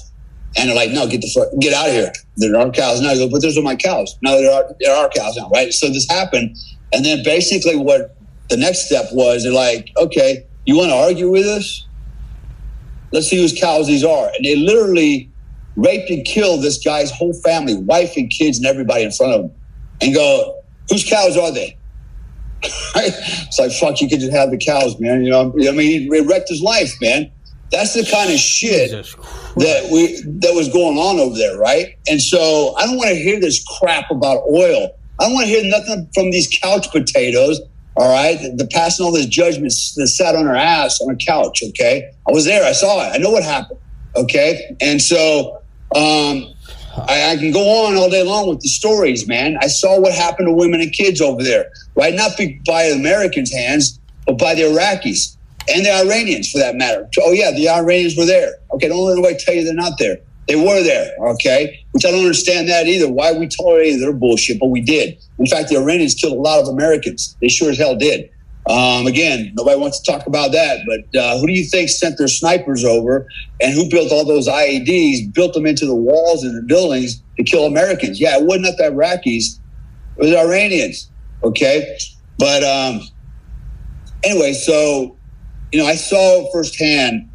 And 0.56 0.70
they're 0.70 0.76
like, 0.76 0.92
no, 0.92 1.08
get 1.08 1.22
the 1.22 1.28
fuck, 1.28 1.50
get 1.60 1.74
out 1.74 1.88
of 1.88 1.94
here. 1.94 2.12
They're 2.38 2.58
our 2.58 2.72
cows. 2.72 3.02
No, 3.02 3.14
go, 3.16 3.30
but 3.30 3.42
those 3.42 3.58
are 3.58 3.62
my 3.62 3.76
cows. 3.76 4.18
No, 4.22 4.40
they're 4.42 4.52
our, 4.52 4.66
they're 4.80 4.96
our 4.96 5.10
cows 5.10 5.36
now, 5.36 5.50
right? 5.50 5.74
So 5.74 5.88
this 5.88 6.08
happened. 6.10 6.56
And 6.94 7.04
then 7.04 7.22
basically 7.24 7.76
what 7.76 8.16
the 8.50 8.58
next 8.58 8.86
step 8.86 9.06
was, 9.12 9.44
they're 9.44 9.52
like, 9.52 9.92
okay, 9.98 10.46
you 10.66 10.78
want 10.78 10.90
to 10.90 10.96
argue 10.96 11.30
with 11.30 11.46
us? 11.46 11.86
Let's 13.12 13.28
see 13.28 13.38
whose 13.38 13.58
cows 13.58 13.88
these 13.88 14.04
are. 14.04 14.30
And 14.36 14.46
they 14.46 14.56
literally 14.56 15.30
raped 15.78 16.10
and 16.10 16.26
killed 16.26 16.64
this 16.64 16.84
guy's 16.84 17.12
whole 17.12 17.34
family, 17.34 17.76
wife 17.76 18.18
and 18.18 18.30
kids 18.30 18.58
and 18.58 18.66
everybody 18.66 19.04
in 19.04 19.12
front 19.12 19.34
of 19.34 19.42
him, 19.46 19.52
and 20.02 20.14
go, 20.14 20.62
whose 20.90 21.08
cows 21.08 21.38
are 21.38 21.52
they? 21.54 21.78
it's 22.64 23.60
like 23.60 23.72
fuck, 23.72 24.02
you 24.02 24.10
could 24.10 24.20
just 24.20 24.34
have 24.34 24.50
the 24.50 24.58
cows, 24.58 25.00
man. 25.00 25.24
You 25.24 25.30
know, 25.30 25.54
I 25.70 25.72
mean, 25.72 26.12
he 26.12 26.22
wrecked 26.22 26.50
his 26.50 26.62
life, 26.62 26.92
man. 27.00 27.32
That's 27.72 27.94
the 27.94 28.10
kind 28.10 28.32
of 28.32 28.40
shit 28.40 28.92
that 28.92 29.90
we 29.92 30.22
that 30.40 30.54
was 30.56 30.70
going 30.70 30.98
on 30.98 31.20
over 31.20 31.38
there, 31.38 31.58
right? 31.58 31.96
And 32.10 32.22
so 32.22 32.76
I 32.78 32.86
don't 32.86 32.98
want 32.98 33.10
to 33.10 33.16
hear 33.16 33.40
this 33.40 33.64
crap 33.78 34.10
about 34.10 34.44
oil. 34.50 34.98
I 35.20 35.26
don't 35.26 35.34
want 35.34 35.46
to 35.46 35.52
hear 35.52 35.64
nothing 35.66 36.10
from 36.14 36.32
these 36.32 36.48
couch 36.48 36.92
potatoes. 36.92 37.60
All 37.98 38.12
right, 38.12 38.38
the 38.58 38.68
passing 38.68 39.06
all 39.06 39.12
this 39.12 39.26
judgment 39.26 39.74
that 39.96 40.08
sat 40.08 40.36
on 40.36 40.46
her 40.46 40.56
ass 40.56 41.02
on 41.02 41.12
a 41.12 41.18
couch. 41.18 41.62
Okay, 41.70 42.10
I 42.28 42.32
was 42.32 42.46
there. 42.46 42.64
I 42.64 42.72
saw 42.72 43.04
it. 43.06 43.14
I 43.14 43.18
know 43.18 43.32
what 43.32 43.44
happened. 43.44 43.80
Okay, 44.16 44.76
and 44.82 45.02
so 45.02 45.62
um, 45.96 46.54
I, 47.08 47.32
I, 47.32 47.38
can 47.38 47.52
go 47.52 47.86
on 47.86 47.96
all 47.96 48.10
day 48.10 48.24
long 48.24 48.50
with 48.50 48.62
the 48.62 48.68
stories, 48.68 49.28
man. 49.28 49.58
I 49.62 49.68
saw 49.68 50.00
what 50.00 50.14
happened 50.14 50.48
to 50.48 50.54
women 50.54 50.82
and 50.82 50.92
kids 50.92 51.22
over 51.22 51.44
there, 51.44 51.72
right? 51.96 52.14
Not 52.14 52.32
by 52.66 52.84
Americans' 52.84 53.54
hands, 53.54 54.00
but 54.26 54.38
by 54.38 54.56
the 54.56 54.64
Iraqis 54.64 55.38
and 55.70 55.86
the 55.86 55.92
Iranians, 55.94 56.52
for 56.52 56.58
that 56.58 56.76
matter. 56.76 57.08
Oh 57.22 57.32
yeah, 57.32 57.52
the 57.52 57.70
Iranians 57.70 58.18
were 58.18 58.26
there. 58.26 58.56
Okay, 58.74 58.90
don't 58.90 59.06
let 59.06 59.14
anybody 59.14 59.38
tell 59.38 59.54
you 59.54 59.64
they're 59.64 59.74
not 59.74 59.98
there. 59.98 60.18
They 60.48 60.56
were 60.56 60.84
there. 60.84 61.14
Okay, 61.20 61.86
which 61.92 62.06
I 62.06 62.12
don't 62.12 62.22
understand 62.22 62.68
that 62.70 62.88
either. 62.88 63.10
Why 63.10 63.32
we 63.32 63.48
tolerated 63.48 64.02
their 64.02 64.14
bullshit, 64.14 64.60
but 64.60 64.68
we 64.68 64.82
did. 64.82 65.18
In 65.40 65.46
fact, 65.46 65.70
the 65.70 65.78
Iranians 65.78 66.16
killed 66.16 66.38
a 66.38 66.42
lot 66.42 66.62
of 66.62 66.68
Americans. 66.68 67.36
They 67.42 67.48
sure 67.48 67.70
as 67.70 67.78
hell 67.78 67.96
did. 67.96 68.30
Um, 68.70 69.08
again, 69.08 69.54
nobody 69.56 69.80
wants 69.80 70.02
to 70.02 70.12
talk 70.12 70.28
about 70.28 70.52
that, 70.52 70.80
but 70.86 71.20
uh, 71.20 71.40
who 71.40 71.48
do 71.48 71.54
you 71.54 71.66
think 71.66 71.90
sent 71.90 72.18
their 72.18 72.28
snipers 72.28 72.84
over 72.84 73.26
and 73.62 73.74
who 73.74 73.90
built 73.90 74.12
all 74.12 74.26
those 74.26 74.48
IEDs, 74.48 75.34
built 75.34 75.54
them 75.54 75.66
into 75.66 75.86
the 75.86 75.96
walls 75.96 76.44
and 76.44 76.58
the 76.58 76.62
buildings 76.68 77.22
to 77.38 77.44
kill 77.44 77.66
Americans? 77.66 78.20
Yeah, 78.20 78.38
it 78.38 78.46
wasn't 78.46 78.78
the 78.78 78.84
Iraqis, 78.84 79.60
it 80.18 80.22
was 80.22 80.34
Iranians. 80.34 81.10
Okay. 81.44 81.98
But 82.38 82.64
um, 82.64 83.02
anyway, 84.24 84.54
so, 84.54 85.16
you 85.72 85.80
know, 85.80 85.86
I 85.86 85.96
saw 85.96 86.52
firsthand 86.52 87.30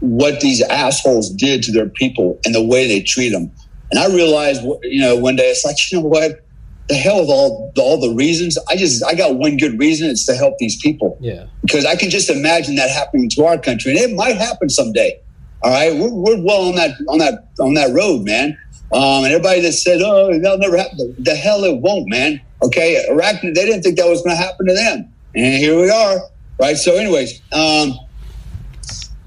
what 0.00 0.40
these 0.40 0.62
assholes 0.62 1.30
did 1.30 1.62
to 1.64 1.72
their 1.72 1.88
people 1.88 2.38
and 2.44 2.54
the 2.54 2.64
way 2.64 2.86
they 2.86 3.02
treat 3.02 3.30
them. 3.30 3.50
And 3.90 3.98
I 3.98 4.06
realized, 4.06 4.62
you 4.82 5.00
know, 5.00 5.16
one 5.16 5.36
day 5.36 5.50
it's 5.50 5.64
like, 5.64 5.76
you 5.90 6.00
know 6.00 6.06
what? 6.06 6.44
The 6.90 6.96
hell 6.96 7.20
of 7.20 7.28
all 7.28 7.72
all 7.78 8.00
the 8.00 8.12
reasons. 8.14 8.58
I 8.68 8.74
just 8.74 9.02
I 9.04 9.14
got 9.14 9.36
one 9.36 9.56
good 9.56 9.78
reason. 9.78 10.10
It's 10.10 10.26
to 10.26 10.34
help 10.34 10.58
these 10.58 10.76
people. 10.82 11.16
Yeah. 11.20 11.46
Because 11.62 11.86
I 11.86 11.94
can 11.94 12.10
just 12.10 12.28
imagine 12.28 12.74
that 12.74 12.90
happening 12.90 13.30
to 13.30 13.44
our 13.44 13.58
country, 13.58 13.92
and 13.92 14.00
it 14.00 14.14
might 14.14 14.36
happen 14.36 14.68
someday. 14.68 15.18
All 15.62 15.70
right, 15.70 15.94
we're, 15.94 16.12
we're 16.12 16.42
well 16.42 16.68
on 16.68 16.74
that 16.74 16.90
on 17.08 17.18
that 17.18 17.48
on 17.60 17.74
that 17.74 17.94
road, 17.94 18.24
man. 18.24 18.58
Um, 18.92 19.24
and 19.24 19.26
everybody 19.26 19.60
that 19.60 19.72
said, 19.72 20.00
"Oh, 20.02 20.36
that'll 20.36 20.58
never 20.58 20.76
happen," 20.76 21.14
the 21.18 21.36
hell 21.36 21.62
it 21.62 21.78
won't, 21.80 22.08
man. 22.08 22.40
Okay, 22.62 23.06
Iraq, 23.08 23.40
they 23.40 23.52
didn't 23.52 23.82
think 23.82 23.96
that 23.96 24.08
was 24.08 24.22
going 24.22 24.36
to 24.36 24.42
happen 24.42 24.66
to 24.66 24.74
them, 24.74 25.12
and 25.36 25.54
here 25.54 25.80
we 25.80 25.88
are, 25.90 26.18
right? 26.58 26.76
So, 26.76 26.96
anyways, 26.96 27.40
um, 27.52 27.94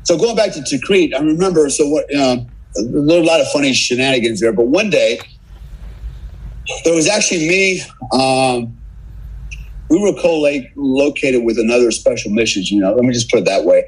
so 0.03 0.17
going 0.17 0.35
back 0.35 0.51
to 0.53 0.59
Tikrit, 0.59 1.15
I 1.15 1.19
remember. 1.19 1.69
So 1.69 1.87
what? 1.87 2.13
Um, 2.13 2.47
there's 2.75 3.09
a 3.09 3.23
lot 3.23 3.39
of 3.39 3.47
funny 3.51 3.73
shenanigans 3.73 4.41
there, 4.41 4.51
but 4.51 4.67
one 4.67 4.89
day 4.89 5.19
there 6.83 6.95
was 6.95 7.07
actually 7.07 7.47
me. 7.47 7.81
Um, 8.11 8.77
we 9.89 9.99
were 9.99 10.13
co-located 10.19 11.43
with 11.43 11.59
another 11.59 11.91
special 11.91 12.31
missions. 12.31 12.71
You 12.71 12.79
know, 12.79 12.93
let 12.93 13.03
me 13.03 13.13
just 13.13 13.29
put 13.29 13.39
it 13.39 13.45
that 13.45 13.65
way. 13.65 13.85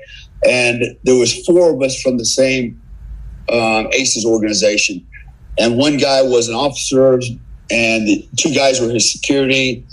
And 0.48 0.84
there 1.04 1.16
was 1.16 1.46
four 1.46 1.74
of 1.74 1.82
us 1.82 2.00
from 2.02 2.18
the 2.18 2.26
same 2.26 2.80
um, 3.52 3.88
ACES 3.94 4.26
organization, 4.26 5.06
and 5.58 5.78
one 5.78 5.98
guy 5.98 6.22
was 6.22 6.50
an 6.50 6.56
officer, 6.56 7.20
and 7.72 8.08
two 8.38 8.54
guys 8.54 8.80
were 8.80 8.90
his 8.90 9.12
security, 9.12 9.86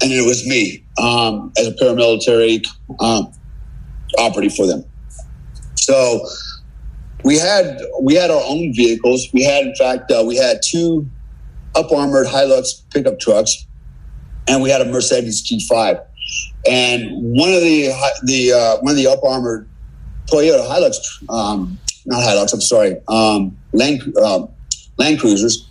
and 0.00 0.12
it 0.12 0.26
was 0.26 0.46
me 0.46 0.84
um, 1.00 1.52
as 1.58 1.66
a 1.66 1.72
paramilitary 1.72 2.66
um, 3.00 3.32
operative 4.18 4.54
for 4.54 4.66
them. 4.66 4.84
So 5.76 6.26
we 7.24 7.38
had 7.38 7.80
we 8.00 8.14
had 8.14 8.30
our 8.30 8.42
own 8.44 8.72
vehicles. 8.74 9.28
We 9.32 9.44
had, 9.44 9.66
in 9.66 9.74
fact, 9.76 10.10
uh, 10.10 10.24
we 10.26 10.36
had 10.36 10.60
two 10.64 11.08
up 11.74 11.92
armored 11.92 12.26
Hilux 12.26 12.82
pickup 12.90 13.18
trucks, 13.20 13.66
and 14.48 14.62
we 14.62 14.70
had 14.70 14.80
a 14.80 14.86
Mercedes 14.86 15.42
G5. 15.48 16.04
And 16.68 17.10
one 17.12 17.52
of 17.52 17.60
the 17.60 17.92
the 18.24 18.52
uh, 18.52 18.76
one 18.80 18.92
of 18.92 18.96
the 18.96 19.06
up 19.06 19.24
armored 19.24 19.68
Toyota 20.30 20.66
Hilux, 20.68 20.96
um, 21.30 21.78
not 22.06 22.22
Hilux, 22.22 22.52
I'm 22.52 22.60
sorry, 22.60 22.96
um, 23.08 23.56
Land 23.72 24.02
uh, 24.20 24.46
Land 24.98 25.20
Cruisers, 25.20 25.68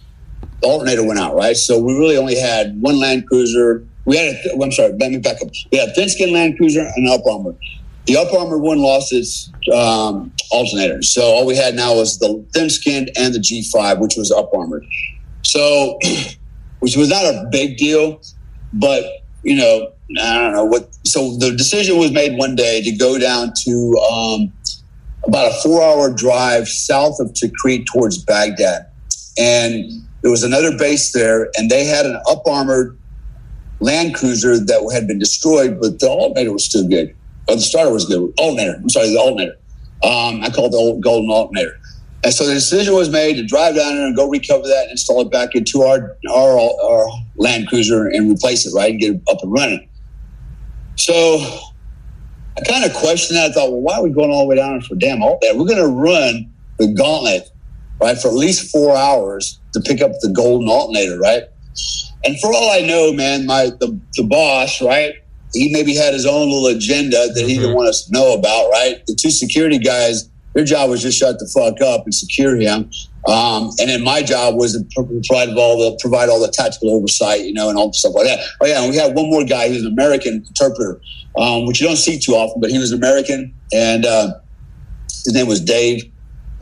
the 0.62 0.68
alternator 0.68 1.06
went 1.06 1.20
out, 1.20 1.36
right? 1.36 1.56
So 1.56 1.80
we 1.80 1.94
really 1.98 2.18
only 2.18 2.40
had 2.40 2.80
one 2.82 3.00
Land 3.00 3.28
Cruiser. 3.28 3.86
We 4.06 4.18
had, 4.18 4.36
a, 4.36 4.64
I'm 4.64 4.72
sorry, 4.72 4.94
let 4.94 5.12
me 5.12 5.18
back 5.18 5.42
up. 5.42 5.50
We 5.72 5.78
had 5.78 5.90
a 5.90 5.94
thin 5.94 6.10
skin 6.10 6.34
Land 6.34 6.58
Cruiser 6.58 6.90
and 6.96 7.10
up 7.10 7.26
armored. 7.26 7.58
The 8.06 8.16
up 8.16 8.34
armored 8.34 8.62
one 8.62 8.80
lost 8.80 9.12
its 9.12 9.52
um, 9.74 10.32
alternator, 10.50 11.02
so 11.02 11.24
all 11.24 11.46
we 11.46 11.58
had 11.58 11.76
now 11.76 11.94
was 11.94 12.18
the 12.20 12.44
thin 12.54 12.70
skinned 12.70 13.12
and 13.18 13.34
the 13.34 13.40
G5, 13.40 14.00
which 14.00 14.16
was 14.16 14.32
up 14.32 14.50
armored. 14.54 14.86
So, 15.48 15.98
which 16.80 16.98
was 16.98 17.10
not 17.10 17.24
a 17.24 17.48
big 17.52 17.78
deal, 17.78 18.22
but 18.74 19.04
you 19.44 19.56
know, 19.56 19.92
I 20.22 20.40
don't 20.40 20.54
know 20.54 20.66
what. 20.66 20.94
So 21.06 21.38
the 21.38 21.56
decision 21.56 21.98
was 21.98 22.12
made 22.12 22.38
one 22.38 22.56
day 22.56 22.82
to 22.82 22.92
go 22.92 23.18
down 23.18 23.54
to 23.64 23.98
um, 24.12 24.54
about 25.26 25.52
a 25.52 25.56
four-hour 25.64 26.14
drive 26.14 26.68
south 26.68 27.20
of 27.20 27.32
Tikrit 27.34 27.86
towards 27.86 28.24
Baghdad, 28.24 28.88
and 29.38 29.90
there 30.22 30.32
was 30.32 30.44
another 30.44 30.78
base 30.78 31.14
there, 31.14 31.50
and 31.56 31.70
they 31.70 31.86
had 31.86 32.06
an 32.06 32.20
up-armored 32.30 32.98
Land 33.80 34.16
Cruiser 34.16 34.58
that 34.60 34.92
had 34.94 35.08
been 35.08 35.20
destroyed, 35.20 35.80
but 35.80 36.00
the 36.00 36.10
alternator 36.10 36.52
was 36.52 36.66
still 36.66 36.88
good. 36.88 37.16
Oh, 37.48 37.56
the 37.56 37.62
starter 37.62 37.94
was 37.94 38.06
good. 38.06 38.34
Alternator. 38.38 38.80
I'm 38.82 38.90
sorry, 38.90 39.10
the 39.10 39.20
alternator. 39.20 39.56
Um, 40.04 40.44
I 40.44 40.50
call 40.50 40.66
it 40.66 40.72
the 40.72 40.78
old 40.78 41.02
golden 41.02 41.30
alternator. 41.30 41.80
And 42.24 42.34
so 42.34 42.48
the 42.48 42.54
decision 42.54 42.96
was 42.96 43.10
made 43.10 43.36
to 43.36 43.44
drive 43.44 43.76
down 43.76 43.96
there 43.96 44.08
and 44.08 44.16
go 44.16 44.28
recover 44.28 44.68
that 44.68 44.84
and 44.84 44.92
install 44.92 45.22
it 45.22 45.32
back 45.32 45.54
into 45.54 45.84
our, 45.84 46.18
our, 46.30 46.60
our 46.84 47.08
Land 47.36 47.68
Cruiser 47.68 48.08
and 48.08 48.32
replace 48.32 48.66
it, 48.66 48.74
right, 48.76 48.92
and 48.92 49.00
get 49.00 49.16
it 49.16 49.22
up 49.30 49.38
and 49.44 49.52
running. 49.52 49.88
So 50.96 51.38
I 52.58 52.62
kind 52.68 52.84
of 52.84 52.94
questioned 52.94 53.38
that. 53.38 53.52
I 53.52 53.54
thought, 53.54 53.72
well, 53.72 53.82
why 53.82 53.98
are 53.98 54.04
we 54.04 54.10
going 54.10 54.32
all 54.32 54.42
the 54.42 54.48
way 54.48 54.56
down 54.56 54.72
there 54.72 54.82
for 54.82 54.96
damn 54.96 55.22
all 55.22 55.38
that? 55.42 55.56
We're 55.56 55.68
going 55.68 55.78
to 55.78 55.88
run 55.88 56.52
the 56.80 56.88
gauntlet, 56.88 57.50
right, 58.02 58.18
for 58.18 58.30
at 58.30 58.34
least 58.34 58.72
four 58.72 58.98
hours 58.98 59.60
to 59.74 59.80
pick 59.80 60.02
up 60.02 60.12
the 60.22 60.30
golden 60.30 60.68
alternator, 60.68 61.20
right? 61.20 61.44
And 62.26 62.40
for 62.40 62.52
all 62.52 62.72
I 62.72 62.82
know, 62.82 63.14
man, 63.14 63.46
my 63.46 63.70
the, 63.80 63.98
the 64.16 64.24
boss, 64.24 64.82
right, 64.82 65.14
he 65.54 65.72
maybe 65.72 65.96
had 65.96 66.14
his 66.14 66.26
own 66.26 66.50
little 66.50 66.68
agenda 66.68 67.28
that 67.28 67.46
he 67.46 67.54
mm-hmm. 67.54 67.62
didn't 67.62 67.76
want 67.76 67.90
us 67.90 68.06
to 68.06 68.12
know 68.12 68.34
about, 68.34 68.70
right? 68.72 69.06
The 69.06 69.16
two 69.16 69.30
security 69.30 69.78
guys 69.78 70.30
their 70.58 70.66
job 70.66 70.90
was 70.90 71.04
just 71.04 71.20
shut 71.20 71.38
the 71.38 71.46
fuck 71.46 71.80
up 71.82 72.06
and 72.06 72.16
secure 72.16 72.56
him. 72.56 72.90
Um, 73.28 73.70
and 73.80 73.92
then 73.92 74.04
my 74.04 74.24
job 74.24 74.56
was 74.56 74.74
to 74.74 75.04
provide 75.04 75.50
all 75.56 75.78
the 75.78 75.96
provide 76.00 76.30
all 76.30 76.40
the 76.40 76.48
tactical 76.52 76.90
oversight, 76.90 77.42
you 77.42 77.54
know, 77.54 77.70
and 77.70 77.78
all 77.78 77.90
the 77.90 77.94
stuff 77.94 78.16
like 78.16 78.26
that. 78.26 78.40
Oh 78.60 78.66
yeah, 78.66 78.82
and 78.82 78.90
we 78.90 78.98
had 78.98 79.14
one 79.14 79.30
more 79.30 79.46
guy 79.46 79.68
who's 79.68 79.86
an 79.86 79.94
American 79.94 80.44
interpreter, 80.48 81.00
um, 81.38 81.68
which 81.68 81.80
you 81.80 81.86
don't 81.86 81.98
see 81.98 82.18
too 82.18 82.32
often, 82.32 82.60
but 82.60 82.72
he 82.72 82.80
was 82.80 82.92
American, 82.92 83.54
and 83.72 84.04
uh, 84.04 84.34
his 85.26 85.36
name 85.36 85.46
was 85.46 85.62
Dave, 85.62 86.12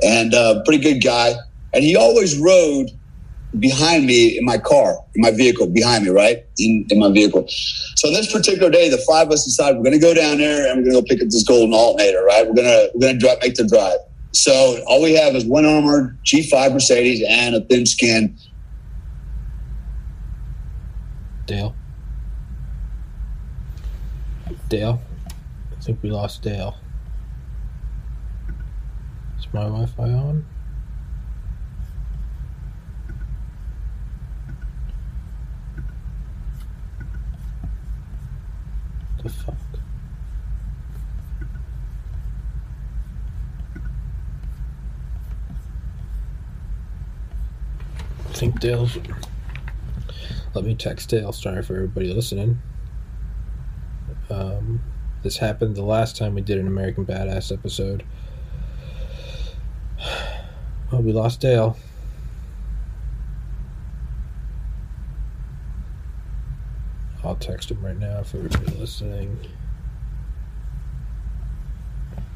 and 0.04 0.34
uh, 0.34 0.62
pretty 0.64 0.84
good 0.84 1.02
guy. 1.02 1.34
And 1.74 1.82
he 1.82 1.96
always 1.96 2.38
rode 2.38 2.90
behind 3.60 4.06
me 4.06 4.38
in 4.38 4.46
my 4.46 4.58
car, 4.58 4.98
in 5.16 5.22
my 5.22 5.32
vehicle, 5.32 5.68
behind 5.68 6.04
me, 6.04 6.10
right? 6.10 6.46
In, 6.58 6.86
in 6.90 7.00
my 7.00 7.12
vehicle. 7.12 7.46
So 7.48 8.08
on 8.08 8.14
this 8.14 8.32
particular 8.32 8.70
day, 8.70 8.90
the 8.90 8.98
five 9.00 9.28
of 9.28 9.34
us 9.34 9.46
decided 9.46 9.82
we're 9.82 9.92
to 9.92 10.00
go 10.00 10.14
down 10.14 10.38
there 10.38 10.70
and 10.70 10.80
we're 10.80 10.92
to 10.92 11.02
go 11.02 11.02
pick 11.02 11.22
up 11.22 11.30
this 11.30 11.44
golden 11.44 11.74
alternator, 11.74 12.24
right? 12.24 12.48
We're 12.48 12.56
to, 12.56 12.92
we're 12.96 13.14
to 13.14 13.18
drive, 13.18 13.38
make 13.42 13.56
the 13.56 13.68
drive. 13.68 14.00
So 14.32 14.84
all 14.88 15.02
we 15.02 15.14
have 15.14 15.36
is 15.36 15.46
one 15.46 15.66
armored 15.66 16.18
G5 16.26 16.74
Mercedes 16.74 17.24
and 17.28 17.56
a 17.56 17.62
thin 17.62 17.86
skin. 17.86 18.38
Dale. 21.46 21.76
Dale. 24.68 25.02
I 25.72 25.82
think 25.82 26.02
we 26.02 26.10
lost 26.10 26.42
Dale. 26.42 26.78
Is 29.38 29.48
my 29.54 29.64
Wi 29.64 29.86
Fi 29.86 30.04
on? 30.04 30.46
The 39.26 39.32
fuck? 39.32 39.56
I 48.30 48.34
think 48.34 48.60
Dale's. 48.60 48.98
Let 50.54 50.64
me 50.64 50.76
text 50.76 51.10
Dale. 51.10 51.32
Sorry 51.32 51.64
for 51.64 51.76
everybody 51.76 52.14
listening. 52.14 52.62
Um, 54.30 54.82
this 55.24 55.38
happened 55.38 55.76
the 55.76 55.84
last 55.84 56.16
time 56.16 56.36
we 56.36 56.42
did 56.42 56.60
an 56.60 56.68
American 56.68 57.06
Badass 57.06 57.52
episode. 57.52 58.04
Well, 60.92 61.02
we 61.02 61.14
lost 61.14 61.40
Dale. 61.42 61.76
I'll 67.26 67.36
text 67.36 67.72
him 67.72 67.84
right 67.84 67.98
now 67.98 68.22
for 68.22 68.38
everybody 68.38 68.78
listening. 68.78 69.40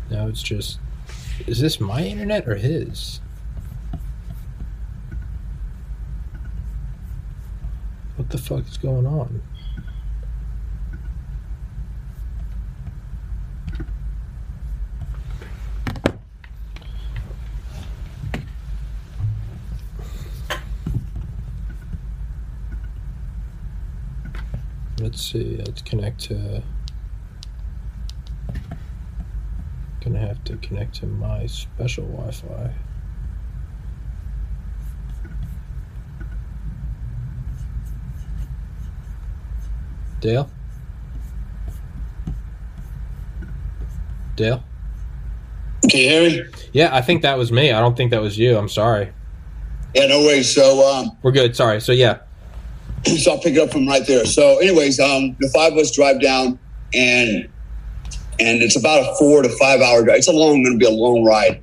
Now 0.09 0.27
it's 0.27 0.41
just. 0.41 0.79
Is 1.45 1.59
this 1.59 1.79
my 1.79 2.03
internet 2.03 2.47
or 2.47 2.55
his? 2.55 3.21
What 8.15 8.29
the 8.31 8.37
fuck 8.39 8.67
is 8.67 8.77
going 8.77 9.05
on? 9.05 9.41
Let's 25.01 25.21
see, 25.21 25.55
let's 25.65 25.81
connect 25.81 26.19
to. 26.25 26.61
Gonna 30.03 30.19
have 30.19 30.43
to 30.43 30.57
connect 30.57 30.95
to 30.95 31.05
my 31.05 31.45
special 31.45 32.05
Wi 32.05 32.31
Fi. 32.31 32.73
Dale? 40.19 40.49
Dale? 44.35 44.63
Can 45.89 45.99
you 45.99 46.09
hear 46.09 46.29
me? 46.29 46.51
Yeah, 46.73 46.93
I 46.93 47.01
think 47.01 47.21
that 47.21 47.37
was 47.37 47.51
me. 47.53 47.71
I 47.71 47.79
don't 47.79 47.95
think 47.95 48.11
that 48.11 48.21
was 48.21 48.37
you. 48.37 48.57
I'm 48.57 48.67
sorry. 48.67 49.13
Yeah, 49.95 50.07
no 50.07 50.19
way. 50.25 50.43
So, 50.43 50.85
um, 50.85 51.17
We're 51.23 51.31
good. 51.31 51.55
Sorry. 51.55 51.79
So, 51.79 51.93
yeah. 51.93 52.19
so 53.17 53.31
I'll 53.31 53.39
pick 53.39 53.55
it 53.55 53.59
up 53.59 53.71
from 53.71 53.87
right 53.87 54.05
there. 54.05 54.25
So, 54.25 54.57
anyways, 54.59 54.99
um, 54.99 55.35
the 55.39 55.49
five 55.53 55.73
of 55.73 55.79
us 55.79 55.91
drive 55.91 56.21
down, 56.21 56.59
and 56.93 57.49
and 58.39 58.61
it's 58.61 58.77
about 58.77 59.01
a 59.01 59.15
four 59.15 59.41
to 59.41 59.49
five 59.57 59.81
hour 59.81 60.03
drive. 60.03 60.17
It's 60.17 60.27
a 60.27 60.33
long, 60.33 60.63
going 60.63 60.79
to 60.79 60.85
be 60.85 60.85
a 60.85 60.95
long 60.95 61.23
ride, 61.23 61.61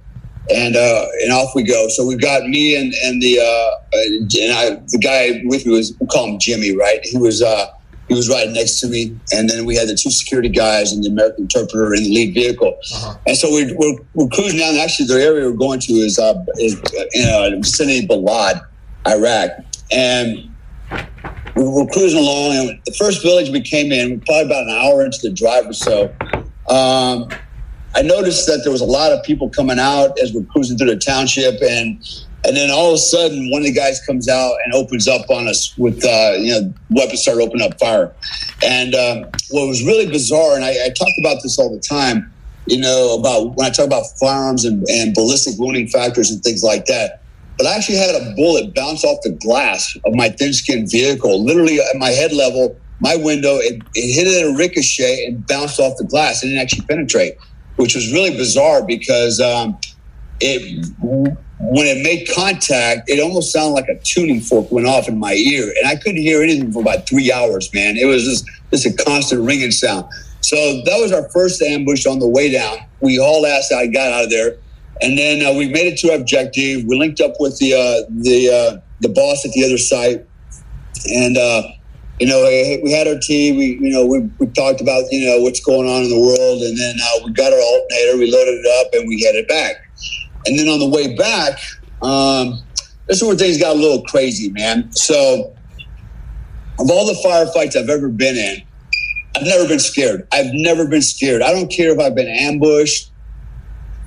and 0.51 0.77
uh, 0.77 1.07
and 1.23 1.33
off 1.33 1.55
we 1.55 1.63
go. 1.63 1.89
So 1.89 2.07
we've 2.07 2.21
got 2.21 2.49
me 2.49 2.77
and 2.77 2.93
and 3.05 3.21
the 3.23 3.39
uh, 3.41 3.99
and 3.99 4.53
I, 4.53 4.83
the 4.89 4.99
guy 4.99 5.43
with 5.45 5.67
me 5.67 5.73
was 5.73 5.95
we 6.01 6.07
call 6.07 6.29
him 6.29 6.39
Jimmy, 6.39 6.77
right? 6.77 7.01
He 7.03 7.19
was 7.19 7.43
uh, 7.43 7.67
he 8.09 8.15
was 8.15 8.29
riding 8.29 8.55
next 8.55 8.81
to 8.81 8.89
me, 8.89 9.19
and 9.33 9.51
then 9.51 9.65
we 9.65 9.75
had 9.75 9.89
the 9.89 9.95
two 9.95 10.11
security 10.11 10.49
guys 10.49 10.93
and 10.93 11.03
the 11.03 11.09
American 11.09 11.45
interpreter 11.45 11.93
in 11.95 12.05
the 12.05 12.11
lead 12.11 12.35
vehicle. 12.35 12.79
Uh-huh. 12.93 13.19
And 13.27 13.37
so 13.37 13.51
we're, 13.51 13.75
we're, 13.77 13.97
we're 14.15 14.29
cruising 14.29 14.61
down. 14.61 14.77
Actually, 14.77 15.07
the 15.07 15.23
area 15.23 15.51
we're 15.51 15.57
going 15.57 15.81
to 15.81 15.93
is 15.95 16.19
uh, 16.19 16.45
is 16.59 16.75
in 17.15 17.29
uh, 17.29 17.51
the 17.51 17.57
vicinity 17.57 18.07
Balad, 18.07 18.61
Iraq, 19.09 19.51
and 19.91 20.49
we 21.57 21.65
were 21.65 21.87
cruising 21.87 22.19
along. 22.19 22.57
And 22.57 22.81
the 22.85 22.95
first 22.99 23.23
village 23.23 23.51
we 23.51 23.61
came 23.61 23.93
in, 23.93 24.21
probably 24.21 24.47
about 24.47 24.65
an 24.65 24.71
hour 24.71 25.05
into 25.05 25.19
the 25.23 25.31
drive 25.31 25.67
or 25.67 25.73
so, 25.73 26.15
um, 26.69 27.29
I 27.95 28.03
noticed 28.03 28.47
that 28.47 28.61
there 28.63 28.73
was 28.73 28.83
a 28.83 28.87
lot 28.87 29.13
of 29.13 29.25
people 29.25 29.49
coming 29.49 29.79
out 29.79 30.19
as 30.23 30.33
we're 30.33 30.45
cruising 30.45 30.77
through 30.77 30.89
the 30.89 30.99
township, 30.99 31.63
and 31.63 32.05
and 32.45 32.57
then 32.57 32.71
all 32.71 32.91
of 32.91 32.95
a 32.95 32.99
sudden, 32.99 33.51
one 33.51 33.63
of 33.63 33.67
the 33.67 33.73
guys 33.73 34.05
comes 34.05 34.29
out 34.29 34.55
and 34.65 34.75
opens 34.75 35.09
up 35.09 35.29
on 35.31 35.49
us 35.49 35.77
with 35.79 36.05
uh, 36.05 36.35
you 36.39 36.53
know 36.53 36.75
weapons, 36.91 37.23
start 37.23 37.39
opening 37.39 37.67
up 37.67 37.79
fire. 37.81 38.13
And 38.63 38.95
um, 38.95 39.31
what 39.51 39.67
was 39.67 39.83
really 39.83 40.07
bizarre, 40.11 40.57
and 40.57 40.65
I, 40.65 40.71
I 40.71 40.91
talk 40.91 41.09
about 41.21 41.43
this 41.43 41.59
all 41.59 41.73
the 41.75 41.81
time, 41.81 42.33
you 42.67 42.79
know, 42.79 43.17
about 43.19 43.57
when 43.57 43.67
I 43.67 43.71
talk 43.71 43.87
about 43.87 44.05
firearms 44.21 44.67
and, 44.67 44.87
and 44.89 45.15
ballistic 45.15 45.55
wounding 45.59 45.89
factors 45.89 46.31
and 46.31 46.43
things 46.43 46.63
like 46.63 46.85
that. 46.87 47.23
But 47.57 47.67
I 47.67 47.77
actually 47.77 47.97
had 47.97 48.15
a 48.15 48.35
bullet 48.35 48.75
bounce 48.75 49.05
off 49.05 49.19
the 49.23 49.31
glass 49.31 49.97
of 50.05 50.15
my 50.15 50.29
thin-skinned 50.29 50.91
vehicle, 50.91 51.43
literally 51.43 51.79
at 51.81 51.97
my 51.97 52.11
head 52.11 52.33
level, 52.33 52.79
my 53.01 53.17
window. 53.17 53.57
It, 53.57 53.83
it 53.95 54.13
hit 54.15 54.27
it 54.27 54.55
a 54.55 54.57
ricochet 54.57 55.27
and 55.27 55.47
bounced 55.47 55.81
off 55.81 55.97
the 55.97 56.05
glass. 56.05 56.43
It 56.43 56.49
didn't 56.49 56.61
actually 56.61 56.87
penetrate, 56.87 57.37
which 57.77 57.95
was 57.95 58.13
really 58.13 58.37
bizarre 58.37 58.83
because 58.83 59.41
um, 59.41 59.79
it 60.41 60.87
when 61.59 61.87
it 61.87 62.03
made 62.03 62.29
contact, 62.35 63.09
it 63.09 63.21
almost 63.21 63.53
sounded 63.53 63.73
like 63.73 63.89
a 63.89 63.99
tuning 64.05 64.41
fork 64.41 64.71
went 64.71 64.87
off 64.87 65.09
in 65.09 65.19
my 65.19 65.33
ear, 65.33 65.73
and 65.79 65.89
I 65.89 65.97
couldn't 65.97 66.21
hear 66.21 66.43
anything 66.43 66.71
for 66.73 66.83
about 66.83 67.09
three 67.09 67.33
hours. 67.33 67.73
Man, 67.73 67.97
it 67.97 68.07
was 68.07 68.25
just 68.25 68.45
just 68.71 68.87
a 68.87 69.05
constant 69.05 69.43
ringing 69.43 69.71
sound. 69.71 70.07
So 70.43 70.57
that 70.57 70.99
was 71.01 71.13
our 71.13 71.29
first 71.31 71.63
ambush 71.63 72.07
on 72.07 72.19
the 72.19 72.29
way 72.29 72.53
down. 72.53 72.77
We 73.01 73.17
hauled 73.17 73.47
ass 73.47 73.73
out, 73.73 73.93
got 73.93 74.13
out 74.13 74.25
of 74.25 74.31
there, 74.31 74.57
and 75.03 75.19
then 75.19 75.45
uh, 75.45 75.57
we 75.57 75.69
made 75.69 75.93
it 75.93 75.99
to 75.99 76.15
objective. 76.15 76.85
We 76.85 76.99
linked 76.99 77.21
up 77.21 77.35
with 77.39 77.59
the 77.59 77.75
uh, 77.75 78.11
the 78.11 78.49
uh, 78.51 78.81
the 79.01 79.09
boss 79.09 79.45
at 79.45 79.53
the 79.53 79.65
other 79.65 79.79
site, 79.79 80.27
and 81.07 81.37
uh, 81.37 81.63
you 82.19 82.27
know 82.27 82.43
we 82.83 82.93
had 82.93 83.07
our 83.07 83.19
tea. 83.21 83.53
We 83.53 83.79
you 83.87 83.93
know 83.93 84.07
we, 84.07 84.21
we 84.39 84.47
talked 84.53 84.81
about 84.81 85.05
you 85.11 85.27
know 85.27 85.41
what's 85.43 85.61
going 85.61 85.89
on 85.89 86.03
in 86.05 86.11
the 86.11 86.21
world, 86.21 86.63
and 86.63 86.77
then 86.79 86.97
uh, 86.97 87.25
we 87.25 87.33
got 87.33 87.53
our 87.53 87.61
alternator. 87.61 88.19
We 88.19 88.31
loaded 88.31 88.65
it 88.65 88.87
up, 88.87 88.95
and 88.95 89.09
we 89.09 89.23
headed 89.23 89.47
back. 89.49 89.77
And 90.47 90.59
then 90.59 90.69
on 90.69 90.79
the 90.79 90.89
way 90.89 91.17
back, 91.17 91.59
um, 92.03 92.63
this 93.09 93.21
is 93.21 93.25
where 93.25 93.37
things 93.37 93.59
got 93.59 93.77
a 93.77 93.79
little 93.79 94.03
crazy, 94.05 94.51
man. 94.51 94.91
So, 94.93 95.53
of 96.79 96.91
all 96.91 97.07
the 97.07 97.21
firefights 97.25 97.77
I've 97.77 97.89
ever 97.89 98.09
been 98.09 98.37
in, 98.37 98.63
I've 99.37 99.47
never 99.47 99.69
been 99.69 99.81
scared. 99.81 100.27
I've 100.33 100.53
never 100.53 100.87
been 100.87 101.03
scared. 101.03 101.43
I 101.43 101.53
don't 101.53 101.71
care 101.71 101.93
if 101.93 101.99
I've 101.99 102.15
been 102.15 102.29
ambushed. 102.29 103.11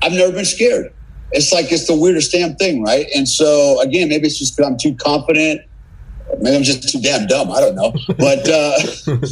I've 0.02 0.14
never 0.14 0.32
been 0.32 0.45
scared. 0.45 0.93
It's 1.32 1.52
like 1.52 1.72
it's 1.72 1.88
the 1.88 1.95
weirdest 1.95 2.32
damn 2.32 2.56
thing, 2.56 2.84
right? 2.84 3.06
And 3.16 3.28
so, 3.28 3.80
again, 3.82 4.10
maybe 4.10 4.28
it's 4.28 4.39
just 4.39 4.58
because 4.58 4.72
I'm 4.72 4.78
too 4.78 4.95
confident. 4.95 5.62
Maybe 6.39 6.56
I'm 6.56 6.64
just 6.64 6.89
too 6.89 7.02
damn 7.02 7.28
dumb. 7.28 7.52
I 7.52 7.60
don't 7.60 7.76
know, 7.76 7.91
but 8.18 8.47
uh, 8.47 8.74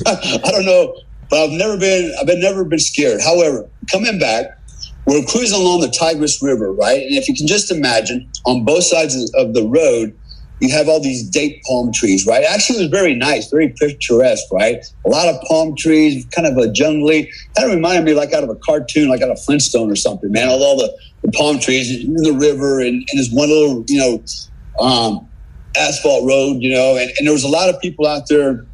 I 0.46 0.52
don't 0.52 0.66
know. 0.66 0.96
But 1.30 1.44
I've 1.44 1.52
never 1.52 1.78
been. 1.78 2.14
I've 2.20 2.28
been 2.28 2.40
never 2.40 2.64
been 2.64 2.80
scared. 2.80 3.22
However, 3.22 3.70
coming 3.92 4.20
back, 4.20 4.58
we're 5.06 5.24
cruising 5.26 5.60
along 5.60 5.82
the 5.82 5.90
Tigris 5.90 6.42
River, 6.42 6.72
right? 6.74 7.02
And 7.02 7.16
if 7.16 7.28
you 7.28 7.36
can 7.36 7.48
just 7.48 7.72
imagine, 7.72 8.30
on 8.46 8.66
both 8.66 8.84
sides 8.84 9.16
of 9.36 9.54
the 9.54 9.68
road, 9.68 10.17
you 10.60 10.72
have 10.72 10.88
all 10.88 11.00
these 11.00 11.24
date 11.30 11.62
palm 11.68 11.92
trees, 11.94 12.26
right? 12.26 12.44
Actually, 12.44 12.80
it 12.80 12.82
was 12.84 13.00
very 13.00 13.14
nice, 13.14 13.50
very 13.50 13.70
picturesque, 13.70 14.52
right? 14.52 14.84
A 15.06 15.10
lot 15.10 15.28
of 15.28 15.40
palm 15.42 15.76
trees, 15.76 16.26
kind 16.36 16.48
of 16.48 16.58
a 16.58 16.72
jungly. 16.72 17.30
Kind 17.56 17.70
of 17.70 17.76
reminded 17.76 18.06
me 18.06 18.14
like 18.14 18.34
out 18.34 18.44
of 18.44 18.50
a 18.50 18.56
cartoon, 18.56 19.08
like 19.08 19.22
out 19.22 19.30
of 19.30 19.40
Flintstone 19.44 19.92
or 19.92 19.96
something, 19.96 20.32
man. 20.32 20.50
All, 20.50 20.78
the, 20.78 20.92
the 21.22 21.32
palm 21.32 21.60
trees 21.60 22.04
in 22.04 22.14
the 22.16 22.34
river, 22.34 22.80
and, 22.80 23.08
and 23.12 23.28
one 23.32 23.50
little, 23.50 23.84
you 23.88 24.00
know, 24.00 24.84
um, 24.84 25.28
asphalt 25.78 26.28
road, 26.28 26.58
you 26.62 26.74
know, 26.74 26.98
and, 26.98 27.12
and 27.18 27.28
there 27.28 27.34
was 27.34 27.44
a 27.44 27.48
lot 27.48 27.70
of 27.70 27.80
people 27.80 28.08
out 28.08 28.28
there, 28.28 28.66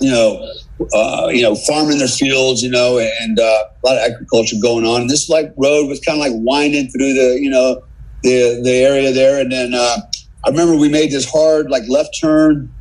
you 0.00 0.10
know, 0.10 0.52
uh, 0.92 1.28
you 1.32 1.42
know, 1.42 1.54
farming 1.54 1.98
their 1.98 2.08
fields, 2.08 2.62
you 2.62 2.70
know, 2.70 2.98
and 2.98 3.38
uh, 3.38 3.42
a 3.42 3.86
lot 3.86 3.96
of 3.96 4.10
agriculture 4.10 4.56
going 4.60 4.84
on. 4.84 5.02
And 5.02 5.10
this 5.10 5.28
like 5.28 5.52
road 5.56 5.86
was 5.86 6.00
kind 6.00 6.18
of 6.18 6.20
like 6.20 6.32
winding 6.34 6.88
through 6.88 7.14
the, 7.14 7.38
you 7.40 7.48
know, 7.48 7.82
the 8.22 8.60
the 8.62 8.72
area 8.72 9.12
there. 9.12 9.40
And 9.40 9.50
then 9.50 9.72
uh, 9.72 9.98
I 10.44 10.50
remember 10.50 10.76
we 10.76 10.88
made 10.88 11.10
this 11.10 11.28
hard 11.28 11.70
like 11.70 11.82
left 11.88 12.18
turn, 12.20 12.72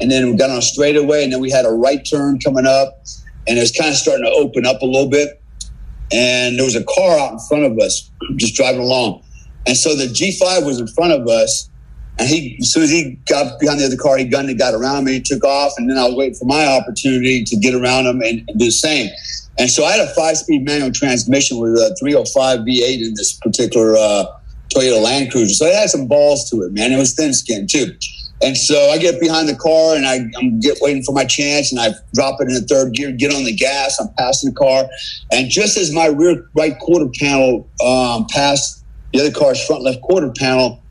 and 0.00 0.10
then 0.10 0.30
we 0.30 0.36
got 0.36 0.50
on 0.50 0.58
a 0.58 0.62
straightaway, 0.62 1.24
and 1.24 1.32
then 1.32 1.40
we 1.40 1.50
had 1.50 1.66
a 1.66 1.70
right 1.70 2.04
turn 2.04 2.38
coming 2.40 2.66
up, 2.66 3.02
and 3.46 3.58
it 3.58 3.60
was 3.60 3.72
kind 3.72 3.90
of 3.90 3.96
starting 3.96 4.24
to 4.24 4.30
open 4.30 4.66
up 4.66 4.82
a 4.82 4.86
little 4.86 5.08
bit. 5.08 5.40
And 6.12 6.58
there 6.58 6.64
was 6.64 6.76
a 6.76 6.84
car 6.84 7.18
out 7.18 7.32
in 7.32 7.38
front 7.40 7.64
of 7.64 7.78
us, 7.78 8.10
just 8.36 8.54
driving 8.54 8.80
along, 8.80 9.22
and 9.66 9.76
so 9.76 9.94
the 9.94 10.06
G5 10.06 10.66
was 10.66 10.80
in 10.80 10.86
front 10.88 11.12
of 11.12 11.26
us. 11.28 11.68
And 12.16 12.28
he, 12.28 12.56
as 12.60 12.72
soon 12.72 12.84
as 12.84 12.90
he 12.90 13.18
got 13.28 13.58
behind 13.58 13.80
the 13.80 13.86
other 13.86 13.96
car, 13.96 14.16
he 14.16 14.24
gunned 14.24 14.48
it, 14.48 14.54
got 14.54 14.72
around 14.72 15.04
me, 15.04 15.20
took 15.20 15.42
off, 15.42 15.72
and 15.78 15.90
then 15.90 15.98
I 15.98 16.06
was 16.06 16.14
waiting 16.14 16.34
for 16.34 16.44
my 16.44 16.64
opportunity 16.64 17.42
to 17.42 17.56
get 17.56 17.74
around 17.74 18.06
him 18.06 18.20
and, 18.22 18.44
and 18.48 18.56
do 18.56 18.66
the 18.66 18.70
same. 18.70 19.10
And 19.58 19.68
so 19.68 19.84
I 19.84 19.92
had 19.92 20.08
a 20.08 20.14
five-speed 20.14 20.64
manual 20.64 20.92
transmission 20.92 21.58
with 21.58 21.72
a 21.72 21.96
305 21.98 22.60
V8 22.60 23.06
in 23.06 23.14
this 23.14 23.32
particular 23.34 23.96
uh, 23.96 24.26
Toyota 24.74 25.02
Land 25.02 25.30
Cruiser. 25.30 25.54
So 25.54 25.66
it 25.66 25.74
had 25.74 25.90
some 25.90 26.06
balls 26.06 26.48
to 26.50 26.62
it, 26.62 26.72
man. 26.72 26.92
It 26.92 26.98
was 26.98 27.14
thin 27.14 27.32
skin 27.32 27.66
too. 27.66 27.92
And 28.42 28.56
so 28.56 28.90
I 28.90 28.98
get 28.98 29.20
behind 29.20 29.48
the 29.48 29.56
car 29.56 29.94
and 29.94 30.06
I, 30.06 30.16
am 30.38 30.60
get 30.60 30.78
waiting 30.80 31.02
for 31.02 31.12
my 31.12 31.24
chance 31.24 31.72
and 31.72 31.80
I 31.80 31.94
drop 32.12 32.40
it 32.40 32.48
in 32.48 32.54
the 32.54 32.60
third 32.60 32.92
gear, 32.92 33.12
get 33.12 33.34
on 33.34 33.44
the 33.44 33.54
gas. 33.54 33.98
I'm 34.00 34.12
passing 34.18 34.50
the 34.50 34.56
car, 34.56 34.86
and 35.32 35.48
just 35.48 35.78
as 35.78 35.92
my 35.92 36.06
rear 36.06 36.46
right 36.54 36.78
quarter 36.78 37.08
panel 37.18 37.68
um, 37.84 38.26
passed 38.28 38.84
the 39.12 39.20
other 39.20 39.30
car's 39.30 39.64
front 39.64 39.82
left 39.82 40.02
quarter 40.02 40.30
panel, 40.36 40.82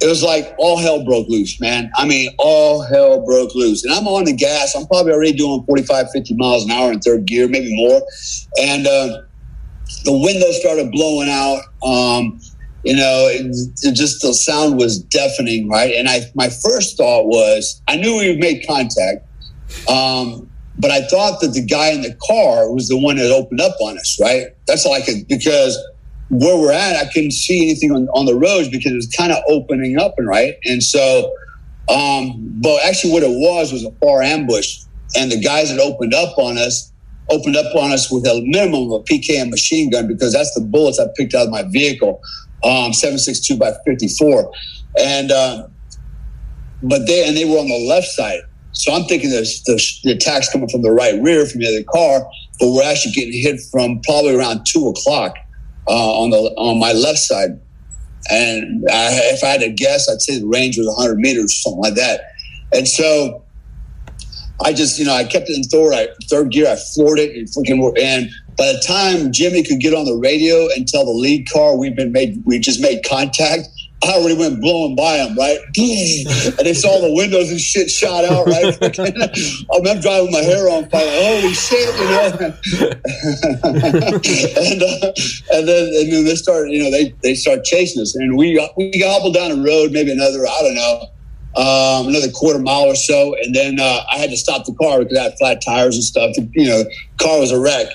it 0.00 0.06
was 0.06 0.22
like 0.22 0.54
all 0.58 0.78
hell 0.78 1.04
broke 1.04 1.28
loose, 1.28 1.60
man. 1.60 1.90
I 1.96 2.06
mean, 2.06 2.30
all 2.38 2.82
hell 2.82 3.24
broke 3.24 3.54
loose. 3.54 3.84
And 3.84 3.92
I'm 3.92 4.06
on 4.06 4.24
the 4.24 4.32
gas. 4.32 4.74
I'm 4.74 4.86
probably 4.86 5.12
already 5.12 5.32
doing 5.32 5.64
45, 5.64 6.10
50 6.10 6.34
miles 6.36 6.64
an 6.64 6.70
hour 6.70 6.92
in 6.92 7.00
third 7.00 7.26
gear, 7.26 7.48
maybe 7.48 7.74
more. 7.74 8.02
And 8.60 8.86
uh, 8.86 9.22
the 10.04 10.12
window 10.12 10.50
started 10.52 10.90
blowing 10.90 11.28
out. 11.28 11.62
Um, 11.82 12.40
you 12.84 12.94
know, 12.94 13.30
just 13.92 14.20
the 14.20 14.34
sound 14.34 14.76
was 14.76 15.02
deafening, 15.02 15.68
right? 15.68 15.94
And 15.94 16.08
I, 16.08 16.20
my 16.34 16.48
first 16.48 16.96
thought 16.96 17.26
was, 17.26 17.80
I 17.88 17.96
knew 17.96 18.18
we 18.18 18.36
made 18.36 18.66
contact, 18.66 19.26
um, 19.88 20.50
but 20.78 20.90
I 20.90 21.06
thought 21.06 21.40
that 21.40 21.52
the 21.54 21.64
guy 21.64 21.92
in 21.92 22.02
the 22.02 22.14
car 22.26 22.70
was 22.70 22.88
the 22.88 22.98
one 22.98 23.16
that 23.16 23.30
opened 23.30 23.60
up 23.60 23.74
on 23.80 23.98
us, 23.98 24.18
right? 24.20 24.48
That's 24.66 24.84
all 24.84 24.92
I 24.92 25.00
could 25.00 25.26
because 25.28 25.78
where 26.28 26.58
we're 26.58 26.72
at, 26.72 26.96
I 26.96 27.10
couldn't 27.12 27.32
see 27.32 27.62
anything 27.62 27.92
on, 27.92 28.08
on 28.08 28.26
the 28.26 28.34
roads 28.34 28.68
because 28.68 28.92
it 28.92 28.96
was 28.96 29.08
kind 29.08 29.32
of 29.32 29.38
opening 29.48 29.98
up 29.98 30.14
and 30.18 30.26
right. 30.26 30.54
And 30.64 30.82
so, 30.82 31.32
um, 31.88 32.34
but 32.60 32.84
actually, 32.84 33.12
what 33.12 33.22
it 33.22 33.30
was 33.30 33.72
was 33.72 33.84
a 33.84 33.92
far 33.92 34.22
ambush, 34.22 34.80
and 35.16 35.30
the 35.30 35.40
guys 35.40 35.70
that 35.70 35.80
opened 35.80 36.14
up 36.14 36.36
on 36.38 36.58
us 36.58 36.92
opened 37.30 37.56
up 37.56 37.74
on 37.74 37.92
us 37.92 38.10
with 38.10 38.26
a 38.26 38.42
minimum 38.46 38.92
of 38.92 39.00
a 39.00 39.04
PKM 39.04 39.50
machine 39.50 39.90
gun 39.90 40.06
because 40.06 40.32
that's 40.32 40.54
the 40.54 40.60
bullets 40.60 40.98
I 40.98 41.06
picked 41.16 41.34
out 41.34 41.46
of 41.46 41.50
my 41.50 41.62
vehicle, 41.62 42.20
um, 42.64 42.92
762 42.92 43.56
by 43.56 43.72
54, 43.84 44.52
and 44.98 45.30
uh, 45.30 45.66
but 46.82 47.06
they 47.06 47.26
and 47.26 47.36
they 47.36 47.44
were 47.44 47.58
on 47.58 47.68
the 47.68 47.86
left 47.88 48.06
side. 48.08 48.40
So 48.72 48.92
I'm 48.92 49.04
thinking 49.04 49.30
there's 49.30 49.62
the, 49.62 49.80
the 50.02 50.12
attacks 50.12 50.50
coming 50.50 50.68
from 50.68 50.82
the 50.82 50.90
right 50.90 51.20
rear 51.22 51.46
from 51.46 51.60
the 51.60 51.68
other 51.68 51.84
car, 51.84 52.28
but 52.58 52.72
we're 52.72 52.82
actually 52.82 53.12
getting 53.12 53.40
hit 53.40 53.60
from 53.70 54.00
probably 54.00 54.34
around 54.34 54.66
two 54.66 54.88
o'clock 54.88 55.36
uh, 55.86 56.20
on 56.20 56.30
the 56.30 56.38
on 56.56 56.78
my 56.78 56.92
left 56.92 57.18
side. 57.18 57.60
And 58.30 58.84
I, 58.90 59.10
if 59.34 59.44
I 59.44 59.48
had 59.48 59.60
to 59.60 59.70
guess, 59.70 60.08
I'd 60.08 60.22
say 60.22 60.38
the 60.38 60.46
range 60.46 60.78
was 60.78 60.86
100 60.86 61.18
meters, 61.18 61.44
or 61.44 61.48
something 61.48 61.82
like 61.82 61.94
that. 61.94 62.22
And 62.72 62.88
so 62.88 63.44
I 64.64 64.72
just, 64.72 64.98
you 64.98 65.04
know, 65.04 65.14
I 65.14 65.24
kept 65.24 65.50
it 65.50 65.56
in 65.56 65.62
third, 65.64 65.92
I, 65.92 66.08
third 66.28 66.50
gear. 66.50 66.68
I 66.68 66.76
floored 66.94 67.18
it 67.18 67.36
and 67.36 67.46
freaking. 67.48 67.92
And 68.00 68.30
by 68.56 68.66
the 68.66 68.82
time 68.86 69.32
Jimmy 69.32 69.62
could 69.62 69.80
get 69.80 69.94
on 69.94 70.04
the 70.04 70.14
radio 70.14 70.68
and 70.76 70.86
tell 70.86 71.04
the 71.04 71.12
lead 71.12 71.48
car 71.50 71.76
we've 71.76 71.96
been 71.96 72.12
made, 72.12 72.42
we 72.44 72.58
just 72.58 72.80
made 72.80 73.04
contact. 73.04 73.68
I 74.04 74.12
already 74.18 74.36
went 74.36 74.60
blowing 74.60 74.94
by 74.96 75.16
him, 75.16 75.36
right? 75.36 75.58
and 75.76 76.66
they 76.66 76.74
saw 76.74 77.00
the 77.00 77.10
windows 77.10 77.50
and 77.50 77.58
shit 77.58 77.90
shot 77.90 78.24
out, 78.24 78.46
right? 78.46 78.76
I'm 79.94 80.00
driving 80.00 80.30
my 80.30 80.42
hair 80.42 80.68
on 80.68 80.88
fire. 80.90 81.08
Holy 81.08 81.54
shit, 81.54 81.88
you 81.98 82.04
know. 82.04 82.26
and 84.60 84.82
uh, 84.82 85.12
and 85.54 85.68
then 85.68 85.84
and 85.94 86.12
then 86.12 86.24
they 86.24 86.36
start, 86.36 86.68
you 86.68 86.82
know, 86.82 86.90
they 86.90 87.14
they 87.22 87.34
start 87.34 87.64
chasing 87.64 88.02
us, 88.02 88.14
and 88.14 88.36
we 88.36 88.60
we 88.76 88.90
gobbled 89.00 89.34
down 89.34 89.50
the 89.50 89.62
road, 89.66 89.92
maybe 89.92 90.12
another, 90.12 90.46
I 90.46 90.60
don't 90.60 90.74
know, 90.74 91.08
um, 91.56 92.08
another 92.08 92.30
quarter 92.30 92.58
mile 92.58 92.86
or 92.86 92.96
so, 92.96 93.36
and 93.42 93.54
then 93.54 93.78
uh, 93.80 94.00
I 94.10 94.18
had 94.18 94.30
to 94.30 94.36
stop 94.36 94.66
the 94.66 94.74
car 94.74 95.00
because 95.00 95.16
I 95.16 95.22
had 95.24 95.38
flat 95.38 95.62
tires 95.64 95.94
and 95.94 96.04
stuff. 96.04 96.34
You 96.52 96.66
know, 96.66 96.84
car 97.18 97.38
was 97.38 97.52
a 97.52 97.60
wreck, 97.60 97.86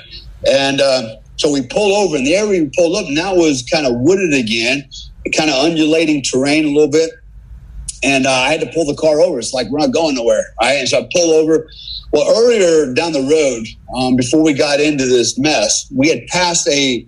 and 0.48 0.82
uh, 0.82 1.16
so 1.38 1.52
we 1.52 1.66
pulled 1.66 1.94
over. 1.94 2.18
And 2.18 2.26
the 2.26 2.36
area 2.36 2.64
we 2.64 2.72
pulled 2.76 2.96
up 2.96 3.06
now 3.10 3.36
was 3.36 3.64
kind 3.72 3.86
of 3.86 3.94
wooded 3.96 4.34
again, 4.34 4.90
kind 5.36 5.50
of 5.50 5.64
undulating 5.64 6.22
terrain 6.22 6.66
a 6.66 6.70
little 6.70 6.92
bit. 6.92 7.12
And 8.04 8.26
uh, 8.26 8.32
I 8.32 8.52
had 8.52 8.62
to 8.62 8.72
pull 8.74 8.86
the 8.86 8.96
car 8.96 9.20
over. 9.22 9.40
It's 9.40 9.54
like 9.54 9.68
we're 9.70 9.80
not 9.80 9.94
going 9.94 10.16
nowhere. 10.16 10.46
Right? 10.62 10.74
And 10.76 10.88
so 10.88 11.00
I 11.00 11.10
pull 11.14 11.32
over. 11.32 11.70
Well, 12.12 12.28
earlier 12.44 12.94
down 12.94 13.12
the 13.12 13.22
road, 13.22 13.68
um, 13.96 14.16
before 14.16 14.44
we 14.44 14.54
got 14.54 14.80
into 14.80 15.06
this 15.06 15.38
mess, 15.38 15.88
we 15.96 16.10
had 16.10 16.26
passed 16.28 16.68
a 16.68 17.06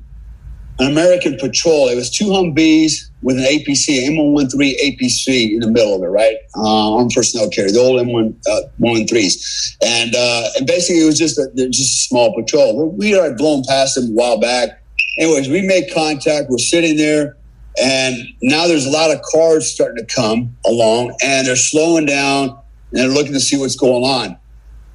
an 0.79 0.91
American 0.91 1.37
patrol. 1.37 1.89
It 1.89 1.95
was 1.95 2.09
two 2.09 2.27
Humvees 2.27 3.10
with 3.21 3.37
an 3.37 3.43
APC, 3.43 4.07
M113 4.07 4.73
APC 4.83 5.53
in 5.53 5.59
the 5.59 5.69
middle 5.69 5.95
of 5.95 6.01
it, 6.01 6.07
right? 6.07 6.35
Uh, 6.55 6.95
armed 6.95 7.11
personnel 7.13 7.49
carrier, 7.49 7.71
the 7.71 7.79
old 7.79 8.01
M1 8.01 8.35
uh, 8.47 8.61
113s, 8.79 9.75
and 9.83 10.15
uh, 10.15 10.49
and 10.57 10.67
basically 10.67 11.01
it 11.01 11.05
was 11.05 11.17
just 11.17 11.37
a, 11.37 11.49
just 11.55 12.03
a 12.03 12.07
small 12.07 12.33
patrol. 12.35 12.91
We 12.91 13.11
had 13.11 13.37
blown 13.37 13.63
past 13.67 13.95
them 13.95 14.05
a 14.05 14.13
while 14.13 14.39
back. 14.39 14.81
Anyways, 15.19 15.49
we 15.49 15.61
made 15.61 15.91
contact. 15.93 16.49
We're 16.49 16.57
sitting 16.57 16.97
there. 16.97 17.37
And 17.81 18.17
now 18.41 18.67
there's 18.67 18.85
a 18.85 18.89
lot 18.89 19.11
of 19.11 19.21
cars 19.31 19.71
starting 19.71 20.05
to 20.05 20.13
come 20.13 20.55
along 20.65 21.15
and 21.23 21.47
they're 21.47 21.55
slowing 21.55 22.05
down 22.05 22.49
and 22.49 22.99
they're 22.99 23.07
looking 23.07 23.33
to 23.33 23.39
see 23.39 23.57
what's 23.57 23.75
going 23.75 24.03
on. 24.03 24.37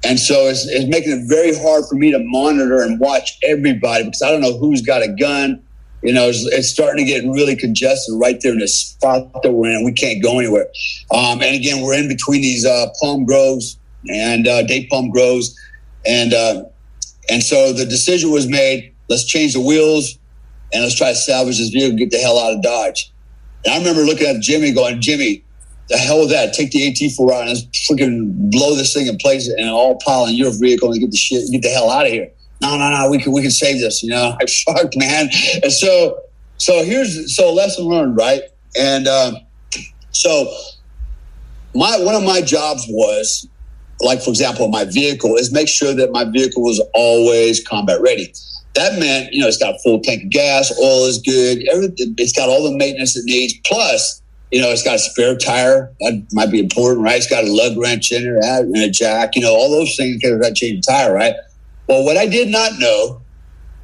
And 0.03 0.19
so 0.19 0.47
it's, 0.47 0.67
it's 0.67 0.85
making 0.85 1.11
it 1.11 1.27
very 1.27 1.57
hard 1.57 1.85
for 1.89 1.95
me 1.95 2.11
to 2.11 2.19
monitor 2.19 2.83
and 2.83 2.99
watch 2.99 3.37
everybody 3.43 4.03
because 4.03 4.21
I 4.21 4.31
don't 4.31 4.41
know 4.41 4.57
who's 4.57 4.81
got 4.81 5.01
a 5.01 5.07
gun. 5.07 5.63
You 6.07 6.13
know, 6.13 6.29
it's, 6.29 6.43
it's 6.45 6.69
starting 6.69 7.05
to 7.05 7.11
get 7.11 7.23
really 7.25 7.55
congested 7.55 8.15
right 8.17 8.39
there 8.41 8.53
in 8.53 8.59
the 8.59 8.67
spot 8.67 9.43
that 9.43 9.51
we're 9.51 9.71
in. 9.71 9.83
We 9.83 9.91
can't 9.91 10.23
go 10.23 10.39
anywhere. 10.39 10.67
Um, 11.11 11.41
and 11.41 11.55
again, 11.55 11.83
we're 11.83 11.95
in 11.95 12.07
between 12.07 12.41
these 12.41 12.65
uh, 12.65 12.87
palm 13.01 13.25
groves 13.25 13.77
and 14.09 14.47
uh, 14.47 14.63
date 14.63 14.89
palm 14.89 15.09
groves. 15.09 15.53
And, 16.05 16.33
uh, 16.33 16.63
and 17.29 17.43
so 17.43 17.73
the 17.73 17.85
decision 17.85 18.31
was 18.31 18.47
made 18.47 18.93
let's 19.09 19.25
change 19.25 19.53
the 19.53 19.61
wheels, 19.61 20.17
and 20.73 20.83
let's 20.83 20.95
try 20.95 21.09
to 21.09 21.15
salvage 21.15 21.57
this 21.57 21.69
vehicle, 21.69 21.97
get 21.97 22.11
the 22.11 22.17
hell 22.17 22.39
out 22.39 22.53
of 22.53 22.61
Dodge. 22.61 23.11
And 23.65 23.73
I 23.73 23.77
remember 23.77 24.01
looking 24.01 24.27
at 24.27 24.41
Jimmy 24.41 24.71
going, 24.71 25.01
Jimmy, 25.01 25.43
the 25.89 25.97
hell 25.97 26.19
with 26.19 26.29
that. 26.31 26.53
Take 26.53 26.71
the 26.71 26.91
AT4 26.91 27.31
out 27.31 27.41
and 27.41 27.49
let's 27.49 27.89
freaking 27.89 28.51
blow 28.51 28.75
this 28.75 28.93
thing 28.93 29.07
in 29.07 29.17
place 29.17 29.47
and 29.47 29.69
all 29.69 29.97
pile 30.05 30.25
in 30.25 30.35
your 30.35 30.51
vehicle 30.51 30.91
and 30.91 30.99
get 30.99 31.11
the 31.11 31.17
shit, 31.17 31.49
get 31.51 31.61
the 31.61 31.69
hell 31.69 31.89
out 31.89 32.05
of 32.05 32.11
here. 32.11 32.29
No, 32.61 32.77
no, 32.77 32.89
no, 32.89 33.09
we 33.09 33.19
can, 33.19 33.31
we 33.31 33.41
can 33.41 33.51
save 33.51 33.79
this, 33.79 34.03
you 34.03 34.09
know? 34.09 34.35
I 34.41 34.45
fuck, 34.65 34.91
man. 34.95 35.29
And 35.63 35.71
so, 35.71 36.21
so 36.57 36.83
here's, 36.83 37.35
so 37.35 37.53
lesson 37.53 37.85
learned, 37.85 38.17
right? 38.17 38.41
And, 38.77 39.07
um, 39.07 39.37
so 40.11 40.51
my, 41.75 41.97
one 41.99 42.15
of 42.15 42.23
my 42.23 42.41
jobs 42.41 42.85
was 42.89 43.47
like, 43.99 44.21
for 44.21 44.29
example, 44.29 44.67
my 44.67 44.85
vehicle 44.85 45.35
is 45.35 45.51
make 45.51 45.67
sure 45.67 45.93
that 45.93 46.11
my 46.11 46.23
vehicle 46.23 46.63
was 46.63 46.81
always 46.93 47.65
combat 47.67 48.01
ready. 48.01 48.33
That 48.75 48.99
meant, 48.99 49.33
you 49.33 49.41
know, 49.41 49.47
it's 49.47 49.57
got 49.57 49.75
full 49.83 50.01
tank 50.01 50.23
of 50.23 50.29
gas, 50.29 50.71
oil 50.79 51.05
is 51.05 51.19
good, 51.19 51.67
everything, 51.67 52.13
it's 52.17 52.31
got 52.31 52.49
all 52.49 52.63
the 52.63 52.77
maintenance 52.77 53.17
it 53.17 53.25
needs. 53.25 53.55
Plus, 53.65 54.21
you 54.51 54.61
know, 54.61 54.69
it's 54.69 54.83
got 54.83 54.95
a 54.95 54.99
spare 54.99 55.35
tire. 55.35 55.91
That 55.99 56.27
might 56.31 56.51
be 56.51 56.59
important, 56.59 57.03
right? 57.03 57.17
It's 57.17 57.27
got 57.27 57.43
a 57.43 57.51
lug 57.51 57.77
wrench 57.77 58.11
in 58.11 58.23
it 58.23 58.43
and 58.43 58.75
a 58.77 58.89
jack, 58.89 59.35
you 59.35 59.41
know, 59.41 59.53
all 59.53 59.69
those 59.69 59.95
things 59.95 60.21
because 60.21 60.45
I 60.45 60.51
change 60.53 60.85
the 60.85 60.91
tire, 60.91 61.13
right? 61.13 61.33
Well, 61.87 62.03
what 62.03 62.17
I 62.17 62.27
did 62.27 62.49
not 62.49 62.79
know, 62.79 63.21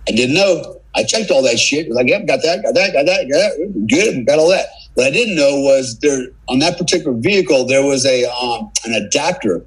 I 0.07 0.11
didn't 0.11 0.35
know. 0.35 0.81
I 0.95 1.03
checked 1.03 1.31
all 1.31 1.41
that 1.43 1.57
shit. 1.57 1.89
Like, 1.89 2.07
yep, 2.07 2.27
got 2.27 2.41
that, 2.43 2.61
got 2.63 2.75
that, 2.75 2.93
got 2.93 3.05
that, 3.05 3.27
got 3.29 3.37
that. 3.37 3.87
Good, 3.87 4.27
got 4.27 4.39
all 4.39 4.49
that. 4.49 4.67
What 4.95 5.07
I 5.07 5.11
didn't 5.11 5.35
know 5.35 5.59
was 5.61 5.97
there 5.99 6.27
on 6.47 6.59
that 6.59 6.77
particular 6.77 7.17
vehicle 7.17 7.65
there 7.65 7.83
was 7.83 8.05
a 8.05 8.25
um, 8.25 8.71
an 8.85 8.93
adapter 8.93 9.65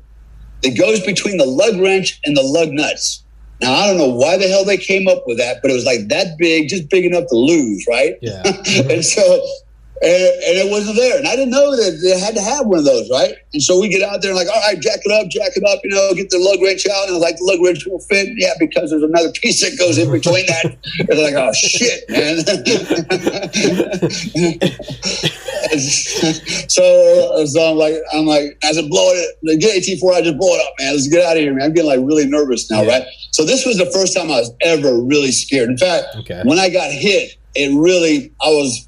that 0.62 0.78
goes 0.78 1.04
between 1.04 1.36
the 1.36 1.46
lug 1.46 1.80
wrench 1.80 2.20
and 2.24 2.36
the 2.36 2.42
lug 2.42 2.70
nuts. 2.70 3.24
Now 3.60 3.72
I 3.72 3.86
don't 3.86 3.98
know 3.98 4.14
why 4.14 4.36
the 4.36 4.46
hell 4.46 4.64
they 4.64 4.76
came 4.76 5.08
up 5.08 5.24
with 5.26 5.38
that, 5.38 5.62
but 5.62 5.70
it 5.70 5.74
was 5.74 5.84
like 5.84 6.08
that 6.08 6.38
big, 6.38 6.68
just 6.68 6.88
big 6.90 7.04
enough 7.04 7.26
to 7.28 7.36
lose, 7.36 7.86
right? 7.88 8.14
Yeah. 8.22 8.42
and 8.90 9.04
so 9.04 9.44
and, 10.02 10.12
and, 10.12 10.58
it 10.60 10.70
wasn't 10.70 10.96
there. 10.96 11.16
And 11.16 11.26
I 11.26 11.34
didn't 11.36 11.50
know 11.50 11.74
that 11.74 11.98
they 12.02 12.20
had 12.20 12.34
to 12.34 12.42
have 12.42 12.66
one 12.66 12.80
of 12.80 12.84
those, 12.84 13.08
right? 13.10 13.34
And 13.54 13.62
so 13.62 13.80
we 13.80 13.88
get 13.88 14.02
out 14.02 14.20
there 14.20 14.30
and 14.30 14.38
like, 14.38 14.48
all 14.48 14.60
right, 14.60 14.78
jack 14.78 15.00
it 15.02 15.12
up, 15.12 15.30
jack 15.30 15.52
it 15.56 15.64
up, 15.64 15.80
you 15.84 15.90
know, 15.90 16.12
get 16.12 16.28
the 16.28 16.38
lug 16.38 16.60
wrench 16.60 16.86
out. 16.86 17.08
And 17.08 17.18
like, 17.18 17.38
the 17.38 17.44
lug 17.44 17.62
wrench 17.64 17.86
will 17.86 18.00
fit. 18.00 18.28
Yeah, 18.36 18.52
because 18.60 18.90
there's 18.90 19.02
another 19.02 19.32
piece 19.32 19.62
that 19.64 19.78
goes 19.78 19.96
in 19.96 20.10
between 20.10 20.44
that. 20.46 20.76
it's 21.08 21.16
like, 21.16 21.32
oh, 21.32 21.50
shit, 21.56 22.04
man. 22.12 22.44
so, 26.68 27.46
so 27.46 27.70
I'm 27.70 27.76
like, 27.76 27.94
I'm 28.12 28.26
like, 28.26 28.58
as 28.62 28.76
it 28.76 28.90
blow 28.90 29.12
it, 29.12 29.60
get 29.60 29.82
AT4, 29.82 30.14
I 30.14 30.20
just 30.20 30.36
blow 30.36 30.52
it 30.52 30.60
up, 30.60 30.74
man. 30.78 30.92
Let's 30.92 31.08
get 31.08 31.24
out 31.24 31.36
of 31.36 31.42
here, 31.42 31.54
man. 31.54 31.64
I'm 31.64 31.72
getting 31.72 31.88
like 31.88 32.00
really 32.00 32.26
nervous 32.26 32.70
now, 32.70 32.82
yeah. 32.82 32.98
right? 32.98 33.06
So 33.32 33.44
this 33.44 33.64
was 33.64 33.78
the 33.78 33.90
first 33.92 34.14
time 34.14 34.30
I 34.30 34.40
was 34.40 34.52
ever 34.60 35.00
really 35.00 35.32
scared. 35.32 35.70
In 35.70 35.78
fact, 35.78 36.04
okay. 36.16 36.42
when 36.44 36.58
I 36.58 36.68
got 36.68 36.92
hit, 36.92 37.38
it 37.54 37.74
really, 37.74 38.30
I 38.42 38.48
was 38.48 38.85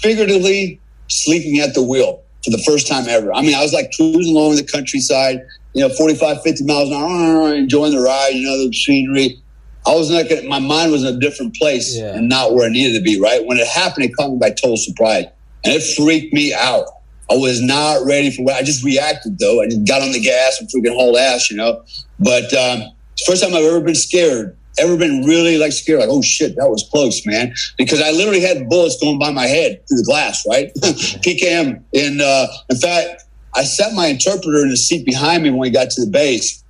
figuratively 0.00 0.80
sleeping 1.08 1.60
at 1.60 1.74
the 1.74 1.82
wheel 1.82 2.22
for 2.44 2.50
the 2.50 2.62
first 2.66 2.88
time 2.88 3.08
ever. 3.08 3.32
I 3.34 3.42
mean, 3.42 3.54
I 3.54 3.62
was 3.62 3.72
like 3.72 3.90
cruising 3.96 4.36
along 4.36 4.56
the 4.56 4.64
countryside, 4.64 5.40
you 5.74 5.86
know, 5.86 5.94
45, 5.94 6.42
50 6.42 6.64
miles 6.64 6.88
an 6.88 6.94
hour, 6.94 7.54
enjoying 7.54 7.92
the 7.92 8.00
ride, 8.00 8.30
you 8.34 8.46
know, 8.46 8.66
the 8.66 8.72
scenery. 8.72 9.42
I 9.86 9.94
was 9.94 10.10
not 10.10 10.28
gonna, 10.28 10.48
my 10.48 10.58
mind 10.58 10.90
was 10.90 11.04
in 11.04 11.14
a 11.14 11.18
different 11.18 11.54
place 11.54 11.96
yeah. 11.96 12.16
and 12.16 12.28
not 12.28 12.54
where 12.54 12.66
it 12.66 12.72
needed 12.72 12.98
to 12.98 13.02
be, 13.04 13.20
right? 13.20 13.44
When 13.44 13.58
it 13.58 13.68
happened, 13.68 14.06
it 14.06 14.16
caught 14.16 14.30
me 14.30 14.38
by 14.38 14.50
total 14.50 14.76
surprise 14.76 15.26
and 15.64 15.74
it 15.74 15.82
freaked 15.96 16.32
me 16.32 16.52
out. 16.54 16.86
I 17.30 17.34
was 17.34 17.60
not 17.60 18.04
ready 18.04 18.30
for 18.30 18.42
what 18.42 18.54
I 18.54 18.62
just 18.62 18.84
reacted 18.84 19.38
though. 19.38 19.60
I 19.60 19.66
just 19.66 19.86
got 19.86 20.02
on 20.02 20.12
the 20.12 20.20
gas 20.20 20.60
and 20.60 20.68
freaking 20.68 20.94
hauled 20.94 21.16
ass, 21.16 21.50
you 21.50 21.56
know. 21.56 21.82
But 22.20 22.52
um, 22.54 22.82
first 23.26 23.42
time 23.42 23.54
I've 23.54 23.64
ever 23.64 23.80
been 23.80 23.96
scared 23.96 24.56
ever 24.78 24.96
been 24.96 25.22
really 25.24 25.58
like 25.58 25.72
scared, 25.72 26.00
like, 26.00 26.08
oh 26.10 26.22
shit, 26.22 26.56
that 26.56 26.68
was 26.68 26.86
close, 26.90 27.24
man. 27.26 27.54
Because 27.78 28.00
I 28.00 28.10
literally 28.10 28.40
had 28.40 28.68
bullets 28.68 29.00
going 29.00 29.18
by 29.18 29.30
my 29.30 29.46
head 29.46 29.82
through 29.88 29.98
the 29.98 30.04
glass, 30.04 30.44
right? 30.48 30.72
PKM. 30.76 31.82
And 31.94 32.20
uh, 32.20 32.46
in 32.70 32.76
fact, 32.76 33.24
I 33.54 33.64
set 33.64 33.94
my 33.94 34.06
interpreter 34.06 34.62
in 34.62 34.70
the 34.70 34.76
seat 34.76 35.06
behind 35.06 35.42
me 35.42 35.50
when 35.50 35.60
we 35.60 35.70
got 35.70 35.90
to 35.90 36.04
the 36.04 36.10
base. 36.10 36.62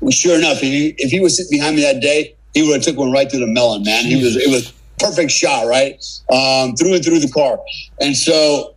Well, 0.00 0.10
sure 0.10 0.36
enough, 0.36 0.56
if 0.56 0.62
he, 0.62 0.94
if 0.98 1.10
he 1.10 1.20
was 1.20 1.36
sitting 1.36 1.58
behind 1.58 1.76
me 1.76 1.82
that 1.82 2.00
day, 2.00 2.34
he 2.54 2.62
would 2.62 2.74
have 2.74 2.82
took 2.82 2.96
one 2.96 3.12
right 3.12 3.30
through 3.30 3.40
the 3.40 3.46
melon, 3.46 3.84
man. 3.84 4.04
He 4.04 4.22
was, 4.22 4.36
it 4.36 4.50
was 4.50 4.72
perfect 4.98 5.30
shot, 5.30 5.66
right? 5.66 5.94
Um, 6.30 6.74
through 6.76 6.94
and 6.94 7.04
through 7.04 7.20
the 7.20 7.30
car. 7.32 7.58
And 8.00 8.16
so, 8.16 8.74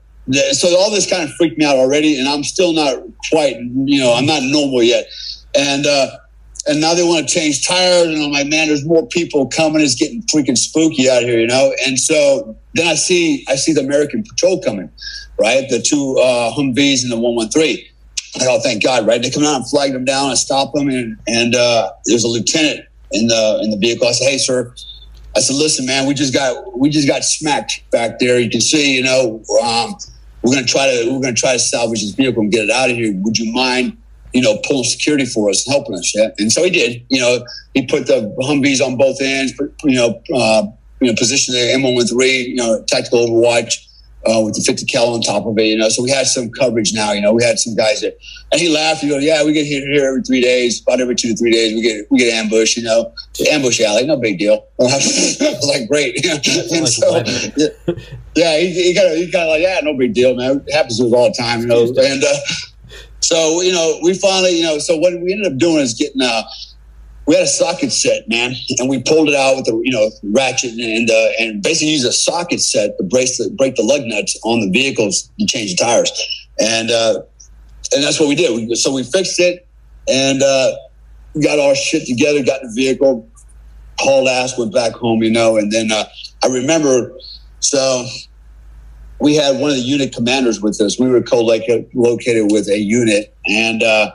so 0.52 0.78
all 0.78 0.91
this 0.91 1.10
kind 1.10 1.24
of 1.24 1.32
freaked 1.36 1.58
me 1.58 1.66
out 1.66 1.76
already, 1.76 2.20
and 2.20 2.28
I'm 2.28 2.44
still 2.44 2.74
not 2.74 2.98
quite, 3.30 3.56
you 3.58 3.99
know, 3.99 4.14
I'm 4.14 4.26
not 4.26 4.44
normal 4.44 4.84
yet. 4.84 5.08
And, 5.56 5.86
uh, 5.86 6.18
and 6.68 6.81
now 6.81 6.94
they 6.94 7.03
want 7.03 7.27
to 7.27 7.34
change 7.34 7.65
tires. 7.65 8.07
And 8.07 8.22
I'm 8.22 8.31
like, 8.31 8.48
man, 8.48 8.68
there's 8.68 8.85
more 8.85 9.07
people 9.07 9.48
coming. 9.48 9.81
It's 9.81 9.95
getting 9.95 10.22
freaking 10.23 10.57
spooky 10.57 11.10
out 11.10 11.23
here, 11.23 11.39
you 11.39 11.48
know. 11.48 11.73
And 11.85 11.99
so 11.99 12.57
then 12.73 12.88
I 12.88 12.95
see 12.95 13.45
I 13.48 13.56
see 13.56 13.73
the 13.73 13.81
American 13.81 14.23
Patrol 14.23 14.61
coming, 14.61 14.89
right? 15.39 15.65
The 15.69 15.81
two 15.81 16.18
uh, 16.19 16.52
Humvees 16.53 17.03
and 17.03 17.11
the 17.11 17.19
113. 17.19 17.77
Like, 18.38 18.48
oh, 18.49 18.60
thank 18.61 18.84
God, 18.84 19.07
right? 19.07 19.22
They 19.22 19.31
come 19.31 19.44
out 19.44 19.56
and 19.56 19.69
flag 19.69 19.94
them 19.94 20.06
down 20.06 20.30
and 20.30 20.38
stop 20.38 20.73
them. 20.73 20.89
And 20.89 21.18
and 21.27 21.56
uh, 21.56 21.89
there's 22.06 22.23
a 22.23 22.27
lieutenant 22.27 22.81
in 23.11 23.27
the 23.27 23.61
in 23.64 23.72
the 23.72 23.77
vehicle. 23.77 24.07
I 24.07 24.11
said, 24.11 24.30
hey, 24.30 24.38
sir. 24.38 24.73
I 25.35 25.39
said, 25.39 25.56
listen, 25.56 25.85
man, 25.85 26.07
we 26.07 26.14
just 26.14 26.34
got 26.34 26.77
we 26.77 26.89
just 26.89 27.07
got 27.07 27.23
smacked 27.23 27.84
back 27.91 28.19
there. 28.19 28.39
You 28.39 28.49
can 28.49 28.61
see, 28.61 28.95
you 28.98 29.03
know, 29.03 29.44
um, 29.64 29.95
we're 30.41 30.53
gonna 30.53 30.65
try 30.65 30.88
to 30.88 31.11
we're 31.11 31.22
gonna 31.22 31.34
try 31.34 31.53
to 31.53 31.60
salvage 31.60 32.02
this 32.02 32.11
vehicle 32.11 32.41
and 32.41 32.52
get 32.52 32.65
it 32.65 32.72
out 32.72 32.89
of 32.89 32.95
here. 32.95 33.14
Would 33.15 33.38
you 33.38 33.53
mind, 33.53 33.98
you 34.34 34.41
know, 34.41 34.60
pulling 34.68 34.84
security 34.84 35.26
for 35.26 35.49
us 35.49 35.66
and 35.66 35.74
helping 35.74 35.95
us? 35.95 36.14
Yeah, 36.16 36.30
and 36.38 36.52
so 36.52 36.64
he 36.64 36.70
did. 36.70 37.06
You 37.10 37.20
know, 37.20 37.45
he 37.74 37.86
put 37.86 38.08
the 38.08 38.34
Humvees 38.41 38.86
on 38.86 38.98
both 38.98 39.22
ends. 39.22 39.54
You 39.84 39.95
know, 39.95 40.22
uh, 40.34 40.64
you 40.99 41.08
know, 41.08 41.16
position 41.18 41.54
the 41.54 41.60
M113, 41.60 42.48
you 42.48 42.56
know, 42.56 42.84
tactical 42.88 43.28
overwatch 43.28 43.88
uh, 44.26 44.41
with 44.41 44.56
the 44.56 44.62
50 44.62 44.86
cal 44.86 45.14
on 45.14 45.22
top 45.22 45.45
of 45.45 45.58
it, 45.58 45.66
you 45.66 45.78
know. 45.78 45.90
So 45.90 46.04
we 46.04 46.10
had 46.10 46.28
some 46.28 46.49
coverage 46.49 46.94
now, 46.94 47.14
you 47.14 47.22
know. 47.22 47.34
We 47.34 47.44
had 47.44 47.60
some 47.60 47.76
guys 47.76 48.02
that, 48.02 48.18
and 48.52 48.60
he 48.60 48.70
laughed. 48.70 49.02
He 49.02 49.10
goes, 49.10 49.24
"Yeah, 49.24 49.44
we 49.45 49.54
get 49.54 49.66
hit 49.66 49.84
here 49.84 50.08
every 50.08 50.22
three 50.24 50.41
days, 50.41 50.82
about 50.82 50.99
every 50.99 51.16
two 51.16 51.30
to 51.30 51.36
three 51.36 51.52
days. 51.52 51.74
We 51.74 51.82
get 51.82 52.06
we 52.10 52.20
get 52.20 52.34
ambush, 52.34 52.76
you 52.78 52.84
know, 52.84 53.14
ambush 53.52 53.80
alley, 53.80 54.06
no 54.06 54.18
big 54.18 54.40
deal." 54.40 54.66
I 54.80 54.84
was 54.84 55.40
like, 55.68 55.88
"Great," 55.88 56.26
and 56.26 56.88
so 56.88 57.24
yeah, 57.56 57.68
yeah, 58.36 58.60
he, 58.60 58.72
he 58.72 58.95
kind 58.95 59.12
of 59.12 59.18
he 59.18 59.32
kind 59.32 59.44
of 59.44 59.49
like, 59.49 59.62
"Yeah, 59.62 59.80
no 59.84 59.95
big 59.98 60.14
deal, 60.14 60.36
man. 60.36 60.64
It 60.66 60.74
happens 60.74 60.98
to 60.98 61.06
us 61.06 61.14
all 61.14 61.30
the 61.30 61.36
time, 61.38 61.62
you 61.62 61.68
know." 61.68 61.84
And 61.84 62.24
uh, 62.24 62.36
so 63.22 63.61
you 63.61 63.72
know, 63.72 63.99
we 64.03 64.14
finally, 64.14 64.57
you 64.57 64.64
know, 64.64 64.80
so 64.80 64.98
what 64.98 65.14
we 65.22 65.34
ended 65.34 65.52
up 65.52 65.57
doing 65.57 65.81
is 65.81 65.94
getting 65.94 66.22
uh 66.22 66.44
we 67.27 67.35
had 67.35 67.44
a 67.44 67.48
socket 67.48 67.91
set, 67.91 68.27
man, 68.30 68.53
and 68.80 68.89
we 68.89 69.03
pulled 69.03 69.27
it 69.27 69.35
out 69.35 69.57
with 69.57 69.65
the 69.65 69.80
you 69.84 69.91
know 69.91 70.10
ratchet 70.23 70.72
and 70.72 71.10
uh, 71.10 71.27
and 71.39 71.61
basically 71.61 71.91
used 71.91 72.07
a 72.07 72.14
socket 72.14 72.61
set 72.61 72.98
to 72.98 73.03
brace 73.03 73.38
the 73.38 73.49
break 73.52 73.76
the 73.76 73.84
lug 73.84 74.02
nuts 74.06 74.39
on 74.44 74.61
the 74.61 74.69
vehicles 74.72 75.30
to 75.38 75.45
change 75.45 75.76
the 75.76 75.84
tires, 75.84 76.10
and 76.60 76.89
uh, 76.89 77.22
and 77.94 78.03
that's 78.03 78.19
what 78.19 78.30
we 78.30 78.35
did. 78.35 78.56
We, 78.56 78.76
so 78.76 78.94
we 78.94 79.03
fixed 79.03 79.39
it 79.41 79.68
and 80.07 80.41
uh, 80.41 80.72
got 81.44 81.60
our 81.60 81.76
shit 81.76 82.07
together, 82.07 82.44
got 82.44 82.61
the 82.61 82.72
vehicle, 82.73 83.27
hauled 83.99 84.30
ass, 84.30 84.57
went 84.57 84.73
back 84.73 84.94
home, 84.94 85.22
you 85.22 85.31
know, 85.31 85.57
and 85.57 85.69
then 85.69 85.91
uh, 85.91 86.06
I 86.44 86.48
remember 86.48 87.11
so 87.60 88.06
we 89.19 89.35
had 89.35 89.60
one 89.60 89.72
of 89.72 89.76
the 89.76 89.81
unit 89.81 90.14
commanders 90.14 90.61
with 90.61 90.80
us. 90.81 90.99
We 90.99 91.10
were 91.10 91.22
co-located 91.22 92.52
with 92.52 92.68
a 92.69 92.77
unit 92.80 93.35
and. 93.48 93.84
Uh, 93.84 94.11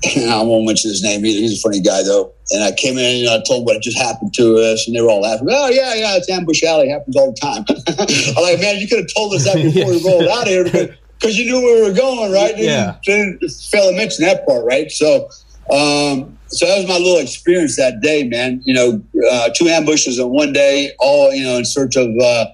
I 0.28 0.42
won't 0.42 0.66
mention 0.66 0.90
his 0.90 1.02
name 1.02 1.24
either. 1.24 1.40
He's 1.40 1.58
a 1.58 1.62
funny 1.62 1.80
guy 1.80 2.02
though. 2.02 2.32
And 2.50 2.62
I 2.62 2.72
came 2.72 2.98
in 2.98 3.26
and 3.26 3.30
I 3.30 3.42
told 3.46 3.66
what 3.66 3.80
just 3.82 3.98
happened 3.98 4.34
to 4.34 4.56
us, 4.56 4.86
and 4.86 4.94
they 4.94 5.00
were 5.00 5.08
all 5.08 5.22
laughing. 5.22 5.48
Oh 5.50 5.68
yeah, 5.68 5.94
yeah, 5.94 6.16
it's 6.16 6.30
ambush 6.30 6.62
alley. 6.62 6.88
It 6.88 6.92
happens 6.92 7.16
all 7.16 7.32
the 7.32 7.40
time. 7.40 7.64
I'm 8.36 8.42
like, 8.42 8.60
man, 8.60 8.78
you 8.78 8.86
could 8.86 8.98
have 8.98 9.14
told 9.16 9.34
us 9.34 9.44
that 9.44 9.56
before 9.74 9.90
we 9.90 10.04
rolled 10.04 10.28
out 10.28 10.46
of 10.46 10.72
here 10.72 10.96
because 11.18 11.38
you 11.38 11.46
knew 11.46 11.62
where 11.62 11.82
we 11.82 11.90
were 11.90 11.96
going, 11.96 12.32
right? 12.32 12.56
Yeah. 12.56 12.96
Didn't, 13.04 13.40
didn't 13.40 13.52
fail 13.52 13.90
to 13.90 13.96
mention 13.96 14.24
that 14.26 14.46
part, 14.46 14.64
right? 14.64 14.90
So, 14.90 15.28
um, 15.70 16.38
so 16.48 16.66
that 16.66 16.76
was 16.78 16.86
my 16.86 16.98
little 16.98 17.18
experience 17.18 17.76
that 17.76 18.00
day, 18.00 18.24
man. 18.24 18.62
You 18.64 18.74
know, 18.74 19.02
uh, 19.30 19.50
two 19.56 19.66
ambushes 19.66 20.18
in 20.18 20.28
one 20.28 20.52
day, 20.52 20.92
all 21.00 21.32
you 21.32 21.42
know, 21.42 21.56
in 21.56 21.64
search 21.64 21.96
of 21.96 22.08
uh, 22.22 22.46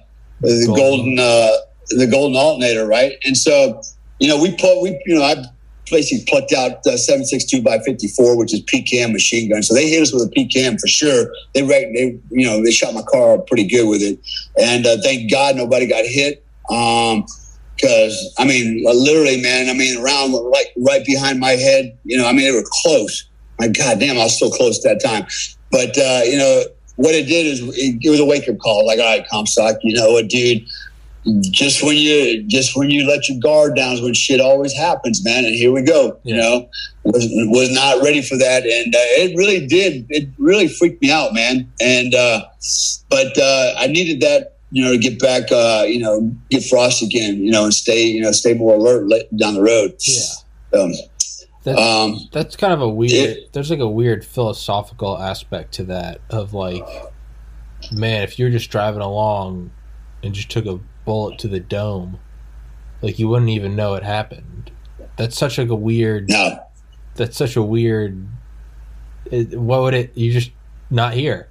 the 0.43 0.65
golden, 0.67 1.15
golden 1.15 1.19
uh, 1.19 1.57
the 1.89 2.07
golden 2.07 2.37
alternator, 2.37 2.85
right? 2.85 3.13
And 3.25 3.37
so, 3.37 3.81
you 4.19 4.27
know, 4.27 4.41
we 4.41 4.51
put 4.55 4.81
we, 4.81 4.99
you 5.05 5.15
know, 5.15 5.23
I 5.23 5.35
basically 5.89 6.25
plucked 6.27 6.53
out 6.53 6.83
the 6.83 6.97
762 6.97 7.61
by 7.61 7.79
54, 7.79 8.37
which 8.37 8.53
is 8.53 8.61
PKM 8.61 9.11
machine 9.11 9.49
gun. 9.49 9.63
So 9.63 9.73
they 9.73 9.89
hit 9.89 10.01
us 10.01 10.13
with 10.13 10.23
a 10.23 10.31
PKM 10.31 10.79
for 10.79 10.87
sure. 10.87 11.33
They, 11.53 11.63
wrecked 11.63 11.93
they 11.93 12.19
you 12.29 12.45
know, 12.45 12.63
they 12.63 12.71
shot 12.71 12.93
my 12.93 13.03
car 13.03 13.37
pretty 13.39 13.67
good 13.67 13.87
with 13.87 14.01
it. 14.01 14.19
And 14.57 14.85
uh, 14.85 14.97
thank 15.03 15.29
God 15.29 15.55
nobody 15.55 15.87
got 15.87 16.05
hit. 16.05 16.45
Um, 16.69 17.25
Cause 17.81 18.33
I 18.37 18.45
mean, 18.45 18.83
literally, 18.85 19.41
man, 19.41 19.69
I 19.69 19.73
mean, 19.73 20.01
around 20.01 20.31
like 20.31 20.67
right 20.77 21.03
behind 21.05 21.39
my 21.39 21.51
head, 21.51 21.97
you 22.03 22.17
know, 22.17 22.27
I 22.27 22.31
mean, 22.31 22.45
they 22.45 22.51
were 22.51 22.63
close. 22.65 23.27
My 23.59 23.67
God 23.67 23.99
damn, 23.99 24.17
I 24.17 24.23
was 24.23 24.39
so 24.39 24.49
close 24.49 24.81
that 24.83 25.01
time. 25.03 25.25
But, 25.71 25.97
uh, 25.97 26.21
you 26.23 26.37
know, 26.37 26.63
what 26.95 27.15
it 27.15 27.27
did 27.27 27.45
is 27.45 27.61
it, 27.61 27.99
it 28.01 28.09
was 28.09 28.19
a 28.19 28.25
wake 28.25 28.47
up 28.47 28.57
call. 28.59 28.85
Like, 28.85 28.99
all 28.99 29.05
right, 29.05 29.27
Comstock, 29.29 29.77
you 29.83 29.93
know 29.95 30.11
what, 30.13 30.27
dude, 30.27 30.65
just 31.51 31.83
when 31.83 31.95
you 31.95 32.43
just 32.43 32.75
when 32.75 32.89
you 32.89 33.07
let 33.07 33.29
your 33.29 33.39
guard 33.39 33.75
down 33.75 33.93
is 33.93 34.01
when 34.01 34.13
shit 34.13 34.41
always 34.41 34.73
happens, 34.73 35.23
man. 35.23 35.45
And 35.45 35.55
here 35.55 35.71
we 35.71 35.81
go. 35.81 36.19
Yeah. 36.23 36.35
You 36.35 36.41
know, 36.41 36.69
was 37.03 37.27
was 37.49 37.71
not 37.71 38.03
ready 38.03 38.21
for 38.21 38.37
that, 38.37 38.63
and 38.65 38.93
uh, 38.93 38.99
it 38.99 39.35
really 39.37 39.65
did. 39.65 40.05
It 40.09 40.29
really 40.37 40.67
freaked 40.67 41.01
me 41.01 41.11
out, 41.11 41.33
man. 41.33 41.71
And 41.79 42.13
uh, 42.13 42.45
but 43.09 43.37
uh, 43.37 43.73
I 43.77 43.87
needed 43.87 44.21
that, 44.21 44.57
you 44.71 44.83
know, 44.83 44.91
to 44.91 44.97
get 44.97 45.19
back, 45.19 45.51
uh, 45.51 45.85
you 45.87 45.99
know, 45.99 46.29
get 46.49 46.65
frost 46.65 47.01
again, 47.01 47.37
you 47.37 47.51
know, 47.51 47.65
and 47.65 47.73
stay, 47.73 48.03
you 48.03 48.21
know, 48.21 48.31
stay 48.31 48.53
more 48.53 48.75
alert 48.75 49.07
down 49.37 49.53
the 49.53 49.61
road. 49.61 49.95
Yeah. 50.01 50.81
Um, 50.81 50.91
that's, 51.63 51.79
um, 51.79 52.19
that's 52.31 52.55
kind 52.55 52.73
of 52.73 52.81
a 52.81 52.89
weird. 52.89 53.37
It, 53.37 53.53
there's 53.53 53.69
like 53.69 53.79
a 53.79 53.87
weird 53.87 54.25
philosophical 54.25 55.17
aspect 55.17 55.73
to 55.75 55.83
that 55.85 56.21
of 56.29 56.53
like, 56.53 56.85
man, 57.91 58.23
if 58.23 58.37
you're 58.37 58.49
just 58.49 58.69
driving 58.69 59.01
along 59.01 59.71
and 60.21 60.33
just 60.33 60.49
took 60.49 60.65
a 60.65 60.79
bullet 61.05 61.39
to 61.39 61.47
the 61.47 61.59
dome, 61.59 62.19
like 63.01 63.19
you 63.19 63.27
wouldn't 63.27 63.49
even 63.49 63.75
know 63.75 63.95
it 63.95 64.03
happened. 64.03 64.71
That's 65.17 65.37
such 65.37 65.57
like 65.57 65.69
a 65.69 65.75
weird. 65.75 66.29
No. 66.29 66.59
That's 67.15 67.37
such 67.37 67.55
a 67.55 67.61
weird. 67.61 68.27
It, 69.31 69.57
what 69.57 69.81
would 69.81 69.93
it? 69.93 70.17
You 70.17 70.31
just 70.31 70.51
not 70.89 71.13
hear. 71.13 71.49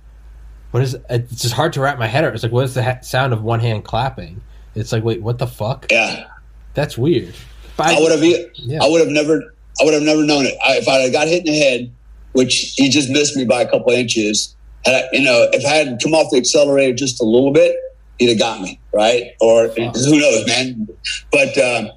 What 0.73 0.83
is? 0.83 0.97
It's 1.09 1.43
just 1.43 1.55
hard 1.55 1.73
to 1.75 1.81
wrap 1.81 1.99
my 1.99 2.07
head 2.07 2.25
around. 2.25 2.35
It's 2.35 2.43
like 2.43 2.53
what 2.53 2.65
is 2.65 2.75
the 2.75 2.83
ha- 2.83 3.01
sound 3.03 3.33
of 3.33 3.43
one 3.43 3.61
hand 3.61 3.85
clapping? 3.85 4.43
It's 4.75 4.93
like 4.93 5.05
wait, 5.05 5.23
what 5.23 5.39
the 5.39 5.47
fuck? 5.47 5.87
Yeah. 5.91 6.27
That's 6.75 6.97
weird. 6.97 7.35
I, 7.79 7.97
I 7.97 8.01
would 8.01 8.13
have. 8.13 8.23
Yeah. 8.55 8.83
I 8.83 8.89
would 8.89 9.01
have 9.01 9.11
never. 9.11 9.55
I 9.83 9.85
would 9.85 9.95
have 9.95 10.05
never 10.05 10.23
known 10.23 10.47
it. 10.47 10.57
I, 10.65 10.77
if 10.77 10.87
I 10.87 10.99
had 10.99 11.13
got 11.13 11.27
hit 11.27 11.45
in 11.45 11.53
the 11.53 11.59
head, 11.59 11.93
which 12.35 12.75
he 12.77 12.89
just 12.89 13.11
missed 13.11 13.37
me 13.37 13.45
by 13.45 13.63
a 13.63 13.69
couple 13.69 13.91
inches, 13.91 14.55
and 14.87 14.95
I, 14.95 15.03
you 15.13 15.25
know, 15.25 15.49
if 15.53 15.67
I 15.67 15.75
had 15.75 16.01
come 16.01 16.15
off 16.15 16.31
the 16.31 16.39
accelerator 16.39 16.95
just 16.95 17.21
a 17.21 17.25
little 17.25 17.53
bit, 17.53 17.75
he'd 18.21 18.29
have 18.29 18.39
got 18.39 18.61
me, 18.61 18.79
right? 18.95 19.33
Or 19.41 19.69
who 19.69 20.21
knows, 20.21 20.47
man. 20.47 20.89
But 21.33 21.59
um, 21.59 21.91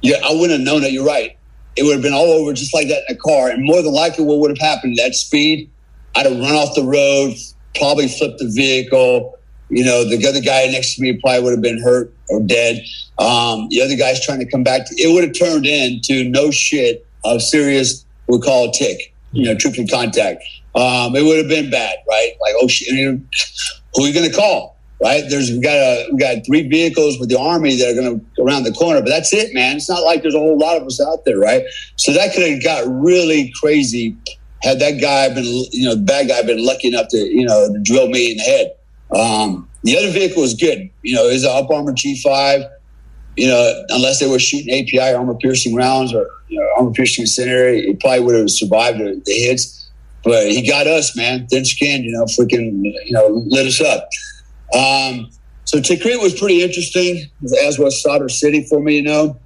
yeah, 0.00 0.16
I 0.24 0.32
wouldn't 0.32 0.52
have 0.52 0.60
known 0.60 0.82
it. 0.82 0.92
You're 0.92 1.04
right. 1.04 1.36
It 1.76 1.82
would 1.82 1.92
have 1.92 2.02
been 2.02 2.14
all 2.14 2.32
over 2.32 2.54
just 2.54 2.72
like 2.72 2.88
that 2.88 3.02
in 3.06 3.16
a 3.16 3.18
car. 3.18 3.50
And 3.50 3.62
more 3.64 3.82
than 3.82 3.92
likely, 3.92 4.24
what 4.24 4.38
would 4.38 4.50
have 4.50 4.58
happened 4.58 4.98
at 4.98 5.04
that 5.04 5.14
speed, 5.14 5.70
I'd 6.14 6.24
have 6.24 6.38
run 6.38 6.54
off 6.54 6.74
the 6.74 6.84
road, 6.84 7.36
probably 7.74 8.08
flipped 8.08 8.38
the 8.38 8.48
vehicle. 8.48 9.38
You 9.68 9.84
know, 9.84 10.08
the 10.08 10.26
other 10.26 10.40
guy 10.40 10.68
next 10.68 10.94
to 10.94 11.02
me 11.02 11.18
probably 11.20 11.42
would 11.42 11.50
have 11.50 11.60
been 11.60 11.82
hurt 11.82 12.14
or 12.30 12.40
dead. 12.40 12.82
Um, 13.18 13.68
the 13.68 13.82
other 13.82 13.96
guy's 13.96 14.24
trying 14.24 14.38
to 14.38 14.50
come 14.50 14.62
back. 14.62 14.86
To, 14.86 14.94
it 14.96 15.12
would 15.12 15.24
have 15.24 15.38
turned 15.38 15.66
into 15.66 16.30
no 16.30 16.50
shit 16.50 17.06
of 17.24 17.42
serious, 17.42 18.04
we 18.28 18.38
call 18.40 18.70
a 18.70 18.72
TIC, 18.72 19.14
you 19.32 19.44
know, 19.44 19.56
triple 19.56 19.86
contact. 19.88 20.42
Um, 20.74 21.16
it 21.16 21.24
would 21.24 21.38
have 21.38 21.48
been 21.48 21.70
bad, 21.70 21.96
right? 22.08 22.32
Like, 22.40 22.54
oh 22.60 22.68
shit, 22.68 22.88
who 22.94 24.04
are 24.04 24.06
you 24.06 24.14
going 24.14 24.30
to 24.30 24.36
call? 24.36 24.76
right? 25.02 25.24
There's 25.28 25.50
we 25.50 25.60
got 25.60 25.76
a 25.76 26.08
we 26.12 26.18
got 26.18 26.44
three 26.46 26.66
vehicles 26.68 27.18
with 27.18 27.28
the 27.28 27.38
army 27.38 27.76
that 27.76 27.90
are 27.90 27.94
going 27.94 28.18
to 28.18 28.26
go 28.36 28.44
around 28.44 28.64
the 28.64 28.72
corner, 28.72 29.00
but 29.00 29.10
that's 29.10 29.32
it, 29.32 29.52
man. 29.54 29.76
It's 29.76 29.88
not 29.88 30.02
like 30.04 30.22
there's 30.22 30.34
a 30.34 30.38
whole 30.38 30.58
lot 30.58 30.76
of 30.76 30.86
us 30.86 31.00
out 31.00 31.24
there, 31.24 31.38
right? 31.38 31.62
So 31.96 32.12
that 32.12 32.32
could 32.34 32.50
have 32.50 32.62
got 32.62 32.84
really 32.88 33.52
crazy 33.60 34.16
had 34.62 34.78
that 34.80 35.00
guy 35.00 35.32
been, 35.32 35.44
you 35.44 35.86
know, 35.86 35.94
the 35.94 36.02
bad 36.02 36.28
guy 36.28 36.42
been 36.42 36.64
lucky 36.64 36.88
enough 36.88 37.08
to, 37.08 37.18
you 37.18 37.44
know, 37.44 37.76
drill 37.82 38.08
me 38.08 38.32
in 38.32 38.36
the 38.38 38.42
head. 38.42 38.72
Um, 39.14 39.68
the 39.82 39.96
other 39.96 40.10
vehicle 40.10 40.42
was 40.42 40.54
good, 40.54 40.90
you 41.02 41.14
know, 41.14 41.24
is 41.24 41.44
an 41.44 41.50
up 41.52 41.70
armor 41.70 41.92
G5. 41.92 42.68
You 43.36 43.48
know, 43.48 43.84
unless 43.90 44.18
they 44.18 44.28
were 44.28 44.38
shooting 44.38 44.72
API 44.72 45.14
armor 45.14 45.34
piercing 45.34 45.74
rounds 45.74 46.14
or 46.14 46.30
you 46.48 46.58
know, 46.58 46.66
armor 46.78 46.92
piercing 46.92 47.22
incendiary, 47.22 47.82
he 47.82 47.94
probably 47.94 48.20
would 48.20 48.34
have 48.34 48.50
survived 48.50 48.98
the, 48.98 49.20
the 49.24 49.32
hits. 49.32 49.88
But 50.24 50.50
he 50.50 50.66
got 50.66 50.86
us, 50.86 51.16
man. 51.16 51.46
Thin 51.46 51.64
skinned, 51.64 52.04
you 52.04 52.12
know, 52.12 52.24
freaking, 52.24 52.82
you 52.82 53.12
know, 53.12 53.44
lit 53.46 53.66
us 53.66 53.80
up. 53.80 54.08
Um, 54.74 55.30
so 55.64 55.78
Tikrit 55.78 56.20
was 56.20 56.34
pretty 56.34 56.62
interesting, 56.62 57.30
as 57.64 57.78
was 57.78 58.02
Sadr 58.02 58.28
City 58.28 58.64
for 58.64 58.80
me, 58.80 58.96
you 58.96 59.02
know. 59.02 59.38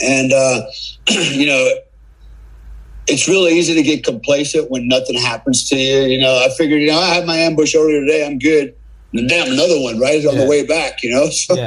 And, 0.00 0.32
uh, 0.32 0.62
you 1.08 1.46
know, 1.46 1.70
it's 3.08 3.28
really 3.28 3.52
easy 3.56 3.74
to 3.74 3.82
get 3.82 4.04
complacent 4.04 4.70
when 4.70 4.88
nothing 4.88 5.16
happens 5.16 5.68
to 5.68 5.76
you. 5.76 6.02
You 6.02 6.20
know, 6.20 6.44
I 6.44 6.50
figured, 6.56 6.82
you 6.82 6.88
know, 6.88 6.98
I 6.98 7.06
had 7.14 7.26
my 7.26 7.36
ambush 7.36 7.74
earlier 7.74 8.00
today. 8.00 8.26
I'm 8.26 8.38
good. 8.38 8.74
And 9.12 9.28
damn, 9.28 9.52
another 9.52 9.80
one, 9.80 9.98
right? 9.98 10.24
On 10.26 10.34
yeah. 10.34 10.42
the 10.42 10.46
way 10.48 10.66
back, 10.66 11.02
you 11.02 11.10
know? 11.10 11.28
So, 11.30 11.54
yeah. 11.54 11.66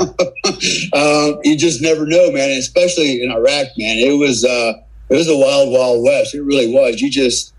um, 0.93 1.39
you 1.43 1.57
just 1.57 1.81
never 1.81 2.05
know, 2.05 2.31
man. 2.31 2.49
And 2.49 2.59
especially 2.59 3.21
in 3.23 3.31
Iraq, 3.31 3.67
man, 3.77 3.97
it 3.97 4.17
was, 4.17 4.43
uh, 4.43 4.73
it 5.09 5.15
was 5.15 5.27
a 5.27 5.37
wild, 5.37 5.71
wild 5.71 6.03
west. 6.03 6.35
It 6.35 6.41
really 6.41 6.71
was. 6.71 7.01
You 7.01 7.09
just, 7.09 7.53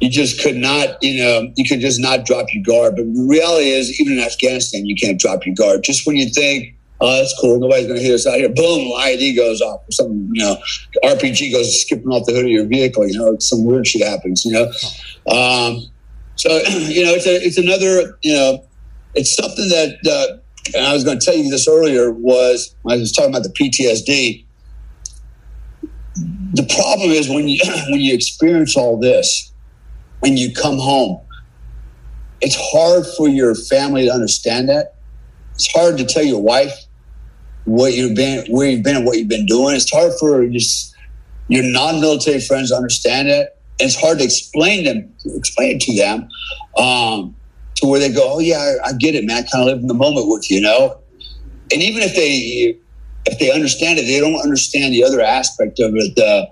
you 0.00 0.10
just 0.10 0.42
could 0.42 0.56
not, 0.56 1.02
you 1.02 1.22
know, 1.22 1.52
you 1.56 1.68
could 1.68 1.80
just 1.80 2.00
not 2.00 2.24
drop 2.24 2.46
your 2.52 2.62
guard. 2.62 2.96
But 2.96 3.12
the 3.12 3.26
reality 3.28 3.70
is, 3.70 4.00
even 4.00 4.14
in 4.14 4.24
Afghanistan, 4.24 4.86
you 4.86 4.96
can't 4.96 5.18
drop 5.18 5.46
your 5.46 5.54
guard. 5.54 5.82
Just 5.82 6.06
when 6.06 6.16
you 6.16 6.28
think, 6.30 6.74
oh, 7.00 7.18
that's 7.18 7.34
cool, 7.40 7.58
nobody's 7.58 7.86
going 7.86 7.98
to 7.98 8.04
hit 8.04 8.14
us 8.14 8.26
out 8.26 8.36
here, 8.36 8.48
boom, 8.48 8.92
IED 8.92 9.36
goes 9.36 9.60
off, 9.60 9.80
or 9.80 9.92
some, 9.92 10.30
you 10.32 10.42
know, 10.42 10.56
RPG 11.04 11.52
goes 11.52 11.82
skipping 11.82 12.08
off 12.08 12.26
the 12.26 12.32
hood 12.32 12.44
of 12.44 12.50
your 12.50 12.66
vehicle. 12.66 13.06
You 13.06 13.18
know, 13.18 13.38
some 13.38 13.64
weird 13.64 13.86
shit 13.86 14.06
happens. 14.06 14.44
You 14.44 14.52
know, 14.52 14.64
um, 15.34 15.82
so 16.36 16.50
you 16.68 17.04
know, 17.04 17.12
it's 17.12 17.26
a, 17.26 17.34
it's 17.44 17.58
another, 17.58 18.18
you 18.22 18.32
know, 18.32 18.64
it's 19.14 19.34
something 19.34 19.68
that. 19.68 19.98
Uh, 20.06 20.38
and 20.74 20.86
I 20.86 20.94
was 20.94 21.04
going 21.04 21.18
to 21.18 21.24
tell 21.24 21.36
you 21.36 21.50
this 21.50 21.68
earlier 21.68 22.10
was 22.10 22.74
I 22.88 22.96
was 22.96 23.12
talking 23.12 23.30
about 23.30 23.42
the 23.42 23.50
PTSD. 23.50 24.46
The 26.54 26.62
problem 26.62 27.10
is 27.10 27.28
when 27.28 27.48
you 27.48 27.60
when 27.90 28.00
you 28.00 28.14
experience 28.14 28.76
all 28.76 28.98
this, 28.98 29.52
and 30.22 30.38
you 30.38 30.54
come 30.54 30.78
home 30.78 31.20
it's 32.44 32.56
hard 32.56 33.06
for 33.16 33.26
your 33.26 33.54
family 33.54 34.04
to 34.04 34.12
understand 34.12 34.68
that. 34.68 34.96
It's 35.54 35.70
hard 35.72 35.96
to 35.96 36.04
tell 36.04 36.22
your 36.22 36.42
wife 36.42 36.74
what 37.64 37.94
you've 37.94 38.14
been, 38.14 38.44
where 38.52 38.68
you've 38.68 38.82
been, 38.82 38.96
and 38.96 39.06
what 39.06 39.16
you've 39.16 39.28
been 39.28 39.46
doing. 39.46 39.74
It's 39.74 39.90
hard 39.90 40.12
for 40.20 40.46
just 40.48 40.94
your 41.48 41.62
non-military 41.64 42.40
friends 42.40 42.68
to 42.68 42.76
understand 42.76 43.28
it. 43.28 43.58
It's 43.78 43.98
hard 43.98 44.18
to 44.18 44.24
explain 44.24 44.84
them, 44.84 45.10
explain 45.24 45.76
it 45.76 45.80
to 45.82 45.96
them, 45.96 46.28
um, 46.76 47.34
to 47.76 47.86
where 47.86 48.00
they 48.00 48.12
go, 48.12 48.34
"Oh 48.34 48.38
yeah, 48.40 48.74
I, 48.84 48.88
I 48.88 48.92
get 48.94 49.14
it, 49.14 49.24
man. 49.24 49.44
I 49.44 49.46
kind 49.50 49.62
of 49.62 49.66
live 49.66 49.78
in 49.78 49.86
the 49.86 49.94
moment 49.94 50.28
with 50.28 50.50
you, 50.50 50.60
know." 50.60 50.98
And 51.72 51.82
even 51.82 52.02
if 52.02 52.14
they 52.14 52.78
if 53.26 53.38
they 53.38 53.50
understand 53.50 53.98
it, 53.98 54.02
they 54.02 54.20
don't 54.20 54.40
understand 54.40 54.94
the 54.94 55.04
other 55.04 55.20
aspect 55.20 55.80
of 55.80 55.92
it. 55.94 56.14
The 56.16 56.48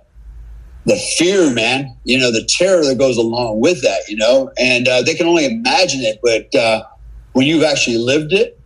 the 0.85 0.97
fear, 1.17 1.53
man, 1.53 1.97
you 2.05 2.19
know, 2.19 2.33
the 2.33 2.45
terror 2.59 2.85
that 2.85 2.99
goes 2.99 3.17
along 3.17 3.61
with 3.61 3.83
that, 3.83 4.01
you 4.09 4.17
know, 4.17 4.51
and 4.59 4.89
uh, 4.89 5.03
they 5.03 5.15
can 5.15 5.27
only 5.27 5.47
imagine 5.47 6.01
it. 6.01 6.19
But 6.23 6.59
uh, 6.59 6.85
when 7.35 7.47
you've 7.47 7.63
actually 7.63 7.99
lived 7.99 8.33
it, 8.33 8.59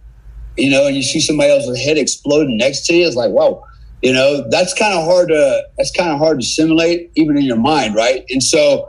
you 0.57 0.71
know, 0.71 0.87
and 0.87 0.97
you 0.97 1.03
see 1.03 1.21
somebody 1.21 1.51
else's 1.51 1.79
head 1.79 1.99
exploding 1.99 2.57
next 2.57 2.87
to 2.87 2.95
you, 2.95 3.07
it's 3.07 3.17
like, 3.17 3.31
wow, 3.31 3.63
you 4.03 4.13
know, 4.13 4.49
that's 4.51 4.73
kind 4.73 4.95
of 4.95 5.05
hard 5.05 5.29
to 5.29 5.63
that's 5.77 5.91
kind 5.91 6.11
of 6.11 6.19
hard 6.19 6.41
to 6.41 6.47
simulate, 6.47 7.11
even 7.17 7.37
in 7.37 7.45
your 7.45 7.59
mind, 7.59 7.95
right? 7.95 8.25
And 8.31 8.43
so, 8.43 8.89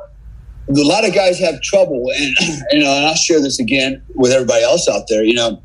a 0.70 0.74
lot 0.84 1.08
of 1.08 1.14
guys 1.14 1.40
have 1.40 1.62
trouble, 1.62 2.12
and 2.16 2.36
you 2.72 2.80
know, 2.80 2.92
and 2.92 3.06
I'll 3.06 3.16
share 3.16 3.42
this 3.42 3.60
again 3.60 4.04
with 4.16 4.32
everybody 4.32 4.64
else 4.64 4.88
out 4.90 5.04
there. 5.08 5.24
You 5.24 5.36
know, 5.36 5.62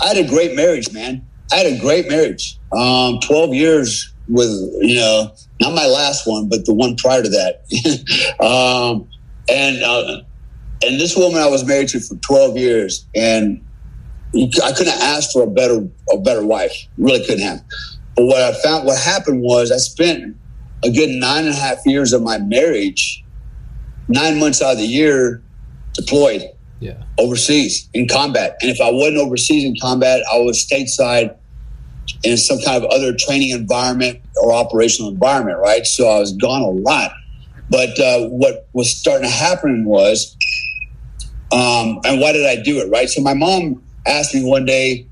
I 0.00 0.08
had 0.08 0.16
a 0.18 0.28
great 0.28 0.54
marriage, 0.54 0.92
man. 0.92 1.26
I 1.52 1.56
had 1.56 1.66
a 1.66 1.78
great 1.78 2.08
marriage. 2.08 2.58
Um, 2.72 3.18
Twelve 3.20 3.54
years 3.54 4.12
with 4.28 4.50
you 4.80 4.96
know 4.96 5.32
not 5.60 5.74
my 5.74 5.86
last 5.86 6.26
one, 6.26 6.48
but 6.48 6.64
the 6.64 6.74
one 6.74 6.96
prior 6.96 7.22
to 7.22 7.28
that. 7.28 8.36
um, 8.40 9.08
and 9.48 9.82
uh, 9.82 10.22
and 10.82 11.00
this 11.00 11.16
woman 11.16 11.40
I 11.40 11.48
was 11.48 11.64
married 11.66 11.88
to 11.88 12.00
for 12.00 12.16
twelve 12.16 12.56
years, 12.56 13.06
and 13.14 13.64
I 14.34 14.72
couldn't 14.72 15.00
ask 15.00 15.32
for 15.32 15.42
a 15.42 15.46
better 15.48 15.86
a 16.12 16.18
better 16.18 16.46
wife. 16.46 16.86
Really 16.98 17.24
couldn't 17.26 17.42
have. 17.42 17.62
But 18.16 18.26
what 18.26 18.42
I 18.42 18.52
found, 18.62 18.86
what 18.86 19.00
happened 19.00 19.42
was, 19.42 19.72
I 19.72 19.78
spent 19.78 20.36
a 20.84 20.90
good 20.90 21.10
nine 21.10 21.46
and 21.46 21.54
a 21.54 21.58
half 21.58 21.78
years 21.84 22.12
of 22.12 22.22
my 22.22 22.38
marriage, 22.38 23.19
nine 24.10 24.38
months 24.38 24.60
out 24.60 24.72
of 24.72 24.78
the 24.78 24.86
year, 24.86 25.42
deployed. 25.94 26.42
Yeah. 26.80 27.02
Overseas 27.18 27.88
in 27.92 28.08
combat, 28.08 28.56
and 28.62 28.70
if 28.70 28.80
I 28.80 28.90
wasn't 28.90 29.18
overseas 29.18 29.64
in 29.64 29.76
combat, 29.80 30.22
I 30.32 30.38
was 30.38 30.64
stateside 30.64 31.36
in 32.24 32.36
some 32.36 32.58
kind 32.64 32.82
of 32.82 32.90
other 32.90 33.14
training 33.14 33.50
environment 33.50 34.20
or 34.42 34.52
operational 34.52 35.10
environment, 35.10 35.58
right? 35.58 35.86
So 35.86 36.08
I 36.08 36.18
was 36.18 36.32
gone 36.32 36.62
a 36.62 36.70
lot. 36.70 37.12
But 37.68 37.98
uh, 38.00 38.28
what 38.28 38.66
was 38.72 38.94
starting 38.94 39.28
to 39.28 39.34
happen 39.34 39.84
was, 39.84 40.36
um, 41.52 42.00
and 42.04 42.20
why 42.20 42.32
did 42.32 42.46
I 42.46 42.62
do 42.62 42.78
it, 42.78 42.90
right? 42.90 43.08
So 43.08 43.20
my 43.20 43.34
mom 43.34 43.82
asked 44.06 44.34
me 44.34 44.42
one 44.44 44.64
day, 44.64 45.06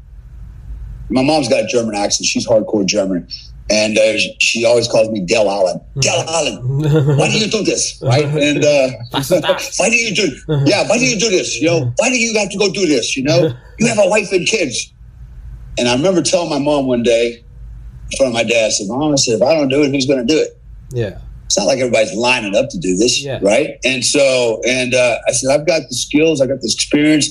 my 1.11 1.23
mom's 1.23 1.49
got 1.49 1.65
a 1.65 1.67
German 1.67 1.95
accent. 1.95 2.27
She's 2.27 2.47
hardcore 2.47 2.85
German. 2.85 3.29
And 3.71 3.99
uh, 3.99 4.17
she 4.41 4.65
always 4.65 4.89
calls 4.89 5.11
me 5.11 5.21
Del 5.27 5.51
Allen. 5.51 5.79
Del 6.01 6.21
Allen, 6.29 6.57
why 7.19 7.29
do 7.29 7.39
you 7.39 7.49
do 7.49 7.63
this? 7.63 8.01
Right? 8.03 8.25
And 8.25 8.65
uh, 8.65 8.89
why 9.79 9.91
do 9.91 9.97
you 9.97 10.15
do? 10.15 10.29
Yeah, 10.65 10.89
why 10.89 10.97
do 10.99 11.05
you 11.05 11.19
do 11.19 11.29
this? 11.29 11.61
You 11.61 11.67
know, 11.69 11.93
why 11.97 12.09
do 12.09 12.19
you 12.19 12.39
have 12.39 12.51
to 12.51 12.59
go 12.59 12.73
do 12.73 12.87
this? 12.87 13.17
You 13.17 13.25
know, 13.25 13.53
you 13.79 13.87
have 13.87 13.99
a 13.99 14.09
wife 14.09 14.33
and 14.33 14.47
kids. 14.47 14.93
And 15.79 15.87
I 15.89 15.95
remember 15.95 16.23
telling 16.23 16.49
my 16.51 16.59
mom 16.59 16.87
one 16.87 17.03
day 17.03 17.45
in 18.11 18.17
front 18.17 18.29
of 18.31 18.35
my 18.35 18.43
dad, 18.43 18.67
I 18.67 18.69
said, 18.71 18.87
Mom, 18.89 19.13
I 19.13 19.17
said, 19.17 19.35
if 19.35 19.43
I 19.43 19.55
don't 19.55 19.69
do 19.69 19.83
it, 19.83 19.91
who's 19.91 20.07
going 20.07 20.27
to 20.27 20.33
do 20.35 20.41
it? 20.41 20.59
Yeah. 20.93 21.19
It's 21.45 21.59
not 21.59 21.65
like 21.65 21.79
everybody's 21.79 22.15
lining 22.15 22.57
up 22.57 22.69
to 22.71 22.79
do 22.79 22.97
this, 22.97 23.23
Yeah. 23.23 23.39
right? 23.43 23.79
And 23.85 24.05
so, 24.05 24.61
and 24.67 24.95
uh, 24.95 25.19
I 25.29 25.33
said, 25.33 25.51
I've 25.51 25.67
got 25.67 25.83
the 25.89 25.95
skills, 25.95 26.41
I've 26.41 26.49
got 26.49 26.61
the 26.61 26.67
experience, 26.73 27.29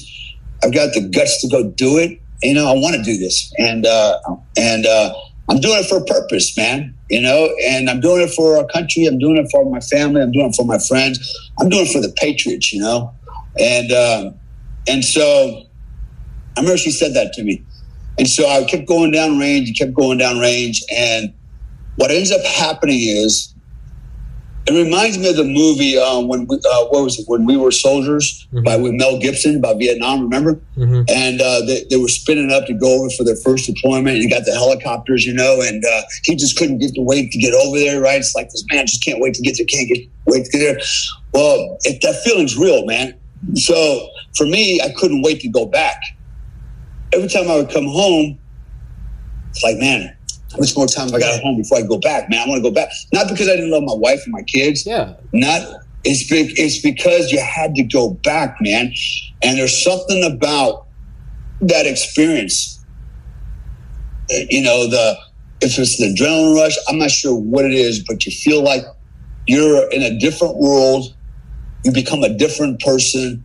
I've 0.63 0.73
got 0.73 0.93
the 0.93 1.01
guts 1.01 1.41
to 1.41 1.49
go 1.49 1.69
do 1.71 1.97
it. 1.97 2.19
You 2.43 2.53
know, 2.53 2.67
I 2.67 2.73
want 2.73 2.95
to 2.95 3.01
do 3.03 3.17
this, 3.17 3.51
and 3.57 3.83
uh, 3.87 4.19
and 4.57 4.85
uh, 4.85 5.11
I'm 5.49 5.59
doing 5.59 5.79
it 5.79 5.85
for 5.85 5.97
a 5.97 6.03
purpose, 6.03 6.55
man. 6.57 6.93
You 7.09 7.21
know, 7.21 7.49
and 7.65 7.89
I'm 7.89 8.01
doing 8.01 8.21
it 8.21 8.31
for 8.31 8.57
our 8.57 8.65
country. 8.67 9.05
I'm 9.05 9.17
doing 9.17 9.37
it 9.37 9.47
for 9.49 9.69
my 9.69 9.79
family. 9.79 10.21
I'm 10.21 10.31
doing 10.31 10.47
it 10.47 10.55
for 10.55 10.65
my 10.65 10.77
friends. 10.77 11.19
I'm 11.59 11.69
doing 11.69 11.85
it 11.85 11.91
for 11.91 12.01
the 12.01 12.13
Patriots. 12.17 12.73
You 12.73 12.81
know, 12.81 13.13
and 13.59 13.91
um, 13.91 14.35
and 14.87 15.03
so 15.03 15.63
I 16.57 16.59
remember 16.59 16.77
she 16.77 16.91
said 16.91 17.13
that 17.13 17.33
to 17.33 17.43
me. 17.43 17.63
And 18.17 18.27
so 18.27 18.47
I 18.47 18.63
kept 18.63 18.87
going 18.87 19.11
down 19.11 19.37
range, 19.37 19.69
and 19.69 19.77
kept 19.77 19.93
going 19.93 20.17
down 20.17 20.39
range. 20.39 20.83
And 20.95 21.33
what 21.95 22.11
ends 22.11 22.31
up 22.31 22.43
happening 22.43 22.99
is 22.99 23.53
it 24.67 24.73
reminds 24.85 25.17
me 25.17 25.29
of 25.29 25.37
the 25.37 25.43
movie 25.45 25.97
um, 25.97 26.27
when 26.27 26.45
we, 26.47 26.57
uh, 26.57 26.85
what 26.89 27.03
was 27.03 27.17
it 27.19 27.25
when 27.27 27.45
we 27.45 27.55
were 27.55 27.71
soldiers 27.71 28.45
Mhm. 28.53 28.63
by 28.65 28.75
with 28.75 28.93
Mel 28.93 29.17
Gibson 29.19 29.55
about 29.55 29.77
Vietnam. 29.79 30.21
Remember? 30.23 30.59
hmm 30.75 31.03
And 31.07 31.41
uh, 31.41 31.61
they, 31.65 31.85
they 31.89 31.95
were 31.97 32.07
spinning 32.09 32.51
up 32.51 32.65
to 32.67 32.73
go 32.73 32.99
over 32.99 33.09
for 33.11 33.23
their 33.23 33.35
first 33.37 33.65
deployment. 33.65 34.15
And 34.15 34.23
you 34.23 34.29
got 34.29 34.45
the 34.45 34.53
helicopters, 34.53 35.25
you 35.25 35.33
know, 35.33 35.61
and 35.61 35.83
uh, 35.85 36.01
he 36.23 36.35
just 36.35 36.57
couldn't 36.57 36.79
get 36.79 36.93
the 36.93 37.01
wait 37.01 37.31
to 37.31 37.37
get 37.39 37.53
over 37.53 37.77
there. 37.79 38.01
Right? 38.01 38.19
It's 38.19 38.35
like 38.35 38.49
this 38.49 38.65
man 38.71 38.85
just 38.87 39.03
can't 39.03 39.19
wait 39.21 39.33
to 39.35 39.41
get 39.41 39.55
there, 39.57 39.65
can't 39.65 39.87
get 39.87 40.07
wait 40.25 40.45
to 40.45 40.51
get 40.51 40.59
there. 40.59 40.79
Well, 41.33 41.77
if 41.83 42.01
that 42.01 42.21
feeling's 42.23 42.57
real, 42.57 42.85
man. 42.85 43.15
So 43.53 44.09
for 44.35 44.45
me, 44.45 44.81
I 44.81 44.89
couldn't 44.97 45.21
wait 45.21 45.39
to 45.41 45.47
go 45.49 45.65
back. 45.65 46.01
Every 47.13 47.29
time 47.29 47.49
I 47.49 47.55
would 47.55 47.69
come 47.69 47.85
home, 47.85 48.37
it's 49.51 49.63
like, 49.63 49.77
man, 49.77 50.16
how 50.51 50.59
much 50.59 50.75
more 50.77 50.87
time 50.87 51.07
I 51.13 51.19
got 51.19 51.35
at 51.35 51.41
home 51.41 51.57
before 51.57 51.79
I 51.79 51.81
go 51.81 51.99
back? 51.99 52.29
Man, 52.29 52.39
I 52.39 52.49
want 52.49 52.63
to 52.63 52.69
go 52.69 52.73
back. 52.73 52.89
Not 53.11 53.27
because 53.27 53.49
I 53.49 53.55
didn't 53.55 53.71
love 53.71 53.83
my 53.83 53.95
wife 53.95 54.21
and 54.23 54.31
my 54.31 54.43
kids. 54.43 54.85
Yeah. 54.85 55.13
Not 55.33 55.61
it's 56.03 56.29
be, 56.29 56.53
it's 56.55 56.79
because 56.79 57.31
you 57.31 57.41
had 57.41 57.75
to 57.75 57.83
go 57.83 58.11
back, 58.11 58.57
man. 58.61 58.93
And 59.43 59.57
there's 59.57 59.83
something 59.83 60.23
about 60.23 60.87
that 61.61 61.85
experience. 61.85 62.83
Uh, 64.31 64.45
You 64.49 64.61
know, 64.61 64.87
the 64.87 65.17
if 65.59 65.77
it's 65.77 65.97
the 65.97 66.13
adrenaline 66.13 66.55
rush, 66.55 66.77
I'm 66.87 66.97
not 66.97 67.11
sure 67.11 67.35
what 67.35 67.65
it 67.65 67.73
is, 67.73 68.03
but 68.07 68.25
you 68.25 68.31
feel 68.31 68.63
like 68.63 68.83
you're 69.47 69.91
in 69.91 70.03
a 70.03 70.17
different 70.19 70.57
world. 70.57 71.13
You 71.83 71.91
become 71.91 72.23
a 72.23 72.29
different 72.29 72.79
person, 72.79 73.43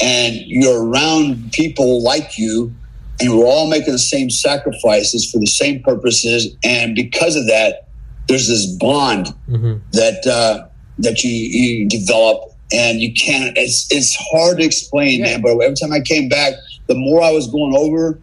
and 0.00 0.36
you're 0.46 0.82
around 0.82 1.52
people 1.52 2.02
like 2.02 2.38
you, 2.38 2.74
and 3.20 3.36
we're 3.36 3.44
all 3.46 3.68
making 3.68 3.92
the 3.92 3.98
same 3.98 4.30
sacrifices 4.30 5.30
for 5.30 5.38
the 5.38 5.46
same 5.46 5.82
purposes. 5.82 6.56
And 6.64 6.94
because 6.94 7.36
of 7.36 7.46
that, 7.46 7.88
there's 8.28 8.48
this 8.48 8.66
bond 8.78 9.28
hmm 9.48 9.76
that 9.92 10.26
uh, 10.26 10.66
that 10.98 11.22
you, 11.24 11.30
you 11.30 11.88
develop. 11.88 12.44
And 12.74 13.02
you 13.02 13.12
can't 13.12 13.52
it's 13.58 13.86
it's 13.90 14.16
hard 14.32 14.56
to 14.58 14.64
explain 14.64 15.20
Yeah. 15.20 15.32
man 15.32 15.42
but 15.42 15.50
every 15.60 15.76
time 15.76 15.92
i 15.92 16.00
came 16.00 16.30
back 16.30 16.54
the 16.88 16.94
more 16.94 17.20
i 17.22 17.30
was 17.30 17.46
going 17.48 17.76
over 17.76 18.18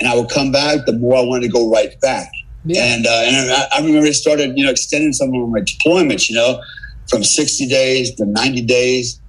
and 0.00 0.08
i 0.08 0.16
would 0.16 0.28
come 0.28 0.50
back 0.50 0.86
the 0.86 0.94
more 0.98 1.16
i 1.16 1.20
wanted 1.20 1.46
to 1.46 1.52
go 1.52 1.70
right 1.70 1.94
back. 2.00 2.28
Yeah. 2.64 2.82
and 2.82 3.06
uh, 3.06 3.22
and 3.26 3.52
I, 3.52 3.68
I 3.76 3.78
remember 3.80 4.08
it 4.08 4.14
started 4.14 4.58
you 4.58 4.64
know 4.64 4.72
extending 4.72 5.12
some 5.12 5.32
of 5.32 5.48
my 5.50 5.60
deployments 5.60 6.28
you 6.28 6.34
know 6.34 6.60
from 7.10 7.22
60 7.22 7.68
days 7.68 8.12
to 8.16 8.24
90 8.26 8.62
days. 8.62 9.20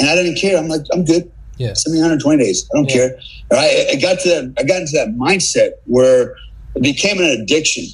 And 0.00 0.08
i 0.10 0.16
didn't 0.16 0.38
care. 0.40 0.58
I'm 0.58 0.66
like 0.66 0.82
i'm 0.92 1.04
good 1.04 1.30
Yeah. 1.58 1.72
send 1.74 1.94
me 1.94 2.00
120 2.00 2.42
days 2.42 2.66
i 2.72 2.76
don't 2.78 2.88
Yeah. 2.88 2.94
care 2.96 3.10
right? 3.52 3.86
I 3.92 3.96
got 3.96 4.20
to 4.20 4.28
that, 4.28 4.54
i 4.58 4.62
got 4.64 4.80
into 4.82 4.92
that 4.94 5.08
mindset 5.16 5.70
where 5.84 6.34
it 6.74 6.82
became 6.82 7.18
an 7.18 7.26
addiction 7.40 7.84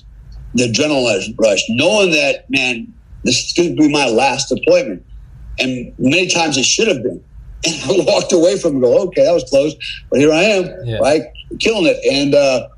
the 0.54 0.64
adrenaline 0.70 1.34
rush, 1.40 1.62
knowing 1.70 2.10
that, 2.10 2.44
man, 2.50 2.86
this 3.24 3.36
is 3.38 3.54
going 3.56 3.74
to 3.74 3.82
be 3.82 3.88
my 3.88 4.06
last 4.06 4.50
deployment. 4.50 5.02
And 5.58 5.94
many 5.98 6.26
times 6.28 6.58
it 6.58 6.66
should 6.66 6.88
have 6.88 7.02
been. 7.02 7.22
And 7.66 7.74
I 8.02 8.04
walked 8.04 8.32
away 8.34 8.58
from 8.58 8.76
it 8.76 8.80
go, 8.80 9.00
okay, 9.04 9.24
that 9.24 9.32
was 9.32 9.44
close. 9.44 9.74
But 10.10 10.20
here 10.20 10.30
I 10.30 10.42
am, 10.42 10.64
Yeah. 10.84 10.98
right? 10.98 11.22
Killing 11.60 11.86
it. 11.86 11.96
And, 12.12 12.34
uh, 12.34 12.68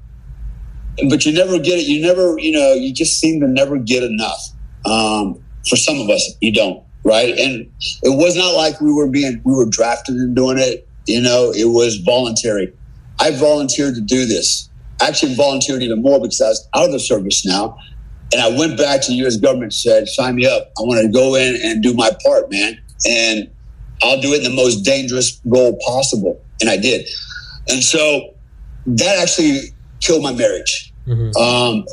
but 1.08 1.24
you 1.26 1.32
never 1.32 1.58
get 1.58 1.80
it. 1.80 1.86
You 1.88 2.00
never, 2.00 2.38
you 2.38 2.52
know, 2.52 2.74
you 2.74 2.94
just 2.94 3.18
seem 3.18 3.40
to 3.40 3.48
never 3.48 3.76
get 3.78 4.04
enough. 4.04 4.40
Um, 4.84 5.42
for 5.68 5.74
some 5.76 5.98
of 6.00 6.08
us, 6.10 6.22
you 6.40 6.52
don't, 6.52 6.80
right? 7.04 7.38
And 7.38 7.70
it 8.02 8.16
was 8.16 8.36
not 8.36 8.54
like 8.54 8.80
we 8.80 8.92
were 8.92 9.08
being, 9.08 9.40
we 9.44 9.54
were 9.54 9.66
drafted 9.68 10.16
and 10.16 10.34
doing 10.34 10.58
it. 10.58 10.88
You 11.06 11.20
know, 11.20 11.52
it 11.54 11.66
was 11.66 11.96
voluntary. 11.98 12.72
I 13.20 13.30
volunteered 13.32 13.94
to 13.94 14.00
do 14.00 14.24
this. 14.26 14.68
I 15.00 15.08
actually 15.08 15.34
volunteered 15.34 15.82
even 15.82 16.02
more 16.02 16.18
because 16.18 16.40
I 16.40 16.48
was 16.48 16.68
out 16.74 16.86
of 16.86 16.92
the 16.92 17.00
service 17.00 17.44
now. 17.44 17.76
And 18.32 18.40
I 18.40 18.48
went 18.58 18.78
back 18.78 19.02
to 19.02 19.08
the 19.08 19.18
U.S. 19.18 19.36
government 19.36 19.64
and 19.64 19.74
said, 19.74 20.08
sign 20.08 20.34
me 20.34 20.46
up. 20.46 20.72
I 20.78 20.82
want 20.82 21.02
to 21.02 21.12
go 21.12 21.34
in 21.34 21.56
and 21.62 21.82
do 21.82 21.94
my 21.94 22.10
part, 22.24 22.50
man. 22.50 22.78
And 23.06 23.50
I'll 24.02 24.20
do 24.20 24.32
it 24.32 24.38
in 24.38 24.44
the 24.44 24.56
most 24.56 24.82
dangerous 24.82 25.40
role 25.44 25.78
possible. 25.86 26.42
And 26.60 26.70
I 26.70 26.76
did. 26.76 27.06
And 27.68 27.82
so 27.82 28.34
that 28.86 29.18
actually 29.22 29.60
killed 30.00 30.22
my 30.22 30.32
marriage. 30.32 30.92
hmm 31.04 31.30
Um, 31.36 31.84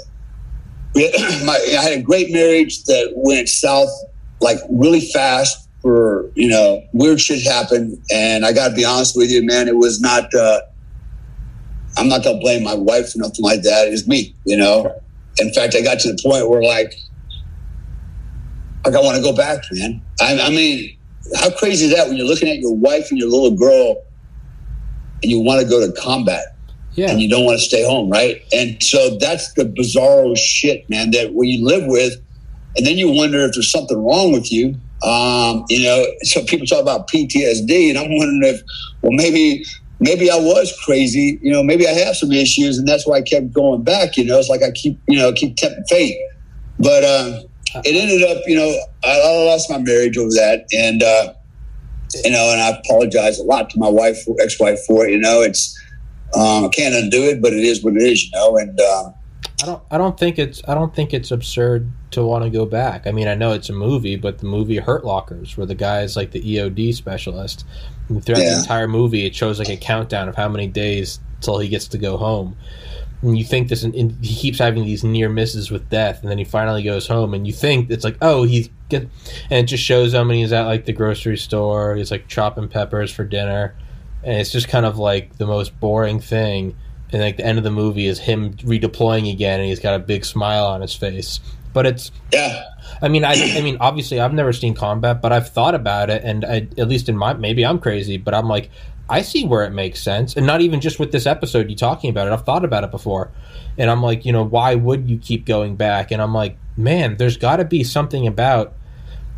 had, 0.95 1.43
my, 1.45 1.59
I 1.77 1.81
had 1.81 1.99
a 1.99 2.01
great 2.01 2.31
marriage 2.31 2.83
that 2.85 3.11
went 3.15 3.49
south 3.49 3.89
like 4.41 4.57
really 4.69 4.99
fast 4.99 5.67
for, 5.81 6.29
you 6.35 6.47
know, 6.47 6.83
weird 6.93 7.19
shit 7.21 7.41
happened. 7.43 7.97
And 8.11 8.45
I 8.45 8.53
got 8.53 8.69
to 8.69 8.75
be 8.75 8.83
honest 8.85 9.15
with 9.15 9.31
you, 9.31 9.43
man, 9.45 9.67
it 9.67 9.75
was 9.77 10.01
not, 10.01 10.33
uh, 10.33 10.61
I'm 11.97 12.07
not 12.07 12.23
to 12.23 12.37
blame 12.39 12.63
my 12.63 12.73
wife 12.75 13.15
or 13.15 13.19
nothing 13.19 13.43
like 13.43 13.61
that. 13.63 13.87
It 13.87 13.91
was 13.91 14.07
me, 14.07 14.35
you 14.45 14.57
know. 14.57 14.99
In 15.37 15.53
fact, 15.53 15.75
I 15.75 15.81
got 15.81 15.99
to 16.01 16.11
the 16.11 16.19
point 16.23 16.49
where 16.49 16.61
like, 16.61 16.93
like 18.85 18.95
I 18.95 18.99
want 18.99 19.15
to 19.17 19.23
go 19.23 19.35
back, 19.35 19.63
man. 19.71 20.01
I, 20.19 20.39
I 20.39 20.49
mean, 20.49 20.97
how 21.35 21.51
crazy 21.51 21.85
is 21.85 21.95
that 21.95 22.07
when 22.07 22.17
you're 22.17 22.27
looking 22.27 22.49
at 22.49 22.57
your 22.57 22.75
wife 22.75 23.07
and 23.11 23.19
your 23.19 23.29
little 23.29 23.51
girl 23.55 24.03
and 25.21 25.31
you 25.31 25.39
want 25.39 25.61
to 25.61 25.67
go 25.67 25.85
to 25.85 25.93
combat 26.01 26.45
Yeah. 26.93 27.11
and 27.11 27.21
you 27.21 27.29
don't 27.29 27.45
want 27.45 27.59
to 27.59 27.65
stay 27.65 27.85
home, 27.85 28.09
right? 28.09 28.41
And 28.51 28.81
so 28.81 29.17
that's 29.19 29.53
the 29.53 29.65
bizarro 29.65 30.35
shit, 30.37 30.89
man, 30.89 31.11
that 31.11 31.33
when 31.33 31.47
you 31.47 31.65
live 31.65 31.85
with, 31.87 32.15
and 32.77 32.85
then 32.85 32.97
you 32.97 33.11
wonder 33.11 33.39
if 33.41 33.53
there's 33.53 33.71
something 33.71 33.97
wrong 34.03 34.31
with 34.31 34.51
you. 34.51 34.75
Um, 35.03 35.65
you 35.69 35.83
know, 35.83 36.05
so 36.21 36.43
people 36.43 36.67
talk 36.67 36.81
about 36.81 37.09
PTSD, 37.09 37.89
and 37.89 37.97
I'm 37.97 38.15
wondering 38.15 38.41
if, 38.43 38.61
well, 39.01 39.11
maybe, 39.13 39.65
maybe 39.99 40.29
I 40.29 40.37
was 40.37 40.77
crazy. 40.85 41.39
You 41.41 41.51
know, 41.51 41.63
maybe 41.63 41.87
I 41.87 41.91
have 41.91 42.15
some 42.15 42.31
issues, 42.31 42.77
and 42.77 42.87
that's 42.87 43.07
why 43.07 43.17
I 43.17 43.21
kept 43.21 43.51
going 43.51 43.83
back. 43.83 44.15
You 44.15 44.25
know, 44.25 44.37
it's 44.37 44.49
like 44.49 44.61
I 44.63 44.71
keep, 44.71 44.99
you 45.07 45.17
know, 45.17 45.33
keep 45.33 45.57
tempting 45.57 45.85
fate. 45.85 46.17
But 46.79 47.03
uh, 47.03 47.41
it 47.83 47.95
ended 47.95 48.23
up, 48.29 48.43
you 48.47 48.55
know, 48.55 48.69
I, 49.03 49.19
I 49.19 49.45
lost 49.45 49.69
my 49.69 49.79
marriage 49.79 50.17
over 50.17 50.29
that, 50.29 50.65
and 50.71 51.01
uh, 51.01 51.33
you 52.23 52.31
know, 52.31 52.51
and 52.51 52.61
I 52.61 52.69
apologize 52.69 53.39
a 53.39 53.43
lot 53.43 53.69
to 53.71 53.79
my 53.79 53.89
wife, 53.89 54.17
ex-wife, 54.39 54.79
for 54.85 55.07
it. 55.07 55.11
You 55.11 55.19
know, 55.19 55.41
it's 55.41 55.79
um, 56.35 56.65
I 56.65 56.69
can't 56.69 56.95
undo 56.95 57.23
it, 57.23 57.41
but 57.41 57.53
it 57.53 57.63
is 57.63 57.83
what 57.83 57.95
it 57.95 58.03
is. 58.03 58.23
You 58.23 58.31
know, 58.33 58.57
and 58.57 58.79
um, 58.79 59.13
I 59.61 59.65
don't. 59.65 59.83
I 59.91 59.97
don't 59.97 60.19
think 60.19 60.39
it's. 60.39 60.61
I 60.67 60.73
don't 60.73 60.93
think 60.93 61.13
it's 61.13 61.31
absurd 61.31 61.91
to 62.11 62.23
want 62.23 62.43
to 62.43 62.49
go 62.49 62.65
back. 62.65 63.07
I 63.07 63.11
mean, 63.11 63.27
I 63.27 63.35
know 63.35 63.53
it's 63.53 63.69
a 63.69 63.73
movie, 63.73 64.15
but 64.15 64.39
the 64.39 64.45
movie 64.45 64.77
Hurt 64.77 65.05
Lockers, 65.05 65.55
where 65.57 65.67
the 65.67 65.75
guy 65.75 66.01
is 66.01 66.15
like 66.15 66.31
the 66.31 66.41
EOD 66.41 66.93
specialist, 66.93 67.65
and 68.09 68.23
throughout 68.23 68.39
the 68.39 68.59
entire 68.59 68.87
movie, 68.87 69.25
it 69.25 69.35
shows 69.35 69.59
like 69.59 69.69
a 69.69 69.77
countdown 69.77 70.27
of 70.27 70.35
how 70.35 70.49
many 70.49 70.67
days 70.67 71.19
till 71.41 71.59
he 71.59 71.69
gets 71.69 71.87
to 71.89 71.97
go 71.97 72.17
home. 72.17 72.55
And 73.21 73.37
you 73.37 73.43
think 73.43 73.69
this, 73.69 73.83
and 73.83 73.93
he 74.25 74.35
keeps 74.35 74.57
having 74.57 74.83
these 74.83 75.03
near 75.03 75.29
misses 75.29 75.69
with 75.69 75.89
death, 75.89 76.21
and 76.21 76.31
then 76.31 76.39
he 76.39 76.43
finally 76.43 76.81
goes 76.81 77.07
home, 77.07 77.35
and 77.35 77.45
you 77.45 77.53
think 77.53 77.91
it's 77.91 78.03
like, 78.03 78.17
oh, 78.21 78.43
he's 78.43 78.69
get, 78.89 79.03
and 79.51 79.59
it 79.59 79.65
just 79.65 79.83
shows 79.83 80.13
him, 80.13 80.31
and 80.31 80.39
he's 80.39 80.51
at 80.51 80.65
like 80.65 80.85
the 80.85 80.93
grocery 80.93 81.37
store, 81.37 81.95
he's 81.95 82.09
like 82.09 82.27
chopping 82.27 82.67
peppers 82.67 83.11
for 83.11 83.23
dinner, 83.23 83.75
and 84.23 84.39
it's 84.39 84.51
just 84.51 84.69
kind 84.69 84.87
of 84.87 84.97
like 84.97 85.37
the 85.37 85.45
most 85.45 85.79
boring 85.79 86.19
thing 86.19 86.75
and 87.11 87.21
like 87.21 87.37
the 87.37 87.45
end 87.45 87.57
of 87.57 87.63
the 87.63 87.71
movie 87.71 88.07
is 88.07 88.19
him 88.19 88.53
redeploying 88.55 89.31
again 89.31 89.59
and 89.59 89.69
he's 89.69 89.79
got 89.79 89.95
a 89.95 89.99
big 89.99 90.25
smile 90.25 90.65
on 90.65 90.81
his 90.81 90.95
face. 90.95 91.39
But 91.73 91.85
it's 91.85 92.11
yeah, 92.33 92.71
i 93.01 93.07
mean 93.07 93.23
i 93.23 93.33
i 93.57 93.61
mean 93.61 93.77
obviously 93.79 94.19
i've 94.19 94.33
never 94.33 94.53
seen 94.53 94.73
combat 94.73 95.21
but 95.21 95.31
i've 95.31 95.49
thought 95.49 95.75
about 95.75 96.09
it 96.09 96.23
and 96.23 96.45
I, 96.45 96.67
at 96.77 96.87
least 96.87 97.09
in 97.09 97.17
my 97.17 97.33
maybe 97.33 97.65
i'm 97.65 97.79
crazy 97.79 98.17
but 98.17 98.33
i'm 98.33 98.47
like 98.47 98.69
i 99.09 99.21
see 99.21 99.45
where 99.45 99.63
it 99.63 99.71
makes 99.71 100.01
sense 100.01 100.35
and 100.35 100.45
not 100.45 100.61
even 100.61 100.81
just 100.81 100.99
with 100.99 101.11
this 101.11 101.25
episode 101.25 101.69
you 101.69 101.75
talking 101.75 102.09
about 102.09 102.27
it 102.27 102.33
i've 102.33 102.45
thought 102.45 102.65
about 102.65 102.83
it 102.83 102.91
before. 102.91 103.31
And 103.77 103.89
i'm 103.89 104.03
like 104.03 104.25
you 104.25 104.31
know 104.31 104.43
why 104.43 104.75
would 104.75 105.09
you 105.09 105.17
keep 105.17 105.45
going 105.45 105.75
back? 105.75 106.11
And 106.11 106.21
i'm 106.21 106.33
like 106.33 106.57
man 106.77 107.17
there's 107.17 107.37
got 107.37 107.57
to 107.57 107.65
be 107.65 107.83
something 107.83 108.27
about 108.27 108.73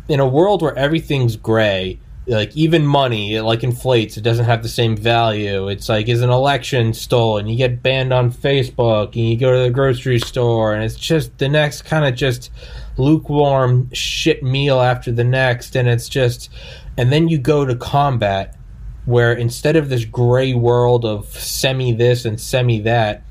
in 0.08 0.20
a 0.20 0.26
world 0.26 0.60
where 0.62 0.76
everything's 0.76 1.36
gray 1.36 1.98
like 2.26 2.56
even 2.56 2.86
money 2.86 3.34
it 3.34 3.42
like 3.42 3.62
inflates 3.62 4.16
it 4.16 4.22
doesn't 4.22 4.46
have 4.46 4.62
the 4.62 4.68
same 4.68 4.96
value. 4.96 5.68
It's 5.68 5.88
like 5.88 6.08
is 6.08 6.22
an 6.22 6.30
election 6.30 6.94
stolen 6.94 7.46
you 7.46 7.56
get 7.56 7.82
banned 7.82 8.12
on 8.12 8.32
facebook 8.32 9.08
and 9.08 9.28
you 9.28 9.36
go 9.36 9.52
to 9.52 9.64
the 9.64 9.70
grocery 9.70 10.18
store 10.18 10.74
and 10.74 10.82
it's 10.82 10.96
just 10.96 11.36
the 11.38 11.48
next 11.48 11.82
kind 11.82 12.04
of 12.04 12.14
just 12.14 12.50
lukewarm 12.96 13.90
shit 13.92 14.42
meal 14.42 14.80
after 14.80 15.12
the 15.12 15.24
next 15.24 15.76
and 15.76 15.88
it's 15.88 16.08
just 16.08 16.48
and 16.96 17.12
then 17.12 17.28
you 17.28 17.38
go 17.38 17.64
to 17.64 17.74
combat 17.76 18.56
where 19.04 19.32
instead 19.32 19.76
of 19.76 19.88
this 19.88 20.04
gray 20.04 20.54
world 20.54 21.04
of 21.04 21.26
semi 21.26 21.92
this 21.92 22.24
and 22.24 22.40
semi 22.40 22.80
that 22.80 23.22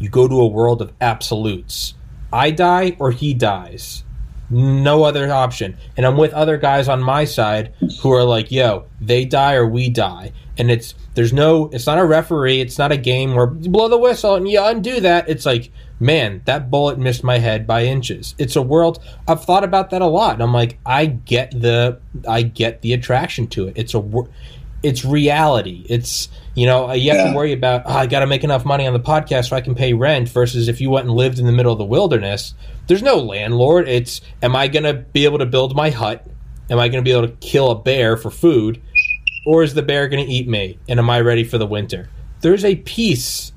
you 0.00 0.08
go 0.08 0.26
to 0.26 0.40
a 0.40 0.46
world 0.46 0.80
of 0.80 0.92
absolutes. 1.00 1.94
I 2.32 2.50
die 2.50 2.96
or 2.98 3.10
he 3.10 3.34
dies 3.34 4.04
no 4.50 5.04
other 5.04 5.30
option. 5.30 5.76
And 5.96 6.04
I'm 6.04 6.16
with 6.16 6.32
other 6.32 6.58
guys 6.58 6.88
on 6.88 7.02
my 7.02 7.24
side 7.24 7.72
who 8.00 8.12
are 8.12 8.24
like, 8.24 8.50
yo, 8.50 8.86
they 9.00 9.24
die 9.24 9.54
or 9.54 9.66
we 9.66 9.88
die. 9.88 10.32
And 10.58 10.70
it's 10.70 10.94
there's 11.14 11.32
no 11.32 11.70
it's 11.72 11.86
not 11.86 11.98
a 11.98 12.04
referee, 12.04 12.60
it's 12.60 12.78
not 12.78 12.92
a 12.92 12.96
game 12.96 13.34
where 13.34 13.52
you 13.60 13.70
blow 13.70 13.88
the 13.88 13.98
whistle 13.98 14.34
and 14.34 14.48
you 14.48 14.62
undo 14.62 15.00
that. 15.00 15.28
It's 15.28 15.46
like, 15.46 15.72
man, 16.00 16.42
that 16.44 16.70
bullet 16.70 16.98
missed 16.98 17.24
my 17.24 17.38
head 17.38 17.66
by 17.66 17.84
inches. 17.84 18.34
It's 18.38 18.56
a 18.56 18.62
world 18.62 19.02
I've 19.26 19.44
thought 19.44 19.64
about 19.64 19.90
that 19.90 20.02
a 20.02 20.06
lot. 20.06 20.34
And 20.34 20.42
I'm 20.42 20.52
like, 20.52 20.78
I 20.84 21.06
get 21.06 21.52
the 21.52 22.00
I 22.28 22.42
get 22.42 22.82
the 22.82 22.92
attraction 22.92 23.46
to 23.48 23.68
it. 23.68 23.74
It's 23.76 23.94
a 23.94 24.00
it's 24.82 25.04
reality. 25.04 25.84
It's 25.88 26.28
you 26.54 26.66
know 26.66 26.92
you 26.92 27.10
have 27.10 27.18
Yeah. 27.26 27.30
to 27.30 27.36
worry 27.36 27.52
about 27.52 27.82
oh, 27.86 27.90
I 27.92 28.06
got 28.06 28.20
to 28.20 28.26
make 28.26 28.44
enough 28.44 28.64
money 28.64 28.86
on 28.86 28.92
the 28.92 29.00
podcast 29.00 29.48
so 29.50 29.56
I 29.56 29.60
can 29.60 29.74
pay 29.74 29.92
rent. 29.92 30.28
Versus 30.28 30.68
if 30.68 30.80
you 30.80 30.90
went 30.90 31.06
and 31.06 31.14
lived 31.14 31.38
in 31.38 31.46
the 31.46 31.52
middle 31.52 31.72
of 31.72 31.78
the 31.78 31.84
wilderness, 31.84 32.54
there's 32.86 33.02
no 33.02 33.16
landlord. 33.16 33.88
It's 33.88 34.20
am 34.42 34.56
I 34.56 34.68
going 34.68 34.84
to 34.84 34.94
be 34.94 35.24
able 35.24 35.38
to 35.38 35.46
build 35.46 35.74
my 35.76 35.90
hut? 35.90 36.26
Am 36.70 36.78
I 36.78 36.88
going 36.88 37.02
to 37.04 37.08
be 37.08 37.12
able 37.16 37.26
to 37.28 37.34
kill 37.40 37.70
a 37.70 37.74
bear 37.74 38.16
for 38.16 38.30
food, 38.30 38.80
or 39.46 39.62
is 39.62 39.74
the 39.74 39.82
bear 39.82 40.08
going 40.08 40.24
to 40.24 40.30
eat 40.32 40.48
me? 40.48 40.78
And 40.88 40.98
am 41.00 41.10
I 41.10 41.20
ready 41.20 41.44
for 41.44 41.58
the 41.58 41.66
winter? 41.66 42.08
There's 42.42 42.64
a 42.64 42.76
peace 42.76 43.52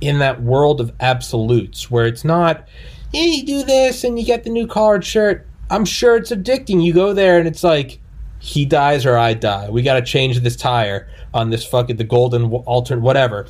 in 0.00 0.18
that 0.18 0.42
world 0.42 0.80
of 0.80 0.92
absolutes 1.00 1.90
where 1.90 2.06
it's 2.06 2.24
not, 2.24 2.66
yeah, 3.12 3.22
you 3.24 3.46
do 3.46 3.62
this 3.64 4.04
and 4.04 4.18
you 4.18 4.24
get 4.24 4.44
the 4.44 4.50
new 4.50 4.66
collared 4.66 5.04
shirt. 5.04 5.46
I'm 5.70 5.84
sure 5.84 6.16
it's 6.16 6.30
addicting. 6.30 6.84
You 6.84 6.92
go 6.92 7.12
there 7.12 7.38
and 7.38 7.48
it's 7.48 7.64
like, 7.64 7.98
he 8.38 8.64
dies 8.64 9.04
or 9.04 9.16
I 9.16 9.34
die. 9.34 9.70
We 9.70 9.82
got 9.82 9.94
to 9.94 10.02
change 10.02 10.38
this 10.40 10.56
tire 10.56 11.08
on 11.34 11.50
this 11.50 11.66
fucking 11.66 11.96
the 11.96 12.04
golden 12.04 12.52
alternate 12.52 13.02
whatever. 13.02 13.46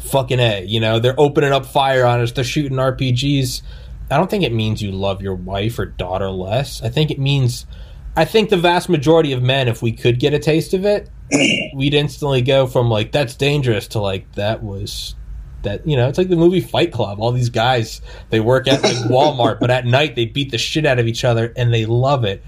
Fucking 0.00 0.38
a, 0.38 0.64
you 0.64 0.78
know 0.78 0.98
they're 1.00 1.18
opening 1.18 1.52
up 1.52 1.66
fire 1.66 2.04
on 2.04 2.20
us. 2.20 2.32
They're 2.32 2.44
shooting 2.44 2.78
RPGs. 2.78 3.62
I 4.10 4.16
don't 4.16 4.30
think 4.30 4.44
it 4.44 4.52
means 4.52 4.82
you 4.82 4.92
love 4.92 5.20
your 5.20 5.34
wife 5.34 5.78
or 5.78 5.86
daughter 5.86 6.30
less. 6.30 6.82
I 6.82 6.90
think 6.90 7.10
it 7.10 7.18
means, 7.18 7.66
I 8.14 8.24
think 8.24 8.50
the 8.50 8.56
vast 8.56 8.88
majority 8.88 9.32
of 9.32 9.42
men, 9.42 9.66
if 9.66 9.82
we 9.82 9.90
could 9.90 10.20
get 10.20 10.32
a 10.32 10.38
taste 10.38 10.74
of 10.74 10.84
it, 10.84 11.10
we'd 11.74 11.94
instantly 11.94 12.42
go 12.42 12.66
from 12.66 12.88
like 12.88 13.10
that's 13.10 13.34
dangerous 13.34 13.88
to 13.88 14.00
like 14.00 14.30
that 14.32 14.62
was 14.62 15.16
that 15.62 15.86
you 15.86 15.96
know 15.96 16.08
it's 16.08 16.18
like 16.18 16.28
the 16.28 16.36
movie 16.36 16.60
Fight 16.60 16.92
Club. 16.92 17.20
All 17.20 17.32
these 17.32 17.50
guys 17.50 18.00
they 18.30 18.40
work 18.40 18.68
at 18.68 18.82
like 18.82 18.96
Walmart, 19.10 19.58
but 19.58 19.70
at 19.70 19.86
night 19.86 20.14
they 20.14 20.26
beat 20.26 20.50
the 20.50 20.58
shit 20.58 20.86
out 20.86 20.98
of 20.98 21.06
each 21.06 21.24
other 21.24 21.52
and 21.56 21.72
they 21.74 21.86
love 21.86 22.24
it. 22.24 22.44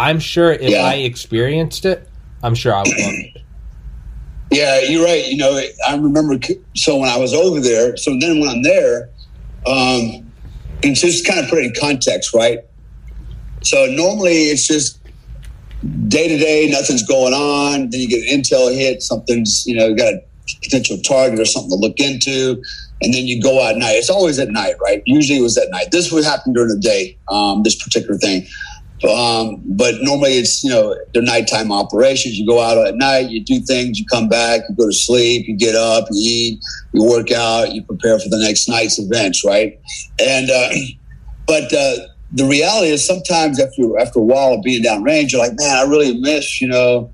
I'm 0.00 0.18
sure 0.18 0.52
if 0.52 0.62
Yeah. 0.70 0.82
I 0.82 0.94
experienced 0.94 1.84
it, 1.84 2.08
I'm 2.42 2.54
sure 2.54 2.74
I 2.74 2.78
would 2.80 2.88
love 2.88 3.12
it. 3.14 3.36
Yeah, 4.52 4.80
you're 4.80 5.04
right. 5.04 5.24
You 5.28 5.36
know, 5.36 5.62
I 5.86 5.94
remember. 5.94 6.36
So 6.74 6.96
when 6.98 7.08
I 7.08 7.16
was 7.16 7.32
over 7.32 7.60
there, 7.60 7.96
so 7.96 8.10
then 8.20 8.40
when 8.40 8.48
I'm 8.48 8.64
there, 8.64 9.08
um, 9.64 10.28
and 10.82 10.96
just 10.96 11.24
kind 11.24 11.38
of 11.38 11.48
put 11.48 11.60
it 11.60 11.66
in 11.66 11.72
context, 11.78 12.34
right? 12.34 12.58
So 13.62 13.86
normally 13.86 14.46
it's 14.50 14.66
just 14.66 14.98
day 16.08 16.26
to 16.26 16.36
day, 16.36 16.68
nothing's 16.68 17.06
going 17.06 17.32
on. 17.32 17.90
Then 17.90 18.00
you 18.00 18.08
get 18.08 18.26
an 18.28 18.40
intel 18.40 18.74
hit, 18.74 19.02
something's 19.02 19.64
you 19.66 19.76
know 19.76 19.86
you 19.86 19.96
got 19.96 20.14
a 20.14 20.20
potential 20.64 20.98
target 20.98 21.38
or 21.38 21.44
something 21.44 21.70
to 21.70 21.76
look 21.76 22.00
into, 22.00 22.60
and 23.02 23.14
then 23.14 23.28
you 23.28 23.40
go 23.40 23.62
out 23.64 23.74
at 23.74 23.78
night. 23.78 23.92
It's 23.98 24.10
always 24.10 24.40
at 24.40 24.48
night, 24.48 24.74
right? 24.82 25.00
Usually 25.06 25.38
it 25.38 25.42
was 25.42 25.56
at 25.58 25.70
night. 25.70 25.92
This 25.92 26.10
would 26.10 26.24
happen 26.24 26.54
during 26.54 26.70
the 26.70 26.80
day. 26.80 27.16
Um, 27.28 27.62
this 27.62 27.80
particular 27.80 28.18
thing. 28.18 28.44
Um, 29.04 29.62
but 29.64 29.94
normally 30.00 30.32
it's, 30.32 30.62
you 30.62 30.70
know, 30.70 30.94
they're 31.12 31.22
nighttime 31.22 31.72
operations. 31.72 32.38
You 32.38 32.46
go 32.46 32.60
out 32.60 32.76
at 32.86 32.96
night, 32.96 33.30
you 33.30 33.42
do 33.42 33.60
things, 33.60 33.98
you 33.98 34.04
come 34.06 34.28
back, 34.28 34.62
you 34.68 34.76
go 34.76 34.86
to 34.86 34.92
sleep, 34.92 35.46
you 35.48 35.56
get 35.56 35.74
up, 35.74 36.06
you 36.10 36.30
eat, 36.30 36.60
you 36.92 37.04
work 37.04 37.30
out, 37.32 37.72
you 37.72 37.82
prepare 37.82 38.18
for 38.18 38.28
the 38.28 38.38
next 38.38 38.68
night's 38.68 38.98
events, 38.98 39.44
right? 39.44 39.78
And, 40.18 40.50
uh, 40.50 40.68
but, 41.46 41.72
uh, 41.72 42.06
the 42.32 42.44
reality 42.44 42.92
is 42.92 43.04
sometimes 43.04 43.58
after, 43.58 43.98
after 43.98 44.20
a 44.20 44.22
while 44.22 44.54
of 44.54 44.62
being 44.62 44.84
downrange, 44.84 45.32
you're 45.32 45.40
like, 45.40 45.58
man, 45.58 45.76
I 45.76 45.82
really 45.82 46.16
miss, 46.20 46.60
you 46.60 46.68
know, 46.68 47.10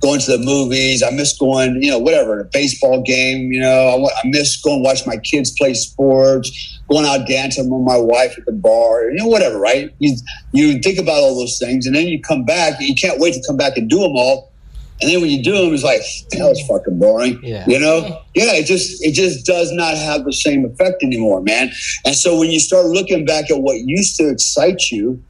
going 0.00 0.20
to 0.20 0.36
the 0.36 0.44
movies. 0.44 1.02
I 1.02 1.10
miss 1.10 1.36
going, 1.36 1.82
you 1.82 1.90
know, 1.90 1.98
whatever, 1.98 2.40
a 2.40 2.44
baseball 2.44 3.02
game, 3.02 3.52
you 3.52 3.60
know, 3.60 3.70
I, 3.70 4.04
I 4.04 4.28
miss 4.28 4.60
going 4.60 4.82
watch 4.82 5.06
my 5.06 5.16
kids 5.16 5.52
play 5.52 5.74
sports, 5.74 6.77
going 6.88 7.04
out 7.04 7.26
dancing 7.26 7.70
with 7.70 7.82
my 7.82 7.98
wife 7.98 8.36
at 8.38 8.46
the 8.46 8.52
bar, 8.52 9.10
you 9.10 9.16
know, 9.16 9.26
whatever, 9.26 9.58
right? 9.58 9.94
You, 9.98 10.16
you 10.52 10.80
think 10.80 10.98
about 10.98 11.16
all 11.16 11.38
those 11.38 11.58
things 11.58 11.86
and 11.86 11.94
then 11.94 12.06
you 12.06 12.20
come 12.20 12.44
back, 12.44 12.80
you 12.80 12.94
can't 12.94 13.20
wait 13.20 13.34
to 13.34 13.42
come 13.46 13.56
back 13.56 13.76
and 13.76 13.88
do 13.88 13.98
them 13.98 14.16
all. 14.16 14.52
And 15.00 15.08
then 15.08 15.20
when 15.20 15.30
you 15.30 15.42
do 15.42 15.52
them, 15.56 15.72
it's 15.72 15.84
like, 15.84 16.00
that 16.30 16.48
was 16.48 16.60
fucking 16.66 16.98
boring. 16.98 17.38
Yeah. 17.42 17.64
You 17.68 17.78
know? 17.78 18.20
Yeah, 18.34 18.54
it 18.54 18.66
just 18.66 19.04
it 19.04 19.12
just 19.12 19.46
does 19.46 19.70
not 19.70 19.96
have 19.96 20.24
the 20.24 20.32
same 20.32 20.64
effect 20.64 21.04
anymore, 21.04 21.40
man. 21.40 21.70
And 22.04 22.16
so 22.16 22.36
when 22.36 22.50
you 22.50 22.58
start 22.58 22.86
looking 22.86 23.24
back 23.24 23.48
at 23.50 23.58
what 23.60 23.76
used 23.78 24.16
to 24.16 24.28
excite 24.28 24.90
you, 24.90 25.22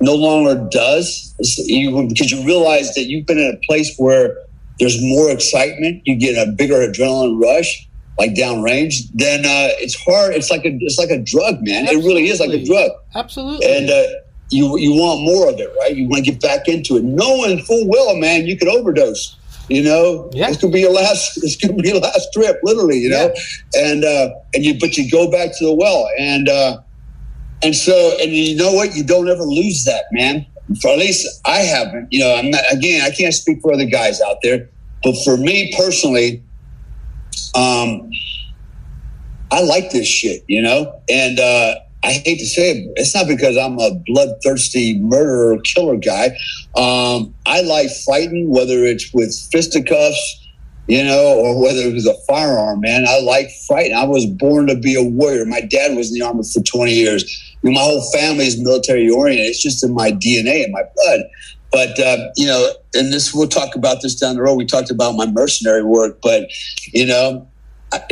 no 0.00 0.14
longer 0.14 0.66
does 0.70 1.34
you, 1.58 2.08
because 2.08 2.32
you 2.32 2.44
realize 2.44 2.94
that 2.94 3.04
you've 3.04 3.26
been 3.26 3.38
in 3.38 3.54
a 3.54 3.66
place 3.66 3.94
where 3.96 4.36
there's 4.80 5.00
more 5.00 5.30
excitement, 5.30 6.02
you 6.04 6.16
get 6.16 6.36
a 6.36 6.50
bigger 6.50 6.76
adrenaline 6.76 7.40
rush, 7.40 7.86
like 8.20 8.34
downrange. 8.34 9.08
Then 9.14 9.40
uh, 9.40 9.74
it's 9.82 9.96
hard. 9.96 10.34
It's 10.34 10.50
like 10.50 10.64
a 10.64 10.72
it's 10.86 10.98
like 10.98 11.10
a 11.10 11.18
drug, 11.18 11.56
man. 11.62 11.86
It 11.88 11.96
really 12.04 12.28
is 12.28 12.38
like 12.38 12.50
a 12.60 12.62
drug 12.64 12.90
Absolutely. 13.16 13.66
and 13.66 13.90
uh, 13.90 14.02
you 14.50 14.76
you 14.78 14.92
want 14.94 15.22
more 15.22 15.48
of 15.48 15.58
it, 15.58 15.70
right? 15.80 15.96
You 15.96 16.06
want 16.08 16.24
to 16.24 16.30
get 16.30 16.40
back 16.40 16.68
into 16.68 16.96
it, 16.98 17.04
knowing 17.04 17.62
full 17.64 17.88
well, 17.88 18.14
man, 18.16 18.46
you 18.46 18.56
could 18.56 18.68
overdose. 18.68 19.36
You 19.68 19.84
know, 19.84 20.28
Yeah. 20.34 20.48
this 20.48 20.56
could 20.60 20.72
be 20.72 20.80
your 20.80 20.92
last. 20.92 21.38
This 21.42 21.54
could 21.56 21.76
be 21.78 21.88
your 21.90 22.00
last 22.00 22.28
trip, 22.34 22.56
literally. 22.64 22.98
You 22.98 23.10
know, 23.10 23.32
and 23.74 24.04
uh, 24.04 24.30
and 24.54 24.64
you 24.64 24.78
but 24.78 24.96
you 24.96 25.08
go 25.10 25.30
back 25.30 25.56
to 25.58 25.64
the 25.64 25.74
well, 25.74 26.08
and 26.18 26.48
uh, 26.48 26.78
and 27.62 27.74
so 27.74 27.94
and 28.20 28.30
you 28.32 28.56
know 28.56 28.72
what? 28.72 28.94
You 28.96 29.04
don't 29.04 29.28
ever 29.28 29.44
lose 29.44 29.84
that, 29.84 30.04
man. 30.12 30.44
for 30.82 30.88
at 30.90 30.98
least 30.98 31.22
I 31.44 31.58
haven't. 31.74 32.08
You 32.10 32.18
know, 32.20 32.34
I'm 32.34 32.50
not. 32.50 32.62
Again, 32.72 33.02
I 33.02 33.10
can't 33.14 33.32
speak 33.32 33.60
for 33.62 33.72
other 33.72 33.84
guys 33.86 34.20
out 34.20 34.38
there, 34.42 34.68
but 35.04 35.14
for 35.24 35.36
me 35.36 35.72
personally, 35.76 36.42
um, 37.54 38.10
I 39.50 39.62
like 39.62 39.90
this 39.90 40.06
shit. 40.06 40.44
You 40.48 40.62
know, 40.62 41.00
and 41.08 41.38
uh, 41.38 41.76
I 42.02 42.12
hate 42.12 42.38
to 42.38 42.46
say 42.46 42.72
it, 42.72 42.92
it's 42.96 43.14
not 43.14 43.26
because 43.26 43.56
I'm 43.56 43.78
a 43.78 43.94
bloodthirsty 44.06 44.98
murderer 45.00 45.58
killer 45.62 45.96
guy. 45.96 46.36
Um, 46.76 47.34
I 47.46 47.62
like 47.62 47.90
fighting, 48.06 48.50
whether 48.50 48.84
it's 48.84 49.10
with 49.12 49.34
fisticuffs 49.52 50.40
you 50.90 51.04
know, 51.04 51.38
or 51.38 51.62
whether 51.62 51.82
it 51.82 51.94
was 51.94 52.06
a 52.06 52.16
firearm, 52.28 52.80
man. 52.80 53.06
I 53.06 53.20
like 53.20 53.48
fighting. 53.68 53.94
I 53.94 54.02
was 54.04 54.26
born 54.26 54.66
to 54.66 54.74
be 54.74 54.96
a 54.96 55.04
warrior. 55.04 55.44
My 55.44 55.60
dad 55.60 55.96
was 55.96 56.08
in 56.08 56.14
the 56.18 56.26
army 56.26 56.42
for 56.52 56.60
20 56.60 56.92
years. 56.92 57.22
You 57.62 57.70
know, 57.70 57.74
my 57.76 57.80
whole 57.82 58.10
family 58.10 58.44
is 58.44 58.60
military 58.60 59.08
oriented. 59.08 59.46
It's 59.46 59.62
just 59.62 59.84
in 59.84 59.94
my 59.94 60.10
DNA, 60.10 60.64
in 60.64 60.72
my 60.72 60.82
blood. 60.96 61.20
But, 61.72 61.98
uh, 61.98 62.16
you 62.36 62.46
know, 62.46 62.72
and 62.94 63.12
this, 63.12 63.32
we'll 63.32 63.48
talk 63.48 63.76
about 63.76 64.02
this 64.02 64.14
down 64.16 64.36
the 64.36 64.42
road. 64.42 64.54
We 64.54 64.66
talked 64.66 64.90
about 64.90 65.12
my 65.14 65.26
mercenary 65.26 65.84
work, 65.84 66.18
but, 66.20 66.50
you 66.86 67.06
know, 67.06 67.48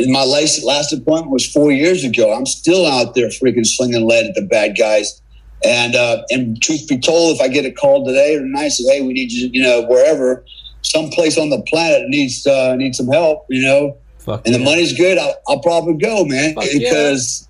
my 0.07 0.23
last, 0.23 0.63
last 0.63 0.93
appointment 0.93 1.31
was 1.31 1.49
four 1.49 1.71
years 1.71 2.03
ago. 2.03 2.33
I'm 2.33 2.45
still 2.45 2.85
out 2.85 3.15
there 3.15 3.27
freaking 3.27 3.65
slinging 3.65 4.07
lead 4.07 4.27
at 4.27 4.35
the 4.35 4.45
bad 4.45 4.77
guys. 4.77 5.21
And, 5.63 5.95
uh, 5.95 6.23
and 6.29 6.61
truth 6.61 6.87
be 6.87 6.97
told, 6.97 7.35
if 7.35 7.41
I 7.41 7.49
get 7.49 7.65
a 7.65 7.71
call 7.71 8.05
today 8.05 8.35
or 8.35 8.39
tonight, 8.39 8.69
say, 8.69 8.95
hey, 8.95 9.01
we 9.01 9.11
need 9.11 9.31
you, 9.31 9.49
you 9.51 9.61
know, 9.61 9.85
wherever, 9.87 10.45
someplace 10.81 11.37
on 11.37 11.49
the 11.49 11.61
planet 11.63 12.07
needs 12.07 12.45
uh, 12.45 12.75
needs 12.75 12.97
some 12.97 13.07
help, 13.07 13.45
you 13.49 13.61
know, 13.63 13.97
Fuck 14.19 14.45
and 14.45 14.53
yeah. 14.53 14.59
the 14.59 14.63
money's 14.63 14.97
good, 14.97 15.17
I'll, 15.17 15.35
I'll 15.47 15.61
probably 15.61 15.95
go, 15.95 16.25
man, 16.25 16.55
Fuck 16.55 16.65
because 16.71 17.47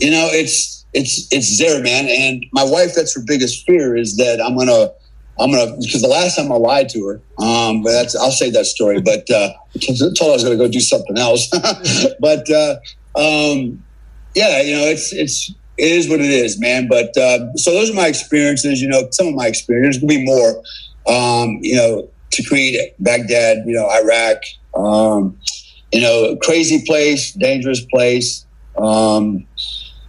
yeah. 0.00 0.06
you 0.06 0.10
know 0.10 0.28
it's 0.32 0.84
it's 0.92 1.28
it's 1.32 1.58
there, 1.58 1.82
man. 1.82 2.06
And 2.08 2.44
my 2.52 2.64
wife, 2.64 2.94
that's 2.94 3.14
her 3.14 3.22
biggest 3.26 3.66
fear 3.66 3.96
is 3.96 4.16
that 4.16 4.40
I'm 4.40 4.56
gonna 4.56 4.88
I'm 5.38 5.50
gonna 5.50 5.76
because 5.76 6.00
the 6.00 6.08
last 6.08 6.36
time 6.36 6.50
I 6.50 6.56
lied 6.56 6.88
to 6.90 7.06
her, 7.06 7.20
um, 7.38 7.82
but 7.82 7.92
that's 7.92 8.16
I'll 8.16 8.30
say 8.30 8.50
that 8.50 8.64
story. 8.66 9.00
But 9.00 9.28
uh, 9.30 9.52
told 9.86 10.18
her 10.18 10.24
I 10.24 10.32
was 10.32 10.44
gonna 10.44 10.56
go 10.56 10.68
do 10.68 10.80
something 10.80 11.18
else. 11.18 11.48
but 12.20 12.50
uh, 12.50 12.76
um, 13.16 13.82
yeah, 14.34 14.62
you 14.62 14.76
know, 14.76 14.86
it's 14.86 15.12
it's 15.12 15.52
it 15.78 15.92
is 15.92 16.08
what 16.08 16.20
it 16.20 16.30
is, 16.30 16.58
man. 16.58 16.88
But 16.88 17.16
uh, 17.16 17.54
so 17.56 17.72
those 17.72 17.90
are 17.90 17.94
my 17.94 18.06
experiences. 18.06 18.80
You 18.80 18.88
know, 18.88 19.08
some 19.10 19.28
of 19.28 19.34
my 19.34 19.46
experiences 19.46 20.00
could 20.00 20.08
be 20.08 20.24
more. 20.24 20.62
Um, 21.06 21.58
you 21.60 21.76
know, 21.76 22.08
Tikrit, 22.30 22.94
Baghdad, 22.98 23.58
you 23.66 23.74
know, 23.74 23.88
Iraq. 23.90 24.38
Um, 24.74 25.38
you 25.92 26.00
know, 26.00 26.36
crazy 26.42 26.84
place, 26.86 27.32
dangerous 27.32 27.84
place. 27.86 28.44
Um, 28.76 29.46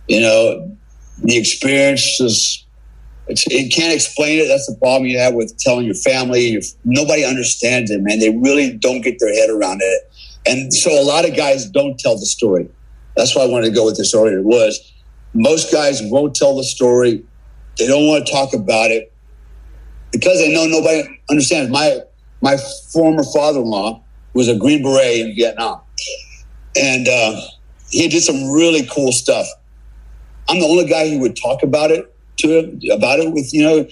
you 0.07 0.21
know, 0.21 0.77
the 1.23 1.37
experience 1.37 2.65
is, 3.29 3.43
it 3.47 3.73
can't 3.73 3.93
explain 3.93 4.39
it. 4.39 4.47
That's 4.47 4.67
the 4.67 4.75
problem 4.75 5.05
you 5.05 5.19
have 5.19 5.33
with 5.33 5.57
telling 5.57 5.85
your 5.85 5.95
family. 5.95 6.47
Your, 6.47 6.61
nobody 6.85 7.23
understands 7.23 7.91
it, 7.91 8.01
man. 8.01 8.19
They 8.19 8.29
really 8.29 8.73
don't 8.73 9.01
get 9.01 9.19
their 9.19 9.33
head 9.33 9.49
around 9.49 9.81
it. 9.81 10.11
And 10.45 10.73
so 10.73 10.91
a 10.91 11.03
lot 11.03 11.27
of 11.27 11.35
guys 11.35 11.65
don't 11.65 11.99
tell 11.99 12.17
the 12.17 12.25
story. 12.25 12.69
That's 13.15 13.35
why 13.35 13.43
I 13.43 13.47
wanted 13.47 13.69
to 13.69 13.75
go 13.75 13.85
with 13.85 13.97
this 13.97 14.13
earlier 14.13 14.39
It 14.39 14.45
was 14.45 14.93
most 15.33 15.71
guys 15.71 16.01
won't 16.03 16.35
tell 16.35 16.55
the 16.55 16.63
story. 16.63 17.23
They 17.77 17.87
don't 17.87 18.07
want 18.07 18.25
to 18.25 18.31
talk 18.31 18.53
about 18.53 18.91
it 18.91 19.11
because 20.11 20.37
they 20.39 20.53
know 20.53 20.65
nobody 20.65 21.07
understands. 21.29 21.71
My 21.71 21.99
my 22.41 22.57
former 22.91 23.23
father-in-law 23.23 24.01
was 24.33 24.47
a 24.47 24.55
Green 24.55 24.83
Beret 24.83 25.19
in 25.19 25.35
Vietnam, 25.35 25.81
and 26.75 27.07
uh, 27.07 27.41
he 27.89 28.07
did 28.07 28.21
some 28.21 28.51
really 28.51 28.87
cool 28.87 29.11
stuff. 29.11 29.47
I'm 30.49 30.59
the 30.59 30.65
only 30.65 30.85
guy 30.85 31.09
who 31.09 31.19
would 31.19 31.35
talk 31.35 31.61
about 31.63 31.91
it 31.91 32.13
to 32.37 32.59
him 32.59 32.81
about 32.91 33.19
it 33.19 33.33
with 33.33 33.53
you 33.53 33.63
know 33.63 33.87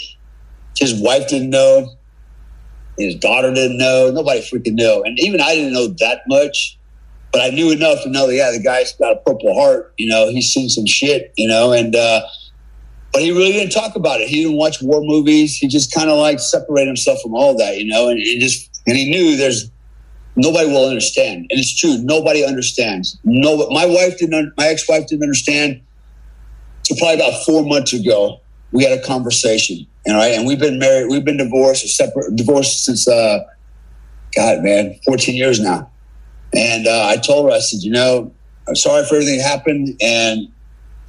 his 0.77 1.01
wife 1.01 1.27
didn't 1.27 1.49
know, 1.49 1.95
his 2.97 3.15
daughter 3.15 3.53
didn't 3.53 3.77
know, 3.77 4.11
nobody 4.11 4.41
freaking 4.41 4.73
knew, 4.73 5.03
and 5.03 5.19
even 5.19 5.41
I 5.41 5.55
didn't 5.55 5.73
know 5.73 5.88
that 5.99 6.22
much. 6.27 6.77
But 7.31 7.41
I 7.41 7.49
knew 7.49 7.69
enough 7.69 8.01
to 8.03 8.09
know 8.09 8.27
that 8.27 8.34
yeah, 8.34 8.51
the 8.51 8.63
guy's 8.63 8.93
got 8.93 9.11
a 9.11 9.17
purple 9.17 9.53
heart. 9.53 9.93
You 9.97 10.07
know, 10.07 10.30
he's 10.30 10.53
seen 10.53 10.69
some 10.69 10.85
shit. 10.85 11.34
You 11.35 11.49
know, 11.49 11.73
and 11.73 11.93
uh, 11.93 12.22
but 13.11 13.22
he 13.22 13.31
really 13.31 13.51
didn't 13.51 13.72
talk 13.72 13.95
about 13.95 14.22
it. 14.22 14.27
He 14.30 14.43
didn't 14.43 14.57
watch 14.57 14.81
war 14.81 15.01
movies. 15.01 15.57
He 15.57 15.67
just 15.67 15.93
kind 15.93 16.09
of 16.09 16.17
like 16.17 16.39
separated 16.39 16.88
himself 16.88 17.22
from 17.22 17.34
all 17.34 17.57
that, 17.57 17.77
you 17.77 17.88
know, 17.88 18.09
and, 18.09 18.19
and 18.19 18.41
just 18.41 18.81
and 18.88 18.97
he 18.97 19.09
knew 19.09 19.35
there's 19.35 19.69
nobody 20.35 20.67
will 20.67 20.88
understand, 20.88 21.47
and 21.49 21.59
it's 21.59 21.76
true. 21.76 21.97
Nobody 22.03 22.43
understands. 22.43 23.17
No, 23.23 23.67
my 23.69 23.85
wife 23.85 24.17
didn't. 24.17 24.53
My 24.57 24.67
ex-wife 24.67 25.07
didn't 25.07 25.23
understand. 25.23 25.81
So 26.85 26.95
probably 26.95 27.15
about 27.15 27.43
four 27.45 27.65
months 27.65 27.93
ago, 27.93 28.39
we 28.71 28.83
had 28.83 28.97
a 28.97 29.01
conversation, 29.01 29.85
and 30.05 30.15
and 30.17 30.47
we've 30.47 30.59
been 30.59 30.79
married, 30.79 31.09
we've 31.09 31.25
been 31.25 31.37
divorced, 31.37 31.83
or 31.83 31.87
separate, 31.87 32.35
divorced 32.35 32.85
since, 32.85 33.07
uh, 33.07 33.39
God, 34.35 34.63
man, 34.63 34.97
fourteen 35.05 35.35
years 35.35 35.59
now. 35.59 35.89
And 36.53 36.87
uh, 36.87 37.07
I 37.07 37.17
told 37.17 37.49
her, 37.49 37.55
I 37.55 37.59
said, 37.59 37.81
you 37.81 37.91
know, 37.91 38.31
I'm 38.67 38.75
sorry 38.75 39.03
for 39.05 39.15
everything 39.15 39.37
that 39.39 39.47
happened, 39.47 39.97
and 40.01 40.47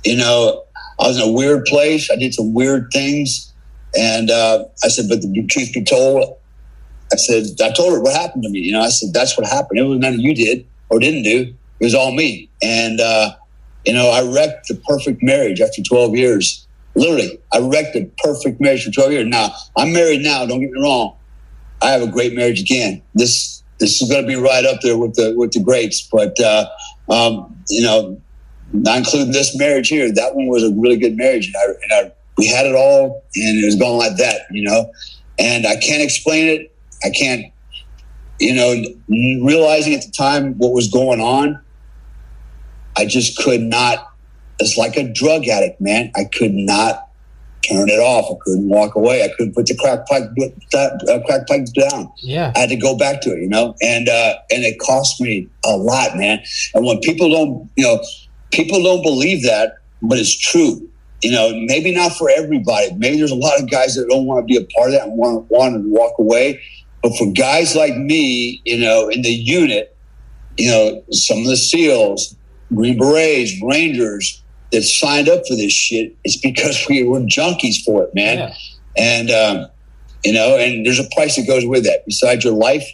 you 0.05 0.17
know, 0.17 0.65
I 0.99 1.09
was 1.09 1.19
in 1.19 1.29
a 1.29 1.33
weird 1.33 1.65
place. 1.67 2.11
I 2.11 2.17
did 2.17 2.33
some 2.33 2.55
weird 2.55 2.89
things. 2.93 3.53
And 3.99 4.31
uh, 4.31 4.65
I 4.85 4.89
said, 4.89 5.07
but 5.09 5.23
the 5.23 5.47
truth 5.49 5.73
be 5.73 5.83
told, 5.83 6.37
I 7.13 7.17
said, 7.17 7.45
I 7.63 7.73
told 7.73 7.95
her 7.95 8.01
what 8.01 8.15
happened 8.15 8.43
to 8.43 8.51
me. 8.51 8.59
You 8.61 8.73
know, 8.73 8.83
I 8.83 8.91
said, 8.91 9.15
that's 9.15 9.39
what 9.39 9.47
happened. 9.47 9.79
It 9.79 9.85
was 9.85 9.99
nothing 9.99 10.21
you 10.21 10.35
did 10.35 10.67
or 10.91 10.99
didn't 10.99 11.23
do. 11.23 11.55
It 11.81 11.85
was 11.85 11.95
all 11.95 12.13
me. 12.13 12.51
And, 12.63 13.01
uh, 13.01 13.33
you 13.87 13.95
know, 13.95 14.11
I 14.11 14.23
wrecked 14.23 14.69
the 14.69 14.75
perfect 14.75 15.23
marriage 15.23 15.61
after 15.61 15.83
12 15.83 16.17
years. 16.17 16.67
Literally, 16.95 17.39
I 17.53 17.61
wrecked 17.61 17.95
the 17.95 18.11
perfect 18.19 18.61
marriage 18.61 18.85
for 18.85 18.91
12 18.91 19.13
years. 19.13 19.27
Now, 19.27 19.55
I'm 19.77 19.93
married 19.93 20.23
now. 20.23 20.45
Don't 20.47 20.61
get 20.61 20.71
me 20.71 20.81
wrong. 20.81 21.17
I 21.83 21.91
have 21.91 22.03
a 22.03 22.11
great 22.11 22.35
marriage 22.35 22.61
again. 22.61 23.03
This 23.15 23.63
this 23.79 24.01
is 24.01 24.11
going 24.11 24.23
to 24.23 24.27
be 24.27 24.37
right 24.37 24.65
up 24.65 24.81
there 24.81 24.97
with 24.97 25.15
the 25.15 25.35
with 25.37 25.53
the 25.53 25.61
greats. 25.61 26.09
But 26.11 26.39
uh, 26.41 26.67
um, 27.11 27.57
you 27.69 27.83
know, 27.83 28.21
not 28.73 28.99
including 28.99 29.33
this 29.33 29.57
marriage 29.57 29.89
here, 29.89 30.13
that 30.13 30.35
one 30.35 30.47
was 30.47 30.63
a 30.63 30.73
really 30.75 30.97
good 30.97 31.17
marriage. 31.17 31.47
And 31.47 31.57
I, 31.57 31.65
and 31.83 31.93
I, 31.93 32.13
we 32.37 32.47
had 32.47 32.67
it 32.67 32.75
all 32.75 33.25
and 33.35 33.63
it 33.63 33.65
was 33.65 33.77
going 33.77 33.99
like 33.99 34.17
that, 34.17 34.43
you 34.51 34.63
know, 34.63 34.91
and 35.39 35.67
I 35.67 35.77
can't 35.77 36.03
explain 36.03 36.49
it. 36.49 36.73
I 37.05 37.11
can't, 37.11 37.53
you 38.41 38.55
know, 38.55 38.75
realizing 39.45 39.95
at 39.95 40.03
the 40.03 40.11
time 40.11 40.55
what 40.55 40.73
was 40.73 40.89
going 40.89 41.21
on. 41.21 41.61
I 42.97 43.07
just 43.07 43.39
could 43.39 43.61
not, 43.61 44.13
it's 44.59 44.77
like 44.77 44.97
a 44.97 45.11
drug 45.13 45.47
addict, 45.49 45.81
man. 45.81 46.11
I 46.17 46.25
could 46.25 46.55
not 46.55 47.09
turn 47.69 47.89
it 47.89 47.99
off. 47.99 48.27
I 48.31 48.37
couldn't 48.45 48.69
walk 48.69 48.95
away. 48.95 49.25
I 49.25 49.29
couldn't 49.37 49.55
put 49.55 49.67
the 49.67 49.77
crack 49.77 50.07
pipe, 50.07 50.25
uh, 50.75 51.21
crack 51.27 51.47
pipe 51.47 51.67
down. 51.75 52.13
Yeah, 52.19 52.53
I 52.55 52.61
had 52.61 52.69
to 52.71 52.77
go 52.77 52.97
back 52.97 53.21
to 53.23 53.31
it, 53.31 53.43
you 53.43 53.49
know, 53.49 53.75
and 53.83 54.09
uh, 54.09 54.35
and 54.51 54.65
it 54.65 54.79
cost 54.79 55.21
me 55.21 55.49
a 55.65 55.77
lot, 55.77 56.17
man. 56.17 56.43
And 56.75 56.85
when 56.85 57.01
people 57.01 57.31
don't, 57.31 57.71
you 57.77 57.85
know, 57.85 58.03
people 58.53 58.83
don't 58.83 59.03
believe 59.03 59.43
that, 59.45 59.75
but 60.03 60.19
it's 60.19 60.37
true. 60.39 60.89
You 61.23 61.33
know, 61.33 61.51
maybe 61.67 61.95
not 61.95 62.13
for 62.13 62.31
everybody. 62.31 62.93
Maybe 62.95 63.19
there's 63.19 63.31
a 63.31 63.37
lot 63.37 63.61
of 63.61 63.71
guys 63.71 63.95
that 63.95 64.07
don't 64.09 64.27
want 64.27 64.47
to 64.47 64.53
be 64.53 64.57
a 64.57 64.67
part 64.77 64.91
of 64.91 64.95
that 64.95 65.09
and 65.09 65.17
want, 65.17 65.51
want 65.51 65.75
to 65.75 65.91
walk 65.91 66.13
away. 66.19 66.63
But 67.03 67.17
for 67.17 67.33
guys 67.33 67.75
like 67.75 67.97
me, 67.97 68.61
you 68.65 68.79
know, 68.79 69.09
in 69.09 69.23
the 69.23 69.31
unit, 69.31 69.97
you 70.59 70.71
know, 70.71 71.03
some 71.11 71.39
of 71.39 71.47
the 71.47 71.57
SEALs, 71.57 72.37
Green 72.75 72.99
Berets, 72.99 73.53
Rangers 73.63 74.43
that 74.73 74.83
signed 74.83 75.29
up 75.29 75.43
for 75.47 75.55
this 75.55 75.73
shit, 75.73 76.17
it's 76.25 76.37
because 76.37 76.87
we 76.89 77.05
were 77.05 77.21
junkies 77.21 77.85
for 77.85 78.03
it, 78.03 78.15
man. 78.15 78.39
Yeah. 78.39 78.55
And, 78.99 79.31
um, 79.31 79.71
you 80.25 80.33
know, 80.33 80.57
and 80.57 80.85
there's 80.85 80.99
a 80.99 81.09
price 81.15 81.37
that 81.37 81.47
goes 81.47 81.65
with 81.65 81.85
that. 81.85 82.05
Besides 82.07 82.45
your 82.45 82.55
life, 82.55 82.85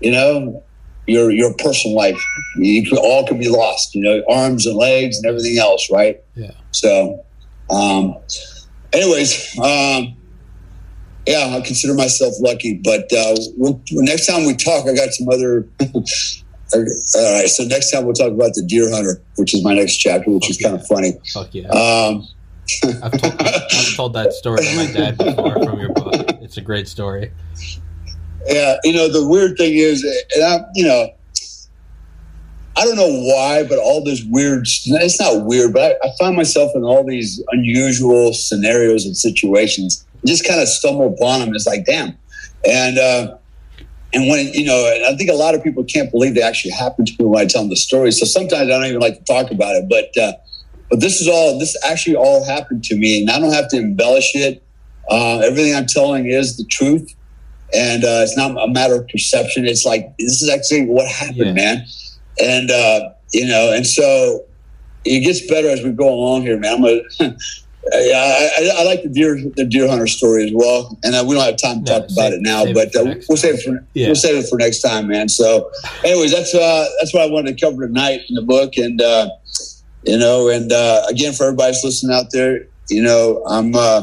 you 0.00 0.10
know, 0.10 0.62
your 1.06 1.30
your 1.30 1.54
personal 1.54 1.96
life. 1.96 2.20
You 2.56 2.88
can, 2.88 2.98
all 2.98 3.26
can 3.26 3.38
be 3.38 3.48
lost. 3.48 3.94
You 3.94 4.02
know, 4.02 4.22
arms 4.28 4.66
and 4.66 4.76
legs 4.76 5.18
and 5.18 5.26
everything 5.26 5.58
else, 5.58 5.88
right? 5.90 6.22
Yeah. 6.34 6.52
So, 6.72 7.24
um, 7.70 8.16
anyways, 8.92 9.58
um, 9.58 10.16
yeah, 11.26 11.56
I 11.56 11.60
consider 11.64 11.94
myself 11.94 12.34
lucky. 12.40 12.80
But 12.82 13.12
uh, 13.12 13.36
we'll, 13.56 13.80
next 13.92 14.26
time 14.26 14.46
we 14.46 14.54
talk, 14.54 14.86
I 14.86 14.94
got 14.94 15.10
some 15.10 15.28
other. 15.28 15.68
all 16.74 17.40
right, 17.40 17.48
so 17.48 17.64
next 17.64 17.90
time 17.90 18.04
we'll 18.04 18.14
talk 18.14 18.32
about 18.32 18.54
the 18.54 18.62
deer 18.62 18.90
hunter, 18.90 19.20
which 19.36 19.54
is 19.54 19.62
my 19.62 19.74
next 19.74 19.96
chapter, 19.96 20.30
which 20.30 20.44
Fuck 20.44 20.50
is 20.50 20.60
yeah. 20.60 20.68
kind 20.68 20.80
of 20.80 20.86
funny. 20.86 21.12
Fuck 21.32 21.54
yeah. 21.54 21.68
Um, 21.68 22.26
I've, 23.02 23.12
told, 23.12 23.40
I've 23.40 23.96
told 23.96 24.12
that 24.14 24.32
story 24.32 24.58
to 24.64 24.76
my 24.76 24.92
dad 24.92 25.18
before 25.18 25.54
from 25.62 25.78
your 25.78 25.92
book. 25.92 26.14
It's 26.40 26.56
a 26.56 26.60
great 26.60 26.88
story. 26.88 27.32
Yeah, 28.46 28.76
you 28.84 28.92
know 28.92 29.08
the 29.08 29.26
weird 29.26 29.56
thing 29.56 29.74
is, 29.74 30.02
and 30.34 30.44
I, 30.44 30.64
you 30.74 30.86
know, 30.86 31.08
I 32.76 32.84
don't 32.84 32.96
know 32.96 33.32
why, 33.32 33.64
but 33.68 33.78
all 33.78 34.04
this 34.04 34.24
weird. 34.28 34.62
It's 34.66 35.20
not 35.20 35.44
weird, 35.44 35.72
but 35.72 35.98
I, 36.02 36.08
I 36.08 36.10
find 36.18 36.36
myself 36.36 36.72
in 36.74 36.82
all 36.82 37.04
these 37.04 37.42
unusual 37.52 38.32
scenarios 38.32 39.06
and 39.06 39.16
situations. 39.16 40.04
Just 40.24 40.46
kind 40.46 40.60
of 40.60 40.68
stumble 40.68 41.12
upon 41.12 41.40
them. 41.40 41.54
It's 41.54 41.66
like, 41.66 41.86
damn, 41.86 42.16
and 42.68 42.98
uh, 42.98 43.36
and 44.16 44.28
when 44.30 44.46
you 44.54 44.64
know, 44.64 44.80
I 45.06 45.14
think 45.16 45.28
a 45.28 45.34
lot 45.34 45.54
of 45.54 45.62
people 45.62 45.84
can't 45.84 46.10
believe 46.10 46.34
they 46.34 46.40
actually 46.40 46.70
happened 46.70 47.06
to 47.08 47.12
me 47.18 47.26
when 47.28 47.42
I 47.42 47.46
tell 47.46 47.60
them 47.62 47.68
the 47.68 47.76
story. 47.76 48.10
So 48.12 48.24
sometimes 48.24 48.62
I 48.62 48.64
don't 48.66 48.84
even 48.86 48.98
like 49.00 49.18
to 49.18 49.24
talk 49.24 49.50
about 49.50 49.76
it, 49.76 49.84
but 49.90 50.08
uh, 50.20 50.32
but 50.90 51.00
this 51.00 51.20
is 51.20 51.28
all. 51.28 51.58
This 51.58 51.76
actually 51.84 52.16
all 52.16 52.42
happened 52.44 52.82
to 52.84 52.96
me, 52.96 53.20
and 53.20 53.30
I 53.30 53.38
don't 53.38 53.52
have 53.52 53.68
to 53.68 53.76
embellish 53.76 54.34
it. 54.34 54.62
Uh, 55.10 55.40
everything 55.40 55.74
I'm 55.74 55.86
telling 55.86 56.26
is 56.26 56.56
the 56.56 56.64
truth, 56.70 57.06
and 57.74 58.04
uh, 58.04 58.22
it's 58.24 58.36
not 58.38 58.52
a 58.52 58.72
matter 58.72 58.94
of 58.94 59.06
perception. 59.08 59.66
It's 59.66 59.84
like 59.84 60.06
this 60.18 60.40
is 60.42 60.48
actually 60.48 60.86
what 60.86 61.06
happened, 61.08 61.36
Yeah. 61.38 61.52
man. 61.52 61.86
And 62.42 62.70
uh, 62.70 63.00
you 63.34 63.46
know, 63.46 63.72
and 63.74 63.86
so 63.86 64.44
it 65.04 65.20
gets 65.20 65.46
better 65.46 65.68
as 65.68 65.82
we 65.82 65.90
go 65.92 66.08
along 66.08 66.42
here, 66.42 66.58
man. 66.58 66.82
I'm 67.20 67.36
a, 67.92 68.12
I, 68.12 68.50
I, 68.78 68.80
I 68.80 68.84
like 68.84 69.02
the 69.02 69.08
deer 69.08 69.38
the 69.56 69.64
deer 69.64 69.88
hunter 69.88 70.06
story 70.06 70.44
as 70.44 70.50
well, 70.54 70.98
and 71.04 71.14
uh, 71.14 71.24
we 71.26 71.34
don't 71.34 71.44
have 71.44 71.56
time 71.56 71.84
to 71.84 71.92
No, 71.92 72.00
talk 72.00 72.10
about 72.10 72.32
it 72.32 72.40
now, 72.42 72.64
save 72.64 72.76
it 72.76 72.92
but 72.92 73.00
uh, 73.00 73.14
we'll 73.28 73.36
save 73.36 73.54
it 73.54 73.62
for 73.62 73.86
Yeah. 73.94 74.06
we'll 74.08 74.14
save 74.16 74.36
it 74.44 74.48
for 74.48 74.58
next 74.58 74.80
time, 74.82 75.08
man. 75.08 75.28
So, 75.28 75.70
anyways, 76.04 76.32
that's 76.32 76.54
uh, 76.54 76.88
that's 77.00 77.14
what 77.14 77.22
I 77.22 77.30
wanted 77.30 77.56
to 77.56 77.64
cover 77.64 77.86
tonight 77.86 78.20
in 78.28 78.34
the 78.34 78.42
book, 78.42 78.76
and 78.76 79.00
uh, 79.00 79.28
you 80.04 80.18
know, 80.18 80.48
and 80.48 80.72
uh, 80.72 81.02
again 81.08 81.32
for 81.32 81.44
everybody 81.44 81.72
that's 81.72 81.84
listening 81.84 82.16
out 82.16 82.26
there, 82.32 82.66
you 82.88 83.02
know, 83.02 83.42
I'm 83.48 83.74
uh, 83.74 84.02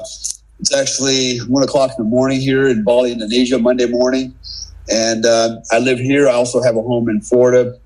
it's 0.59 0.73
actually 0.73 1.39
one 1.49 1.63
o'clock 1.63 1.91
in 1.97 2.03
the 2.05 2.09
morning 2.09 2.39
here 2.39 2.67
in 2.67 2.83
Bali, 2.83 3.11
Indonesia, 3.11 3.59
Monday 3.59 3.87
morning, 3.87 4.33
and 4.89 5.25
uh, 5.25 5.57
I 5.71 5.79
live 5.79 5.99
here. 5.99 6.27
I 6.29 6.33
also 6.33 6.61
have 6.61 6.75
a 6.77 6.81
home 6.81 7.09
in 7.09 7.21
Florida. 7.21 7.77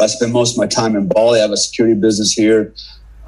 I 0.00 0.06
spend 0.06 0.32
most 0.32 0.52
of 0.52 0.58
my 0.58 0.66
time 0.66 0.96
in 0.96 1.06
Bali. 1.06 1.38
I 1.38 1.42
have 1.42 1.50
a 1.52 1.56
security 1.56 1.94
business 1.98 2.32
here. 2.32 2.74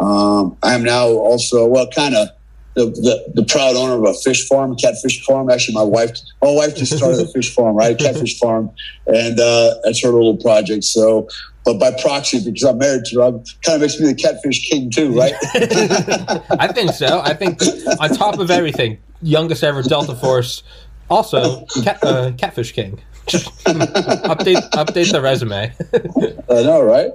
Um, 0.00 0.56
I 0.62 0.74
am 0.74 0.82
now 0.82 1.06
also 1.08 1.66
well, 1.66 1.88
kind 1.90 2.14
of 2.14 2.28
the, 2.74 2.86
the 2.86 3.42
the 3.42 3.44
proud 3.44 3.76
owner 3.76 3.94
of 3.94 4.04
a 4.04 4.14
fish 4.14 4.46
farm, 4.48 4.74
catfish 4.76 5.24
farm. 5.24 5.48
Actually, 5.48 5.74
my 5.74 5.82
wife, 5.82 6.10
my 6.42 6.50
wife 6.50 6.76
just 6.76 6.96
started 6.96 7.20
a 7.20 7.28
fish 7.28 7.54
farm, 7.54 7.76
right, 7.76 7.96
catfish 7.96 8.38
farm, 8.38 8.70
and 9.06 9.38
uh, 9.38 9.74
that's 9.84 10.02
her 10.02 10.10
little 10.10 10.36
project. 10.36 10.84
So, 10.84 11.28
but 11.64 11.78
by 11.78 11.92
proxy, 11.92 12.44
because 12.44 12.64
I'm 12.64 12.78
married 12.78 13.04
to 13.06 13.20
her, 13.20 13.26
I'm, 13.26 13.44
kind 13.64 13.76
of 13.76 13.80
makes 13.82 14.00
me 14.00 14.08
the 14.08 14.14
catfish 14.14 14.68
king 14.68 14.90
too, 14.90 15.16
right? 15.16 15.34
I 16.58 16.68
think 16.72 16.92
so. 16.92 17.20
I 17.20 17.34
think 17.34 17.62
on 18.00 18.10
top 18.10 18.38
of 18.38 18.50
everything, 18.50 18.98
youngest 19.22 19.62
ever 19.62 19.82
Delta 19.82 20.16
Force, 20.16 20.64
also 21.08 21.64
cat, 21.82 22.02
uh, 22.02 22.32
Catfish 22.36 22.72
King. 22.72 23.00
update 23.28 24.70
update 24.72 25.10
the 25.10 25.20
resume. 25.22 25.72
I 26.50 26.62
know, 26.62 26.82
right? 26.82 27.10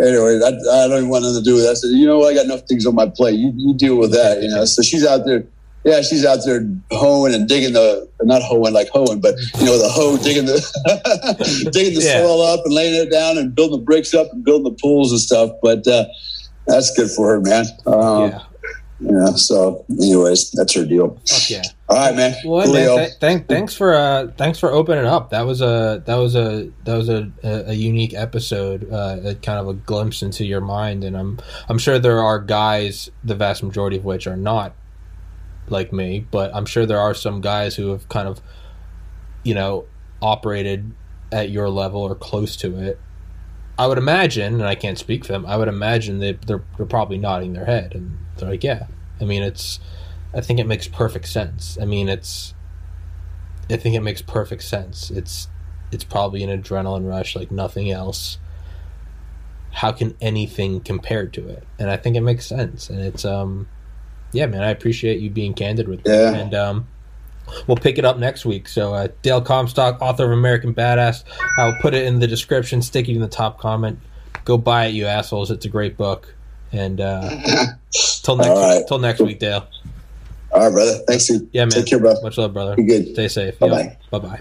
Anyway, 0.00 0.38
I, 0.44 0.48
I 0.48 0.88
don't 0.88 0.98
even 0.98 1.08
want 1.08 1.24
nothing 1.24 1.42
to 1.42 1.44
do 1.44 1.54
with 1.54 1.64
that. 1.64 1.70
I 1.70 1.74
said, 1.74 1.88
you 1.90 2.06
know 2.06 2.18
what? 2.18 2.30
I 2.32 2.34
got 2.34 2.44
enough 2.44 2.62
things 2.68 2.86
on 2.86 2.94
my 2.94 3.08
plate. 3.08 3.34
You, 3.34 3.52
you 3.56 3.74
deal 3.74 3.96
with 3.96 4.12
that, 4.12 4.42
you 4.42 4.48
know. 4.48 4.64
So 4.64 4.82
she's 4.82 5.04
out 5.04 5.24
there. 5.26 5.44
Yeah, 5.84 6.02
she's 6.02 6.24
out 6.24 6.40
there 6.44 6.68
hoeing 6.90 7.34
and 7.34 7.48
digging 7.48 7.72
the 7.72 8.08
not 8.22 8.42
hoeing 8.42 8.74
like 8.74 8.88
hoeing, 8.90 9.20
but 9.20 9.34
you 9.58 9.64
know 9.64 9.78
the 9.78 9.88
hoe 9.88 10.16
digging 10.18 10.44
the 10.44 10.58
digging 11.72 11.94
the 11.98 12.04
Yeah. 12.04 12.20
soil 12.20 12.42
up 12.42 12.60
and 12.64 12.74
laying 12.74 12.94
it 12.94 13.10
down 13.10 13.38
and 13.38 13.54
building 13.54 13.78
the 13.78 13.84
bricks 13.84 14.12
up 14.12 14.28
and 14.32 14.44
building 14.44 14.64
the 14.64 14.78
pools 14.82 15.12
and 15.12 15.20
stuff. 15.20 15.50
But 15.62 15.86
uh, 15.86 16.04
that's 16.66 16.94
good 16.96 17.10
for 17.10 17.28
her, 17.30 17.40
man. 17.40 17.64
Um, 17.86 18.30
yeah. 18.30 18.42
You 19.00 19.12
know. 19.12 19.32
So, 19.36 19.84
anyways, 19.90 20.50
that's 20.50 20.74
her 20.74 20.84
deal. 20.84 21.10
Fuck 21.28 21.48
yeah. 21.50 21.62
All 21.90 21.96
right, 21.96 22.14
man. 22.14 22.34
Well, 22.44 22.70
man, 22.70 22.98
th- 22.98 23.12
thank, 23.18 23.48
thanks 23.48 23.74
for 23.74 23.94
uh, 23.94 24.28
thanks 24.36 24.58
for 24.58 24.70
opening 24.70 25.06
up. 25.06 25.30
That 25.30 25.46
was 25.46 25.62
a 25.62 26.02
that 26.04 26.16
was 26.16 26.36
a 26.36 26.70
that 26.84 26.94
was 26.94 27.08
a, 27.08 27.32
a, 27.42 27.70
a 27.70 27.72
unique 27.72 28.12
episode, 28.12 28.92
uh, 28.92 29.16
a 29.24 29.34
kind 29.36 29.58
of 29.58 29.68
a 29.68 29.72
glimpse 29.74 30.20
into 30.22 30.44
your 30.44 30.60
mind, 30.60 31.02
and 31.02 31.16
I'm 31.16 31.38
I'm 31.66 31.78
sure 31.78 31.98
there 31.98 32.22
are 32.22 32.40
guys, 32.40 33.10
the 33.24 33.34
vast 33.34 33.62
majority 33.62 33.96
of 33.96 34.04
which 34.04 34.26
are 34.26 34.36
not 34.36 34.74
like 35.68 35.90
me, 35.90 36.26
but 36.30 36.54
I'm 36.54 36.66
sure 36.66 36.84
there 36.84 37.00
are 37.00 37.14
some 37.14 37.40
guys 37.40 37.76
who 37.76 37.88
have 37.88 38.06
kind 38.10 38.28
of, 38.28 38.42
you 39.42 39.54
know, 39.54 39.86
operated 40.20 40.92
at 41.32 41.48
your 41.48 41.70
level 41.70 42.02
or 42.02 42.14
close 42.14 42.54
to 42.56 42.78
it. 42.78 43.00
I 43.78 43.86
would 43.86 43.98
imagine, 43.98 44.54
and 44.54 44.64
I 44.64 44.74
can't 44.74 44.98
speak 44.98 45.24
for 45.24 45.32
them. 45.32 45.46
I 45.46 45.56
would 45.56 45.68
imagine 45.68 46.18
that 46.18 46.42
they're 46.42 46.64
they're 46.76 46.84
probably 46.84 47.16
nodding 47.16 47.54
their 47.54 47.64
head 47.64 47.94
and 47.94 48.18
they're 48.36 48.50
like, 48.50 48.62
yeah. 48.62 48.88
I 49.22 49.24
mean, 49.24 49.42
it's. 49.42 49.80
I 50.34 50.40
think 50.40 50.60
it 50.60 50.66
makes 50.66 50.88
perfect 50.88 51.26
sense. 51.28 51.78
I 51.80 51.84
mean, 51.84 52.08
it's. 52.08 52.54
I 53.70 53.76
think 53.76 53.94
it 53.94 54.00
makes 54.00 54.22
perfect 54.22 54.62
sense. 54.62 55.10
It's, 55.10 55.46
it's 55.92 56.04
probably 56.04 56.42
an 56.42 56.62
adrenaline 56.62 57.06
rush 57.06 57.36
like 57.36 57.50
nothing 57.50 57.90
else. 57.90 58.38
How 59.72 59.92
can 59.92 60.16
anything 60.22 60.80
compare 60.80 61.26
to 61.26 61.48
it? 61.48 61.66
And 61.78 61.90
I 61.90 61.98
think 61.98 62.16
it 62.16 62.22
makes 62.22 62.46
sense. 62.46 62.88
And 62.88 63.00
it's 63.00 63.26
um, 63.26 63.68
yeah, 64.32 64.46
man. 64.46 64.62
I 64.62 64.70
appreciate 64.70 65.20
you 65.20 65.30
being 65.30 65.54
candid 65.54 65.88
with 65.88 66.04
me. 66.04 66.12
Yeah. 66.12 66.34
And 66.34 66.54
um, 66.54 66.88
we'll 67.66 67.76
pick 67.76 67.98
it 67.98 68.04
up 68.04 68.18
next 68.18 68.44
week. 68.44 68.68
So 68.68 68.94
uh, 68.94 69.08
Dale 69.22 69.40
Comstock, 69.40 70.00
author 70.00 70.24
of 70.24 70.32
American 70.32 70.74
Badass. 70.74 71.24
I'll 71.58 71.76
put 71.80 71.94
it 71.94 72.06
in 72.06 72.18
the 72.18 72.26
description. 72.26 72.82
Stick 72.82 73.08
it 73.08 73.14
in 73.14 73.20
the 73.20 73.28
top 73.28 73.58
comment. 73.58 73.98
Go 74.44 74.58
buy 74.58 74.86
it, 74.86 74.94
you 74.94 75.06
assholes. 75.06 75.50
It's 75.50 75.64
a 75.64 75.68
great 75.68 75.96
book. 75.96 76.34
And 76.72 77.00
uh, 77.00 77.20
till 78.22 78.36
next 78.36 78.48
right. 78.48 78.84
till 78.86 78.98
next 78.98 79.20
week, 79.20 79.38
Dale. 79.38 79.66
All 80.52 80.64
right, 80.64 80.72
brother. 80.72 80.98
Thanks, 81.06 81.28
you. 81.28 81.48
Yeah, 81.52 81.64
man. 81.64 81.70
Take 81.70 81.86
care, 81.86 81.98
bro. 81.98 82.14
Much 82.22 82.38
love, 82.38 82.54
brother. 82.54 82.74
Be 82.76 82.84
good. 82.84 83.12
Stay 83.12 83.28
safe. 83.28 83.58
Bye-bye. 83.58 83.96
Bye 84.10 84.18
bye. 84.18 84.40